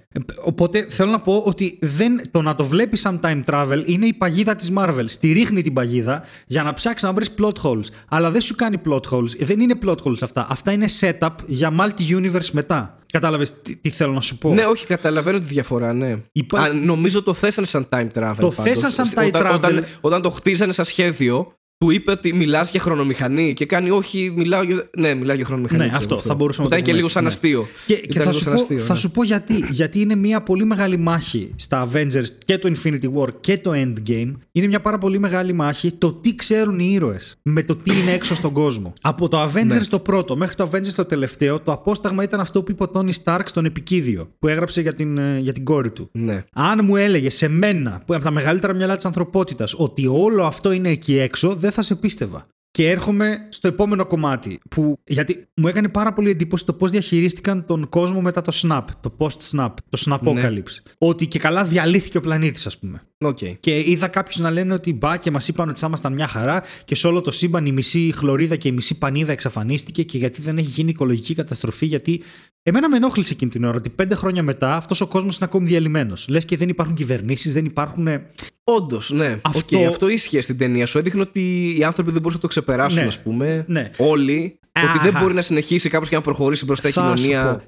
Οπότε 0.45 0.87
θέλω 0.89 1.11
να 1.11 1.21
πω 1.21 1.43
ότι 1.47 1.79
δεν, 1.81 2.21
το 2.31 2.43
να 2.43 2.55
το 2.55 2.65
βλέπει 2.65 2.97
σαν 2.97 3.21
time 3.23 3.43
travel 3.45 3.83
είναι 3.87 4.07
η 4.07 4.13
παγίδα 4.13 4.57
της 4.57 4.73
Marvel. 4.77 5.05
Στη 5.05 5.33
ρίχνει 5.33 5.63
την 5.63 5.73
παγίδα 5.73 6.23
για 6.47 6.63
να 6.63 6.73
ψάξεις 6.73 7.03
να 7.03 7.13
βρεις 7.13 7.35
plot 7.39 7.55
holes. 7.63 7.87
Αλλά 8.09 8.31
δεν 8.31 8.41
σου 8.41 8.55
κάνει 8.55 8.77
plot 8.89 9.03
holes. 9.11 9.37
Δεν 9.39 9.61
είναι 9.61 9.75
plot 9.85 9.97
holes 10.05 10.23
αυτά. 10.23 10.47
Αυτά 10.51 10.73
είναι 10.73 10.87
setup 11.01 11.31
για 11.47 11.73
multi-universe 11.79 12.62
μετά. 12.63 12.97
Κατάλαβες 13.13 13.53
τι, 13.63 13.77
τι 13.77 13.91
θέλω 13.91 14.13
να 14.13 14.21
σου 14.21 14.39
πω; 14.39 14.53
Ναι, 14.53 14.65
όχι, 14.65 14.87
καταλαβαίνω 14.87 15.39
τη 15.39 15.45
διαφορά, 15.45 15.93
ναι. 15.93 16.17
Υπά- 16.33 16.61
Α, 16.61 16.73
νομίζω 16.73 17.23
το 17.23 17.35
θέσανε 17.35 17.67
σαν 17.67 17.89
time 17.91 18.07
travel. 18.15 18.35
Το 18.39 18.49
πάντως. 18.49 18.55
θέσαν 18.55 18.91
σαν 18.91 19.09
time 19.15 19.27
όταν, 19.27 19.47
travel. 19.47 19.55
Όταν, 19.55 19.85
όταν 20.01 20.23
το 20.23 20.31
χτίζανε 20.31 20.73
σαν 20.73 20.85
σχέδιο, 20.85 21.53
του 21.83 21.91
είπε 21.91 22.11
ότι 22.11 22.35
μιλάς 22.35 22.71
για 22.71 22.81
χρονομηχανή 22.81 23.53
και 23.53 23.67
κάνει 23.67 23.91
όχι, 23.91 24.33
μιλάω 24.37 24.63
για. 24.63 24.85
Ναι, 24.99 25.15
μιλάω 25.15 25.37
για 25.37 25.45
χρονομηχανή. 25.45 25.83
Ναι, 25.83 25.89
ξέρω 25.89 26.03
αυτό, 26.03 26.19
θα 26.19 26.35
μπορούσαμε 26.35 26.67
Ήταν 26.67 26.79
να 26.79 26.85
το 26.85 26.91
και 26.91 26.97
πούμε 26.97 26.97
λίγο 26.97 27.07
έτσι, 27.07 27.15
σαν 27.15 27.23
ναι. 27.23 27.29
αστείο. 27.29 27.67
Και, 27.87 27.93
Ήταν 27.93 28.09
και 28.09 28.19
θα, 28.19 28.25
λίγο 28.25 28.33
σου 28.33 28.45
σαν 28.45 28.55
πω, 28.55 28.61
αστείο, 28.61 28.79
θα 28.79 28.93
ναι. 28.93 28.99
σου 28.99 29.11
πω 29.11 29.25
γιατί. 29.25 29.65
Γιατί 29.71 30.01
είναι 30.01 30.15
μια 30.15 30.43
πολύ 30.43 30.65
μεγάλη 30.65 30.97
μάχη 30.97 31.53
στα 31.57 31.89
Avengers 31.89 32.27
και 32.45 32.59
το 32.59 32.73
Infinity 32.75 33.19
War 33.19 33.29
και 33.41 33.59
το 33.59 33.71
Endgame. 33.75 34.33
Είναι 34.53 34.67
μια 34.67 34.81
πάρα 34.81 34.99
πολύ 34.99 35.19
μεγάλη 35.19 35.53
μάχη 35.53 35.93
το 35.93 36.13
τι 36.13 36.35
ξέρουν 36.35 36.79
οι 36.79 36.91
ήρωες 36.93 37.37
με 37.43 37.63
το 37.63 37.77
τι 37.77 37.99
είναι 37.99 38.11
έξω 38.11 38.35
στον 38.35 38.53
κόσμο. 38.53 38.93
Από 39.01 39.29
το 39.29 39.43
Avengers 39.43 39.65
Ναι. 39.65 39.85
το 39.85 39.99
πρώτο 39.99 40.37
μέχρι 40.37 40.55
το 40.55 40.69
Avengers 40.73 40.93
το 40.97 41.05
τελευταίο, 41.05 41.61
το 41.61 41.73
απόσταγμα 41.73 42.23
ήταν 42.23 42.41
αυτό 42.41 42.63
που 42.63 42.71
είπε 42.71 42.83
ο 42.83 42.91
Tony 42.95 43.11
Stark 43.25 43.43
στον 43.45 43.65
επικίδιο 43.65 44.29
που 44.39 44.49
έγραψε 44.49 44.81
για 44.81 44.95
την, 44.95 45.19
ε, 45.19 45.39
για 45.39 45.53
την 45.53 45.65
κόρη 45.65 45.91
του. 45.91 46.09
Ναι. 46.13 46.45
Αν 46.53 46.81
μου 46.85 46.97
έλεγε 46.97 47.31
σε 47.31 47.49
μένα, 47.49 47.91
που 47.91 48.13
είναι 48.13 48.17
από 48.17 48.25
τα 48.25 48.31
μεγαλύτερα 48.31 48.73
μυαλά 48.75 48.97
της 48.97 49.05
ανθρωπότητας, 49.05 49.75
ότι 49.77 50.07
όλο 50.07 50.45
αυτό 50.45 50.73
είναι 50.73 50.89
εκεί 50.89 51.19
έξω, 51.19 51.55
δεν 51.55 51.72
θα 51.73 51.83
σε 51.83 51.95
πίστευα. 51.95 52.47
Και 52.71 52.91
έρχομαι 52.91 53.47
στο 53.49 53.69
επόμενο 53.69 54.07
κομμάτι. 54.07 54.61
Που, 54.71 54.99
γιατί 55.05 55.47
μου 55.57 55.69
έκανε 55.69 55.89
πάρα 55.89 56.13
πολύ 56.13 56.31
εντύπωση 56.31 56.65
το 56.65 56.73
πώς 56.73 56.91
διαχειρίστηκαν 56.91 57.67
τον 57.67 57.89
κόσμο 57.89 58.21
μετά 58.21 58.43
το 58.43 58.53
snap, 58.55 58.85
το 59.01 59.17
post-snap, 59.19 59.75
το 59.89 60.03
snapocalypse. 60.07 60.93
Ότι 60.99 61.27
και 61.27 61.39
καλά 61.39 61.65
διαλύθηκε 61.65 62.17
ο 62.17 62.21
πλανήτης, 62.21 62.67
ας 62.67 62.79
πούμε. 62.79 63.03
Οκ. 63.25 63.39
Και 63.61 63.79
είδα 63.91 64.09
κάποιους 64.09 64.39
να 64.41 64.51
λένε 64.51 64.75
ότι 64.75 64.93
μπα 64.93 65.17
και 65.17 65.31
μας 65.31 65.49
είπαν 65.49 65.69
ότι 65.69 65.79
θα 65.81 65.87
ήμασταν 65.87 66.13
μια 66.13 66.27
χαρά 66.27 66.63
και 66.85 66.95
σε 66.95 67.07
όλο 67.07 67.21
το 67.21 67.31
σύμπαν 67.31 67.67
η 67.67 67.73
μισή 67.73 68.13
χλωρίδα 68.17 68.57
και 68.57 68.69
η 68.69 68.73
μισή 68.73 68.99
πανίδα 68.99 69.33
εξαφανίστηκε 69.33 70.03
και 70.03 70.19
γιατί 70.19 70.41
δεν 70.43 70.59
έχει 70.59 70.69
γίνει 70.69 70.91
οικολογική 70.91 71.35
καταστροφή. 71.35 71.87
Γιατί 71.87 72.23
εμένα 72.63 72.89
με 72.89 72.97
ενόχλησε 72.97 73.33
εκείνη 73.33 73.51
την 73.51 73.65
ώρα 73.65 73.77
ότι 73.77 73.91
πέντε 73.91 74.15
χρόνια 74.15 74.43
μετά 74.43 74.77
αυτός 74.77 75.01
ο 75.01 75.07
κόσμος 75.07 75.37
είναι 75.37 75.45
ακόμη 75.51 75.67
διαλυμένος. 75.67 76.29
Λες 76.29 76.45
και 76.45 76.57
δεν 76.57 76.69
υπάρχουν 76.69 76.95
κυβερνήσεις, 76.95 77.53
δεν 77.53 77.65
υπάρχουν. 77.65 78.07
ε, 78.07 78.27
Όντως, 78.65 79.11
ναι. 79.11 79.39
Αυτό- 79.43 79.59
Αυτό... 79.77 79.89
αυτό 79.89 80.09
ίσχυε 80.09 80.41
στην 80.41 80.59
ταινία. 80.59 80.87
Σου 80.87 80.99
έδειχνε 80.99 81.21
ότι 81.21 81.75
οι 81.79 81.85
άνθρωποι 81.85 82.11
δεν 82.11 82.21
μπορούσαν 82.21 82.41
να 82.43 82.49
το 82.49 82.61
ξεπεράσουν, 82.61 83.01
Ναι. 83.01 83.07
ας 83.07 83.21
πούμε. 83.21 83.65
Ναι. 83.69 83.91
Όλοι. 83.97 84.59
Ότι 84.77 84.87
Αχα. 84.87 85.03
δεν 85.11 85.23
μπορεί 85.23 85.35
να 85.35 85.43
συνεχίσει 85.43 85.89
κάπω 85.89 86.07
και 86.07 86.15
να 86.15 86.21
προχωρήσει 86.21 86.65
μπροστά 86.65 86.89
η 86.89 86.91
Θα 86.91 87.17
σου 87.17 87.23
κοινωνία. 87.23 87.63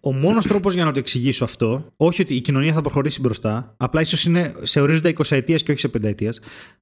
Πω. 0.00 0.08
Ο 0.08 0.12
μόνος 0.12 0.46
τρόπος 0.46 0.74
για 0.74 0.84
να 0.84 0.92
το 0.92 0.98
εξηγήσω 0.98 1.44
αυτό, 1.44 1.92
όχι 1.96 2.22
ότι 2.22 2.34
η 2.34 2.40
κοινωνία 2.40 2.72
θα 2.72 2.80
προχωρήσει 2.80 3.20
μπροστά, 3.20 3.74
απλά 3.76 4.00
ίσως 4.00 4.24
είναι 4.24 4.54
σε 4.62 4.80
ορίζοντα 4.80 5.08
20 5.08 5.22
ετία 5.36 5.56
και 5.56 5.70
όχι 5.70 5.80
σε 5.80 5.88
5 5.88 6.02
ετία. 6.02 6.32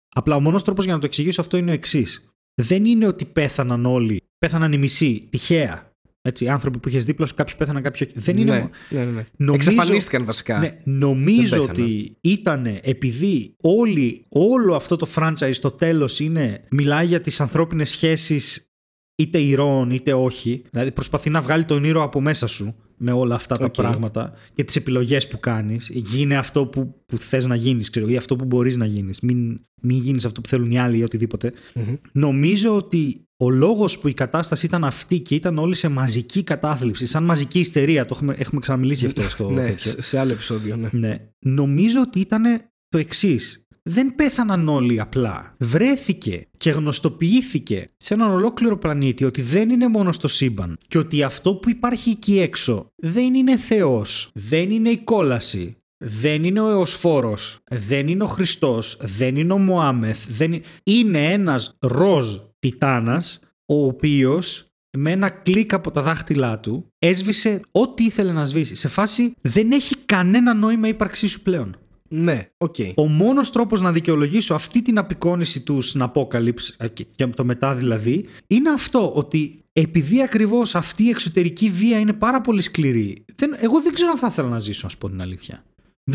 Απλά 0.09 0.37
ο 0.37 0.41
μόνος 0.41 0.65
τρόπος 0.65 0.85
για 0.85 0.95
να 0.95 1.01
το 1.01 1.07
εξηγήσω 1.07 1.41
αυτό 1.41 1.57
είναι 1.57 1.71
ο 1.71 1.75
εξής. 1.75 2.31
Δεν 2.63 2.85
είναι 2.85 3.07
ότι 3.07 3.25
πέθαναν 3.25 3.87
όλοι, 3.87 4.23
πέθαναν 4.39 4.73
οι 4.73 4.79
μισοί, 4.79 5.27
τυχαία. 5.31 5.91
Έτσι, 6.23 6.45
οι 6.45 6.49
άνθρωποι 6.49 6.79
που 6.79 6.89
είχες 6.89 7.05
δίπλα 7.05 7.27
σου, 7.27 7.35
κάποιοι 7.35 7.55
πέθαναν, 7.57 7.83
κάποιοι 7.83 8.07
όχι. 8.11 8.19
Δεν 8.21 8.37
είναι. 8.39 8.71
Ναι, 8.91 8.99
ναι, 8.99 9.05
ναι, 9.05 9.11
ναι. 9.11 9.27
Νομίζω- 9.37 9.71
Εξαφανίστηκαν 9.71 10.25
βασικά. 10.25 10.59
Ναι, 10.59 10.79
νομίζω 10.85 11.49
Δεν 11.49 11.59
πέθαναν. 11.61 11.83
ότι 11.83 12.17
ήταν 12.21 12.67
επειδή 12.83 13.55
όλοι, 13.63 14.25
όλο 14.29 14.75
αυτό 14.75 14.97
το 14.97 15.09
franchise 15.15 15.51
στο 15.53 15.71
τέλος 15.71 16.21
είναι, 16.21 16.65
μιλάει 16.71 17.07
για 17.07 17.21
τις 17.21 17.41
ανθρώπινες 17.41 17.91
σχέσεις 17.91 18.71
είτε 19.17 19.39
ηρώων 19.39 19.91
είτε 19.91 20.13
όχι. 20.15 20.63
Δηλαδή 20.71 20.93
προσπαθεί 20.93 21.31
να 21.31 21.41
βγάλει 21.41 21.65
τον 21.65 21.85
ήρωα 21.85 22.05
από 22.05 22.21
μέσα 22.21 22.47
σου 22.47 22.75
με 22.97 23.13
όλα 23.13 23.35
αυτά 23.35 23.57
τα 23.57 23.65
Οκ. 23.65 23.73
πράγματα 23.73 24.33
και 24.55 24.65
τις 24.65 24.77
επιλογές 24.77 25.29
που 25.29 25.41
κάνεις. 25.41 25.91
Γίνε 25.95 26.37
αυτό 26.37 26.67
που, 26.67 27.03
που 27.07 27.19
θες 27.19 27.47
να 27.47 27.55
γίνεις 27.55 27.91
ξέρω, 27.91 28.09
ή 28.09 28.17
αυτό 28.17 28.37
που 28.37 28.45
μπορείς 28.45 28.77
να 28.77 28.87
γίνεις. 28.87 29.21
Μην, 29.21 29.61
μην 29.83 29.97
γίνεις 29.97 30.25
αυτό 30.25 30.41
που 30.41 30.49
θέλουν 30.49 30.71
οι 30.71 30.79
άλλοι 30.79 30.99
ή 30.99 31.03
οτιδήποτε. 31.03 31.53
Μμμ. 31.75 31.95
Νομίζω 32.13 32.77
ότι 32.77 33.21
ο 33.37 33.51
λόγος 33.51 33.99
που 33.99 34.09
η 34.09 34.15
κατάσταση 34.15 34.67
ήταν 34.67 34.85
αυτή 34.85 35.21
και 35.21 35.35
ήταν 35.35 35.59
όλοι 35.59 35.75
σε 35.75 35.89
μαζική 35.89 36.43
κατάθλιψη, 36.43 37.07
σαν 37.07 37.25
μαζική 37.25 37.59
ιστερία, 37.59 38.05
το 38.05 38.15
έχουμε, 38.17 38.35
έχουμε 38.39 38.61
ξαναμιλήσει 38.61 39.01
γι' 39.01 39.07
αυτό 39.07 39.23
στο 39.23 39.51
ναι, 39.51 39.67
τέτοιο. 39.67 39.91
σε, 39.91 40.03
σε 40.03 40.19
άλλο 40.19 40.33
επεισόδιο, 40.33 40.77
ναι. 40.77 40.89
Ναι. 40.93 41.17
Νομίζω 41.39 42.01
ότι 42.01 42.21
ήταν 42.21 42.43
το 42.89 42.99
εξής. 42.99 43.66
Δεν 43.89 44.15
πέθαναν 44.15 44.69
όλοι 44.69 45.01
απλά. 45.01 45.55
Βρέθηκε 45.59 46.47
και 46.57 46.71
γνωστοποιήθηκε 46.71 47.91
σε 47.97 48.15
έναν 48.15 48.31
ολόκληρο 48.31 48.79
πλανήτη 48.79 49.25
ότι 49.25 49.43
δεν 49.43 49.71
είναι 49.71 49.89
μόνο 49.89 50.13
στο 50.13 50.29
σύμπαν 50.29 50.79
και 50.89 50.99
ότι 50.99 51.23
αυτό 51.23 51.55
που 51.55 51.71
υπάρχει 51.71 52.11
εκεί 52.11 52.41
έξω 52.41 52.93
δεν 52.97 53.35
είναι 53.35 53.57
Θεός, 53.57 54.31
δεν 54.35 54.71
είναι 54.71 54.89
η 54.89 54.99
κόλαση, 54.99 55.77
δεν 56.05 56.45
είναι 56.45 56.61
ο 56.61 56.69
Εωσφόρος, 56.69 57.59
δεν 57.71 58.09
είναι 58.09 58.23
ο 58.23 58.27
Χριστός, 58.27 58.97
δεν 59.01 59.37
είναι 59.37 59.53
ο 59.53 59.59
Μωάμεθ, 59.59 60.27
δεν 60.29 60.53
είναι... 60.53 60.65
είναι 60.83 61.33
ένας 61.33 61.77
ροζ 61.81 62.37
τιτάνας 62.59 63.41
ο 63.67 63.87
οποίος 63.87 64.67
με 64.99 65.11
ένα 65.11 65.29
κλικ 65.29 65.73
από 65.73 65.91
τα 65.91 66.03
δάχτυλά 66.03 66.61
του 66.61 66.87
έσβησε 66.99 67.61
ό,τι 67.71 68.05
ήθελε 68.05 68.33
να 68.33 68.45
σβήσει. 68.45 68.75
Σε 68.75 68.89
φάση 68.89 69.35
δεν 69.41 69.73
έχει 69.73 69.97
κανένα 69.97 70.55
νόημα 70.55 70.87
η 70.87 70.91
ύπαρξή 70.91 71.27
σου 71.29 71.43
πλέον. 71.43 71.77
Ναι, 72.09 72.49
οκ. 72.57 72.75
Ο 72.95 73.07
μόνος 73.07 73.51
τρόπος 73.51 73.81
να 73.81 73.93
δικαιολογήσω 73.93 74.55
αυτή 74.55 74.83
την 74.83 74.99
απεικόνηση 74.99 75.61
του 75.61 75.83
Snapocalypse 75.85 76.75
ε, 76.77 76.89
και 76.89 77.07
και 77.17 77.27
το 77.27 77.45
μετά 77.45 77.75
δηλαδή 77.75 78.25
είναι 78.47 78.71
αυτό 78.71 79.13
ότι 79.13 79.65
επειδή 79.73 80.23
ακριβώς 80.23 80.75
αυτή 80.75 81.05
η 81.05 81.09
εξωτερική 81.09 81.71
βία 81.71 81.99
είναι 81.99 82.13
πάρα 82.13 82.41
πολύ 82.41 82.61
σκληρή 82.61 83.25
δεν, 83.37 83.57
εγώ 83.61 83.81
δεν 83.81 83.95
ξέρω 83.95 84.11
αν 84.11 84.19
θα 84.19 84.27
ήθελα 84.27 84.49
να 84.49 84.59
ζήσω 84.59 84.87
να 84.91 84.97
πω 84.99 85.09
την 85.09 85.21
αλήθεια. 85.21 85.65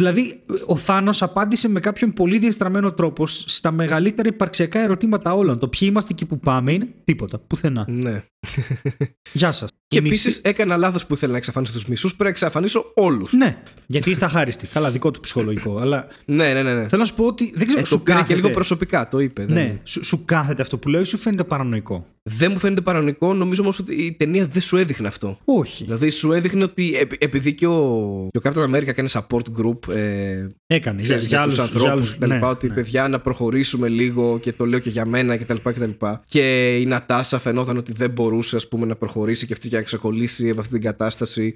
Δηλαδή, 0.02 0.42
ο 0.66 0.76
Θάνος 0.76 1.22
απάντησε 1.22 1.70
με 1.70 1.80
κάποιον 1.80 2.14
πολύ 2.14 2.38
διαστραμμένο 2.38 2.92
τρόπο 2.92 3.28
στα 3.28 3.72
μεγαλύτερα 3.72 4.28
υπαρξιακά 4.28 4.80
ερωτήματα 4.80 5.34
όλων. 5.34 5.60
Το 5.60 5.68
ποιοι 5.68 5.88
είμαστε 5.92 6.14
και 6.14 6.26
που 6.26 6.40
πάμε 6.40 6.74
είναι 6.74 6.88
τίποτα, 7.04 7.40
πουθενά. 7.40 7.86
Ναι. 7.90 8.24
Γεια 9.34 9.52
σας. 9.52 9.70
Και 9.88 9.98
Οι 9.98 10.02
μισοί- 10.02 10.14
επίσης 10.26 10.42
έκανα 10.44 10.78
λάθος 10.78 11.06
που 11.06 11.14
ήθελα 11.14 11.32
να 11.32 11.38
εξαφανίσω 11.38 11.72
τους 11.74 11.86
μισούς. 11.86 12.10
Πρέπει 12.16 12.24
να 12.24 12.30
εξαφανίσω 12.30 12.92
όλους. 12.96 13.34
Ναι, 13.34 13.58
γιατί 13.88 14.10
είστε 14.10 14.26
αχάριστοι. 14.26 14.68
Καλά, 14.68 14.92
δικό 14.92 15.12
του 15.12 15.20
ψυχολογικό. 15.20 15.78
αλλά 15.78 16.08
Ναι, 16.26 16.54
ναι, 16.54 16.64
ναι. 16.64 16.74
ναι. 16.74 16.88
θέλω 16.88 17.02
να 17.02 17.06
σου 17.08 17.14
πω 17.16 17.26
ότι. 17.26 17.52
Δεν 17.56 17.68
ξέρω, 17.68 17.82
Ε, 17.82 17.86
σου 17.86 17.96
το 17.98 18.02
πήρε 18.04 18.16
και 18.18 18.22
κάθεται- 18.22 18.42
λίγο 18.42 18.54
προσωπικά, 18.54 19.08
το 19.08 19.20
είπε. 19.20 19.46
δεν- 19.46 19.54
Ναι, 19.54 19.80
σου, 19.84 20.06
σου 20.06 20.26
κάθεται 20.26 20.62
αυτό 20.62 20.78
που 20.78 20.90
λέω 20.90 21.02
ή 21.02 21.04
σου 21.04 21.18
φαίνεται 21.18 21.44
παρανοϊκό; 21.44 22.06
Δεν 22.24 22.52
μου 22.52 22.60
φαίνεται 22.60 22.82
παρανοϊκό, 22.82 23.34
νομίζω 23.34 23.62
όμως 23.62 23.80
ότι 23.80 23.94
η 23.96 24.12
ταινία 24.14 24.48
δεν 24.48 24.62
σου 24.62 24.78
έδειχνε 24.78 25.08
αυτό. 25.08 25.38
Όχι. 25.46 25.84
Δηλαδή 25.84 26.10
σου 26.10 26.32
έδειχνε 26.32 26.64
ότι 26.64 26.96
επει- 27.00 27.24
επειδή 27.24 27.54
και 27.54 27.68
ο, 27.68 28.28
και 28.32 28.38
ο 28.38 28.42
Captain 28.44 28.70
America 28.76 28.92
κάνει 28.96 29.10
support 29.12 29.42
group 29.62 29.80
ε, 29.90 30.48
Έκανε. 30.68 31.02
ξέρεις, 31.02 31.28
για, 31.28 31.42
άλλους- 31.42 31.56
τους 31.56 31.64
ανθρώπους 31.64 31.90
άλλους- 31.92 32.14
και 32.14 32.20
τα 32.20 32.26
λοιπά, 32.26 32.40
ναι, 32.40 32.46
ότι 32.52 32.68
ναι. 32.68 32.74
παιδιά 32.74 33.08
να 33.08 33.20
προχωρήσουμε 33.20 33.88
λίγο 33.88 34.40
και 34.42 34.52
το 34.54 34.66
λέω 34.66 34.80
και 34.80 34.90
για 34.90 35.06
μένα 35.06 35.36
και 35.38 35.46
τα 35.46 35.54
λοιπά 35.54 35.72
και 35.74 35.80
τα 35.80 35.86
λοιπά. 35.88 36.22
Και 36.28 36.76
η 36.78 36.86
Νατάσα 36.86 37.40
φαινόταν 37.40 37.78
ότι 37.78 37.94
δεν 37.94 38.10
μπορούσε 38.12 38.56
ας 38.56 38.68
πούμε 38.68 38.86
να 38.86 38.96
προχωρήσει 38.96 39.46
και 39.48 39.54
αυτή 39.54 39.70
και 39.70 39.76
να 39.76 39.82
ξεκολλήσει 39.82 40.50
από 40.50 40.60
αυτή 40.60 40.74
την 40.74 40.82
κατάσταση. 40.82 41.56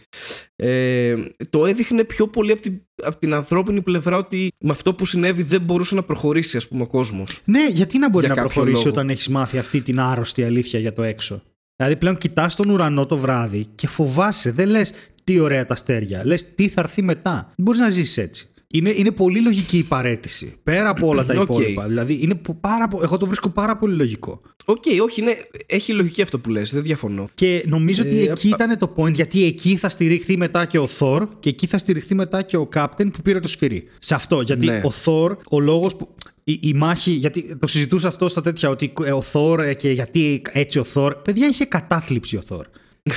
Ε, 0.56 1.16
το 1.50 1.66
έδειχνε 1.66 2.04
πιο 2.04 2.28
πολύ 2.28 2.52
από 2.52 2.62
την, 2.62 2.82
από 3.04 3.18
την 3.18 3.34
ανθρώπινη 3.34 3.82
πλευρά 3.82 4.18
ότι 4.18 4.52
με 4.60 4.72
αυτό 4.72 4.94
που 4.94 5.06
συνέβη 5.06 5.44
δεν 5.44 5.62
μπορούσε 5.62 5.96
να 5.96 6.04
προχωρήσει 6.04 6.58
ας 6.58 6.68
πούμε 6.68 6.82
ο 6.82 6.88
κόσμος. 6.88 7.40
Ναι, 7.46 7.68
γιατί 7.70 7.98
να 7.98 8.10
μπορεί 8.10 8.26
Για 8.26 8.36
να 8.36 8.42
κάποιο 8.42 8.50
προχωρήσει 8.54 8.86
λόγο. 8.86 8.96
όταν 8.98 9.10
έχεις 9.10 9.28
μάθει 9.28 9.58
αυτή 9.58 9.82
την 9.82 10.00
άρρωστη 10.00 10.44
αλήθεια 10.44 10.80
για 10.80 10.94
το 10.94 11.04
έξω; 11.04 11.42
Δηλαδή 11.76 11.96
πλέον 11.96 12.18
κοιτάς 12.18 12.56
τον 12.56 12.70
ουρανό 12.70 13.06
το 13.06 13.18
βράδυ 13.18 13.68
και 13.76 13.88
φοβάσαι. 13.88 14.52
Δεν 14.52 14.70
λες 14.70 14.94
τι 15.26 15.40
ωραία 15.40 15.66
τα 15.66 15.74
αστέρια. 15.74 16.22
Λες 16.26 16.46
τι 16.56 16.68
θα 16.68 16.82
έρθει 16.82 17.02
μετά; 17.02 17.34
Δεν 17.56 17.66
μπορείς 17.66 17.80
να 17.80 17.90
ζήσεις 17.90 18.18
έτσι. 18.18 18.48
Είναι, 18.68 18.90
είναι 18.96 19.12
πολύ 19.12 19.42
λογική 19.42 19.78
η 19.78 19.84
παραίτηση. 19.84 20.54
Πέρα 20.64 20.90
από 20.90 21.08
όλα 21.08 21.26
τα 21.26 21.34
Οκ. 21.40 21.50
υπόλοιπα. 21.50 21.88
Δηλαδή, 21.88 22.20
είναι 22.22 22.36
πο- 22.36 22.58
πάρα, 22.62 22.88
πο- 22.88 23.00
εγώ 23.04 23.18
το 23.18 23.26
βρίσκω 23.26 23.50
πάρα 23.50 23.78
πολύ 23.78 23.96
λογικό. 23.96 24.42
Οκ, 24.66 24.84
όχι, 25.04 25.22
ναι, 25.22 25.32
έχει 25.66 25.94
λογική 25.94 26.22
αυτό 26.22 26.40
που 26.40 26.50
λες, 26.50 26.72
δεν 26.74 26.84
διαφωνώ. 26.84 27.26
Και 27.34 27.64
νομίζω 27.68 28.04
ότι 28.04 28.18
Ε, 28.20 28.32
εκεί 28.32 28.48
α- 28.48 28.56
ήταν 28.56 28.78
το 28.78 28.94
point, 28.98 29.14
γιατί 29.14 29.44
εκεί 29.46 29.76
θα 29.76 29.90
στηριχθεί 29.90 30.38
μετά 30.38 30.66
και 30.66 30.78
ο 30.78 30.90
Thor 31.00 31.28
και 31.40 31.50
εκεί 31.50 31.68
θα 31.68 31.78
στηριχθεί 31.78 32.16
μετά 32.16 32.42
και 32.42 32.58
ο 32.58 32.70
Captain 32.76 33.12
που 33.14 33.22
πήρε 33.24 33.40
το 33.40 33.48
σφυρί. 33.48 33.84
Σε 34.00 34.16
αυτό. 34.16 34.42
Γιατί 34.42 34.66
Ναι. 34.66 34.82
ο 34.84 34.92
Thor, 35.06 35.38
ο 35.50 35.60
λόγος 35.60 35.96
που. 35.96 36.10
Η, 36.44 36.60
η 36.62 36.74
μάχη, 36.74 37.12
γιατί 37.12 37.56
το 37.60 37.68
συζητούσα 37.68 38.08
αυτό 38.08 38.30
στα 38.30 38.42
τέτοια, 38.42 38.70
ότι 38.70 38.94
ε, 39.06 39.12
ο 39.12 39.24
Thor 39.34 39.60
ε, 39.60 39.74
και 39.74 39.90
γιατί 39.92 40.42
έτσι 40.52 40.80
ο 40.80 40.86
Thor. 40.94 41.12
Παιδιά, 41.24 41.48
είχε 41.48 41.66
κατάθλιψη 41.66 42.38
ο 42.38 42.42
Thor. 42.50 42.62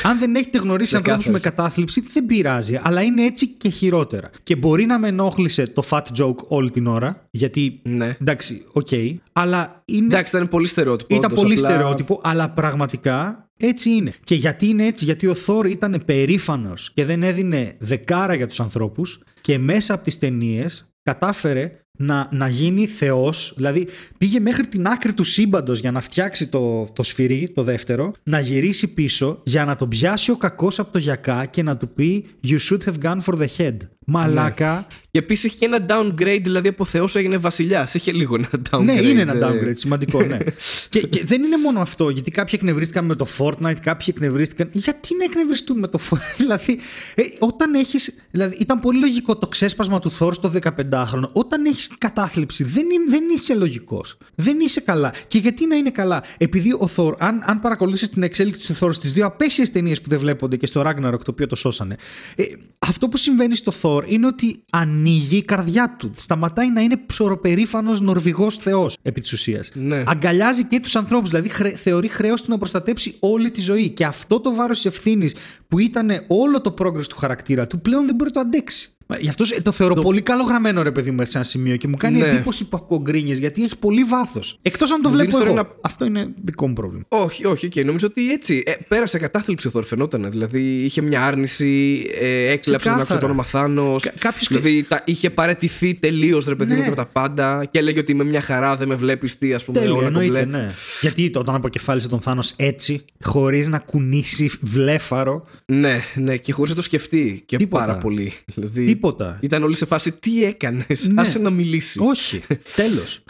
Αν 0.02 0.18
δεν 0.18 0.34
έχετε 0.34 0.58
γνωρίσει 0.58 0.96
ανθρώπους 0.96 1.26
με 1.26 1.32
Ξεκάθαρα. 1.32 1.62
κατάθλιψη, 1.62 2.00
δεν 2.12 2.26
πειράζει. 2.26 2.78
Αλλά 2.82 3.02
είναι 3.02 3.24
έτσι 3.24 3.46
και 3.48 3.68
χειρότερα. 3.68 4.30
Και 4.42 4.56
μπορεί 4.56 4.86
να 4.86 4.98
με 4.98 5.08
ενόχλησε 5.08 5.66
το 5.66 5.82
fat 5.90 6.02
joke 6.18 6.36
όλη 6.48 6.70
την 6.70 6.86
ώρα. 6.86 7.26
Γιατί. 7.30 7.80
Ναι. 7.84 8.16
Εντάξει, 8.20 8.64
οκ. 8.72 8.88
αλλά 9.32 9.82
είναι. 9.84 10.04
Εντάξει, 10.06 10.36
ήταν 10.36 10.48
πολύ 10.48 10.66
στερεότυπο. 10.66 11.14
Ήταν 11.14 11.30
όντως, 11.30 11.42
πολύ 11.44 11.54
απλά- 11.58 11.68
στερεότυπο, 11.70 12.20
αλλά 12.22 12.50
πραγματικά 12.50 13.42
Έτσι 13.60 13.90
είναι. 13.90 14.12
Και 14.24 14.34
γιατί 14.34 14.66
είναι 14.68 14.86
έτσι, 14.86 15.04
γιατί 15.04 15.26
ο 15.26 15.34
Θόρ 15.34 15.66
ήταν 15.66 16.02
περήφανος 16.04 16.90
και 16.94 17.04
δεν 17.04 17.22
έδινε 17.22 17.76
δεκάρα 17.78 18.34
για 18.34 18.46
τους 18.46 18.60
ανθρώπους 18.60 19.20
και 19.40 19.58
μέσα 19.58 19.94
από 19.94 20.04
τις 20.04 20.18
ταινίες 20.18 20.88
κατάφερε 21.02 21.78
να, 22.00 22.28
να 22.32 22.48
γίνει 22.48 22.86
θεός, 22.86 23.52
δηλαδή 23.56 23.88
πήγε 24.18 24.40
μέχρι 24.40 24.66
την 24.66 24.86
άκρη 24.86 25.14
του 25.14 25.24
σύμπαντος 25.24 25.80
για 25.80 25.90
να 25.90 26.00
φτιάξει 26.00 26.48
το, 26.48 26.84
το 26.92 27.02
σφυρί, 27.02 27.52
το 27.54 27.62
δεύτερο, 27.62 28.12
να 28.22 28.40
γυρίσει 28.40 28.86
πίσω 28.94 29.40
για 29.44 29.64
να 29.64 29.76
τον 29.76 29.88
πιάσει 29.88 30.30
ο 30.30 30.36
κακός 30.36 30.78
από 30.78 30.92
το 30.92 30.98
γιακά 30.98 31.44
και 31.44 31.62
να 31.62 31.76
του 31.76 31.88
πει 31.88 32.24
«You 32.44 32.58
should 32.70 32.80
have 32.88 33.04
gone 33.04 33.20
for 33.24 33.38
the 33.38 33.46
head». 33.56 33.76
Μαλάκα. 34.10 34.74
Ναι. 34.74 34.96
Και 35.10 35.18
επίσης 35.18 35.44
είχε 35.44 35.56
και 35.58 35.64
ένα 35.64 35.86
downgrade, 35.88 36.40
δηλαδή 36.42 36.68
από 36.68 36.84
Θεός 36.84 37.16
έγινε 37.16 37.36
βασιλιάς. 37.36 37.94
Είχε 37.94 38.12
λίγο 38.12 38.34
ένα 38.34 38.48
downgrade. 38.70 38.84
Ναι, 38.84 38.92
είναι 38.92 39.20
ένα 39.20 39.34
downgrade, 39.34 39.76
σημαντικό, 39.76 40.22
ναι. 40.22 40.38
και, 40.90 41.00
και 41.00 41.24
δεν 41.24 41.42
είναι 41.42 41.56
μόνο 41.56 41.80
αυτό, 41.80 42.08
γιατί 42.08 42.30
κάποιοι 42.30 42.52
εκνευρίστηκαν 42.56 43.04
με 43.04 43.14
το 43.14 43.26
Fortnite, 43.38 43.76
κάποιοι 43.80 44.06
εκνευρίστηκαν. 44.08 44.68
Γιατί 44.72 45.16
να 45.16 45.24
εκνευριστούν 45.24 45.78
με 45.78 45.88
το 45.88 45.98
Fortnite, 46.10 46.36
δηλαδή, 46.42 46.78
ε, 47.14 47.22
όταν 47.38 47.74
έχεις. 47.74 48.14
Δηλαδή, 48.30 48.56
ήταν 48.58 48.80
πολύ 48.80 48.98
λογικό 48.98 49.36
το 49.36 49.48
ξέσπασμα 49.48 49.98
του 49.98 50.12
Thor 50.18 50.32
στο 50.34 50.52
15χρονο. 50.62 51.28
Όταν 51.32 51.64
έχεις 51.64 51.87
κατάθλιψη, 51.98 52.64
δεν, 52.64 52.84
είναι, 52.84 53.04
δεν 53.08 53.22
είσαι 53.34 53.54
λογικός. 53.54 54.16
Δεν 54.34 54.60
είσαι 54.60 54.80
καλά. 54.80 55.12
Και 55.28 55.38
γιατί 55.38 55.66
να 55.66 55.76
είναι 55.76 55.90
καλά, 55.90 56.22
επειδή 56.38 56.72
ο 56.72 56.90
Thor, 56.96 57.14
αν, 57.18 57.42
αν 57.46 57.60
παρακολουθήσεις 57.60 58.08
την 58.08 58.22
εξέλιξη 58.22 58.66
του 58.66 58.78
Thor 58.80 58.94
στις 58.94 59.12
δύο 59.12 59.26
απέσιες 59.26 59.70
ταινίες 59.70 60.00
που 60.00 60.08
δεν 60.08 60.18
βλέπονται 60.18 60.56
και 60.56 60.66
στο 60.66 60.82
Ragnarok, 60.86 61.20
το 61.24 61.30
οποίο 61.30 61.46
το 61.46 61.56
σώσανε, 61.56 61.96
ε, 62.36 62.44
αυτό 62.78 63.08
που 63.08 63.16
συμβαίνει 63.16 63.54
στο 63.54 63.72
Thor 63.82 64.02
είναι 64.06 64.26
ότι 64.26 64.62
ανοίγει 64.72 65.36
η 65.36 65.42
καρδιά 65.42 65.96
του. 65.98 66.10
Σταματάει 66.16 66.70
να 66.70 66.80
είναι 66.80 66.96
ψωροπερήφανος 67.06 68.00
Νορβηγός 68.00 68.56
Θεός 68.56 68.96
επί 69.02 69.20
της 69.20 69.32
ουσίας. 69.32 69.70
Ναι. 69.74 70.02
Αγκαλιάζει 70.06 70.64
και 70.64 70.80
τους 70.80 70.96
ανθρώπους. 70.96 71.30
Δηλαδή 71.30 71.48
χρε, 71.48 71.70
θεωρεί 71.70 72.08
χρέος 72.08 72.42
του 72.42 72.50
να 72.50 72.58
προστατέψει 72.58 73.16
όλη 73.18 73.50
τη 73.50 73.60
ζωή. 73.60 73.88
Και 73.88 74.04
αυτό 74.04 74.40
το 74.40 74.54
βάρος 74.54 74.76
της 74.76 74.86
ευθύνης 74.86 75.34
που 75.68 75.78
ήταν 75.78 76.10
όλο 76.26 76.60
το 76.60 76.74
progress 76.78 77.06
του 77.08 77.16
χαρακτήρα 77.16 77.66
του 77.66 77.80
πλέον 77.80 78.06
δεν 78.06 78.14
μπορεί 78.14 78.30
να 78.34 78.42
το 78.42 78.48
αντέξει. 78.48 78.92
Γι' 79.20 79.28
αυτό 79.28 79.44
το 79.62 79.72
θεωρώ 79.72 79.94
το... 79.94 80.02
πολύ 80.02 80.22
καλογραμμένο 80.22 80.82
ρε 80.82 80.90
παιδί 80.90 81.10
μου 81.10 81.24
σε 81.24 81.30
ένα 81.34 81.44
σημείο 81.44 81.76
και 81.76 81.88
μου 81.88 81.96
κάνει 81.96 82.18
ναι. 82.18 82.26
εντύπωση 82.26 82.64
που 82.64 82.76
ακούω 82.76 83.02
γιατί 83.24 83.62
έχει 83.62 83.78
πολύ 83.78 84.04
βάθος. 84.04 84.58
Εκτός 84.62 84.92
αν 84.92 85.02
το 85.02 85.10
βλέπω 85.10 85.38
εγώ. 85.38 85.50
Ένα... 85.50 85.68
Αυτό 85.80 86.04
είναι 86.04 86.28
δικό 86.42 86.66
μου 86.66 86.72
πρόβλημα. 86.72 87.04
Όχι, 87.08 87.46
όχι, 87.46 87.68
και 87.68 87.84
νομίζω 87.84 88.06
ότι 88.06 88.32
έτσι. 88.32 88.62
Ε, 88.66 88.72
πέρασε 88.88 89.18
κατάθλιψη 89.18 89.66
ο 89.66 89.70
Θόρ, 89.70 89.84
φαινόταν. 89.84 90.30
Δηλαδή 90.30 90.76
είχε 90.76 91.00
μια 91.00 91.26
άρνηση, 91.26 92.06
ε, 92.20 92.50
έκλαψε 92.50 92.88
να 92.88 92.94
άκουσε 92.94 93.18
το 93.18 93.24
όνομα 93.24 93.44
Θάνο. 93.44 93.96
Κάποιος... 94.18 94.46
Δηλαδή 94.48 94.82
τα, 94.82 95.02
είχε 95.04 95.30
παρετηθεί 95.30 95.94
τελείως 95.94 96.46
ρε 96.46 96.54
παιδί 96.54 96.74
μου 96.74 96.80
ναι. 96.80 96.88
με 96.88 96.94
τα 96.94 97.06
πάντα 97.06 97.64
και 97.70 97.78
έλεγε 97.78 97.98
ότι 97.98 98.12
είμαι 98.12 98.24
μια 98.24 98.40
χαρά, 98.40 98.76
δεν 98.76 98.88
με 98.88 98.94
βλέπεις 98.94 99.38
τι, 99.38 99.54
ας 99.54 99.64
πούμε. 99.64 99.80
Τέλειο, 99.80 100.02
εννοείται, 100.02 100.44
ναι. 100.44 100.70
Γιατί 101.00 101.32
όταν 101.34 101.54
αποκεφάλισε 101.54 102.08
τον 102.08 102.20
Θάνος 102.20 102.52
έτσι, 102.56 103.04
χωρίς 103.24 103.68
να 103.68 103.78
κουνήσει 103.78 104.50
βλέφαρο. 104.60 105.44
Ναι, 105.66 106.02
ναι, 106.14 106.36
και 106.36 106.52
χωρίς 106.52 106.70
να 106.70 106.76
το 106.76 106.82
σκεφτεί 106.82 107.42
και 107.46 107.56
Τίποτα. 107.56 107.84
πάρα 107.84 107.98
πολύ. 107.98 108.32
Δηλαδή, 108.54 108.97
Τίποτα. 108.98 109.38
Ήταν 109.42 109.62
όλοι 109.62 109.74
σε 109.74 109.86
φάση 109.86 110.12
τι 110.12 110.44
έκανες; 110.44 111.08
Ναι. 111.08 111.20
Άσε 111.20 111.38
να 111.38 111.50
μιλήσει. 111.50 112.00
Όχι. 112.02 112.42
Τέλος. 112.76 113.22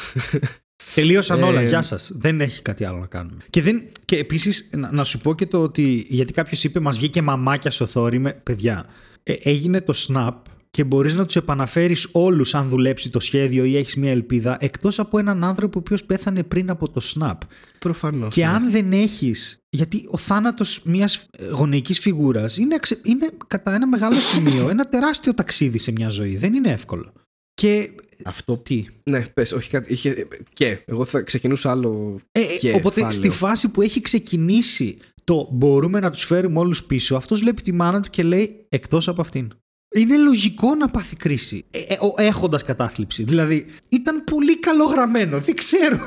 Τελείωσαν 0.95 1.43
όλα. 1.43 1.61
Ε, 1.61 1.67
Γεια 1.67 1.83
σας. 1.83 2.11
Δεν 2.15 2.41
έχει 2.41 2.63
κάτι 2.63 2.85
άλλο 2.85 2.99
να 2.99 3.07
κάνουμε. 3.07 3.43
Και, 3.51 3.63
δεν... 3.63 3.83
και 4.05 4.17
επίσης 4.17 4.71
να, 4.73 4.93
να, 4.93 5.05
σου 5.05 5.19
πω 5.19 5.35
και 5.35 5.47
το 5.47 5.63
ότι. 5.63 6.07
Γιατί 6.09 6.33
κάποιος 6.33 6.65
είπε, 6.65 6.81
μας 6.81 6.99
βγήκε 6.99 7.23
μαμάκια 7.23 7.71
στο 7.71 7.87
θόρυβο. 7.87 8.33
Παιδιά, 8.43 8.87
ε, 9.23 9.33
έγινε 9.43 9.81
το 9.81 9.95
snap 10.09 10.35
και 10.71 10.85
μπορείς 10.85 11.15
να 11.15 11.25
τους 11.25 11.37
επαναφέρεις 11.37 12.09
όλους 12.13 12.55
αν 12.55 12.69
δουλέψει 12.69 13.11
το 13.11 13.21
σχέδιο 13.21 13.65
ή 13.65 13.77
έχεις 13.77 13.97
μια 13.97 14.11
ελπίδα 14.11 14.57
εκτός 14.61 14.99
από 14.99 15.19
έναν 15.19 15.45
άνθρωπο 15.45 15.79
ο 15.79 15.83
οποίος 15.85 16.05
πέθανε 16.05 16.43
πριν 16.43 16.71
από 16.71 16.89
το 16.89 17.01
snap. 17.15 17.39
Προφανώς. 17.79 18.35
Και 18.35 18.45
ναι. 18.45 18.51
αν 18.51 18.71
δεν 18.71 18.93
έχεις... 18.93 19.58
Γιατί 19.71 20.07
ο 20.11 20.17
θάνατος 20.17 20.81
μιας 20.85 21.27
γονεϊκής 21.51 21.99
φιγούρας 21.99 22.57
είναι, 22.57 22.79
είναι 23.03 23.31
κατά 23.47 23.75
ένα 23.75 23.87
μεγάλο 23.87 24.17
σημείο 24.17 24.69
ένα 24.69 24.89
τεράστιο 24.89 25.35
ταξίδι 25.35 25.79
σε 25.79 25.93
μια 25.93 26.09
ζωή. 26.09 26.37
Δεν 26.37 26.55
είναι 26.55 26.71
εύκολο. 26.71 27.13
Και 27.55 27.91
αυτό. 28.25 28.57
Τι; 28.57 28.87
Ναι, 29.11 29.27
πες, 29.27 29.53
όχι 29.53 29.71
κάτι. 29.71 29.93
Είχε... 29.93 30.29
Και. 30.53 30.83
Εγώ 30.85 31.05
θα 31.05 31.21
ξεκινούσα 31.21 31.71
άλλο. 31.71 32.21
Ε, 32.33 32.41
ε 32.41 32.57
και, 32.59 32.73
οπότε 32.73 33.11
στη 33.11 33.29
φάση 33.29 33.71
που 33.71 33.83
έχει 33.83 34.01
ξεκινήσει 34.01 34.99
το 35.25 35.49
μπορούμε 35.53 36.01
να 36.01 36.11
τους 36.11 36.25
φέρουμε 36.25 36.59
όλους 36.59 36.85
πίσω, 36.85 37.17
αυτός 37.17 37.41
βλέπει 37.41 37.63
τη 37.63 37.73
μάνα 37.73 38.01
του 38.01 38.11
και 38.11 38.23
λέει 38.23 38.67
εκτός 38.69 39.09
από 39.09 39.21
αυτήν. 39.21 39.53
Είναι 39.95 40.17
λογικό 40.17 40.75
να 40.75 40.89
πάθει 40.89 41.17
κρίση 41.17 41.65
ε, 41.71 41.79
ε, 41.79 42.27
έχοντας 42.27 42.65
κατάθλιψη. 42.65 43.23
Δηλαδή 43.23 43.67
ήταν 43.89 44.25
πολύ 44.25 44.59
καλογραμμένο, 44.59 45.39
δεν 45.39 45.55
ξέρω. 45.55 45.99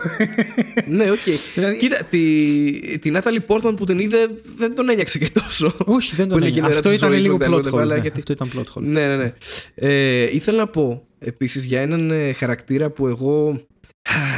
ναι, 0.97 1.11
ok. 1.11 1.17
Okay. 1.25 1.35
Δηλαδή... 1.53 1.77
Κοίτα, 1.77 2.03
τη, 2.03 2.99
τη 2.99 3.11
Νάταλι 3.11 3.41
Πόρτμαν 3.41 3.75
που 3.75 3.85
την 3.85 3.99
είδε 3.99 4.17
δεν 4.55 4.75
τον 4.75 4.89
ένοιαξε 4.89 5.17
και 5.17 5.29
τόσο. 5.33 5.73
Όχι, 5.85 6.15
δεν 6.15 6.27
τον 6.27 6.43
ένοιαξε. 6.43 6.73
Αυτό 6.73 6.91
ήταν 6.91 7.11
λίγο 7.11 7.37
plot 7.41 7.71
hole. 7.71 7.87
Ναι, 7.87 7.97
γιατί... 7.97 8.19
Αυτό 8.19 8.33
ήταν 8.33 8.49
plot 8.55 8.73
hole. 8.73 8.83
Ναι, 8.83 9.07
ναι, 9.07 9.15
ναι. 9.15 9.33
Ε, 9.75 10.35
ήθελα 10.35 10.57
να 10.57 10.67
πω 10.67 11.07
επίσης 11.19 11.65
για 11.65 11.81
έναν 11.81 12.11
ε, 12.11 12.33
χαρακτήρα 12.33 12.89
που 12.89 13.07
εγώ 13.07 13.61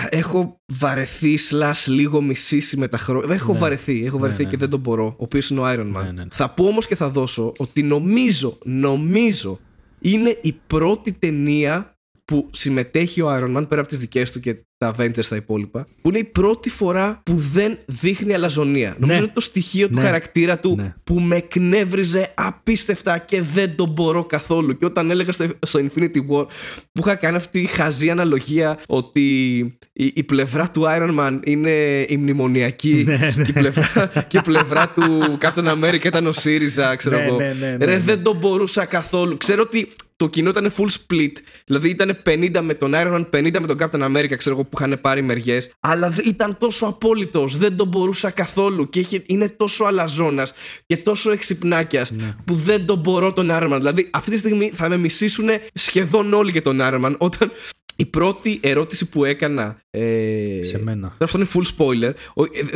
έχω 0.09 0.61
βαρεθεί 0.65 1.37
slash 1.49 1.83
λίγο 1.85 2.21
μισήσει 2.21 2.77
με 2.77 2.87
τα 2.87 2.97
χρόνια. 2.97 3.27
Δεν 3.27 3.35
έχω 3.35 3.53
ναι. 3.53 3.59
βαρεθεί, 3.59 4.05
έχω 4.05 4.15
ναι, 4.15 4.21
βαρεθεί 4.21 4.43
ναι, 4.43 4.49
και 4.49 4.57
δεν 4.57 4.69
τον 4.69 4.79
μπορώ. 4.79 5.05
Ο 5.05 5.23
οποίος 5.23 5.49
είναι 5.49 5.59
ο 5.59 5.63
Iron 5.67 5.97
Man. 5.97 6.25
Θα 6.29 6.49
πω 6.49 6.65
όμως 6.65 6.87
και 6.87 6.95
θα 6.95 7.09
δώσω 7.09 7.53
ότι 7.57 7.83
νομίζω, 7.83 8.57
νομίζω 8.63 9.59
είναι 9.99 10.37
η 10.41 10.59
πρώτη 10.67 11.13
ταινία 11.13 11.92
που 12.25 12.49
συμμετέχει 12.51 13.21
ο 13.21 13.27
Iron 13.29 13.57
Man 13.57 13.65
πέρα 13.69 13.81
από 13.81 13.89
τις 13.89 13.99
δικές 13.99 14.31
του 14.31 14.39
και 14.39 14.65
τα 14.77 14.95
Avengers 14.97 15.25
τα 15.25 15.35
υπόλοιπα, 15.35 15.87
που 16.01 16.09
είναι 16.09 16.17
η 16.17 16.23
πρώτη 16.23 16.69
φορά 16.69 17.21
που 17.25 17.35
δεν 17.35 17.77
δείχνει 17.85 18.33
αλαζονία. 18.33 18.89
Ναι. 18.89 18.95
Νομίζω 18.99 19.19
είναι 19.19 19.31
το 19.33 19.41
στοιχείο 19.41 19.87
του 19.87 19.93
ναι. 19.93 20.01
χαρακτήρα 20.01 20.59
του 20.59 20.75
ναι. 20.75 20.93
που 21.03 21.19
με 21.19 21.35
εκνεύριζε 21.35 22.31
απίστευτα 22.35 23.17
και 23.17 23.41
δεν 23.41 23.75
τον 23.75 23.89
μπορώ 23.89 24.25
καθόλου. 24.25 24.77
Και 24.77 24.85
όταν 24.85 25.09
έλεγα 25.09 25.31
στο, 25.31 25.47
στο 25.65 25.79
Infinity 25.79 26.17
War 26.29 26.45
που 26.91 26.99
είχα 26.99 27.15
κάνει 27.15 27.35
αυτή 27.35 27.59
η 27.59 27.65
χαζή 27.65 28.09
αναλογία 28.09 28.79
ότι 28.87 29.57
η, 29.93 30.11
η 30.15 30.23
πλευρά 30.23 30.71
του 30.71 30.83
Iron 30.87 31.19
Man 31.19 31.39
είναι 31.43 32.05
η 32.07 32.17
μνημονιακή 32.17 33.05
και, 33.43 33.49
η 33.49 33.53
πλευρά, 33.53 34.11
και 34.27 34.37
η 34.37 34.41
πλευρά 34.41 34.89
του 34.89 35.37
Captain 35.39 35.67
America 35.67 36.03
ήταν 36.03 36.27
ο 36.27 36.33
ΣΥΡΙΖΑ, 36.33 36.95
ξέρω 36.95 37.17
εγώ. 37.17 37.37
Ρε, 37.79 37.97
δεν 37.97 38.23
τον 38.23 38.37
μπορούσα 38.37 38.85
καθόλου. 38.85 39.37
Ξέρω 39.37 39.61
ότι 39.61 39.87
το 40.17 40.27
κοινό 40.27 40.49
ήταν 40.49 40.73
full 40.77 40.89
split. 40.89 41.31
Δηλαδή 41.65 41.89
ήταν 41.89 42.17
50 42.25 42.59
με 42.61 42.73
τον 42.73 42.91
Iron 42.95 43.13
Man, 43.13 43.29
50 43.29 43.59
με 43.59 43.67
τον 43.67 43.77
Captain 43.79 44.03
America, 44.03 44.33
ξέρω 44.37 44.55
εγώ, 44.55 44.63
που 44.63 44.77
είχαν 44.79 44.99
πάρει 45.01 45.21
μεριές. 45.21 45.71
Αλλά 45.79 46.15
ήταν 46.23 46.57
τόσο 46.57 46.85
απόλυτος. 46.85 47.57
Δεν 47.57 47.75
τον 47.75 47.87
μπορούσα 47.87 48.29
καθόλου. 48.29 48.89
Και 48.89 48.99
είχε, 48.99 49.23
είναι 49.25 49.49
τόσο 49.49 49.83
αλαζόνας 49.83 50.53
και 50.85 50.97
τόσο 50.97 51.31
εξυπνάκιας 51.31 52.11
ναι. 52.11 52.33
που 52.45 52.55
δεν 52.55 52.85
τον 52.85 52.99
μπορώ 52.99 53.33
τον 53.33 53.47
Iron 53.51 53.73
Man. 53.73 53.77
Δηλαδή 53.77 54.09
αυτή 54.11 54.31
τη 54.31 54.37
στιγμή 54.37 54.71
θα 54.73 54.89
με 54.89 54.97
μισήσουν 54.97 55.49
σχεδόν 55.73 56.33
όλοι 56.33 56.51
για 56.51 56.61
τον 56.61 56.79
Iron 56.81 57.05
Man 57.05 57.15
όταν 57.17 57.51
η 57.95 58.05
πρώτη 58.05 58.59
ερώτηση 58.61 59.09
που 59.09 59.25
έκανα. 59.25 59.81
Ε, 59.89 60.59
σε 60.63 60.79
μένα. 60.79 61.15
Αυτό 61.19 61.37
είναι 61.37 61.47
full 61.53 61.77
spoiler. 61.77 62.13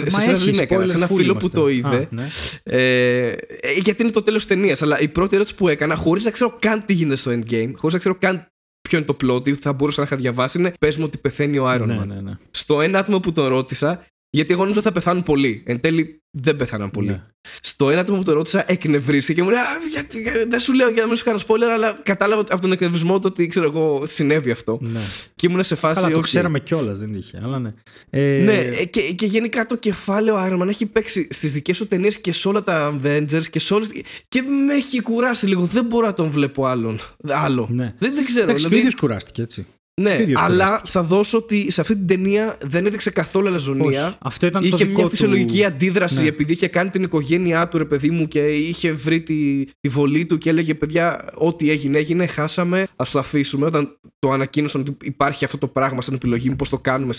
Ε, 0.06 0.10
σε 0.10 0.18
εσένα 0.18 0.38
δεν 0.38 0.60
έκανα. 0.60 0.86
Σε 0.86 0.98
ένα 0.98 1.08
φίλο 1.08 1.36
που 1.36 1.50
το 1.50 1.68
είδε. 1.68 1.96
Α, 1.96 2.08
ναι. 2.10 2.28
ε, 2.64 3.36
γιατί 3.84 4.04
είναι 4.04 4.12
το 4.12 4.22
τέλος 4.22 4.46
ταινίας. 4.46 4.82
Αλλά 4.82 5.00
η 5.00 5.08
πρώτη 5.08 5.36
ερώτηση 5.36 5.56
που 5.56 5.68
έκανα, 5.68 5.96
χωρίς 5.96 6.26
να 6.26 6.32
ξέρω 6.32 6.56
καν 6.60 6.86
τι 6.86 6.94
γίνεται 6.94 7.16
στο 7.16 7.32
endgame, 7.32 7.72
χωρίς 7.76 7.94
να 7.94 8.00
ξέρω 8.00 8.16
καν 8.20 8.48
ποιο 8.82 8.98
είναι 8.98 9.08
το 9.08 9.18
plot, 9.22 9.52
θα 9.52 9.74
μπορούσα 9.74 10.00
να 10.02 10.06
είχα 10.06 10.16
διαβάσει, 10.16 10.60
είναι 10.60 10.74
πες 10.80 10.98
μου 10.98 11.04
ότι 11.06 11.18
πεθαίνει 11.18 11.58
ο 11.58 11.74
Iron 11.74 11.86
ναι, 11.86 12.00
Man. 12.02 12.08
Ναι, 12.08 12.22
ναι. 12.22 12.38
Στο 12.52 12.82
ένα 12.82 13.00
άτομο 13.00 13.20
που 13.20 13.32
τον 13.32 13.48
ρώτησα, 13.48 14.06
γιατί 14.30 14.52
εγώ 14.52 14.62
νόμιζα 14.62 14.82
θα 14.82 14.92
πεθάνουν 14.92 15.24
πολλοί. 15.24 15.64
Εν 15.66 15.80
τέλει 15.80 16.22
δεν 16.42 16.56
πέθαναν 16.56 16.92
πολύ. 16.92 17.08
Ναι. 17.08 17.22
Στο 17.62 17.90
ένα 17.90 18.02
άτομο 18.02 18.18
που 18.18 18.24
το 18.24 18.34
ρώτησα, 18.34 18.64
εκνευρίστηκε 18.68 19.34
και 19.34 19.44
μου 19.44 19.50
λέει: 19.50 19.60
γιατί, 19.92 20.24
Δεν 20.48 20.60
σου 20.60 20.74
λέω 20.74 20.90
για 20.90 21.02
να 21.02 21.08
μην 21.08 21.18
σου 21.18 21.24
κάνω 21.24 21.40
spoiler, 21.48 21.70
αλλά 21.74 22.00
κατάλαβα 22.04 22.42
από 22.50 22.62
τον 22.62 22.72
εκνευρισμό 22.72 23.20
του 23.20 23.26
ότι 23.26 23.48
ξέρω 23.48 23.66
εγώ 23.66 24.06
συνέβη 24.06 24.52
αυτό. 24.52 24.78
Ναι. 24.82 25.00
Και 25.36 25.48
ήμουν 25.50 25.64
σε 25.64 25.76
φάση. 25.76 26.04
Αλλά 26.04 26.14
το 26.14 26.20
ξέραμε 26.20 26.60
κιόλας, 26.60 27.00
δεν 27.00 27.16
είχε. 27.16 27.40
Αλλά 27.44 27.60
ναι. 27.60 27.74
Ε... 28.10 28.42
Ναι, 28.44 28.54
ε, 28.54 28.86
και, 28.86 29.02
και 29.02 29.26
γενικά 29.26 29.66
το 29.66 29.78
κεφάλαιο 29.78 30.36
Iron 30.38 30.62
Man 30.62 30.68
έχει 30.68 30.86
παίξει 30.86 31.28
στις 31.32 31.54
δικές 31.54 31.78
σου 31.78 31.88
ταινίες 31.88 32.20
και 32.20 32.34
σε 32.34 32.48
όλα 32.48 32.64
τα 32.64 33.00
Avengers 33.04 33.46
και 33.52 33.60
σε 33.60 33.74
όλες... 33.74 33.90
Και 34.28 34.42
με 34.42 34.74
έχει 34.74 35.02
κουράσει 35.02 35.48
λίγο. 35.48 35.66
Δεν 35.66 35.86
μπορώ 35.86 36.06
να 36.06 36.14
τον 36.14 36.30
βλέπω 36.30 36.66
άλλον. 36.66 37.00
άλλο. 37.28 37.68
Ναι. 37.72 37.94
Δεν, 38.00 38.14
δεν 38.16 38.26
ξέρω. 38.26 38.44
Εντάξει, 38.44 38.68
δηλαδή... 38.68 38.94
κουράστηκε 38.96 39.42
έτσι. 39.42 39.68
Ναι, 40.02 40.26
αλλά 40.34 40.82
θα 40.86 41.04
δώσω 41.04 41.38
ότι 41.38 41.72
σε 41.72 41.82
αυτή 41.82 41.96
την 41.96 42.08
ταινία 42.08 42.58
δεν 42.66 42.86
έδειξε 42.86 43.10
καθόλου 43.10 43.48
αλαζονία. 43.48 44.18
Αυτό 44.20 44.46
ήταν 44.46 44.64
είχε 44.64 44.86
το 44.86 44.92
μια 44.92 45.08
φυσιολογική 45.08 45.66
αντίδραση 45.66 46.22
ναι. 46.22 46.28
επειδή 46.28 46.52
είχε 46.52 46.68
κάνει 46.68 46.90
την 46.90 47.04
οικογένειά 47.04 47.68
του, 47.68 47.78
ρε 47.78 47.86
παιδί 47.86 48.10
μου, 48.10 48.28
και 48.28 48.40
είχε 48.40 48.92
βρει 48.92 49.22
τη, 49.22 49.66
τη 49.66 49.90
βολή 49.90 50.26
του 50.26 50.38
και 50.38 50.50
έλεγε: 50.50 50.74
Παιδιά, 50.74 51.26
ό,τι 51.34 51.70
έγινε, 51.70 51.98
έγινε, 51.98 52.26
χάσαμε. 52.28 52.82
Α 52.96 53.06
το 53.12 53.20
αφήσουμε. 53.20 53.66
Όταν 53.66 54.00
το 54.20 54.32
ανακοίνωσαν 54.32 54.82
ότι 54.82 54.98
υπάρχει 55.02 55.46
αυτό 55.46 55.58
το 55.58 55.68
πράγμα 55.68 56.02
σαν 56.02 56.14
επιλογή, 56.14 56.56
πώ 56.56 56.70
το 56.70 56.80
κάνουμε 56.80 57.14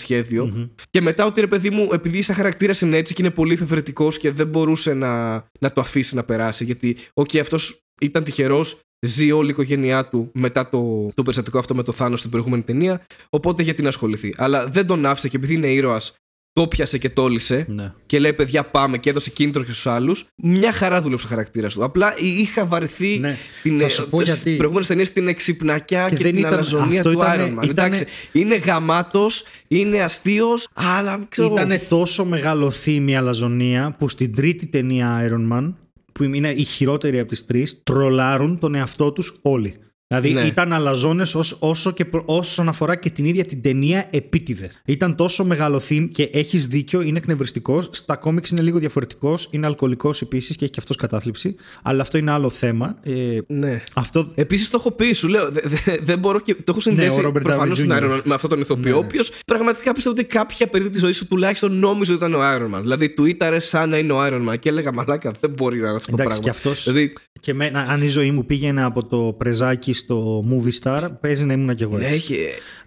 Και 0.89 1.01
μετά 1.01 1.25
ότι 1.25 1.41
ρε 1.41 1.47
παιδί 1.47 1.69
μου, 1.69 1.89
επειδή 1.93 2.21
σαν 2.21 2.35
χαρακτήρας 2.35 2.81
είναι 2.81 2.97
έτσι 2.97 3.13
και 3.13 3.21
είναι 3.21 3.31
πολύ 3.31 3.53
εφευρετικός 3.53 4.17
και 4.17 4.31
δεν 4.31 4.47
μπορούσε 4.47 4.93
να, 4.93 5.33
να 5.59 5.71
το 5.73 5.81
αφήσει 5.81 6.15
να 6.15 6.23
περάσει. 6.23 6.63
Γιατί, 6.63 6.97
ok, 7.13 7.29
okay, 7.33 7.37
αυτός 7.37 7.83
ήταν 8.01 8.23
τυχερός, 8.23 8.79
ζει 9.01 9.31
όλη 9.31 9.47
η 9.47 9.51
οικογένειά 9.51 10.05
του 10.05 10.29
μετά 10.33 10.69
το, 10.69 11.09
το 11.13 11.21
περιστατικό 11.21 11.57
αυτό 11.59 11.75
με 11.75 11.83
το 11.83 11.91
Θάνος 11.91 12.19
στην 12.19 12.31
προηγούμενη 12.31 12.61
ταινία. 12.63 13.01
Οπότε 13.29 13.63
γιατί 13.63 13.81
να 13.81 13.87
ασχοληθεί. 13.87 14.33
Αλλά 14.37 14.67
δεν 14.67 14.85
τον 14.85 15.05
άφησε 15.05 15.27
και 15.29 15.37
επειδή 15.37 15.53
είναι 15.53 15.67
ήρωας, 15.71 16.13
το 16.53 16.67
'πιασε 16.67 16.97
και 16.97 17.09
το 17.09 17.23
'λυσε. 17.23 17.65
Ναι. 17.69 17.93
Και 18.05 18.19
λέει: 18.19 18.33
Παιδιά, 18.33 18.63
πάμε 18.63 18.97
και 18.97 19.09
έδωσε 19.09 19.29
κίνητρο 19.29 19.63
και 19.63 19.71
στους 19.71 19.87
άλλους. 19.87 20.25
Μια 20.43 20.71
χαρά 20.71 21.01
δούλεψε 21.01 21.25
ο 21.25 21.29
χαρακτήρας 21.29 21.73
του. 21.73 21.83
Απλά 21.83 22.13
είχα 22.17 22.65
βαρεθεί 22.65 23.17
Ναι. 23.19 23.37
την, 23.63 23.79
Θα 23.79 23.89
σου 23.89 24.09
πω 24.09 24.17
στις 24.21 24.33
γιατί. 24.33 24.55
προηγούμενες 24.55 24.87
ταινίες 24.87 25.13
την 25.13 25.27
εξυπνακιά 25.27 26.09
Και 26.09 26.15
και, 26.15 26.23
δεν 26.23 26.31
την 26.31 26.39
ήταν- 26.41 26.53
αλαζονία 26.53 26.97
αυτό 26.99 27.11
του 27.11 27.19
ήτανε- 27.19 27.39
Iron 27.41 27.47
Man. 27.47 27.51
ήτανε- 27.51 27.69
Εντάξει, 27.69 28.05
είναι 28.31 28.55
γαμάτος, 28.55 29.43
είναι 29.67 29.99
αστείος, 30.01 30.67
αλλά 30.73 31.25
ξέρω. 31.29 31.47
εγώ. 31.47 31.55
Ήταν 31.65 31.79
τόσο 31.89 32.25
μεγάλο 32.25 32.71
θύμη 32.71 33.11
η 33.11 33.15
αλαζονία 33.15 33.95
που 33.97 34.09
στην 34.09 34.35
τρίτη 34.35 34.67
ταινία 34.67 35.29
Iron 35.29 35.53
Man, 35.57 35.73
που 36.19 36.25
είναι 36.25 36.51
η 36.51 36.63
χειρότερη 36.63 37.19
από 37.19 37.29
τις 37.29 37.45
τρεις, 37.45 37.83
τρολάρουν 37.83 38.59
τον 38.59 38.75
εαυτό 38.75 39.11
τους 39.11 39.39
όλοι. 39.41 39.79
Δηλαδή 40.13 40.33
Ναι. 40.33 40.41
ήταν 40.41 40.73
αλαζόνες 40.73 41.35
όσο 41.59 41.91
και 41.91 42.05
προ- 42.05 42.23
όσον 42.25 42.67
αφορά 42.67 42.95
και 42.95 43.09
την 43.09 43.25
ίδια 43.25 43.45
την 43.45 43.61
ταινία 43.61 44.07
επίτηδες. 44.11 44.81
Ήταν 44.85 45.15
τόσο 45.15 45.43
μεγάλο 45.45 45.81
theme 45.89 46.07
και 46.11 46.23
έχεις 46.33 46.67
δίκιο, 46.67 47.01
είναι 47.01 47.17
εκνευριστικός. 47.17 47.89
Στα 47.91 48.15
κόμιξ 48.15 48.49
είναι 48.49 48.61
λίγο 48.61 48.79
διαφορετικός. 48.79 49.47
Είναι 49.51 49.65
αλκοολικός 49.65 50.21
επίσης 50.21 50.55
και 50.55 50.63
έχει 50.63 50.73
και 50.73 50.79
αυτός 50.79 50.95
κατάθλιψη. 50.95 51.55
Αλλά 51.83 52.01
αυτό 52.01 52.17
είναι 52.17 52.31
άλλο 52.31 52.49
θέμα. 52.49 52.95
Ε, 53.03 53.37
Ναι. 53.47 53.83
αυτό 53.93 54.31
Επίσης 54.35 54.69
το 54.69 54.77
έχω 54.79 54.91
πει, 54.91 55.11
σου 55.13 55.27
λέω. 55.27 55.51
δε- 55.51 55.61
δε- 55.85 55.97
Δεν 56.03 56.19
μπορώ 56.19 56.39
και. 56.39 56.53
Το 56.55 56.63
έχω 56.67 56.79
συνδέσει 56.79 57.21
Ναι, 57.21 57.27
ο 57.27 57.29
Robert 57.29 57.41
προφανώς 57.43 57.79
Downey 57.81 57.91
Jr. 58.03 58.21
με 58.23 58.33
αυτόν 58.33 58.49
τον 58.49 58.59
ηθοποιό, 58.59 58.95
ο 58.97 58.99
Ναι. 58.99 59.05
οποίος 59.05 59.31
πραγματικά 59.45 59.91
πιστεύω 59.93 60.15
ότι 60.19 60.27
κάποια 60.27 60.67
περίοδο 60.67 60.91
της 60.91 61.01
ζωής 61.01 61.17
σου 61.17 61.27
τουλάχιστον 61.27 61.79
νόμιζε 61.79 62.13
ότι 62.13 62.25
ήταν 62.25 62.41
ο 62.41 62.43
Iron 62.43 62.75
Man. 62.77 62.81
Δηλαδή 62.81 63.09
του 63.09 63.25
ήταρε 63.25 63.59
σαν 63.59 63.89
να 63.89 63.97
είναι 63.97 64.13
ο 64.13 64.25
Iron 64.25 64.49
Man. 64.49 64.59
Και 64.59 64.69
έλεγα 64.69 64.93
Μαλάκα, 64.93 65.31
δεν 65.39 65.49
μπορεί 65.49 65.79
να 65.79 65.87
είναι 65.87 65.95
αυτό 65.95 66.11
Εντάξει, 66.13 66.37
το 66.41 66.43
και 66.43 66.51
πράγμα. 66.51 66.71
αυτός- 66.71 66.83
Δηλαδή, 66.93 67.13
Και 67.39 67.53
με, 67.53 67.71
αν 67.87 68.01
η 68.01 68.07
ζωή 68.07 68.31
μου 68.31 68.45
πήγαινε 68.45 68.83
από 68.83 69.05
το 69.05 69.35
πρεζάκι 69.37 69.93
στο 69.99 70.45
movie 70.49 70.83
star, 70.83 71.09
παίζει 71.21 71.43
να 71.43 71.53
ήμουν 71.53 71.75
κι 71.75 71.83
εγώ 71.83 71.97
ναι, 71.97 72.07
έτσι. 72.07 72.35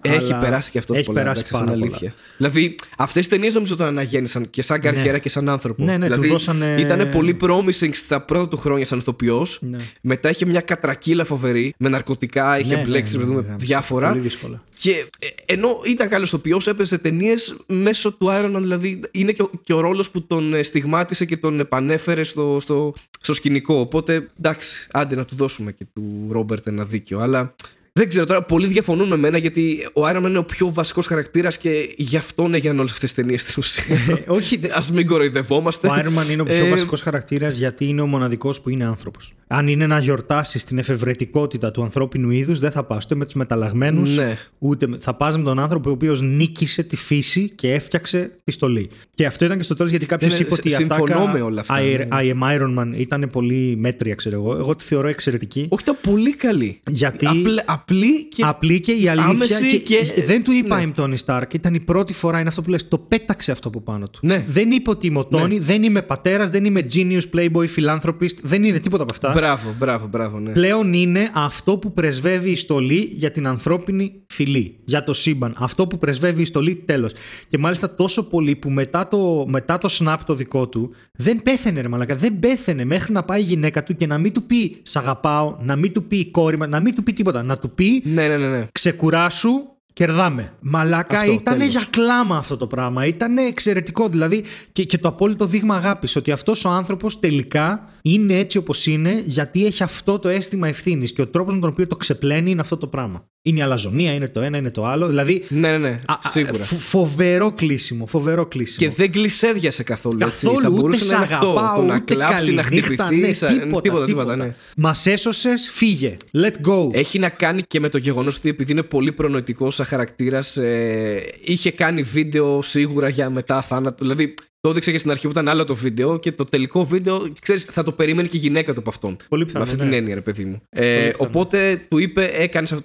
Έχει, 0.03 0.17
Αλλά 0.17 0.25
έχει 0.27 0.39
περάσει 0.45 0.71
και 0.71 0.79
αυτός 0.79 0.97
έχει 0.97 1.07
πολλά. 1.07 1.19
περάσει 1.19 1.39
εντάξει, 1.41 1.55
αυτό 1.55 1.67
πάρα 1.67 1.77
είναι 1.79 1.87
πολλά. 1.87 1.97
αλήθεια. 2.07 2.15
Δηλαδή, 2.37 2.75
αυτές 2.97 3.25
τι 3.25 3.31
ταινίες 3.31 3.55
νομίζω 3.55 3.77
τον 3.77 3.87
αναγέννησαν 3.87 4.51
και 4.51 4.63
σαν 4.63 4.81
καριέρα 4.81 5.19
και 5.19 5.29
σαν 5.29 5.49
άνθρωπο. 5.49 5.85
Ναι, 5.85 5.93
ναι, 5.97 5.99
του 6.07 6.13
δηλαδή, 6.13 6.29
δώσανε- 6.29 6.79
Ήταν 6.81 7.09
πολύ 7.09 7.37
promising 7.43 7.91
στα 7.93 8.21
πρώτα 8.25 8.49
του 8.49 8.57
χρόνια 8.57 8.85
σαν 8.85 8.99
ηθοποιός. 8.99 9.59
Ναι. 9.61 9.79
Μετά 10.01 10.31
είχε 10.31 10.47
μια 10.47 10.61
κατρακύλα 10.61 11.25
φοβερή 11.25 11.75
με 11.79 11.89
ναρκωτικά, 11.89 12.59
είχε 12.59 12.77
Ναι, 12.77 12.83
μπλέξει 12.83 13.17
ναι, 13.17 13.23
με 13.25 13.29
ναι, 13.29 13.35
δούμε, 13.37 13.49
ναι, 13.49 13.57
διάφορα. 13.57 14.09
Πολύ 14.09 14.21
δύσκολα. 14.21 14.63
Και 14.81 14.91
ε, 15.19 15.53
ενώ 15.53 15.81
ήταν 15.87 16.09
καλός 16.09 16.29
ηθοποιός, 16.29 16.67
έπαιζε 16.67 16.99
ταινίες 16.99 17.57
μέσω 17.67 18.13
του 18.13 18.27
Iron 18.31 18.57
Man. 18.57 18.61
Δηλαδή 18.61 19.01
είναι 19.11 19.33
και 19.33 19.43
ο, 19.43 19.51
και 19.63 19.73
ο 19.73 19.81
ρόλος 19.81 20.11
που 20.11 20.23
τον 20.27 20.55
ε, 20.55 20.63
στιγμάτισε 20.63 21.25
και 21.25 21.37
τον 21.37 21.61
επανέφερε 21.61 22.23
στο, 22.23 22.59
στο, 22.61 22.93
στο 23.21 23.33
σκηνικό. 23.33 23.75
Οπότε 23.75 24.29
εντάξει, 24.39 24.87
άντε 24.93 25.15
να 25.15 25.25
του 25.25 25.35
δώσουμε 25.37 25.73
και 25.73 25.85
του 25.95 26.29
Ρόμπερτ 26.31 26.67
ένα 26.67 26.85
δίκιο. 26.85 27.19
Αλλά 27.21 27.55
δεν 27.95 28.09
ξέρω 28.09 28.27
τώρα, 28.27 28.43
πολλοί 28.43 28.67
διαφωνούν 28.67 29.09
με 29.09 29.17
μένα 29.17 29.39
γιατί 29.39 29.87
ο 29.93 30.03
Iron 30.07 30.17
Man 30.25 30.29
είναι 30.29 30.39
ο 30.39 30.45
πιο 30.45 30.73
βασικός 30.73 31.07
χαρακτήρας 31.07 31.59
και 31.59 31.95
γι' 31.97 32.17
αυτόν 32.17 32.55
έγιναν 32.55 32.79
όλες 32.79 32.93
αυτές 32.93 33.13
τις 33.13 33.23
ταινίες 33.25 33.41
στην 33.43 33.55
ουσία. 33.59 33.85
Ε, 34.27 34.31
όχι, 34.31 34.57
δε- 34.57 34.69
Α 34.73 34.83
μην 34.93 35.07
κοροϊδευόμαστε. 35.07 35.89
Ο 35.89 35.93
Iron 35.95 36.19
Man 36.27 36.31
είναι 36.33 36.43
ο 36.43 36.45
πιο 36.45 36.55
Ε, 36.67 36.69
βασικός 36.71 37.01
χαρακτήρας 37.03 37.57
γιατί 37.57 37.85
είναι 37.89 38.01
ο 38.01 38.07
μοναδικός 38.07 38.61
που 38.61 38.71
είναι 38.71 38.85
άνθρωπος. 38.85 39.33
Αν 39.47 39.69
είναι 39.69 39.87
να 39.87 39.99
γιορτάσεις 39.99 40.65
την 40.65 40.79
εφευρετικότητα 40.79 41.71
του 41.71 41.83
ανθρώπινου 41.83 42.31
είδους, 42.31 42.59
δεν 42.59 42.71
θα 42.71 42.83
πας 42.85 43.05
ούτε 43.05 43.15
με 43.15 43.25
τους 43.25 43.35
μεταλλαγμένους, 43.35 44.15
Ναι. 44.17 44.39
ούτε 44.59 44.87
με... 44.87 44.97
θα 45.01 45.15
πας 45.15 45.37
με 45.37 45.43
τον 45.45 45.59
άνθρωπο 45.59 45.89
ο 45.91 45.93
οποίος 45.93 46.21
νίκησε 46.23 46.83
τη 46.83 46.97
φύση 46.97 47.53
και 47.55 47.73
έφτιαξε 47.73 48.31
τη 48.45 48.53
στολή. 48.53 48.91
Και 49.15 49.27
αυτό 49.27 49.45
ήταν 49.45 49.57
και 49.57 49.63
στο 49.63 49.75
τέλος 49.75 49.91
γιατί 49.91 50.07
κάποιος 50.07 50.33
Ναι, 50.33 50.39
ναι, 50.39 50.45
είπε 50.45 50.55
ότι 50.55 50.69
η 50.69 50.71
συμφωνώ 50.71 51.03
ατάκα 51.15 51.33
με 51.33 51.41
όλα 51.41 51.61
αυτά, 51.61 51.75
I, 51.79 51.97
ναι. 51.99 52.07
I 52.11 52.33
am 52.35 52.61
Iron 52.61 52.79
Man 52.79 52.89
ήταν 52.97 53.29
πολύ 53.33 53.77
μέτρια, 53.79 54.15
ξέρω 54.15 54.37
εγώ. 54.37 54.57
Εγώ 54.57 54.77
τη 54.77 54.85
θεωρώ 54.85 55.09
εξαιρετική. 55.09 55.67
Όχι, 55.71 55.83
ήταν 55.83 55.97
πολύ 56.03 56.35
καλή. 56.37 56.81
Γιατί- 56.89 57.27
Απλ- 57.27 57.59
απλή 57.83 58.25
και. 58.25 58.43
Απλή 58.47 58.81
και 58.81 58.93
η 58.93 59.09
αλήθεια. 59.09 59.31
άμεση 59.31 59.81
και, 59.81 59.97
και- 59.97 60.23
δεν 60.23 60.45
του 60.45 60.53
είπα 60.53 60.77
ναι. 60.77 60.83
είμαι 60.83 60.93
Τόνι 60.93 61.17
Σταρκ. 61.17 61.55
Ήταν 61.55 61.75
η 61.75 61.81
πρώτη 61.81 62.13
φορά, 62.13 62.39
είναι 62.39 62.49
αυτό 62.49 62.63
που 62.63 62.71
λες, 62.71 62.89
το 62.89 62.99
πέταξε 62.99 63.53
αυτό 63.53 63.69
από 63.69 63.81
πάνω 63.81 64.09
του. 64.09 64.19
Ναι. 64.23 64.45
Δεν 64.49 64.71
είπε 64.71 64.91
ότι 64.91 65.07
είμαι 65.07 65.19
ο 65.19 65.25
Τόνι, 65.25 65.59
δεν 65.59 65.83
είμαι 65.83 66.03
πατέρας, 66.03 66.51
δεν 66.51 66.65
είμαι 66.65 66.87
genius, 66.95 67.23
playboy, 67.35 67.67
philanthropist. 67.77 68.37
Δεν 68.43 68.65
είναι 68.65 68.79
τίποτα 68.79 69.03
από 69.03 69.13
αυτά. 69.13 69.33
Μπράβο, 69.33 69.75
μπράβο, 69.79 70.07
μπράβο, 70.07 70.39
ναι. 70.39 70.53
Πλέον 70.53 70.93
είναι 70.93 71.31
αυτό 71.35 71.79
που 71.79 71.93
πρεσβεύει 71.93 72.51
η 72.51 72.57
στολή 72.57 73.13
για 73.13 73.31
την 73.31 73.47
ανθρώπινη 73.47 74.23
φυλή, 74.27 74.77
για 74.85 75.05
το 75.05 75.15
σύμπαν. 75.15 75.55
Αυτό 75.59 75.87
που 75.87 75.99
πρεσβεύει 75.99 76.43
η 76.43 76.45
στολή, 76.45 76.75
τέλος. 76.75 77.13
Και 77.49 77.59
μάλιστα 77.59 77.95
τόσο 77.95 78.29
πολύ 78.29 78.57
που 78.57 78.71
μετά 78.71 79.09
το, 79.09 79.45
μετά 79.49 79.79
το 79.79 79.89
snap 79.99 80.17
το 80.27 80.35
δικό 80.35 80.69
του 80.69 80.91
δεν 81.13 81.43
πέθαινε, 81.43 81.81
ρε 81.81 81.89
Μαλάκα. 81.89 82.15
Δεν 82.15 82.39
πέθαινε 82.39 82.85
μέχρι 82.85 83.13
να 83.13 83.23
πάει 83.23 83.41
η 83.41 83.45
γυναίκα 83.45 83.83
του 83.83 83.97
και 83.97 84.07
να 84.07 84.19
μην 84.19 84.33
του 84.33 84.43
πει 84.43 84.77
Σ' 84.83 84.97
αγαπάω, 84.97 85.57
να 85.61 85.77
μην 85.77 85.93
του 85.93 86.05
πει 86.05 86.17
η 86.17 86.31
κόρη 86.31 86.59
μας, 86.59 86.69
να 86.69 86.81
μην 86.81 86.95
του 86.95 87.03
πει 87.03 87.13
τίποτα. 87.13 87.43
Να 87.43 87.59
του 87.59 87.72
πει 87.75 88.03
Ναι, 88.05 88.29
ναι, 88.29 88.37
ναι. 88.37 88.49
ναι. 88.49 88.67
ξεκουράσου, 88.73 89.51
κερδάμε. 89.93 90.53
Μαλάκα 90.61 91.19
Αυτό, 91.19 91.33
ήταν 91.33 91.59
τέλος. 91.59 91.71
για 91.71 91.85
κλάμα 91.91 92.37
αυτό 92.37 92.57
το 92.57 92.67
πράγμα. 92.67 93.07
Ήταν 93.07 93.39
εξαιρετικό. 93.39 94.09
Δηλαδή 94.09 94.45
και, 94.73 94.85
και 94.85 94.99
το 94.99 95.09
απόλυτο 95.09 95.47
δείγμα 95.47 95.75
αγάπης. 95.75 96.17
Ότι 96.17 96.31
αυτός 96.33 96.65
ο 96.65 96.69
άνθρωπος 96.69 97.21
τελικά 97.21 97.89
είναι 98.03 98.39
έτσι 98.39 98.59
όπως 98.59 98.87
είναι 98.87 99.23
γιατί 99.27 99.67
έχει 99.67 99.83
αυτό 99.83 100.19
το 100.19 100.29
αίσθημα 100.29 100.69
ευθύνης. 100.69 101.13
Και 101.13 101.23
ο 101.23 101.27
τρόπος 101.29 101.55
με 101.55 101.61
τον 101.61 101.71
οποίο 101.71 101.87
το 101.87 101.97
ξεπλένει 101.97 102.51
είναι 102.51 102.61
αυτό 102.61 102.77
το 102.77 102.87
πράγμα. 102.87 103.27
Είναι 103.45 103.59
η 103.59 103.63
αλαζονία, 103.63 104.13
είναι 104.15 104.29
το 104.29 104.41
ένα, 104.41 104.57
είναι 104.57 104.71
το 104.71 104.87
άλλο. 104.87 105.07
Δηλαδή. 105.09 105.45
Ναι, 105.49 105.71
ναι, 105.71 105.79
ναι. 105.79 106.01
α- 106.07 106.13
α- 106.13 106.19
Σίγουρα. 106.29 106.65
φο- 106.65 106.77
φοβερό 106.77 107.53
κλείσιμο. 107.53 108.07
Φοβερό 108.07 108.47
κλείσιμο. 108.47 108.89
Και 108.91 108.95
δεν 108.97 109.13
κλεισέδιασε 109.13 109.83
καθόλου. 109.83 110.19
έτσι. 110.21 110.45
Καθόλου 110.47 110.63
Θα 110.63 110.69
ούτε 110.69 110.81
μπορούσε 110.81 111.05
σ' 111.05 111.11
να 111.11 111.17
είναι 111.17 111.25
αυτό. 111.25 111.49
αγαπάω, 111.49 111.77
Το 111.77 111.83
να 111.83 111.95
ούτε 111.95 112.15
κλάψει, 112.15 112.53
να 112.53 112.63
καληνύχτα, 112.63 113.05
χτυπηθεί. 113.05 113.27
ναι, 113.27 113.33
σα- 113.33 113.47
τίποτα, 113.53 113.81
τίποτα, 113.81 114.05
τίποτα, 114.05 114.37
ναι. 114.37 114.55
Μας 114.77 115.07
έσωσες, 115.07 115.69
φύγε. 115.73 116.17
Let 116.37 116.69
go. 116.69 116.93
Έχει 116.95 117.19
να 117.19 117.29
κάνει 117.29 117.63
και 117.67 117.81
με 117.81 117.89
το 117.89 117.99
γεγονός 117.99 118.37
ότι 118.37 118.49
επειδή 118.49 118.73
είναι 118.73 118.83
πολύ 118.83 119.13
προνοητικός 119.13 119.75
σαν 119.75 119.87
χαρακτήρας, 119.87 120.57
ε, 120.57 121.23
είχε 121.45 121.71
κάνει 121.71 122.03
βίντεο 122.03 122.63
σίγουρα 122.63 123.09
για 123.09 123.31
μετά 123.31 123.63
θάνατο. 123.63 123.97
Δηλαδή, 124.01 124.35
το 124.63 124.69
έδειξε 124.71 124.91
και 124.91 124.99
στην 124.99 125.11
αρχή 125.11 125.25
που 125.27 125.31
ήταν 125.33 125.49
άλλο 125.49 125.65
το 125.65 125.75
βίντεο 125.75 126.19
και 126.19 126.33
το 126.33 126.45
τελικό 126.45 126.85
βίντεο, 126.87 127.33
ξέρεις, 127.41 127.65
θα 127.65 127.83
το 127.83 127.93
περίμενε 127.93 128.29
και 128.29 128.37
η 128.37 128.41
γυναίκα 128.41 128.73
του 128.73 128.81
από 128.81 128.91
αυτόν. 128.91 129.17
Πολύ 129.29 129.41
Με 129.43 129.47
πιθανό, 129.47 129.65
αυτή 129.65 129.77
ναι. 129.77 129.83
την 129.83 129.93
έννοια, 129.93 130.15
ρε 130.15 130.21
παιδί 130.21 130.45
μου. 130.45 130.63
Ε, 130.71 130.97
πιθανό. 130.97 131.15
οπότε 131.19 131.87
του 131.89 131.99
είπε: 131.99 132.25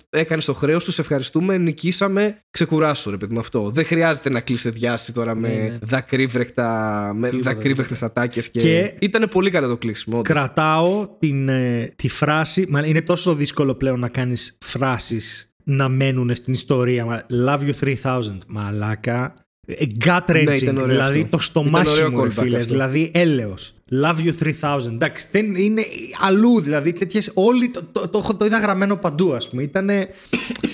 Έκανες 0.10 0.46
το 0.46 0.54
χρέος 0.54 0.84
τους, 0.84 0.94
σε 0.94 1.02
ευχαριστούμε, 1.02 1.58
νικήσαμε, 1.58 2.38
ξεκουράσου, 2.52 3.10
ρε 3.12 3.18
παιδί 3.18 3.34
μου 3.34 3.40
αυτό. 3.40 3.70
Δεν 3.70 3.86
χρειάζεται 3.86 4.30
να 4.30 4.40
κλεισεδιάσει 4.42 5.14
τώρα 5.14 5.36
με 5.36 5.48
Ναι, 5.48 5.54
ναι. 5.54 5.78
δακρύβρεκτα, 5.82 7.12
με 7.16 7.30
Τίποτα, 7.30 7.52
δακρύβρεχτες 7.54 8.04
ατάκες 8.04 8.50
και, 8.50 8.60
Και- 8.60 8.94
ήταν 9.00 9.30
πολύ 9.30 9.50
καλό 9.50 9.68
το 9.68 9.78
κλείσιμο. 9.78 10.18
όντως. 10.20 10.34
Κρατάω 10.34 11.08
την, 11.20 11.50
ε, 11.50 11.92
τη 11.96 12.08
φράση. 12.08 12.66
Μα 12.70 12.86
είναι 12.86 13.02
τόσο 13.02 13.36
δύσκολο 13.36 13.76
πλέον 13.76 14.00
να 14.00 14.08
κάνεις 14.08 14.58
φράσεις 14.66 15.52
να 15.64 15.90
μένουν 15.90 16.36
στην 16.36 16.54
ιστορία. 16.54 17.06
Μα, 17.06 17.22
Love 17.46 17.60
you 17.60 17.74
3000. 17.74 18.38
Μαλάκα. 18.48 19.34
Ε, 19.70 19.86
Gut 20.06 20.20
wrenching. 20.32 20.44
Ναι, 20.44 20.56
ήταν 20.56 20.78
ωραίο 20.78 20.88
δηλαδή 20.88 21.22
αυτό. 21.22 21.38
το 21.38 21.44
στομάχι 21.44 21.84
Ήταν 21.84 21.94
ωραίο 21.94 22.12
μου, 22.12 22.24
ρε 22.24 22.30
callback 22.30 22.44
φίλε. 22.44 22.58
αυτό. 22.58 22.70
Δηλαδή 22.72 23.12
έλεος. 23.14 23.74
Love 23.92 24.16
you 24.16 24.54
3000. 24.62 24.86
Εντάξει, 24.88 25.28
δεν 25.32 25.56
είναι 25.56 25.84
αλλού. 26.22 26.62
Δηλαδή 26.62 26.94
τέτοιες, 26.94 27.32
όλοι 27.34 27.70
το, 27.70 27.82
το, 27.92 28.08
το, 28.08 28.36
το 28.38 28.46
είδα 28.46 28.58
γραμμένο 28.60 28.96
παντού, 28.96 29.34
ας 29.34 29.50
πούμε. 29.50 29.64
Ήτανε, 29.64 30.08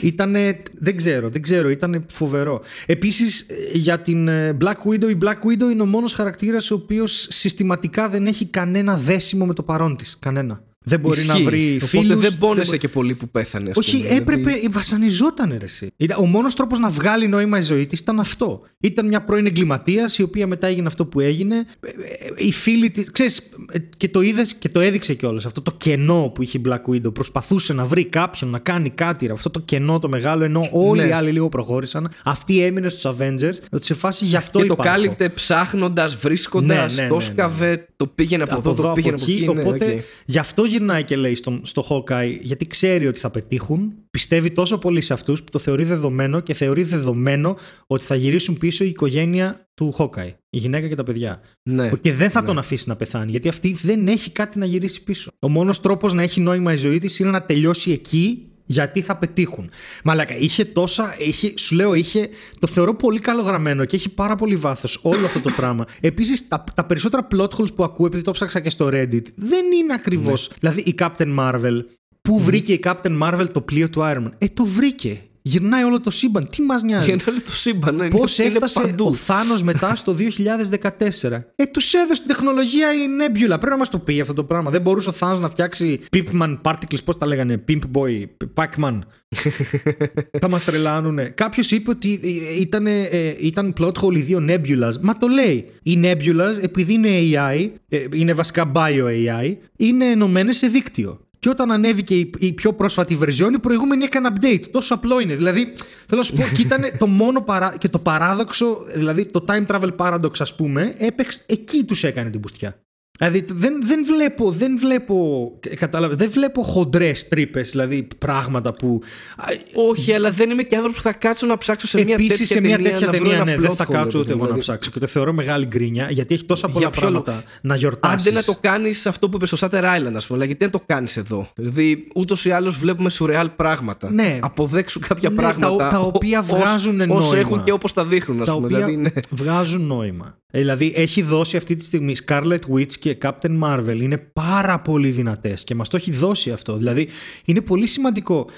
ήτανε, 0.01 0.61
δεν 0.79 0.95
ξέρω, 0.95 1.29
δεν 1.29 1.41
ξέρω, 1.41 1.69
ήταν 1.69 2.05
φοβερό. 2.11 2.61
Επίσης, 2.85 3.39
ε, 3.39 3.55
για 3.73 3.99
την 3.99 4.27
ε, 4.27 4.57
Black 4.61 4.91
Widow, 4.91 5.09
η 5.09 5.17
Black 5.23 5.47
Widow 5.47 5.71
είναι 5.71 5.81
ο 5.81 5.85
μόνος 5.85 6.13
χαρακτήρας 6.13 6.71
ο 6.71 6.75
οποίος 6.75 7.27
συστηματικά 7.29 8.09
δεν 8.09 8.25
έχει 8.25 8.45
κανένα 8.45 8.95
δέσιμο 8.95 9.45
με 9.45 9.53
το 9.53 9.63
παρόν 9.63 9.97
της. 9.97 10.17
Κανένα. 10.19 10.63
Δεν 10.83 10.99
μπορεί 10.99 11.23
να 11.23 11.33
Ισχύει. 11.33 11.43
βρει 11.45 11.73
Οπότε 11.75 11.87
φίλους. 11.87 12.21
δεν 12.21 12.37
πόνεσε 12.37 12.71
μπο- 12.71 12.77
και 12.77 12.87
πολύ 12.87 13.13
που 13.15 13.29
πέθανε. 13.29 13.69
ας 13.69 13.77
όχι, 13.77 13.91
πούμε, 13.97 14.03
δηλαδή. 14.07 14.21
έπρεπε, 14.21 14.69
βασανιζόταν 14.69 15.49
ρε 15.57 15.65
εσύ. 15.65 15.91
Ήταν- 15.97 16.17
Ο 16.21 16.25
μόνος 16.25 16.55
τρόπος 16.55 16.79
να 16.79 16.89
βγάλει 16.89 17.27
νόημα 17.27 17.57
η 17.57 17.61
ζωή 17.61 17.85
της 17.87 17.99
ήταν 17.99 18.19
αυτό. 18.19 18.61
Ήταν 18.79 19.07
μια 19.07 19.23
πρώην 19.23 19.45
εγκληματίας 19.45 20.17
η 20.17 20.23
οποία 20.23 20.47
μετά 20.47 20.67
έγινε 20.67 20.87
αυτό 20.87 21.05
που 21.05 21.19
έγινε. 21.19 21.55
Ε, 21.55 21.89
ε, 21.89 22.45
Οι 22.47 22.51
φίλοι 22.51 22.89
τη. 22.91 23.03
ξέρεις, 23.03 23.37
ε, 23.71 23.79
και 23.97 24.09
το 24.09 24.21
είδες 24.21 24.53
και 24.55 24.69
το 24.69 24.79
έδειξε 24.79 25.13
κιόλας. 25.13 25.45
Αυτό 25.45 25.61
το 25.61 25.71
κενό 25.77 26.31
που 26.35 26.41
είχε 26.43 26.57
η 26.57 26.61
Black 26.69 26.93
Widow. 26.93 27.13
Προσπαθούσε 27.13 27.73
να 27.73 27.85
βρει 27.85 28.05
κάποιον 28.05 28.49
να 28.49 28.59
κάνει 28.59 28.89
κάτι. 28.89 29.25
ρε. 29.25 29.33
Αυτό 29.33 29.49
το 29.49 29.59
κενό 29.59 29.99
το 29.99 30.09
μεγάλο, 30.09 30.43
ενώ 30.43 30.67
όλοι 30.71 31.01
Ναι. 31.01 31.07
οι 31.07 31.11
άλλοι 31.11 31.31
λίγο 31.31 31.49
προχώρησαν. 31.49 32.09
Αυτή 32.23 32.61
έμεινε 32.63 32.89
στους 32.89 33.11
Avengers. 33.17 33.57
Ότι 33.71 33.85
σε 33.85 33.93
φάση 33.93 34.25
γι' 34.25 34.35
αυτό 34.35 34.59
Και 34.59 34.65
το 34.67 34.73
υπάρχω. 34.73 34.95
κάλυπτε 34.95 35.29
ψάχνοντας, 35.29 36.15
βρίσκοντας, 36.15 36.95
Ναι, 36.95 36.95
ναι, 36.95 37.01
ναι, 37.01 37.07
το 37.09 37.15
ναι. 37.15 37.21
'σκαβε, 37.21 37.87
το 37.95 38.07
πήγαινε 38.07 38.43
από, 38.43 38.55
εδώ, 38.57 38.73
το 38.73 38.91
πήγαινε 38.95 39.15
από 39.15 39.23
εκεί. 39.31 39.43
ναι, 39.53 39.61
οπότε 39.61 39.85
οκ. 39.93 39.99
γι' 40.25 40.39
αυτό 40.39 40.65
γυρνάει 40.73 41.03
και 41.03 41.15
λέει 41.15 41.35
στον, 41.35 41.61
στο 41.63 41.85
Hawkeye, 41.89 42.37
γιατί 42.41 42.67
ξέρει 42.67 43.07
ότι 43.07 43.19
θα 43.19 43.29
πετύχουν. 43.29 43.93
Πιστεύει 44.11 44.51
τόσο 44.51 44.77
πολύ 44.77 45.01
σε 45.01 45.13
αυτούς 45.13 45.43
που 45.43 45.51
το 45.51 45.59
θεωρεί 45.59 45.83
δεδομένο 45.83 46.39
και 46.39 46.53
θεωρεί 46.53 46.83
δεδομένο 46.83 47.57
ότι 47.87 48.05
θα 48.05 48.15
γυρίσουν 48.15 48.57
πίσω 48.57 48.83
η 48.83 48.87
οικογένεια 48.87 49.67
του 49.73 49.93
Hawkeye. 49.97 50.33
Η 50.49 50.57
γυναίκα 50.57 50.87
και 50.87 50.95
τα 50.95 51.03
παιδιά. 51.03 51.41
Ναι. 51.63 51.91
Και 52.01 52.13
δεν 52.13 52.29
θα 52.29 52.43
τον 52.43 52.57
αφήσει 52.57 52.89
να 52.89 52.95
πεθάνει, 52.95 53.31
γιατί 53.31 53.47
αυτή 53.47 53.77
δεν 53.81 54.07
έχει 54.07 54.29
κάτι 54.31 54.59
να 54.59 54.65
γυρίσει 54.65 55.03
πίσω. 55.03 55.31
Ο 55.39 55.49
μόνος 55.49 55.81
τρόπος 55.81 56.13
να 56.13 56.21
έχει 56.21 56.41
νόημα 56.41 56.73
η 56.73 56.77
ζωή 56.77 56.99
της 56.99 57.19
είναι 57.19 57.29
να 57.29 57.43
τελειώσει 57.43 57.91
εκεί. 57.91 58.47
Γιατί 58.73 59.01
θα 59.01 59.15
πετύχουν. 59.17 59.69
Μαλάκα, 60.03 60.37
είχε 60.37 60.65
τόσα. 60.65 61.15
Είχε, 61.17 61.53
σου 61.57 61.75
λέω, 61.75 61.93
είχε. 61.93 62.29
Το 62.59 62.67
θεωρώ 62.67 62.95
πολύ 62.95 63.19
καλογραμμένο 63.19 63.85
και 63.85 63.95
έχει 63.95 64.09
πάρα 64.09 64.35
πολύ 64.35 64.55
βάθος 64.55 64.99
όλο 65.01 65.25
αυτό 65.25 65.39
το 65.39 65.51
πράγμα. 65.59 65.85
Επίσης, 66.01 66.47
τα, 66.47 66.63
τα 66.75 66.85
περισσότερα 66.85 67.27
plot 67.35 67.49
holes 67.49 67.73
που 67.75 67.83
ακούω, 67.83 68.05
επειδή 68.05 68.23
το 68.23 68.31
ψάξα 68.31 68.59
και 68.59 68.69
στο 68.69 68.87
Reddit, 68.87 69.25
δεν 69.35 69.65
είναι 69.71 69.93
ακριβώς. 69.93 70.51
Δηλαδή, 70.59 70.81
η 70.81 70.95
Captain 70.99 71.37
Marvel. 71.39 71.81
Πού 72.21 72.39
βρήκε 72.39 72.73
η 72.73 72.79
Captain 72.83 73.21
Marvel 73.21 73.47
το 73.53 73.61
πλοίο 73.61 73.89
του 73.89 74.01
Iron 74.01 74.23
Man; 74.23 74.31
Ε, 74.37 74.45
το 74.47 74.65
βρήκε. 74.65 75.21
Γυρνάει 75.45 75.83
όλο 75.83 76.01
το 76.01 76.09
σύμπαν. 76.09 76.47
Τι 76.47 76.61
μας 76.61 76.83
νοιάζει; 76.83 77.05
Για 77.11 77.19
όλο 77.29 77.37
το 77.45 77.53
σύμπαν. 77.53 77.95
ναι, 77.95 78.07
Πώς 78.07 78.37
είναι- 78.37 78.47
είναι 78.47 78.55
έφτασε 78.55 78.79
παντού. 78.81 79.05
ο 79.07 79.13
Θάνος 79.13 79.63
μετά 79.63 79.95
στο 79.95 80.13
2014. 80.13 81.45
Ε, 81.55 81.65
τους 81.65 81.93
έδωσε 81.93 82.21
την 82.21 82.27
τεχνολογία 82.35 82.93
η 82.93 82.97
Nebula. 82.97 83.47
Πρέπει 83.47 83.65
να 83.69 83.77
μας 83.77 83.89
το 83.89 83.99
πει 83.99 84.19
αυτό 84.19 84.33
το 84.33 84.43
πράγμα. 84.43 84.71
Δεν 84.71 84.81
μπορούσε 84.81 85.09
ο 85.09 85.11
Θάνος 85.11 85.39
να 85.39 85.49
φτιάξει 85.49 85.99
Pipman 86.15 86.57
Particles, 86.61 87.03
πώς 87.05 87.17
τα 87.17 87.25
λέγανε, 87.25 87.63
Pimp 87.67 87.79
Boy, 87.93 88.25
Pac-Man. 88.53 88.99
Θα 90.41 90.49
μας 90.49 90.63
τρελάνουνε. 90.65 91.23
Κάποιος 91.23 91.71
είπε 91.71 91.89
ότι 91.89 92.19
ε, 92.23 92.59
ήταν, 92.61 92.87
ε, 92.87 93.35
ήταν 93.39 93.73
plot 93.79 93.91
hole 94.01 94.15
οι 94.15 94.19
δύο 94.21 94.45
Nebulas. 94.49 94.93
Μα 95.01 95.17
το 95.17 95.27
λέει. 95.27 95.65
Οι 95.83 95.99
Nebulas, 96.03 96.61
επειδή 96.61 96.93
είναι 96.93 97.09
AI, 97.09 97.69
ε, 97.89 98.03
είναι 98.13 98.33
βασικά 98.33 98.71
bio 98.75 99.05
AI, 99.05 99.55
είναι 99.77 100.05
ενωμένες 100.05 100.57
σε 100.57 100.67
δίκτυο. 100.67 101.22
Και 101.43 101.49
όταν 101.49 101.71
ανέβηκε 101.71 102.15
η, 102.15 102.29
η 102.39 102.53
πιο 102.53 102.73
πρόσφατη 102.73 103.17
version, 103.21 103.49
η 103.53 103.59
προηγούμενη 103.59 104.03
έκανε 104.03 104.29
update. 104.33 104.63
Τόσο 104.71 104.93
απλό 104.93 105.19
είναι. 105.19 105.35
Δηλαδή, 105.35 105.73
θέλω 106.07 106.21
να 106.21 106.23
σου 106.23 106.33
πω, 106.33 106.43
και 106.55 106.61
ήταν 106.61 106.81
το 106.97 107.07
μόνο 107.07 107.41
παρά... 107.41 107.75
και 107.77 107.89
το 107.89 107.99
παράδοξο, 107.99 108.83
δηλαδή 108.95 109.25
το 109.25 109.45
time 109.47 109.65
travel 109.65 109.95
paradox, 109.95 110.31
ας 110.39 110.55
πούμε, 110.55 110.95
έπαιξε, 110.97 111.43
εκεί 111.45 111.83
τους 111.83 112.03
έκανε 112.03 112.29
την 112.29 112.39
πουστιά. 112.39 112.83
Δηλαδή 113.19 113.45
δεν, 113.51 113.73
δεν 113.85 114.05
βλέπω, 114.05 114.51
δεν 114.51 114.77
βλέπω, 114.77 115.51
ε, 115.69 115.75
κατάλαβε, 115.75 116.15
δεν 116.15 116.29
βλέπω 116.31 116.61
χοντρές 116.63 117.27
τρύπες, 117.27 117.71
δηλαδή 117.71 118.07
πράγματα 118.17 118.73
που. 118.75 119.01
α, 119.37 119.45
Όχι, 119.89 120.13
αλλά 120.13 120.31
δεν 120.31 120.49
είμαι 120.49 120.63
και 120.63 120.75
άνθρωπος 120.75 120.97
που 121.01 121.03
θα 121.09 121.13
κάτσω 121.13 121.45
να 121.45 121.57
ψάξω 121.57 121.87
σε 121.87 122.03
μια 122.03 122.13
Επίσης 122.13 122.37
τέτοια 122.37 122.55
σε 122.55 122.61
μια 122.61 122.75
ταινία 122.77 122.91
τέτοια 122.91 123.05
να 123.05 123.11
βρω 123.11 123.21
ταινία, 123.21 123.35
ένα 123.35 123.45
ναι, 123.45 123.57
δεν 123.57 123.71
plot 123.71 123.75
θα 123.75 123.85
hole, 123.87 123.91
κάτσω 123.91 124.17
ρε 124.17 124.23
ούτε 124.23 124.31
εγώ 124.31 124.39
παιδί. 124.39 124.51
να 124.51 124.57
ψάξω. 124.57 124.89
Και 124.91 124.99
το 124.99 125.07
θεωρώ 125.07 125.33
μεγάλη 125.33 125.65
γκρίνια, 125.65 126.07
γιατί 126.09 126.33
έχει 126.33 126.45
τόσα 126.45 126.67
πολλά 126.67 126.79
Για 126.79 126.89
ποιο 126.89 127.09
λόγο; 127.09 127.23
πράγματα 127.23 127.47
να 127.61 127.75
γιορτάσεις. 127.75 128.27
Άντε 128.27 128.35
να 128.35 128.43
το 128.43 128.57
κάνεις 128.61 129.05
αυτό 129.05 129.29
που 129.29 129.35
είπες 129.35 129.49
στο 129.51 129.67
Shutter 129.67 129.83
Island, 129.83 130.13
ας 130.15 130.25
πούμε, 130.27 130.37
αλλά 130.39 130.45
γιατί 130.45 130.57
δεν 130.65 130.71
το 130.71 130.81
κάνεις 130.85 131.17
εδώ; 131.17 131.47
Δηλαδή, 131.55 132.07
ούτως 132.15 132.45
ή 132.45 132.51
άλλως 132.51 132.77
βλέπουμε 132.77 133.09
σουρεάλ 133.09 133.49
πράγματα. 133.49 134.11
Ναι. 134.11 134.39
Αποδέξου 134.41 134.99
κάποια 134.99 135.29
Ναι, 135.29 135.35
πράγματα. 135.35 135.75
τα- 135.75 135.87
τα 135.89 135.99
ο- 135.99 136.11
οποία 136.13 136.39
ως- 136.39 136.45
βγάζουν 136.45 137.01
ως 137.01 137.07
νόημα. 137.07 137.37
έχουν 137.37 137.63
και 137.63 137.71
όπως 137.71 137.93
τα 137.93 138.05
δείχνουν, 138.05 138.41
ας 138.41 138.47
τα 138.47 138.53
πούμε. 138.53 138.65
οποία 138.65 138.77
Δηλαδή, 138.85 139.01
ναι. 139.01 139.09
βγάζουν 139.29 139.81
νόημα. 139.81 140.37
Ε, 140.55 140.59
Δηλαδή 140.59 140.93
έχει 140.95 141.21
δώσει 141.21 141.57
αυτή 141.57 141.75
τη 141.75 141.83
στιγμή 141.83 142.15
Scarlet 142.25 142.59
Witch 142.73 142.93
και 142.93 143.17
Captain 143.21 143.61
Marvel 143.63 143.97
είναι 144.01 144.17
πάρα 144.17 144.79
πολύ 144.79 145.09
δυνατές 145.09 145.63
και 145.63 145.75
μας 145.75 145.89
το 145.89 145.97
έχει 145.97 146.11
δώσει 146.11 146.51
αυτό. 146.51 146.77
Δηλαδή 146.77 147.07
είναι 147.45 147.61
πολύ 147.61 147.87
σημαντικό. 147.87 148.49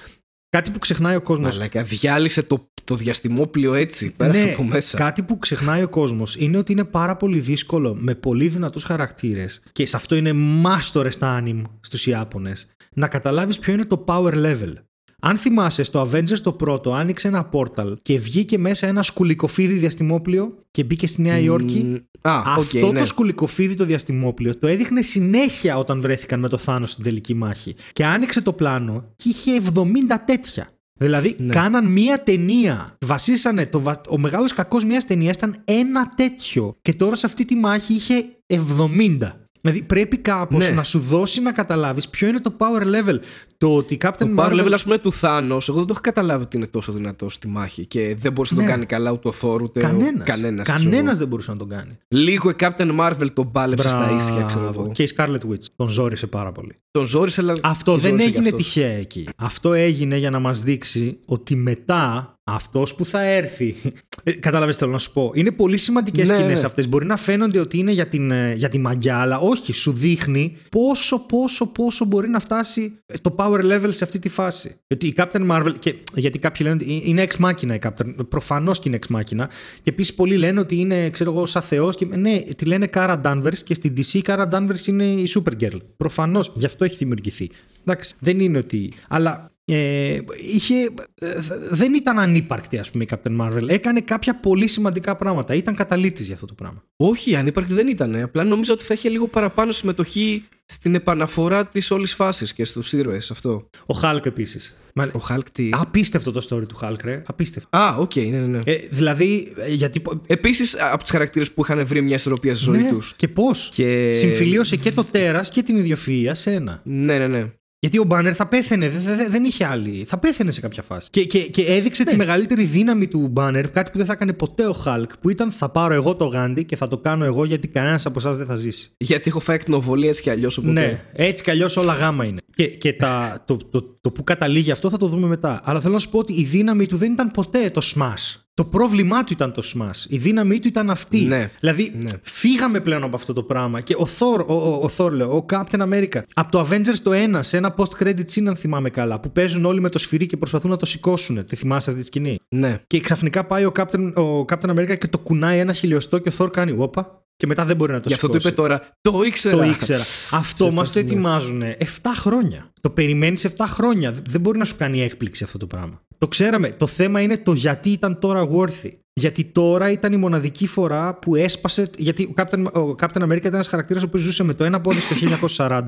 Κάτι 0.50 0.72
που 0.72 0.80
ξεχνάει 0.80 1.16
ο 1.16 1.22
κόσμος 1.22 1.58
Μαλάκα, 1.58 1.84
διάλυσε 1.84 2.44
το, 2.44 2.70
το 2.84 2.96
διαστημόπλιο 2.96 3.74
έτσι. 3.74 4.14
Πέρασε 4.16 4.46
Ναι, 4.46 4.52
από 4.52 4.64
μέσα. 4.64 4.98
Κάτι 4.98 5.22
που 5.22 5.40
ξεχνάει 5.40 5.84
ο 5.84 5.90
κόσμος 5.90 6.36
είναι 6.36 6.58
ότι 6.58 6.72
είναι 6.72 6.84
πάρα 6.84 7.16
πολύ 7.16 7.40
δύσκολο 7.40 7.96
με 8.00 8.16
πολύ 8.16 8.48
δυνατούς 8.48 8.84
χαρακτήρες 8.84 9.62
και 9.72 9.86
σε 9.86 9.96
αυτό 9.96 10.16
είναι 10.16 10.34
μάστορες 10.34 11.14
στα 11.14 11.44
anime 11.44 11.62
στους 11.82 12.08
Ιάπωνες 12.08 12.68
να 12.94 13.08
καταλάβεις 13.08 13.60
ποιο 13.60 13.74
είναι 13.74 13.86
το 13.86 14.04
power 14.08 14.34
level. 14.34 14.74
Αν 15.22 15.38
θυμάσαι, 15.38 15.84
στο 15.84 16.02
Avengers 16.12 16.40
το 16.44 16.54
πρώτο 16.54 16.94
άνοιξε 16.94 17.28
ένα 17.28 17.50
portal 17.52 17.94
και 18.02 18.20
βγήκε 18.20 18.58
μέσα 18.58 18.88
ένα 18.88 19.04
σκουλικοφίδι 19.04 19.74
διαστημόπλιο 19.74 20.58
και 20.72 20.84
μπήκε 20.84 21.08
στη 21.08 21.22
Νέα 21.22 21.38
Υόρκη. 21.40 21.78
Μ, 21.80 22.28
Α, 22.28 22.40
οκ, 22.40 22.46
Αυτό 22.58 22.92
ναι. 22.92 23.00
το 23.00 23.06
σκουλικοφίδι 23.06 23.76
το 23.76 23.86
διαστημόπλιο 23.86 24.58
το 24.58 24.68
έδειχνε 24.68 25.02
συνέχεια 25.02 25.78
όταν 25.78 26.02
βρέθηκαν 26.02 26.40
με 26.40 26.48
το 26.48 26.58
Θάνος 26.58 26.92
στην 26.92 27.04
τελική 27.04 27.34
μάχη. 27.34 27.76
Και 27.94 28.06
άνοιξε 28.06 28.42
το 28.42 28.54
πλάνο 28.54 29.04
και 29.16 29.30
είχε 29.30 29.62
70 29.76 29.82
τέτοια. 30.26 30.70
Δηλαδή, 31.00 31.36
Ναι. 31.40 31.54
κάναν 31.54 31.86
μία 31.92 32.24
ταινία. 32.24 32.98
Βασίσανε. 33.06 33.66
Το, 33.66 33.80
βα- 33.82 34.02
ο 34.10 34.18
μεγάλος 34.18 34.54
κακός 34.54 34.84
μιας 34.84 35.06
ταινίας 35.06 35.36
ήταν 35.36 35.62
ένα 35.66 36.08
τέτοιο. 36.16 36.76
Και 36.82 36.94
τώρα 36.94 37.16
σε 37.16 37.26
αυτή 37.26 37.46
τη 37.46 37.56
μάχη 37.56 37.94
είχε 37.94 38.26
70. 38.48 39.18
Δηλαδή, 39.66 39.84
πρέπει 39.86 40.18
κάπως 40.18 40.58
Ναι. 40.70 40.70
να 40.76 40.84
σου 40.84 41.00
δώσει 41.00 41.42
να 41.42 41.52
καταλάβεις 41.52 42.10
ποιο 42.10 42.28
είναι 42.28 42.40
το 42.40 42.54
power 42.58 42.82
level. 42.82 43.20
Το 43.58 43.76
ότι 43.76 43.98
Captain 44.02 44.12
Το 44.18 44.28
Marvel. 44.38 44.40
power 44.52 44.54
level, 44.66 44.72
ας 44.74 44.84
πούμε, 44.84 44.98
του 44.98 45.12
Θάνο, 45.12 45.58
εγώ 45.68 45.78
δεν 45.78 45.86
το 45.86 45.92
έχω 45.92 46.02
καταλάβει 46.02 46.44
ότι 46.44 46.58
είναι 46.58 46.68
τόσο 46.68 46.92
δυνατό 46.92 47.30
στη 47.30 47.48
μάχη 47.48 47.86
και 47.86 48.16
δεν 48.20 48.32
μπορούσε 48.32 48.56
να 48.56 48.62
Ναι. 48.62 48.68
το 48.68 48.74
κάνει 48.74 48.86
καλά 48.86 49.12
ούτε 49.12 49.28
ο 49.28 49.34
Thor 49.42 49.62
ούτε 49.62 49.80
Κανένα. 49.80 50.22
ο 50.22 50.24
κανένας, 50.26 50.68
Κανένας 50.68 50.90
ξέρω 50.90 51.08
εγώ. 51.08 51.18
δεν 51.18 51.28
μπορούσε 51.28 51.52
να 51.52 51.58
τον 51.58 51.70
κάνει. 51.70 51.98
Λίγο 52.08 52.50
η 52.50 52.54
Captain 52.60 53.00
Marvel 53.00 53.28
τον 53.34 53.52
πάλεψε 53.52 53.90
στα 53.90 53.98
Μπράβο. 53.98 54.16
ίσια, 54.16 54.44
ξέρω 54.44 54.72
εγώ. 54.74 54.92
Και 54.94 55.04
η 55.04 55.10
Scarlet 55.18 55.50
Witch. 55.52 55.66
Τον 55.76 55.88
ζόρισε 55.90 56.28
πάρα 56.28 56.52
πολύ. 56.52 56.76
Τον 56.92 57.06
ζόρισε, 57.06 57.42
αλλά. 57.42 57.56
Αυτό 57.62 57.96
τη 57.96 58.00
δεν 58.00 58.10
ζόρισε 58.10 58.28
έγινε 58.28 58.42
κι 58.50 58.56
αυτός. 58.56 58.66
τυχαία 58.74 58.94
εκεί. 58.98 59.28
Αυτό 59.36 59.74
έγινε 59.74 60.18
για 60.18 60.30
να 60.30 60.40
μας 60.40 60.62
δείξει 60.62 61.18
ότι 61.26 61.56
μετά 61.56 62.35
αυτός 62.48 62.96
που 62.96 63.06
θα 63.06 63.24
έρθει. 63.24 63.76
Ε, 64.24 64.32
Κατάλαβες 64.32 64.76
τι 64.76 64.82
θέλω 64.82 64.94
να 64.94 64.98
σου 64.98 65.12
πω. 65.12 65.32
Είναι 65.34 65.52
πολύ 65.52 65.78
σημαντικές 65.78 66.30
Ναι, 66.30 66.36
σκηνές 66.36 66.60
ναι. 66.60 66.66
αυτές. 66.66 66.88
Μπορεί 66.90 67.06
να 67.06 67.18
φαίνονται 67.18 67.60
ότι 67.60 67.78
είναι 67.78 67.92
για, 67.92 68.08
την, 68.08 68.32
ε, 68.32 68.54
για 68.54 68.70
τη 68.70 68.78
μαγιά, 68.78 69.18
αλλά 69.18 69.40
όχι. 69.40 69.74
Σου 69.74 69.92
δείχνει 69.92 70.58
πόσο, 70.70 71.20
πόσο, 71.20 71.66
πόσο 71.68 72.06
μπορεί 72.06 72.28
να 72.28 72.40
φτάσει 72.40 73.00
το 73.22 73.36
power 73.38 73.60
level 73.60 73.90
σε 73.90 74.04
αυτή 74.04 74.20
τη 74.20 74.30
φάση. 74.30 74.76
Γιατί 74.88 75.08
η 75.08 75.14
Captain 75.18 75.52
Marvel. 75.52 75.74
Και, 75.80 75.96
γιατί 76.16 76.40
κάποιοι 76.40 76.68
λένε 76.70 76.84
ότι 76.84 77.02
είναι 77.06 77.28
ex 77.30 77.46
machina 77.46 77.74
η 77.76 77.80
Captain. 77.82 78.28
Προφανώς 78.30 78.80
και 78.80 78.90
είναι 78.90 79.00
ex 79.08 79.16
machina. 79.16 79.48
Και 79.84 79.90
επίσης 79.90 80.14
πολλοί 80.14 80.38
λένε 80.38 80.60
ότι 80.60 80.76
είναι, 80.76 81.10
ξέρω 81.10 81.32
εγώ, 81.32 81.46
σαν 81.46 81.62
Θεός. 81.62 81.96
Και, 81.96 82.06
ναι, 82.06 82.40
τη 82.40 82.66
λένε 82.66 82.90
Cara 82.94 83.22
Danvers 83.22 83.58
και 83.64 83.74
στην 83.74 83.94
DC 83.98 84.14
η 84.14 84.22
Cara 84.26 84.50
Danvers 84.52 84.86
είναι 84.88 85.04
η 85.04 85.28
Supergirl. 85.36 85.78
Προφανώς 85.98 86.52
γι' 86.56 86.66
αυτό 86.66 86.84
έχει 86.86 86.96
δημιουργηθεί. 86.98 87.50
Εντάξει, 87.84 88.14
δεν 88.20 88.40
είναι 88.40 88.58
ότι. 88.58 88.92
Αλλά 89.08 89.55
ε, 89.68 90.20
είχε, 90.54 90.76
ε, 91.16 91.28
δεν 91.70 91.94
ήταν 91.94 92.20
ανύπαρκτη, 92.20 92.78
ας 92.78 92.92
πούμε, 92.92 93.04
η 93.04 93.08
Captain 93.12 93.42
Marvel. 93.42 93.70
Έκανε 93.70 94.02
κάποια 94.02 94.40
πολύ 94.40 94.68
σημαντικά 94.68 95.16
πράγματα. 95.16 95.54
Ήταν 95.54 95.76
καταλύτης 95.76 96.26
για 96.26 96.34
αυτό 96.34 96.46
το 96.46 96.54
πράγμα. 96.54 96.84
Όχι, 96.96 97.36
ανύπαρκτη 97.36 97.74
δεν 97.74 97.88
ήταν. 97.88 98.16
Απλά 98.16 98.44
νομίζω 98.44 98.74
ότι 98.74 98.84
θα 98.84 98.94
είχε 98.94 99.10
λίγο 99.10 99.28
παραπάνω 99.28 99.72
συμμετοχή 99.72 100.44
στην 100.66 100.96
επαναφορά 100.96 101.66
της 101.66 101.92
όλης 101.92 102.16
φάσης 102.16 102.54
και 102.54 102.66
στους 102.66 102.94
ήρωες 102.94 103.32
αυτό. 103.32 103.70
Ο 103.86 104.00
Hulk 104.02 104.26
επίσης. 104.26 104.76
Ο 105.14 105.20
Hulk 105.30 105.44
τι; 105.52 105.70
Απίστευτο 105.72 106.32
το 106.32 106.48
story 106.50 106.68
του 106.68 106.78
Hulk, 106.82 107.00
ρε. 107.04 107.24
Απίστευτο. 107.26 107.78
Α, 107.78 107.96
οκ, 107.96 108.16
ναι, 108.16 108.24
ναι. 108.24 108.46
ναι. 108.46 108.60
Ε, 108.66 108.88
δηλαδή, 108.90 109.54
ε, 109.58 109.74
γιατί. 109.74 110.02
Επίσης 110.28 110.82
από 110.82 111.04
τους 111.04 111.12
χαρακτήρες 111.12 111.52
που 111.52 111.62
είχαν 111.64 111.86
βρει 111.86 112.02
μια 112.02 112.16
ισορροπία 112.16 112.56
στη 112.56 112.64
ζωή 112.64 112.82
ναι, 112.82 112.90
τους. 112.90 113.14
Και 113.16 113.28
πώς; 113.28 113.70
Και- 113.74 114.12
Συμφιλίωσε 114.12 114.76
και 114.76 114.92
το 114.92 115.04
τέρας 115.04 115.50
και 115.50 115.64
την 115.64 115.86
ιδιοφυΐα 115.86 116.32
σε 116.32 116.52
ένα. 116.52 116.82
Ναι, 116.84 117.18
ναι, 117.18 117.28
ναι. 117.28 117.52
Γιατί 117.86 118.00
ο 118.00 118.04
Μπάνερ 118.04 118.34
θα 118.36 118.48
πέθαινε, 118.48 118.90
δεν, 118.90 119.16
δεν, 119.18 119.32
δεν 119.32 119.44
είχε 119.44 119.66
άλλη. 119.66 120.06
Θα 120.08 120.18
πέθαινε 120.18 120.52
σε 120.52 120.62
κάποια 120.62 120.84
φάση. 120.84 121.10
Και, 121.10 121.26
και, 121.26 121.40
και 121.40 121.62
έδειξε 121.62 122.04
Ναι. 122.04 122.12
τη 122.12 122.16
μεγαλύτερη 122.18 122.64
δύναμη 122.64 123.08
του 123.08 123.28
Μπάνερ, 123.28 123.70
κάτι 123.72 123.92
που 123.92 123.98
δεν 123.98 124.06
θα 124.06 124.14
έκανε 124.14 124.34
ποτέ 124.34 124.66
ο 124.68 124.74
Χαλκ, 124.74 125.18
που 125.18 125.30
ήταν 125.30 125.52
θα 125.52 125.70
πάρω 125.70 125.94
εγώ 125.94 126.16
το 126.16 126.26
γάντι 126.26 126.66
και 126.66 126.76
θα 126.76 126.88
το 126.88 126.98
κάνω 126.98 127.26
εγώ 127.26 127.46
γιατί 127.46 127.68
κανένας 127.68 128.06
από 128.06 128.20
εσάς 128.20 128.38
δεν 128.38 128.46
θα 128.46 128.56
ζήσει. 128.56 128.90
Γιατί 128.98 129.30
έχω 129.30 129.40
φάει 129.40 129.56
ακτινοβολία 129.56 130.10
έτσι 130.10 130.22
κι 130.22 130.30
αλλιώς. 130.30 130.58
Οπότε... 130.58 130.74
Ναι, 130.74 131.04
έτσι 131.14 131.44
κι 131.44 131.50
αλλιώς 131.50 131.78
όλα 131.78 131.94
γάμα 131.94 132.26
είναι. 132.26 132.42
Και, 132.56 132.68
και 132.68 132.94
τα, 132.94 133.44
το, 133.46 133.58
το, 133.58 133.98
το, 134.02 134.12
που 134.12 134.24
καταλήγει 134.24 134.72
αυτό 134.72 134.90
θα 134.90 134.98
το 134.98 135.08
δούμε 135.08 135.28
μετά. 135.28 135.62
Αλλά 135.64 135.80
θέλω 135.82 135.94
να 135.94 136.00
σου 136.00 136.10
πω 136.10 136.20
ότι 136.20 136.34
η 136.34 136.44
δύναμη 136.44 136.88
του 136.88 136.98
δεν 136.98 137.12
ήταν 137.12 137.32
ποτέ 137.32 137.70
το 137.70 137.82
smash. 137.96 138.45
Το 138.58 138.66
πρόβλημά 138.66 139.24
του 139.24 139.34
ήταν 139.34 139.52
το 139.54 139.62
smash. 139.74 140.06
Η 140.10 140.18
δύναμή 140.18 140.60
του 140.60 140.68
ήταν 140.68 140.90
αυτή. 140.90 141.20
Ναι. 141.22 141.50
Δηλαδή, 141.60 141.94
Ναι. 142.02 142.10
φύγαμε 142.22 142.80
πλέον 142.80 143.04
από 143.04 143.16
αυτό 143.16 143.34
το 143.34 143.44
πράγμα. 143.44 143.82
Και 143.82 143.94
ο 143.94 144.08
Thor, 144.20 144.46
ο, 144.48 144.54
ο, 144.54 144.74
ο 144.84 144.90
Thor 144.98 145.12
λέω, 145.12 145.36
ο 145.36 145.46
Captain 145.50 145.80
America, 145.82 146.22
από 146.34 146.52
το 146.52 146.68
Avengers 146.70 147.00
το 147.04 147.12
1, 147.14 147.40
σε 147.40 147.58
ένα 147.58 147.76
post-credit 147.78 148.24
scene, 148.34 148.46
αν 148.48 148.56
θυμάμαι 148.56 148.90
καλά, 148.90 149.20
που 149.20 149.32
παίζουν 149.32 149.66
όλοι 149.66 149.80
με 149.82 149.90
το 149.90 150.00
σφυρί 150.00 150.26
και 150.26 150.38
προσπαθούν 150.38 150.70
να 150.70 150.78
το 150.78 150.86
σηκώσουν. 150.86 151.46
Τη 151.46 151.56
θυμάσαι 151.56 151.90
αυτή 151.90 152.02
τη 152.02 152.08
σκηνή; 152.08 152.40
ναι. 152.50 152.80
Και 152.88 153.00
ξαφνικά 153.00 153.46
πάει 153.46 153.66
ο 153.66 153.72
Captain, 153.76 154.14
ο 154.16 154.40
Captain 154.40 154.70
America 154.70 154.98
και 154.98 155.08
το 155.08 155.18
κουνάει 155.18 155.60
ένα 155.60 155.74
χιλιοστό 155.74 156.18
και 156.18 156.30
ο 156.30 156.32
Thor 156.38 156.52
κάνει 156.52 156.76
όπα. 156.78 157.20
Και 157.38 157.48
μετά 157.48 157.66
δεν 157.66 157.76
μπορεί 157.76 157.92
να 157.92 158.00
το 158.00 158.08
Γι' 158.08 158.14
αυτό 158.14 158.28
το 158.28 158.34
σηκώσει. 158.34 158.48
είπε 158.54 158.62
τώρα. 158.62 158.82
Το 159.02 159.22
ήξερα. 159.26 159.58
Το 159.58 159.64
ήξερα. 159.64 160.04
Αυτό 160.32 160.64
Σε 160.66 160.72
μας 160.72 160.94
το 160.94 161.00
φάση, 161.00 161.00
ναι. 161.00 161.04
ετοιμάζουν 161.06 161.62
7 161.62 161.86
χρόνια. 162.16 162.72
Το 162.82 162.90
περιμένεις 162.90 163.46
7 163.46 163.50
χρόνια. 163.68 164.14
Δεν 164.30 164.42
μπορεί 164.42 164.58
να 164.58 164.66
σου 164.66 164.76
κάνει 164.78 165.02
έκπληξη 165.02 165.44
αυτό 165.44 165.58
το 165.58 165.68
πράγμα. 165.68 166.02
Το 166.26 166.32
ξέραμε. 166.32 166.70
Το 166.70 166.88
θέμα 166.88 167.22
είναι 167.22 167.38
το 167.38 167.54
γιατί 167.54 167.90
ήταν 167.90 168.20
τώρα 168.20 168.48
worthy. 168.52 168.92
Γιατί 169.14 169.46
τώρα 169.46 169.92
ήταν 169.92 170.14
η 170.14 170.18
μοναδική 170.18 170.68
φορά 170.68 171.14
που 171.14 171.36
έσπασε. 171.36 171.90
Γιατί 171.98 172.24
ο 172.24 172.34
Captain, 172.38 172.72
ο 172.74 172.96
Captain 173.00 173.22
America 173.22 173.36
ήταν 173.36 173.54
ένας 173.54 173.68
χαρακτήρας 173.68 174.04
ο 174.04 174.06
οποίος 174.06 174.24
ζούσε 174.24 174.44
με 174.44 174.54
το 174.54 174.64
ένα 174.64 174.82
πόδι 174.82 175.00
στο 175.00 175.16
1940 175.58 175.82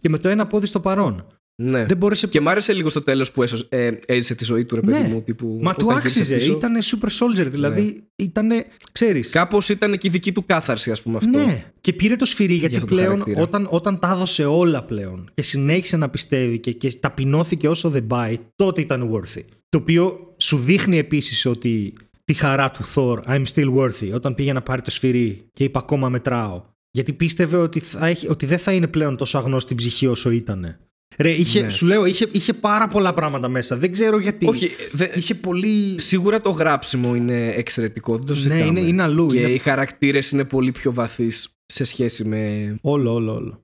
και 0.00 0.08
με 0.08 0.18
το 0.18 0.28
ένα 0.28 0.46
πόδι 0.46 0.66
στο 0.66 0.80
παρόν. 0.80 1.26
Ναι. 1.56 1.84
Δεν 1.84 1.96
μπόρεσε. 1.96 2.26
Και 2.26 2.40
μ' 2.40 2.48
άρεσε 2.48 2.72
λίγο 2.72 2.88
στο 2.88 3.02
τέλος 3.02 3.32
που 3.32 3.42
έσω- 3.42 3.66
ε, 3.68 3.90
έζησε 4.06 4.34
τη 4.34 4.44
ζωή 4.44 4.64
του, 4.64 4.74
ρε 4.74 4.80
παιδί 4.80 5.02
Ναι. 5.02 5.08
μου. 5.08 5.22
Τύπου, 5.22 5.58
Μα 5.62 5.74
του 5.74 5.84
όταν 5.86 5.96
γύρισε 5.98 6.18
άξιζε. 6.20 6.34
πίσω. 6.36 6.52
Ήταν 6.52 6.78
super 6.82 7.08
soldier. 7.08 7.46
Δηλαδή 7.50 8.04
ήταν. 8.16 8.50
Ξέρεις. 8.92 9.30
Κάπως 9.30 9.68
ήταν 9.68 9.98
και 9.98 10.08
η 10.08 10.10
δική 10.10 10.32
του 10.32 10.46
κάθαρση, 10.46 10.90
ας 10.90 11.02
πούμε 11.02 11.16
αυτό. 11.16 11.38
Ναι, 11.38 11.64
και 11.80 11.92
πήρε 11.92 12.16
το 12.16 12.24
σφυρί 12.24 12.54
γιατί 12.54 12.74
αυτό 12.76 12.86
το 12.86 12.94
πλέον 12.94 13.10
χαρακτήρα. 13.10 13.40
όταν, 13.42 13.66
όταν 13.70 13.98
τα 13.98 14.10
έδωσε 14.12 14.44
όλα 14.44 14.84
πλέον 14.84 15.30
και 15.34 15.42
συνέχισε 15.42 15.96
να 15.96 16.08
πιστεύει 16.08 16.58
και, 16.58 16.72
και 16.72 16.92
ταπεινώθηκε 17.00 17.68
όσο 17.68 17.88
δεν 17.90 18.06
πάει, 18.06 18.36
τότε 18.56 18.80
ήταν 18.80 19.10
worthy. 19.12 19.42
Το 19.68 19.78
οποίο 19.78 20.34
σου 20.36 20.58
δείχνει 20.58 20.98
επίσης 20.98 21.46
ότι 21.46 21.92
τη 22.24 22.34
χαρά 22.34 22.70
του 22.70 22.84
Thor, 22.94 23.18
I'm 23.28 23.44
still 23.54 23.74
worthy, 23.74 24.10
όταν 24.14 24.34
πήγε 24.34 24.52
να 24.52 24.62
πάρει 24.62 24.82
το 24.82 24.90
σφυρί 24.90 25.48
και 25.52 25.64
είπε 25.64 25.78
ακόμα 25.78 26.08
μετράω. 26.08 26.62
Γιατί 26.90 27.12
πίστευε 27.12 27.56
ότι, 27.56 27.80
θα 27.80 28.06
έχει, 28.06 28.28
ότι 28.28 28.46
δεν 28.46 28.58
θα 28.58 28.72
είναι 28.72 28.86
πλέον 28.86 29.16
τόσο 29.16 29.38
αγνός 29.38 29.62
στην 29.62 29.76
ψυχή 29.76 30.06
όσο 30.06 30.30
ήταν. 30.30 30.76
Ρε, 31.18 31.30
είχε, 31.30 31.60
Ναι. 31.60 31.68
σου 31.68 31.86
λέω, 31.86 32.04
είχε, 32.04 32.28
είχε 32.32 32.52
πάρα 32.52 32.86
πολλά 32.88 33.14
πράγματα 33.14 33.48
μέσα. 33.48 33.76
Δεν 33.76 33.92
ξέρω 33.92 34.18
γιατί. 34.18 34.48
Όχι, 34.48 34.70
δε- 34.92 35.08
Είχε 35.14 35.34
πολύ. 35.34 35.94
Σίγουρα 36.00 36.40
το 36.40 36.50
γράψιμο 36.50 37.14
είναι 37.14 37.48
εξαιρετικό. 37.56 38.16
Δεν 38.16 38.26
το 38.26 38.34
συζητάμε. 38.34 38.60
Ναι, 38.60 38.66
είναι- 38.66 38.80
είναι 38.88 39.02
αλλού, 39.02 39.26
Και 39.26 39.38
είναι- 39.38 39.48
οι 39.48 39.58
χαρακτήρες 39.58 40.30
είναι 40.30 40.44
πολύ 40.44 40.72
πιο 40.72 40.92
βαθύς 40.92 41.48
σε 41.66 41.84
σχέση 41.84 42.24
με. 42.24 42.74
Όλο, 42.80 43.12
όλο, 43.14 43.34
όλο. 43.34 43.60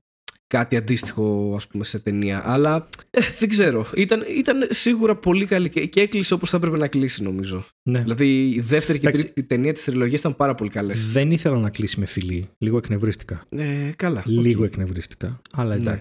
κάτι 0.55 0.77
αντίστοιχο 0.77 1.53
ας 1.57 1.67
πούμε 1.67 1.85
σε 1.85 1.99
ταινία 1.99 2.43
αλλά 2.45 2.89
ε, 3.11 3.21
δεν 3.39 3.49
ξέρω 3.49 3.87
ήταν, 3.95 4.25
ήταν 4.39 4.67
σίγουρα 4.71 5.17
πολύ 5.17 5.45
καλή 5.45 5.69
και, 5.69 5.87
και 5.87 6.01
έκλεισε 6.01 6.35
όπως 6.35 6.51
θα 6.51 6.57
έπρεπε 6.57 6.77
να 6.77 6.87
κλείσει 6.89 7.23
νομίζω 7.23 7.65
Ναι. 7.83 8.01
δηλαδή 8.03 8.49
η 8.49 8.61
δεύτερη 8.61 8.99
και 8.99 9.07
Εντάξει. 9.09 9.25
τρίτη 9.25 9.45
ταινία 9.49 9.73
της 9.73 9.85
τριλογίας 9.85 10.21
ήταν 10.21 10.37
πάρα 10.37 10.55
πολύ 10.55 10.71
καλές 10.71 11.13
Δεν 11.13 11.31
ήθελα 11.31 11.59
να 11.59 11.71
κλείσει 11.71 12.01
με 12.01 12.07
φιλή. 12.07 12.49
Λίγο 12.59 12.77
εκνευρίστηκα. 12.77 13.45
ε, 13.51 13.65
καλά 13.97 14.23
Λίγο 14.27 14.63
οκ. 14.65 14.67
εκνευρίστηκα. 14.73 15.41
Αλλά 15.53 15.77
Ναι. 15.77 15.99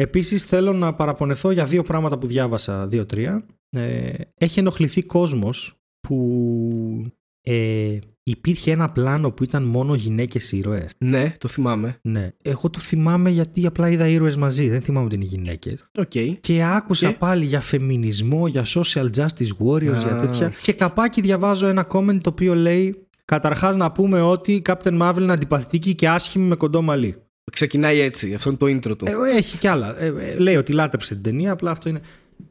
Εντάξει. 0.00 0.18
Επίσης 0.18 0.44
θέλω 0.44 0.72
να 0.72 0.94
παραπονεθώ 0.94 1.50
για 1.50 1.64
δύο 1.64 1.82
πράγματα 1.82 2.18
που 2.18 2.26
διάβασα, 2.26 2.86
δύο-τρία. 2.86 3.46
Ε, 3.76 4.12
έχει 4.38 4.58
ενοχληθεί 4.58 5.02
κόσμος 5.02 5.74
που 6.00 7.06
ε, 7.42 7.98
υπήρχε 8.22 8.70
ένα 8.70 8.90
πλάνο 8.90 9.30
που 9.30 9.44
ήταν 9.44 9.62
μόνο 9.62 9.94
γυναίκες 9.94 10.52
ήρωες. 10.52 10.92
ναι 10.98 11.32
το 11.38 11.48
θυμάμαι 11.48 11.98
Ναι. 12.02 12.30
Εγώ 12.42 12.70
το 12.70 12.80
θυμάμαι 12.80 13.30
γιατί 13.30 13.66
απλά 13.66 13.90
είδα 13.90 14.08
ήρωες 14.08 14.36
μαζί. 14.36 14.68
Δεν 14.68 14.80
θυμάμαι 14.80 15.06
ότι 15.06 15.14
είναι 15.14 15.24
γυναίκες. 15.24 15.84
Οκ. 15.98 16.40
Και 16.40 16.64
άκουσα 16.64 17.10
Και; 17.10 17.16
πάλι 17.18 17.44
για 17.44 17.60
φεμινισμό, 17.60 18.46
για 18.46 18.64
social 18.66 19.08
justice 19.16 19.66
warriors, 19.66 19.94
Α. 19.94 20.00
για 20.00 20.18
τέτοια. 20.20 20.52
Και 20.62 20.72
καπάκι 20.72 21.20
διαβάζω 21.20 21.66
ένα 21.66 21.86
comment 21.92 22.20
το 22.20 22.30
οποίο 22.30 22.54
λέει. 22.54 23.04
Καταρχάς 23.24 23.76
να 23.76 23.92
πούμε 23.92 24.20
ότι 24.20 24.52
η 24.52 24.62
Captain 24.68 25.00
Marvel 25.00 25.18
είναι 25.20 25.32
αντιπαθητική 25.32 25.94
και 25.94 26.08
άσχημη 26.08 26.46
με 26.46 26.56
κοντό 26.56 26.82
μαλλί. 26.82 27.16
Ξεκινάει 27.52 27.98
έτσι 27.98 28.34
αυτό 28.34 28.48
είναι 28.50 28.58
το 28.58 28.66
intro 28.66 28.98
του 28.98 29.04
Ε, 29.06 29.36
έχει 29.36 29.58
κι 29.58 29.66
άλλα. 29.66 30.00
Ε, 30.02 30.06
ε, 30.06 30.38
λέει 30.38 30.56
ότι 30.56 30.72
λάτρεψε 30.72 31.14
την 31.14 31.22
ταινία, 31.22 31.52
απλά 31.52 31.70
αυτό 31.70 31.88
είναι. 31.88 32.00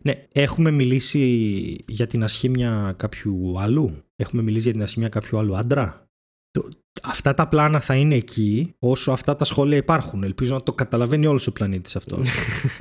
Ναι, 0.01 0.25
έχουμε 0.33 0.71
μιλήσει 0.71 1.19
για 1.87 2.07
την 2.07 2.23
ασχήμια 2.23 2.93
κάποιου 2.97 3.59
άλλου; 3.59 4.03
Έχουμε 4.15 4.41
μιλήσει 4.41 4.63
για 4.63 4.71
την 4.71 4.81
ασχήμια 4.81 5.09
κάποιου 5.09 5.37
άλλου 5.37 5.55
άντρα; 5.57 6.07
Το- 6.51 6.69
αυτά 7.03 7.33
τα 7.33 7.47
πλάνα 7.47 7.79
θα 7.79 7.95
είναι 7.95 8.15
εκεί 8.15 8.73
όσο 8.79 9.11
αυτά 9.11 9.35
τα 9.35 9.45
σχόλια 9.45 9.77
υπάρχουν. 9.77 10.23
Ελπίζω 10.23 10.53
να 10.53 10.63
το 10.63 10.73
καταλαβαίνει 10.73 11.25
όλος 11.25 11.47
ο 11.47 11.51
πλανήτης 11.51 11.95
αυτό. 11.95 12.19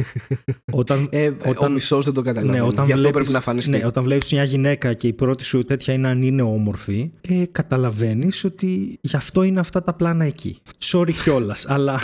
όταν, 0.80 1.09
ε, 1.10 1.32
ο 1.59 1.68
μισός 1.68 2.05
δεν 2.05 2.14
το 2.14 2.22
καταλαβαίνει 2.22 2.59
ναι, 2.59 2.62
όταν 2.62 2.85
γι' 2.85 2.93
αυτό 2.93 2.97
βλέπεις, 2.97 3.12
πρέπει 3.12 3.30
να 3.30 3.40
φανιστεί 3.40 3.70
Ναι, 3.70 3.86
όταν 3.86 4.05
βλέπεις 4.05 4.32
μια 4.32 4.44
γυναίκα 4.44 4.93
και 4.93 5.06
η 5.06 5.12
πρώτη 5.12 5.44
σου 5.44 5.64
τέτοια 5.64 5.94
είναι 5.94 6.09
αν 6.09 6.22
είναι 6.22 6.43
όμορφη, 6.43 7.10
ε, 7.20 7.44
καταλαβαίνεις 7.52 8.44
ότι 8.44 8.98
γι' 9.01 9.16
αυτό 9.16 9.43
είναι 9.43 9.60
αυτά 9.60 9.82
τα 9.82 9.94
πλάνα 9.94 10.24
εκεί. 10.24 10.59
Sorry 10.85 11.12
κιόλας, 11.22 11.66
αλλά. 11.68 12.01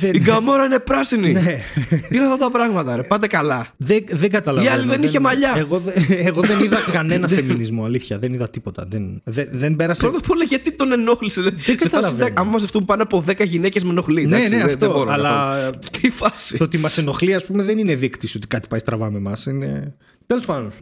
Δεν, 0.00 0.14
η 0.14 0.18
Γκαμόρα 0.20 0.64
είναι 0.64 0.78
πράσινη 0.78 1.32
ναι. 1.32 1.60
τι 2.08 2.16
είναι 2.16 2.24
αυτά 2.24 2.36
τα 2.36 2.50
πράγματα 2.50 2.96
ρε 2.96 3.02
πάτε 3.02 3.26
καλά 3.26 3.66
Δεν, 3.76 4.04
δεν 4.10 4.30
καταλαβαίνω. 4.30 4.74
Η 4.74 4.78
άλλη 4.78 4.88
δεν 4.88 5.02
είχε 5.02 5.20
μαλλιά. 5.20 5.54
Εγώ, 5.56 5.78
δεν- 5.78 5.94
εγώ 6.08 6.40
δεν 6.40 6.60
είδα 6.64 6.78
κανένα 6.92 7.28
φεμινισμό, 7.38 7.84
αλήθεια. 7.84 8.18
Δεν 8.18 8.32
είδα 8.32 8.50
τίποτα. 8.50 8.86
Δεν, 8.88 9.20
δεν, 9.24 9.48
δεν 9.52 9.76
πέρασε. 9.76 10.00
Πρώτα 10.00 10.18
απ' 10.18 10.30
όλα, 10.30 10.44
γιατί 10.44 10.72
τον 10.72 10.92
ενόχλησε. 10.92 11.42
σε 11.42 11.48
φάση, 11.48 11.76
καταλαβαίνω. 11.76 12.16
εντάξει, 12.16 12.34
άμα 12.36 12.50
μαζευτούν 12.50 12.84
πάνω 12.84 13.02
από 13.02 13.24
10 13.28 13.44
γυναίκες 13.46 13.84
με 13.84 13.90
ενοχλεί. 13.90 14.26
ναι, 14.26 14.36
εντάξει, 14.36 14.52
ναι, 14.54 14.58
δεν- 14.60 14.66
αυτό. 14.66 14.78
δεν 14.78 14.90
μπορώ 14.96 15.04
να 15.04 15.12
αλλά 15.12 15.54
πω. 15.70 15.78
Τι 16.00 16.10
φάση. 16.10 16.56
το 16.56 16.64
ότι 16.64 16.78
μας 16.78 16.98
ενοχλεί, 16.98 17.34
ας 17.34 17.44
πούμε, 17.44 17.62
δεν 17.62 17.78
είναι 17.78 17.94
δείκτης 17.94 18.34
ότι 18.34 18.46
κάτι 18.46 18.68
πάει 18.68 18.80
στραβά 18.80 19.10
με 19.10 19.18
εμάς. 19.18 19.46
Είναι... 19.46 19.94
Τέλος 20.26 20.46
πάντων. 20.46 20.72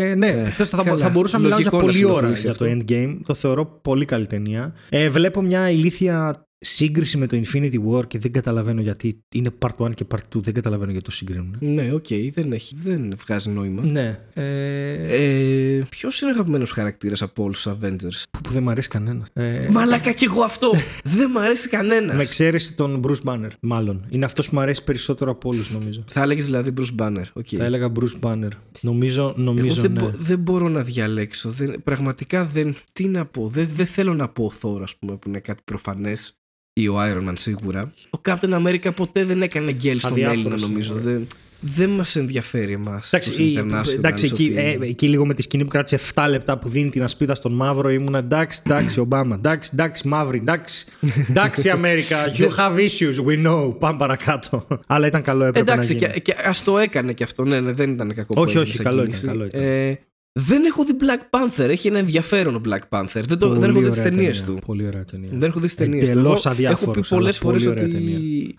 Ε, 0.00 0.14
ναι, 0.14 0.26
Ε, 0.26 0.50
θα, 0.50 0.64
θα, 0.64 0.82
καλά. 0.82 0.96
θα 0.98 1.08
μπορούσα 1.08 1.36
να 1.38 1.42
μιλάω 1.42 1.60
για 1.60 1.70
Λογικό 1.72 1.86
να 1.86 1.92
πολλή 1.92 1.98
σε 1.98 2.04
ώρα 2.04 2.18
ενοχλήσει 2.26 2.46
για 2.46 2.54
το 2.54 2.64
Endgame. 2.68 3.18
Το 3.26 3.34
θεωρώ 3.34 3.64
πολύ 3.82 4.04
καλή 4.04 4.26
ταινία. 4.26 4.74
Ε, 4.88 5.08
βλέπω 5.10 5.42
μια 5.42 5.70
ηλίθια 5.70 6.46
σύγκριση 6.60 7.16
με 7.16 7.26
το 7.26 7.40
Infinity 7.44 7.74
War 7.90 8.06
και 8.06 8.18
δεν 8.18 8.32
καταλαβαίνω 8.32 8.80
γιατί. 8.80 9.22
Είναι 9.34 9.50
part 9.58 9.84
1 9.86 9.94
και 9.94 10.04
part 10.10 10.36
2. 10.36 10.40
Δεν 10.42 10.54
καταλαβαίνω 10.54 10.90
γιατί 10.90 11.04
το 11.06 11.10
συγκρίνουν. 11.10 11.56
Ναι, 11.60 11.92
οκ, 11.92 12.06
δεν, 12.32 12.52
έχει, 12.52 12.74
δεν 12.78 13.14
βγάζει 13.26 13.50
νόημα. 13.50 13.84
Ναι. 13.84 14.18
Ε, 14.34 15.76
Ε, 15.78 15.82
Ποιος 15.88 16.20
είναι 16.20 16.30
αγαπημένος 16.30 16.70
χαρακτήρας 16.70 17.22
από 17.22 17.42
όλους 17.42 17.62
τους 17.62 17.72
Avengers; 17.72 18.22
που, 18.30 18.40
που 18.40 18.50
δεν 18.50 18.62
μου 18.62 18.70
αρέσει 18.70 18.88
κανένας. 18.88 19.28
Ε, 19.32 19.68
Μαλάκα 19.70 20.12
κι 20.12 20.24
εγώ 20.24 20.42
αυτό. 20.42 20.70
δεν 21.04 21.30
μ' 21.30 21.38
αρέσει 21.38 21.68
κανένας. 21.68 22.16
Με 22.16 22.22
εξαίρεση 22.22 22.74
τον 22.74 23.02
Bruce 23.06 23.24
Banner, 23.24 23.48
μάλλον. 23.60 24.06
Είναι 24.08 24.24
αυτός 24.24 24.48
που 24.48 24.54
μου 24.54 24.60
αρέσει 24.60 24.84
περισσότερο 24.84 25.30
από 25.30 25.48
όλους, 25.48 25.70
νομίζω. 25.70 26.04
Θα 26.06 26.22
έλεγες 26.22 26.44
δηλαδή 26.44 26.72
Bruce 26.80 26.94
Banner. 27.02 27.24
ok. 27.32 27.46
Θα 27.56 27.64
έλεγα 27.64 27.92
Bruce 28.00 28.20
Banner. 28.20 28.48
Νομίζω, 28.80 29.22
Εγώ 29.22 29.34
νομίζω 29.36 29.80
δεν, 29.82 29.92
ναι. 29.92 30.00
μπο- 30.00 30.12
δεν 30.18 30.38
μπορώ 30.38 30.68
να 30.68 30.82
διαλέξω. 30.82 31.50
Δεν, 31.50 31.80
πραγματικά 31.84 32.44
δεν. 32.44 32.74
Τι 32.92 33.06
να 33.08 33.26
πω. 33.26 33.48
Δεν, 33.48 33.68
δεν 33.74 33.86
θέλω 33.86 34.14
να 34.14 34.28
πω 34.28 34.52
Thor, 34.62 34.80
ας 34.82 34.96
πούμε, 34.96 35.16
που 35.16 35.28
είναι 35.28 35.38
κάτι 35.40 35.62
προφανές. 35.64 36.32
Ή 36.80 36.88
ο 36.88 36.96
Iron 37.00 37.28
Man 37.28 37.32
σίγουρα. 37.34 37.92
Ο 38.10 38.20
Captain 38.28 38.66
America 38.66 38.94
ποτέ 38.96 39.24
δεν 39.24 39.42
έκανε 39.42 39.72
γκελ 39.72 39.98
στον 39.98 40.12
Αδιάφορος 40.12 40.42
Έλληνα, 40.44 40.66
νομίζω. 40.66 40.92
είναι. 40.92 41.02
Δεν, 41.02 41.26
δεν 41.60 41.90
μας 41.90 42.16
ενδιαφέρει 42.16 42.72
εμάς. 42.72 43.12
Εντάξει, 43.12 43.42
η- 43.42 43.58
εντάξει 43.94 44.24
εκεί, 44.26 44.52
ε, 44.56 44.76
εκεί 44.80 45.08
λίγο 45.08 45.26
με 45.26 45.34
τη 45.34 45.42
σκηνή 45.42 45.62
που 45.64 45.68
κράτησε 45.68 45.98
7 46.14 46.26
λεπτά 46.28 46.58
που 46.58 46.68
δίνει 46.68 46.90
την 46.90 47.02
ασπίδα 47.02 47.34
στον 47.34 47.52
μαύρο 47.52 47.90
ήμουν 47.90 48.14
εντάξει, 48.14 48.60
εντάξει, 48.66 49.00
Ομπάμα, 49.00 49.34
εντάξει, 49.34 49.70
εντάξει, 49.72 50.08
μαύρη, 50.08 50.38
εντάξει, 50.38 50.86
εντάξει, 51.28 51.70
Αμέρικα, 51.70 52.16
you 52.36 52.48
have 52.56 52.76
issues, 52.76 53.24
we 53.26 53.46
know, 53.46 53.78
πάμε 53.78 53.98
παρακάτω. 53.98 54.66
Αλλά 54.86 55.06
ήταν 55.06 55.22
καλό, 55.22 55.44
έπρεπε 55.44 55.72
Εντάξει, 55.72 55.92
να 55.92 55.98
γίνει. 55.98 56.12
και, 56.12 56.20
και 56.20 56.34
ας 56.44 56.62
το 56.64 56.78
έκανε 56.78 57.12
και 57.12 57.24
αυτό. 57.24 57.44
Ναι, 57.44 57.60
ναι, 57.60 57.72
δεν 57.72 57.90
ήταν 57.90 58.14
κακό. 58.14 58.34
που 58.34 58.40
Όχι, 58.40 58.48
έγινε 58.50 58.62
όχι, 58.62 58.76
σαν 58.76 58.84
καλό 58.84 59.00
κίνηση. 59.02 59.24
ήταν, 59.24 59.36
καλό 59.36 59.46
ήταν. 59.46 59.60
Ε, 59.62 59.98
δεν 60.32 60.64
έχω 60.64 60.84
δει 60.84 60.92
Black 61.00 61.38
Panther. 61.38 61.68
Έχει 61.68 61.88
ένα 61.88 61.98
ενδιαφέρον 61.98 62.54
ο 62.54 62.60
Black 62.64 62.80
Panther. 62.88 63.22
Δεν, 63.26 63.38
το, 63.38 63.48
Πολύ 63.48 63.60
δεν 63.60 63.70
έχω 63.70 63.78
δει 63.78 63.84
τι 63.84 63.90
ωραία 63.90 64.02
ταινίες 64.10 64.40
ταινία, 64.44 64.54
του. 64.60 64.66
Πολύ 64.66 64.86
ωραία 64.86 65.04
ταινία. 65.04 65.28
Δεν 65.32 65.48
έχω 65.48 65.60
δει 65.60 65.68
τι 65.68 65.74
ταινίες 65.74 66.04
του. 66.04 66.10
Εντελώς 66.10 66.26
Εγώ 66.26 66.38
Έχω 66.38 66.48
αδιάφορος, 66.48 67.08
πει 67.08 67.14
πολλές 67.14 67.40
αλλά 67.40 67.50
φορές 67.50 67.64
πολύ 67.64 67.76
ωραία 67.78 67.84
ότι. 67.84 67.92
ταινία. 68.04 68.52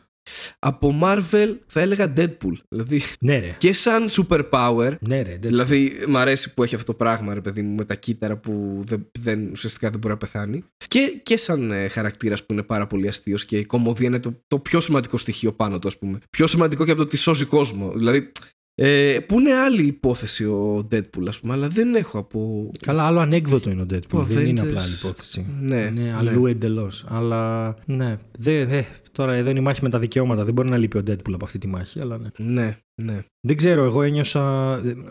Από 0.60 0.96
Marvel 1.04 1.56
θα 1.68 1.82
έλεγα 1.82 2.14
Deadpool. 2.18 2.54
Δηλαδή 2.70 3.02
Ναι, 3.20 3.40
ρε. 3.40 3.56
και 3.58 3.74
σαν 3.74 4.06
superpower. 4.10 4.92
Ναι, 5.00 5.18
ρε. 5.22 5.30
δεν- 5.30 5.40
Δηλαδή, 5.42 5.92
μ' 6.08 6.18
αρέσει 6.18 6.54
που 6.54 6.64
έχει 6.64 6.76
αυτό 6.76 6.92
το 6.92 6.98
πράγμα, 6.98 7.34
ρε 7.34 7.42
παιδί 7.42 7.62
μου, 7.62 7.76
με 7.76 7.86
τα 7.86 7.96
κύτταρα 7.96 8.38
που 8.38 8.80
δεν, 8.86 9.08
δεν, 9.20 9.50
ουσιαστικά 9.52 9.90
δεν 9.90 10.00
μπορεί 10.00 10.14
να 10.14 10.20
πεθάνει. 10.20 10.64
Και, 10.88 11.20
και 11.24 11.38
σαν 11.38 11.72
ε, 11.72 11.88
χαρακτήρας 11.88 12.46
που 12.46 12.54
είναι 12.54 12.64
πάρα 12.64 12.88
πολύ 12.88 13.08
αστείος 13.08 13.46
και 13.46 13.58
η 13.58 13.66
κομμωδία 13.66 14.08
είναι 14.08 14.20
το, 14.20 14.34
το 14.48 14.60
πιο 14.60 14.80
σημαντικό 14.82 15.18
στοιχείο 15.18 15.54
πάνω 15.54 15.80
του, 15.80 15.88
ας 15.88 15.98
πούμε. 15.98 16.20
Πιο 16.30 16.48
σημαντικό 16.48 16.86
και 16.86 16.92
από 16.92 17.00
το 17.00 17.06
ότι 17.06 17.18
σώζει 17.18 17.46
κόσμο. 17.46 17.92
Δηλαδή, 17.96 18.32
ε, 18.82 19.20
που 19.20 19.40
είναι 19.40 19.54
άλλη 19.54 19.84
υπόθεση 19.84 20.46
ο 20.46 20.88
Deadpool, 20.92 21.28
ας 21.28 21.40
πούμε, 21.40 21.54
αλλά 21.54 21.68
δεν 21.68 21.96
έχω 21.96 22.18
από. 22.18 22.70
Καλά, 22.80 23.04
άλλο 23.04 23.20
ανέκδοτο 23.20 23.70
είναι 23.70 23.82
ο 23.82 23.86
Deadpool. 23.90 24.20
Ο 24.20 24.24
δεν 24.24 24.48
είναι 24.48 24.62
Avengers. 24.62 24.68
απλά 24.68 24.82
άλλη 24.82 24.94
υπόθεση. 24.94 25.46
Ναι, 25.62 25.76
είναι 25.76 26.02
ναι. 26.02 26.14
αλλού 26.16 26.46
εντελώς. 26.46 27.06
Αλλά 27.08 27.76
ναι. 27.86 28.18
Δε, 28.40 28.66
δε, 28.66 28.82
τώρα 29.12 29.34
εδώ 29.34 29.50
είναι 29.50 29.60
η 29.60 29.62
μάχη 29.62 29.80
με 29.84 29.90
τα 29.90 30.00
δικαιώματα. 30.00 30.44
Δεν 30.44 30.54
μπορεί 30.54 30.70
να 30.70 30.78
λείπει 30.78 30.98
ο 30.98 31.04
Deadpool 31.08 31.34
από 31.34 31.46
αυτή 31.46 31.58
τη 31.58 31.68
μάχη, 31.68 32.00
αλλά 32.00 32.18
ναι. 32.18 32.30
Ναι, 32.38 32.78
ναι. 32.96 33.24
Δεν 33.42 33.58
ξέρω, 33.58 33.84
εγώ 33.84 34.02
ένιωσα. 34.02 34.42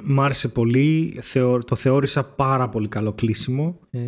Μ' 0.02 0.20
άρεσε 0.20 0.48
πολύ. 0.48 1.18
Θεω, 1.20 1.58
το 1.58 1.76
θεώρησα 1.76 2.24
πάρα 2.24 2.68
πολύ 2.68 2.88
καλό 2.88 3.12
κλείσιμο. 3.12 3.80
Ε, 3.90 3.98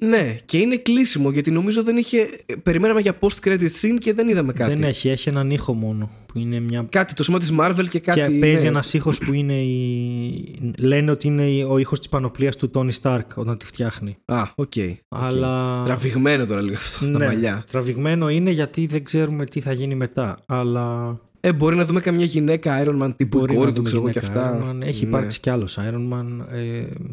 Ναι, 0.00 0.36
και 0.44 0.58
είναι 0.58 0.76
κλείσιμο 0.76 1.30
γιατί 1.30 1.50
νομίζω 1.50 1.82
δεν 1.82 1.96
είχε. 1.96 2.28
Περιμέναμε 2.62 3.00
για 3.00 3.18
post-credit 3.20 3.60
scene 3.80 3.96
και 3.98 4.12
δεν 4.14 4.28
είδαμε 4.28 4.52
κάτι. 4.52 4.72
δεν 4.74 4.82
έχει, 4.82 5.08
έχει 5.08 5.28
έναν 5.28 5.50
ήχο 5.50 5.72
μόνο. 5.74 6.10
Που 6.26 6.38
είναι 6.38 6.60
μια. 6.60 6.86
Κάτι, 6.90 7.14
το 7.14 7.22
σήμα 7.22 7.38
της 7.38 7.52
Marvel 7.60 7.84
και 7.90 7.98
κάτι. 8.00 8.20
και 8.20 8.28
παίζει 8.38 8.62
ναι. 8.62 8.68
ένας 8.68 8.94
ήχος 8.94 9.18
που 9.18 9.32
είναι. 9.32 9.52
Η... 9.52 10.72
Λένε 10.78 11.10
ότι 11.10 11.26
είναι 11.26 11.42
η- 11.48 11.62
ο 11.62 11.78
ήχος 11.78 11.98
της 11.98 12.08
πανοπλίας 12.08 12.56
του 12.56 12.70
Τόνι 12.70 12.92
Σταρκ 12.92 13.30
όταν 13.36 13.58
τη 13.58 13.66
φτιάχνει. 13.66 14.16
Α, 14.24 14.42
οκ. 14.54 14.72
Αλλά. 15.08 15.82
Τραβηγμένο 15.84 16.46
τώρα 16.46 16.60
λίγο 16.60 16.74
αυτό. 16.74 17.10
Τα 17.10 17.18
Ναι, 17.18 17.26
μαλλιά. 17.26 17.64
τραβηγμένο 17.70 18.28
είναι 18.28 18.50
γιατί 18.50 18.86
δεν 18.86 19.04
ξέρουμε 19.04 19.44
τι 19.44 19.60
θα 19.60 19.72
γίνει 19.72 19.94
μετά. 19.94 20.38
Αλλά 20.46 21.18
Ε, 21.40 21.52
μπορεί 21.52 21.76
να 21.76 21.84
δούμε 21.84 22.00
καμιά 22.00 22.24
γυναίκα 22.24 22.84
Iron 22.84 23.02
Man 23.02 23.12
τύπου 23.16 23.38
μπορεί 23.38 23.52
η 23.52 23.56
κόρη 23.56 23.66
να 23.68 23.74
του, 23.74 23.76
δούμε 23.76 23.88
ξέρω 23.88 24.02
εγώ 24.02 24.10
και 24.10 24.20
γυναίκα 24.20 24.40
αυτά. 24.50 24.60
Iron 24.62 24.70
Man. 24.76 24.86
Έχει 24.86 25.02
Ναι. 25.02 25.08
υπάρξει 25.08 25.40
κι 25.40 25.50
άλλος 25.50 25.78
Iron 25.80 26.12
Man. 26.12 26.26
Ε, 26.52 26.58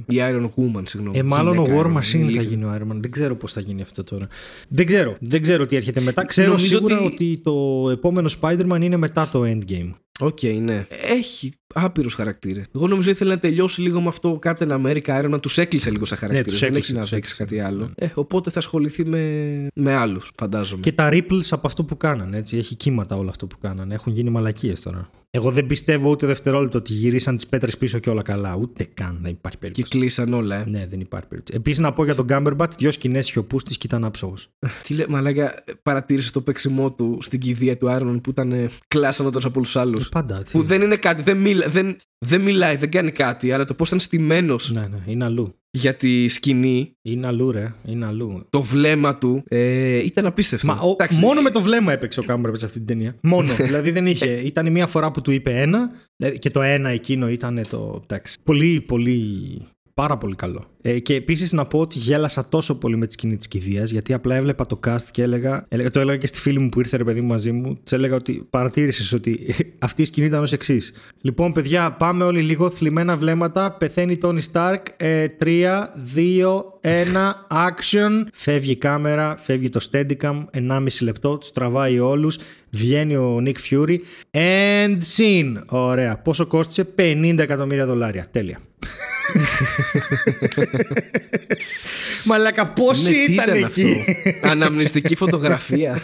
Η 0.08 0.18
Iron 0.18 0.44
Woman, 0.56 0.82
συγγνώμη. 0.84 1.18
ε, 1.18 1.24
μάλλον 1.24 1.58
ο 1.58 1.62
Γυναίκα 1.64 1.82
War 1.82 1.86
Iron 1.86 1.94
Man. 1.94 1.98
Machine 1.98 2.22
θα 2.24 2.30
Λίγο. 2.32 2.42
γίνει 2.44 2.64
ο 2.64 2.74
Iron 2.78 2.92
Man. 2.92 2.96
Δεν 3.00 3.12
ξέρω 3.12 3.36
πώς 3.36 3.54
θα 3.54 3.62
γίνει 3.62 3.82
αυτό 3.82 4.04
τώρα. 4.04 4.28
Δεν 4.70 4.86
ξέρω. 4.86 5.16
Δεν 5.20 5.42
ξέρω 5.42 5.66
τι 5.66 5.76
έρχεται 5.76 6.02
μετά. 6.02 6.26
Ξέρω 6.26 6.48
Νομίζω 6.48 6.68
σίγουρα 6.68 6.98
ότι- 7.02 7.14
ότι... 7.14 7.42
το 7.44 7.90
επόμενο 7.92 8.30
Spider-Man 8.42 8.80
είναι 8.82 8.98
μετά 8.98 9.30
το 9.32 9.42
Endgame. 9.46 9.92
Ok, 10.26 10.44
ναι. 10.62 10.88
Έχει 11.10 11.52
άπειρους 11.74 12.14
χαρακτήρες. 12.14 12.66
Εγώ 12.76 12.88
νομίζω 12.88 13.10
ήθελε 13.10 13.34
να 13.34 13.40
τελειώσει 13.40 13.82
λίγο 13.82 14.02
με 14.02 14.08
αυτό 14.08 14.30
ο 14.32 14.40
Captain 14.44 14.70
America 14.70 15.02
Iron 15.06 15.34
Man. 15.34 15.42
Τους 15.42 15.58
έκλεισε 15.58 15.90
λίγο 15.92 16.06
σαν 16.06 16.18
χαρακτήρες. 16.18 16.46
Ναι, 16.46 16.52
τους 16.52 16.60
Δεν 16.60 16.70
έκλεισε, 16.70 16.88
έχει 16.92 16.94
να 16.94 17.02
τους 17.02 17.10
δείξει 17.10 17.34
έκλεισε. 17.38 17.56
κάτι 17.56 17.68
άλλο. 17.74 17.92
Ε, 17.96 18.08
οπότε 18.14 18.50
θα 18.50 18.60
ασχοληθεί 18.60 19.06
με, 19.06 19.68
με 19.76 19.94
άλλους, 19.94 20.32
φαντάζομαι. 20.38 20.82
Και 20.82 20.92
τα 20.92 21.10
ripples 21.12 21.48
από 21.50 21.68
αυτό 21.68 21.84
που 21.84 21.98
κάνανε. 21.98 22.38
Έτσι. 22.38 22.58
Έχει 22.58 22.76
κύματα 22.76 23.16
όλο 23.16 23.30
αυτό 23.30 23.48
που 23.48 23.58
κάνανε. 23.62 23.94
Έχουν 23.94 24.14
γίνει 24.14 24.30
μαλακίες 24.30 24.82
τώρα. 24.82 25.10
Εγώ 25.36 25.52
δεν 25.52 25.66
πιστεύω 25.66 26.10
ούτε 26.10 26.26
δευτερόλεπτο 26.28 26.78
ότι 26.78 26.94
γυρίσαν 26.94 27.36
τις 27.36 27.48
πέτρες 27.48 27.78
πίσω 27.78 28.00
και 28.00 28.10
όλα 28.10 28.22
καλά. 28.22 28.56
Ούτε 28.56 28.84
καν 28.94 29.20
δεν 29.22 29.32
υπάρχει 29.32 29.58
Και 29.58 29.66
περίπτωση. 29.68 29.88
κλείσαν 29.98 30.34
όλα, 30.34 30.56
ε. 30.56 30.66
Ναι, 30.70 30.88
δεν 30.90 31.00
υπάρχει 31.00 31.28
περίπτωση. 31.28 31.58
Επίσης 31.58 31.80
να 31.80 31.94
πω 31.94 32.04
για 32.04 32.16
τον 32.16 32.26
Gumberbatch, 32.30 32.76
δυο 32.78 32.92
σκηνές 32.92 33.26
σιωπούς 33.26 33.64
της 33.64 33.78
και 33.78 33.86
ήταν 33.88 34.04
άψογος. 34.04 34.48
Τι 34.84 34.94
λέει, 34.94 35.06
μαλάκα, 35.10 35.64
παρατήρησες 35.84 36.32
το 36.32 36.42
παίξιμό 36.42 36.92
του 36.94 37.18
στην 37.22 37.40
κηδεία 37.40 37.78
του 37.78 37.88
Iron 37.90 38.10
Man 38.12 38.20
που 38.24 38.30
ήταν 38.30 38.52
ε, 38.52 38.70
κλάσανότερο 38.88 39.48
από 39.48 39.60
όλους 39.60 39.76
άλλους. 39.76 40.10
Πάντα. 40.10 40.42
τι- 40.44 40.52
Που 40.52 40.64
δεν 40.64 40.82
είναι 40.82 40.96
κάτι, 40.98 41.22
δεν, 41.22 41.38
μιλά, 41.38 41.68
δεν, 41.70 41.98
δεν 42.26 42.42
μιλάει, 42.42 42.76
δεν 42.76 42.92
κάνει 42.92 43.12
κάτι, 43.12 43.52
αλλά 43.52 43.66
το 43.66 43.74
πώς 43.74 43.88
ήταν 43.88 44.00
στημένος 44.00 44.72
Ναι, 44.72 44.82
ναι, 44.88 44.98
είναι 45.06 45.24
αλλού. 45.26 45.56
Για 45.76 45.96
τη 45.96 46.28
σκηνή, 46.28 46.96
Είναι 47.02 47.28
αλλού, 47.28 47.52
ρε. 47.52 47.74
Είναι 47.86 48.06
αλλού. 48.06 48.46
το 48.50 48.62
βλέμμα 48.62 49.18
του, 49.18 49.44
ε, 49.48 49.98
ήταν 49.98 50.26
απίστευτο. 50.26 50.68
Μα 50.68 50.82
ο, 50.82 50.90
Εντάξει, 50.90 51.20
μόνο 51.20 51.42
με 51.42 51.50
το 51.50 51.62
βλέμμα 51.62 51.92
έπαιξε 51.92 52.20
ο 52.20 52.24
Κάμπερμπετ 52.24 52.60
σε 52.60 52.66
αυτή 52.66 52.78
την 52.78 52.88
ταινία. 52.88 53.16
Μόνο. 53.22 53.54
δηλαδή 53.68 53.92
δεν 53.92 54.08
είχε. 54.08 54.26
Ήταν 54.26 54.72
μία 54.72 54.88
φορά 54.88 55.12
που 55.12 55.22
του 55.22 55.32
είπε 55.32 55.62
ένα 55.62 55.92
ε, 56.18 56.30
και 56.38 56.50
το 56.50 56.62
ένα 56.62 56.90
εκείνο 56.90 57.30
ήταν 57.30 57.62
το. 57.70 58.00
Εντάξει. 58.04 58.38
Πολύ, 58.44 58.82
πολύ. 58.82 59.68
Πάρα 59.94 60.18
πολύ 60.18 60.36
καλό. 60.36 60.66
Ε, 60.86 61.00
και 61.00 61.14
επίσης 61.14 61.52
να 61.52 61.66
πω 61.66 61.80
ότι 61.80 61.98
γέλασα 61.98 62.50
τόσο 62.50 62.76
πολύ 62.76 62.98
με 62.98 63.06
τη 63.08 63.14
σκηνή 63.14 63.38
της 63.38 63.48
κηδείας, 63.48 63.92
γιατί 63.92 64.14
απλά 64.14 64.36
έβλεπα 64.36 64.66
το 64.66 64.80
cast 64.88 65.04
και 65.12 65.22
έλεγα, 65.22 65.66
έλεγα. 65.70 65.92
Το 65.92 66.00
έλεγα 66.00 66.18
και 66.18 66.28
στη 66.28 66.40
φίλη 66.40 66.60
μου 66.60 66.70
που 66.70 66.80
ήρθε 66.80 66.98
ρε 66.98 67.04
παιδί 67.04 67.22
μου 67.22 67.28
μαζί 67.28 67.52
μου. 67.52 67.80
Της 67.84 67.94
έλεγα 67.94 68.16
ότι 68.16 68.48
παρατήρησες 68.50 69.14
ότι 69.14 69.56
αυτή 69.80 70.02
η 70.02 70.06
σκηνή 70.06 70.28
ήταν 70.28 70.42
ως 70.42 70.52
εξής. 70.52 70.94
Λοιπόν, 71.22 71.52
παιδιά, 71.52 71.92
πάμε 71.92 72.24
όλοι 72.24 72.42
λίγο 72.42 72.70
θλιμμένα 72.70 73.16
βλέμματα. 73.16 73.72
Πεθαίνει 73.72 74.18
Τόνι 74.18 74.42
Σταρκ. 74.42 74.86
Ε, 74.98 75.26
3, 75.40 75.46
2, 76.16 76.64
1, 76.82 76.96
action. 77.50 78.24
Φεύγει 78.34 78.72
η 78.72 78.76
κάμερα, 78.76 79.36
φεύγει 79.38 79.70
το 79.70 79.88
Steadicam. 79.92 80.46
1,5 80.52 81.02
λεπτό, 81.02 81.38
τους 81.38 81.52
τραβάει 81.52 82.00
όλους. 82.00 82.38
Βγαίνει 82.70 83.16
ο 83.16 83.44
Nick 83.46 83.56
Fury. 83.70 83.98
And 84.32 84.98
scene. 85.16 85.64
Ωραία. 85.66 86.18
Πόσο 86.18 86.46
κόστησε, 86.46 86.88
50 86.98 87.36
εκατομμύρια 87.38 87.86
δολάρια. 87.86 88.28
Τέλεια. 88.32 88.60
Μαλάκα, 92.26 92.68
πόσοι 92.74 93.12
Ναι, 93.12 93.26
τι 93.26 93.34
ήταν, 93.34 93.56
ήταν 93.56 93.64
εκεί; 93.70 93.96
αυτό; 94.34 94.48
Αναμνηστική 94.48 95.16
φωτογραφία. 95.16 96.00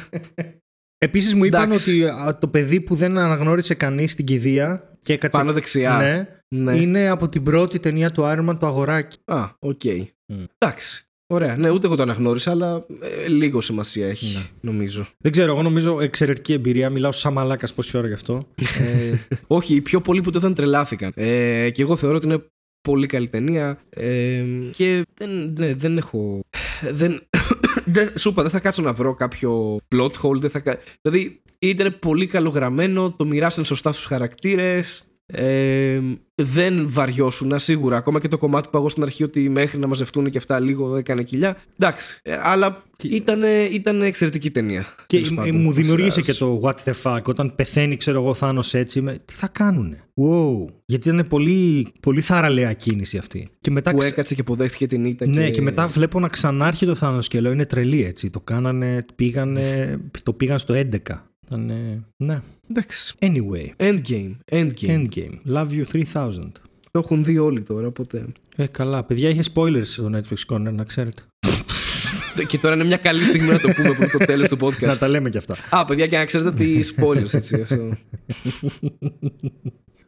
Επίσης 0.98 1.34
μου 1.34 1.44
είπαν 1.46 1.64
Εντάξει. 1.64 2.04
ότι 2.04 2.06
α, 2.06 2.38
το 2.40 2.48
παιδί 2.48 2.82
που 2.82 2.96
δεν 2.96 3.18
αναγνώρισε 3.18 3.74
κανείς 3.74 4.12
στην 4.12 4.26
κηδεία 4.26 4.98
και 5.04 5.14
έκατσε. 5.14 5.38
Πάνω 5.38 5.54
δεξιά. 5.54 5.98
Ναι, 5.98 6.28
Ναι. 6.72 6.78
είναι 6.82 7.08
από 7.10 7.30
την 7.30 7.44
πρώτη 7.44 7.80
ταινία 7.80 8.10
του 8.12 8.22
Iron 8.24 8.50
Man 8.50 8.58
το 8.60 8.68
αγοράκι. 8.68 9.18
Α, 9.26 9.46
οκ. 9.60 9.84
Μμ. 10.26 10.44
Εντάξει. 10.58 11.04
Ωραία. 11.34 11.58
Ναι, 11.58 11.70
ούτε 11.70 11.86
εγώ 11.88 11.96
το 11.96 12.02
αναγνώρισα, 12.02 12.52
αλλά 12.52 12.84
ε, 13.24 13.28
λίγο 13.28 13.62
σημασία 13.62 14.08
έχει, 14.08 14.36
Ναι. 14.38 14.44
νομίζω. 14.62 15.08
Δεν 15.18 15.32
ξέρω, 15.32 15.52
εγώ 15.52 15.62
νομίζω 15.62 16.02
εξαιρετική 16.02 16.54
εμπειρία. 16.54 16.90
Μιλάω 16.90 17.12
σαν 17.12 17.34
μαλάκας 17.34 17.74
πόση 17.74 17.98
ώρα 17.98 18.08
γι' 18.08 18.14
αυτό. 18.14 18.48
ε, 18.80 19.14
Όχι, 19.48 19.76
οι 19.76 19.82
πιο 19.82 20.02
πολλοί 20.02 20.22
που 20.22 20.32
το 20.32 20.40
είδαν 20.40 20.54
τρελάθηκαν. 20.54 21.12
Ε, 21.16 21.70
και 21.70 21.82
εγώ 21.82 21.96
θεωρώ 21.96 22.16
ότι 22.16 22.26
είναι 22.26 22.44
πολύ 22.90 23.06
καλή 23.06 23.28
ταινία. 23.28 23.80
Ε, 23.90 24.44
και 24.72 25.06
δεν, 25.18 25.54
ναι, 25.58 25.74
δεν 25.74 25.98
έχω. 25.98 26.40
Δεν, 26.92 27.22
δεν, 27.96 28.10
σου 28.18 28.30
είπα, 28.30 28.42
δεν 28.42 28.52
θα 28.52 28.60
κάτσω 28.60 28.82
να 28.82 28.94
βρω 28.94 29.14
κάποιο 29.14 29.78
plot 29.96 30.12
hole. 30.12 30.38
Δεν 30.38 30.50
θα, 30.50 30.60
κα- 30.60 30.80
δηλαδή, 31.02 31.42
ήταν 31.60 31.98
πολύ 32.00 32.26
καλογραμμένο, 32.28 33.12
το 33.12 33.26
μοιράσαν 33.26 33.66
σωστά 33.66 33.92
στους 33.92 34.06
χαρακτήρες. 34.06 35.04
Ε, 35.32 36.00
δεν 36.36 36.86
βαριώσουν 36.90 37.60
σίγουρα. 37.60 37.98
Ακόμα 37.98 38.20
και 38.20 38.28
το 38.28 38.38
κομμάτι 38.38 38.68
που 38.72 38.78
εγώ 38.78 38.90
στην 38.90 39.04
αρχή 39.04 39.24
ότι 39.24 39.50
μέχρι 39.50 39.80
να 39.80 39.88
μαζευτούν 39.88 40.30
και 40.30 40.38
αυτά 40.38 40.60
λίγο 40.60 40.96
έκανε 40.96 41.24
κοιλιά. 41.24 41.58
Εντάξει. 41.80 42.20
Ε, 42.24 42.36
αλλά 42.42 42.84
ήταν, 43.04 43.42
ήταν 43.72 44.02
εξαιρετική 44.02 44.52
ταινία. 44.52 44.86
και 45.06 45.16
Τέλος 45.16 45.32
ε, 45.32 45.34
πάντων. 45.36 45.56
μου 45.62 45.72
δημιουργήσε 45.74 46.22
και 46.22 46.32
Ας- 46.32 46.38
το 46.38 46.62
what 46.64 46.76
the 46.90 46.94
fuck 47.04 47.22
όταν 47.24 47.56
πεθαίνει, 47.56 47.98
ξέρω 47.98 48.22
εγώ, 48.22 48.34
Θάνος 48.34 48.74
έτσι. 48.74 49.02
Με, 49.02 49.18
τι 49.26 49.34
θα 49.34 49.48
κάνουνε; 49.48 50.04
Wow. 50.22 50.66
Γιατί 50.86 51.10
ήταν 51.10 51.28
πολύ, 51.28 51.88
πολύ 52.00 52.22
θαραλέα 52.22 52.74
κίνηση 52.74 53.18
αυτή. 53.18 53.48
Και 53.62 53.72
μετά 53.72 53.92
Που 53.92 53.98
ξε- 53.98 54.12
έκατσε 54.12 54.36
και 54.36 54.42
αποδέχτηκε 54.42 54.88
την 54.88 55.06
ήττα. 55.06 55.28
Ναι, 55.28 55.50
και... 55.50 55.62
μετά 55.62 55.88
βλέπω 55.88 56.20
να 56.20 56.28
ξανάρχεται 56.28 56.92
ο 56.92 56.96
Θάνος 56.96 57.28
και 57.28 57.40
λέω 57.42 57.52
είναι 57.52 57.66
τρελή 57.66 58.04
έτσι. 58.04 58.30
Το 58.30 58.40
κάνανε, 58.40 59.06
πήγανε, 59.16 59.98
το 60.24 60.34
πήγαν 60.34 60.60
στο 60.60 60.74
11. 60.74 60.98
Ήτανε, 61.46 62.04
ναι. 62.18 62.42
Εντάξει. 62.70 63.14
Anyway, 63.20 63.66
Endgame. 63.78 64.36
Endgame. 64.52 64.88
Endgame. 64.88 65.38
Love 65.56 65.68
you 65.70 66.04
3000. 66.14 66.32
Το 66.92 67.00
έχουν 67.00 67.24
δει 67.24 67.38
όλοι 67.38 67.62
τώρα, 67.64 67.88
οπότε. 67.88 68.26
Ε, 68.56 68.66
καλά. 68.68 69.04
Παιδιά, 69.04 69.30
είχε 69.30 69.44
spoilers 69.54 69.86
στο 69.86 70.10
Netflix 70.14 70.56
Corner, 70.56 70.74
να 70.74 70.84
ξέρετε. 70.84 71.22
και 72.48 72.58
τώρα 72.58 72.76
είναι 72.76 72.84
μια 72.84 72.98
καλή 72.98 73.24
στιγμή 73.24 73.48
να 73.48 73.60
το 73.60 73.70
πούμε 73.76 73.94
πριν 73.94 74.10
το 74.12 74.18
τέλος 74.18 74.50
του 74.50 74.58
να 74.62 74.68
podcast. 74.68 74.98
τα 74.98 75.08
λέμε 75.08 75.30
κι 75.30 75.38
αυτά. 75.38 75.58
Α, 75.70 75.86
παιδιά, 75.86 76.08
και 76.08 76.18
να 76.18 76.26
ξέρετε 76.26 76.50
ότι 76.50 76.84
spoilers 76.98 77.34
έτσι. 77.34 77.62
Αυτό. 77.62 77.90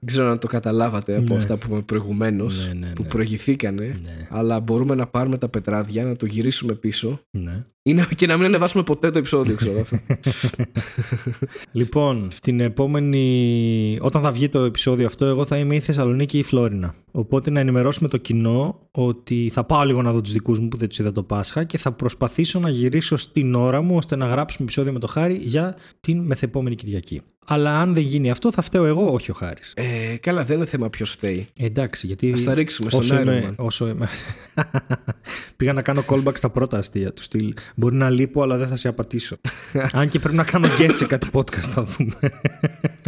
Δεν 0.04 0.14
ξέρω 0.16 0.32
αν 0.32 0.40
το 0.40 0.48
καταλάβατε 0.48 1.16
από 1.18 1.34
Ναι. 1.34 1.40
αυτά 1.40 1.58
που 1.58 1.66
είπαμε 1.68 1.82
προηγουμένως, 1.82 2.68
Ναι, 2.68 2.74
ναι, 2.74 2.94
που 2.94 3.02
ναι. 3.02 3.08
προηγηθήκανε. 3.08 3.84
Ναι. 4.04 4.28
Αλλά 4.30 4.60
μπορούμε 4.60 4.96
να 4.96 5.08
πάρουμε 5.08 5.38
τα 5.38 5.48
πετράδια, 5.50 6.04
να 6.06 6.16
το 6.16 6.26
γυρίσουμε 6.26 6.74
πίσω. 6.74 7.20
ναι. 7.32 7.64
Είναι, 7.84 8.06
και 8.16 8.28
να 8.28 8.38
μην 8.38 8.46
ανεβάσουμε 8.46 8.84
ποτέ 8.84 9.12
το 9.12 9.18
επεισόδιο, 9.18 9.56
ξέρω 9.56 9.80
αυτό. 9.80 9.98
Λοιπόν, 11.72 12.28
την 12.42 12.60
επόμενη. 12.60 13.98
Όταν 14.02 14.22
θα 14.22 14.32
βγει 14.32 14.50
το 14.50 14.60
επεισόδιο 14.64 15.06
αυτό, 15.06 15.26
εγώ 15.26 15.46
θα 15.46 15.58
είμαι 15.58 15.76
ή 15.76 15.80
Θεσσαλονίκη 15.80 16.38
ή 16.38 16.44
Φλόρινα. 16.44 16.96
Οπότε 17.12 17.50
να 17.50 17.60
ενημερώσουμε 17.60 18.10
το 18.10 18.18
κοινό 18.18 18.80
ότι 18.92 19.50
θα 19.54 19.64
πάω 19.64 19.84
λίγο 19.84 20.02
να 20.02 20.12
δω 20.12 20.22
τους 20.22 20.32
δικούς 20.32 20.60
μου 20.60 20.68
που 20.68 20.78
δεν 20.78 20.88
τους 20.90 21.00
είδα 21.00 21.12
το 21.12 21.24
Πάσχα 21.24 21.64
και 21.64 21.78
θα 21.78 21.92
προσπαθήσω 21.92 22.60
να 22.60 22.70
γυρίσω 22.70 23.16
στην 23.18 23.56
ώρα 23.56 23.82
μου 23.82 23.96
ώστε 23.96 24.16
να 24.16 24.26
γράψουμε 24.26 24.64
επεισόδιο 24.64 24.92
με 24.94 25.00
το 25.00 25.08
Χάρη 25.08 25.36
για 25.36 25.76
την 26.02 26.20
μεθεπόμενη 26.20 26.76
Κυριακή. 26.76 27.22
Αλλά 27.46 27.80
αν 27.82 27.94
δεν 27.94 28.04
γίνει 28.04 28.32
αυτό, 28.32 28.52
θα 28.52 28.62
φταίω 28.62 28.86
εγώ, 28.86 29.12
όχι 29.14 29.32
ο 29.32 29.34
Χάρης. 29.34 29.74
ε, 29.76 30.18
καλά, 30.18 30.44
δεν 30.44 30.58
είναι 30.58 30.66
θέμα 30.66 30.90
ποιος 30.90 31.12
φταίει. 31.12 31.48
Εντάξει, 31.58 32.08
γιατί. 32.08 32.34
Α 32.34 32.44
τα 32.44 32.54
ρίξουμε 32.54 32.90
στον 32.90 33.02
όσο 33.02 33.16
Iron 33.16 33.22
είμαι, 33.22 33.48
Man. 33.50 33.56
όσο 33.56 33.88
είμαι... 33.88 34.10
Πήγα 35.58 35.74
να 35.74 35.82
κάνω 35.82 36.04
callback 36.08 36.36
στα 36.38 36.50
πρώτα 36.50 36.78
αστεία 36.78 37.14
του 37.14 37.24
στυλ. 37.24 37.54
Μπορεί 37.76 37.96
να 37.96 38.10
λείπω, 38.10 38.42
αλλά 38.42 38.58
δεν 38.58 38.68
θα 38.68 38.76
σε 38.76 38.88
απατήσω. 38.88 39.38
Αν 39.92 40.10
και 40.10 40.20
πρέπει 40.20 40.36
να 40.36 40.44
κάνω 40.44 40.68
guest 40.80 40.92
σε 40.94 41.06
κάτι 41.06 41.28
podcast, 41.34 41.56
θα 41.60 41.84
δούμε. 41.84 42.14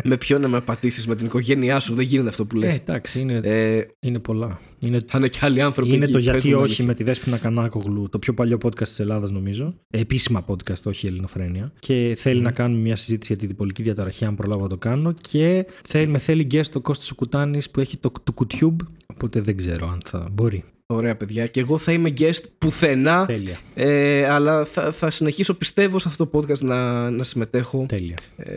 με 0.03 0.17
ποιον 0.17 0.41
να 0.41 0.47
με 0.47 0.61
πατήσει, 0.61 1.07
με 1.09 1.15
την 1.15 1.25
οικογένειά 1.25 1.79
σου. 1.79 1.93
Δεν 1.95 2.05
γίνεται 2.05 2.29
αυτό 2.29 2.45
που 2.45 2.55
λες. 2.55 2.73
ε, 2.73 2.75
εντάξει, 2.75 3.19
είναι, 3.19 3.39
Ε, 3.43 3.83
είναι 4.03 4.19
πολλά. 4.19 4.59
Είναι, 4.85 5.01
θα 5.07 5.17
είναι 5.17 5.27
και 5.27 5.39
άλλοι 5.41 5.61
άνθρωποι. 5.61 5.93
είναι 5.93 6.03
εκεί, 6.03 6.11
το 6.11 6.17
πες 6.17 6.23
γιατί 6.27 6.37
μου 6.37 6.43
την 6.43 6.53
όχι 6.55 6.63
αλήθεια. 6.65 6.85
με 6.85 6.93
τη 6.93 7.03
Δέσποινα 7.03 7.37
Κανάκογλου, 7.37 8.09
το 8.09 8.19
πιο 8.19 8.33
παλιό 8.33 8.57
podcast 8.63 8.83
της 8.87 8.99
Ελλάδας 8.99 9.31
νομίζω. 9.31 9.73
Ε, 9.89 9.99
Επίσημα 9.99 10.45
podcast, 10.47 10.81
όχι 10.85 11.07
ελληνοφρένεια. 11.07 11.71
Και 11.79 12.13
θέλει 12.17 12.41
να 12.41 12.51
κάνουμε 12.51 12.81
μια 12.81 12.95
συζήτηση 12.95 13.31
για 13.33 13.41
τη 13.41 13.47
διπολική 13.47 13.83
διαταραχή, 13.83 14.25
αν 14.25 14.35
προλάβω 14.35 14.61
να 14.61 14.69
το 14.69 14.77
κάνω. 14.77 15.13
Και 15.21 15.65
θέλει, 15.87 16.07
με 16.07 16.17
θέλει 16.17 16.47
guest 16.51 16.71
ο 16.73 16.79
Κώστας 16.81 17.11
ο 17.11 17.15
Κουτάνης 17.15 17.69
που 17.69 17.79
έχει 17.79 17.97
το, 17.97 18.11
το 18.23 18.33
YouTube. 18.39 18.75
Οπότε 19.07 19.41
δεν 19.41 19.57
ξέρω 19.57 19.89
αν 19.89 20.01
θα 20.05 20.27
μπορεί. 20.31 20.63
Ωραία, 20.85 21.15
παιδιά. 21.17 21.45
Και 21.47 21.59
εγώ 21.59 21.77
θα 21.77 21.91
είμαι 21.91 22.13
guest 22.17 22.41
πουθενά. 22.57 23.25
Τέλεια. 23.25 23.59
Ε, 23.73 24.25
αλλά 24.29 24.65
θα, 24.65 24.91
θα 24.91 25.09
συνεχίσω, 25.09 25.53
πιστεύω, 25.53 25.99
σε 25.99 26.07
αυτό 26.07 26.27
το 26.27 26.39
podcast 26.39 26.59
να, 26.59 27.09
να 27.11 27.23
συμμετέχω 27.23 27.85
Τέλεια. 27.87 28.15
ε, 28.35 28.51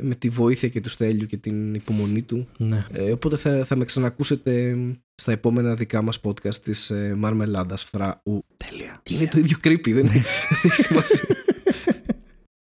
με 0.00 0.14
τη 0.14 0.28
βοήθεια 0.28 0.68
και 0.68 0.80
του 0.80 0.88
Στέλιου 0.90 1.26
και 1.26 1.36
την 1.36 1.74
υπομονή 1.74 2.22
του. 2.22 2.46
Ναι. 2.56 2.86
Ε, 2.92 3.10
οπότε 3.12 3.36
θα, 3.36 3.64
θα 3.64 3.76
με 3.76 3.84
ξανακούσετε 3.84 4.76
στα 5.14 5.32
επόμενα 5.32 5.74
δικά 5.74 6.02
μας 6.02 6.20
podcast 6.22 6.54
της 6.54 6.90
ε, 6.90 7.14
Μαρμελάντας 7.16 7.84
Φραου. 7.84 8.46
Τέλεια. 8.56 9.02
Είναι 9.10 9.26
το 9.26 9.38
ίδιο 9.38 9.58
creepy, 9.64 9.92
δεν 9.92 10.06
δεν 10.12 10.24
έχει 10.62 10.82
σημασία. 10.82 11.36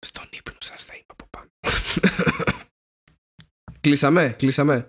Στον 0.07 0.25
ύπνο 0.31 0.57
σας 0.59 0.85
θα 0.85 0.93
είμαι 0.95 1.05
από 1.07 1.27
πάνω. 1.31 1.49
κλείσαμε, 3.81 4.35
κλείσαμε. 4.39 4.89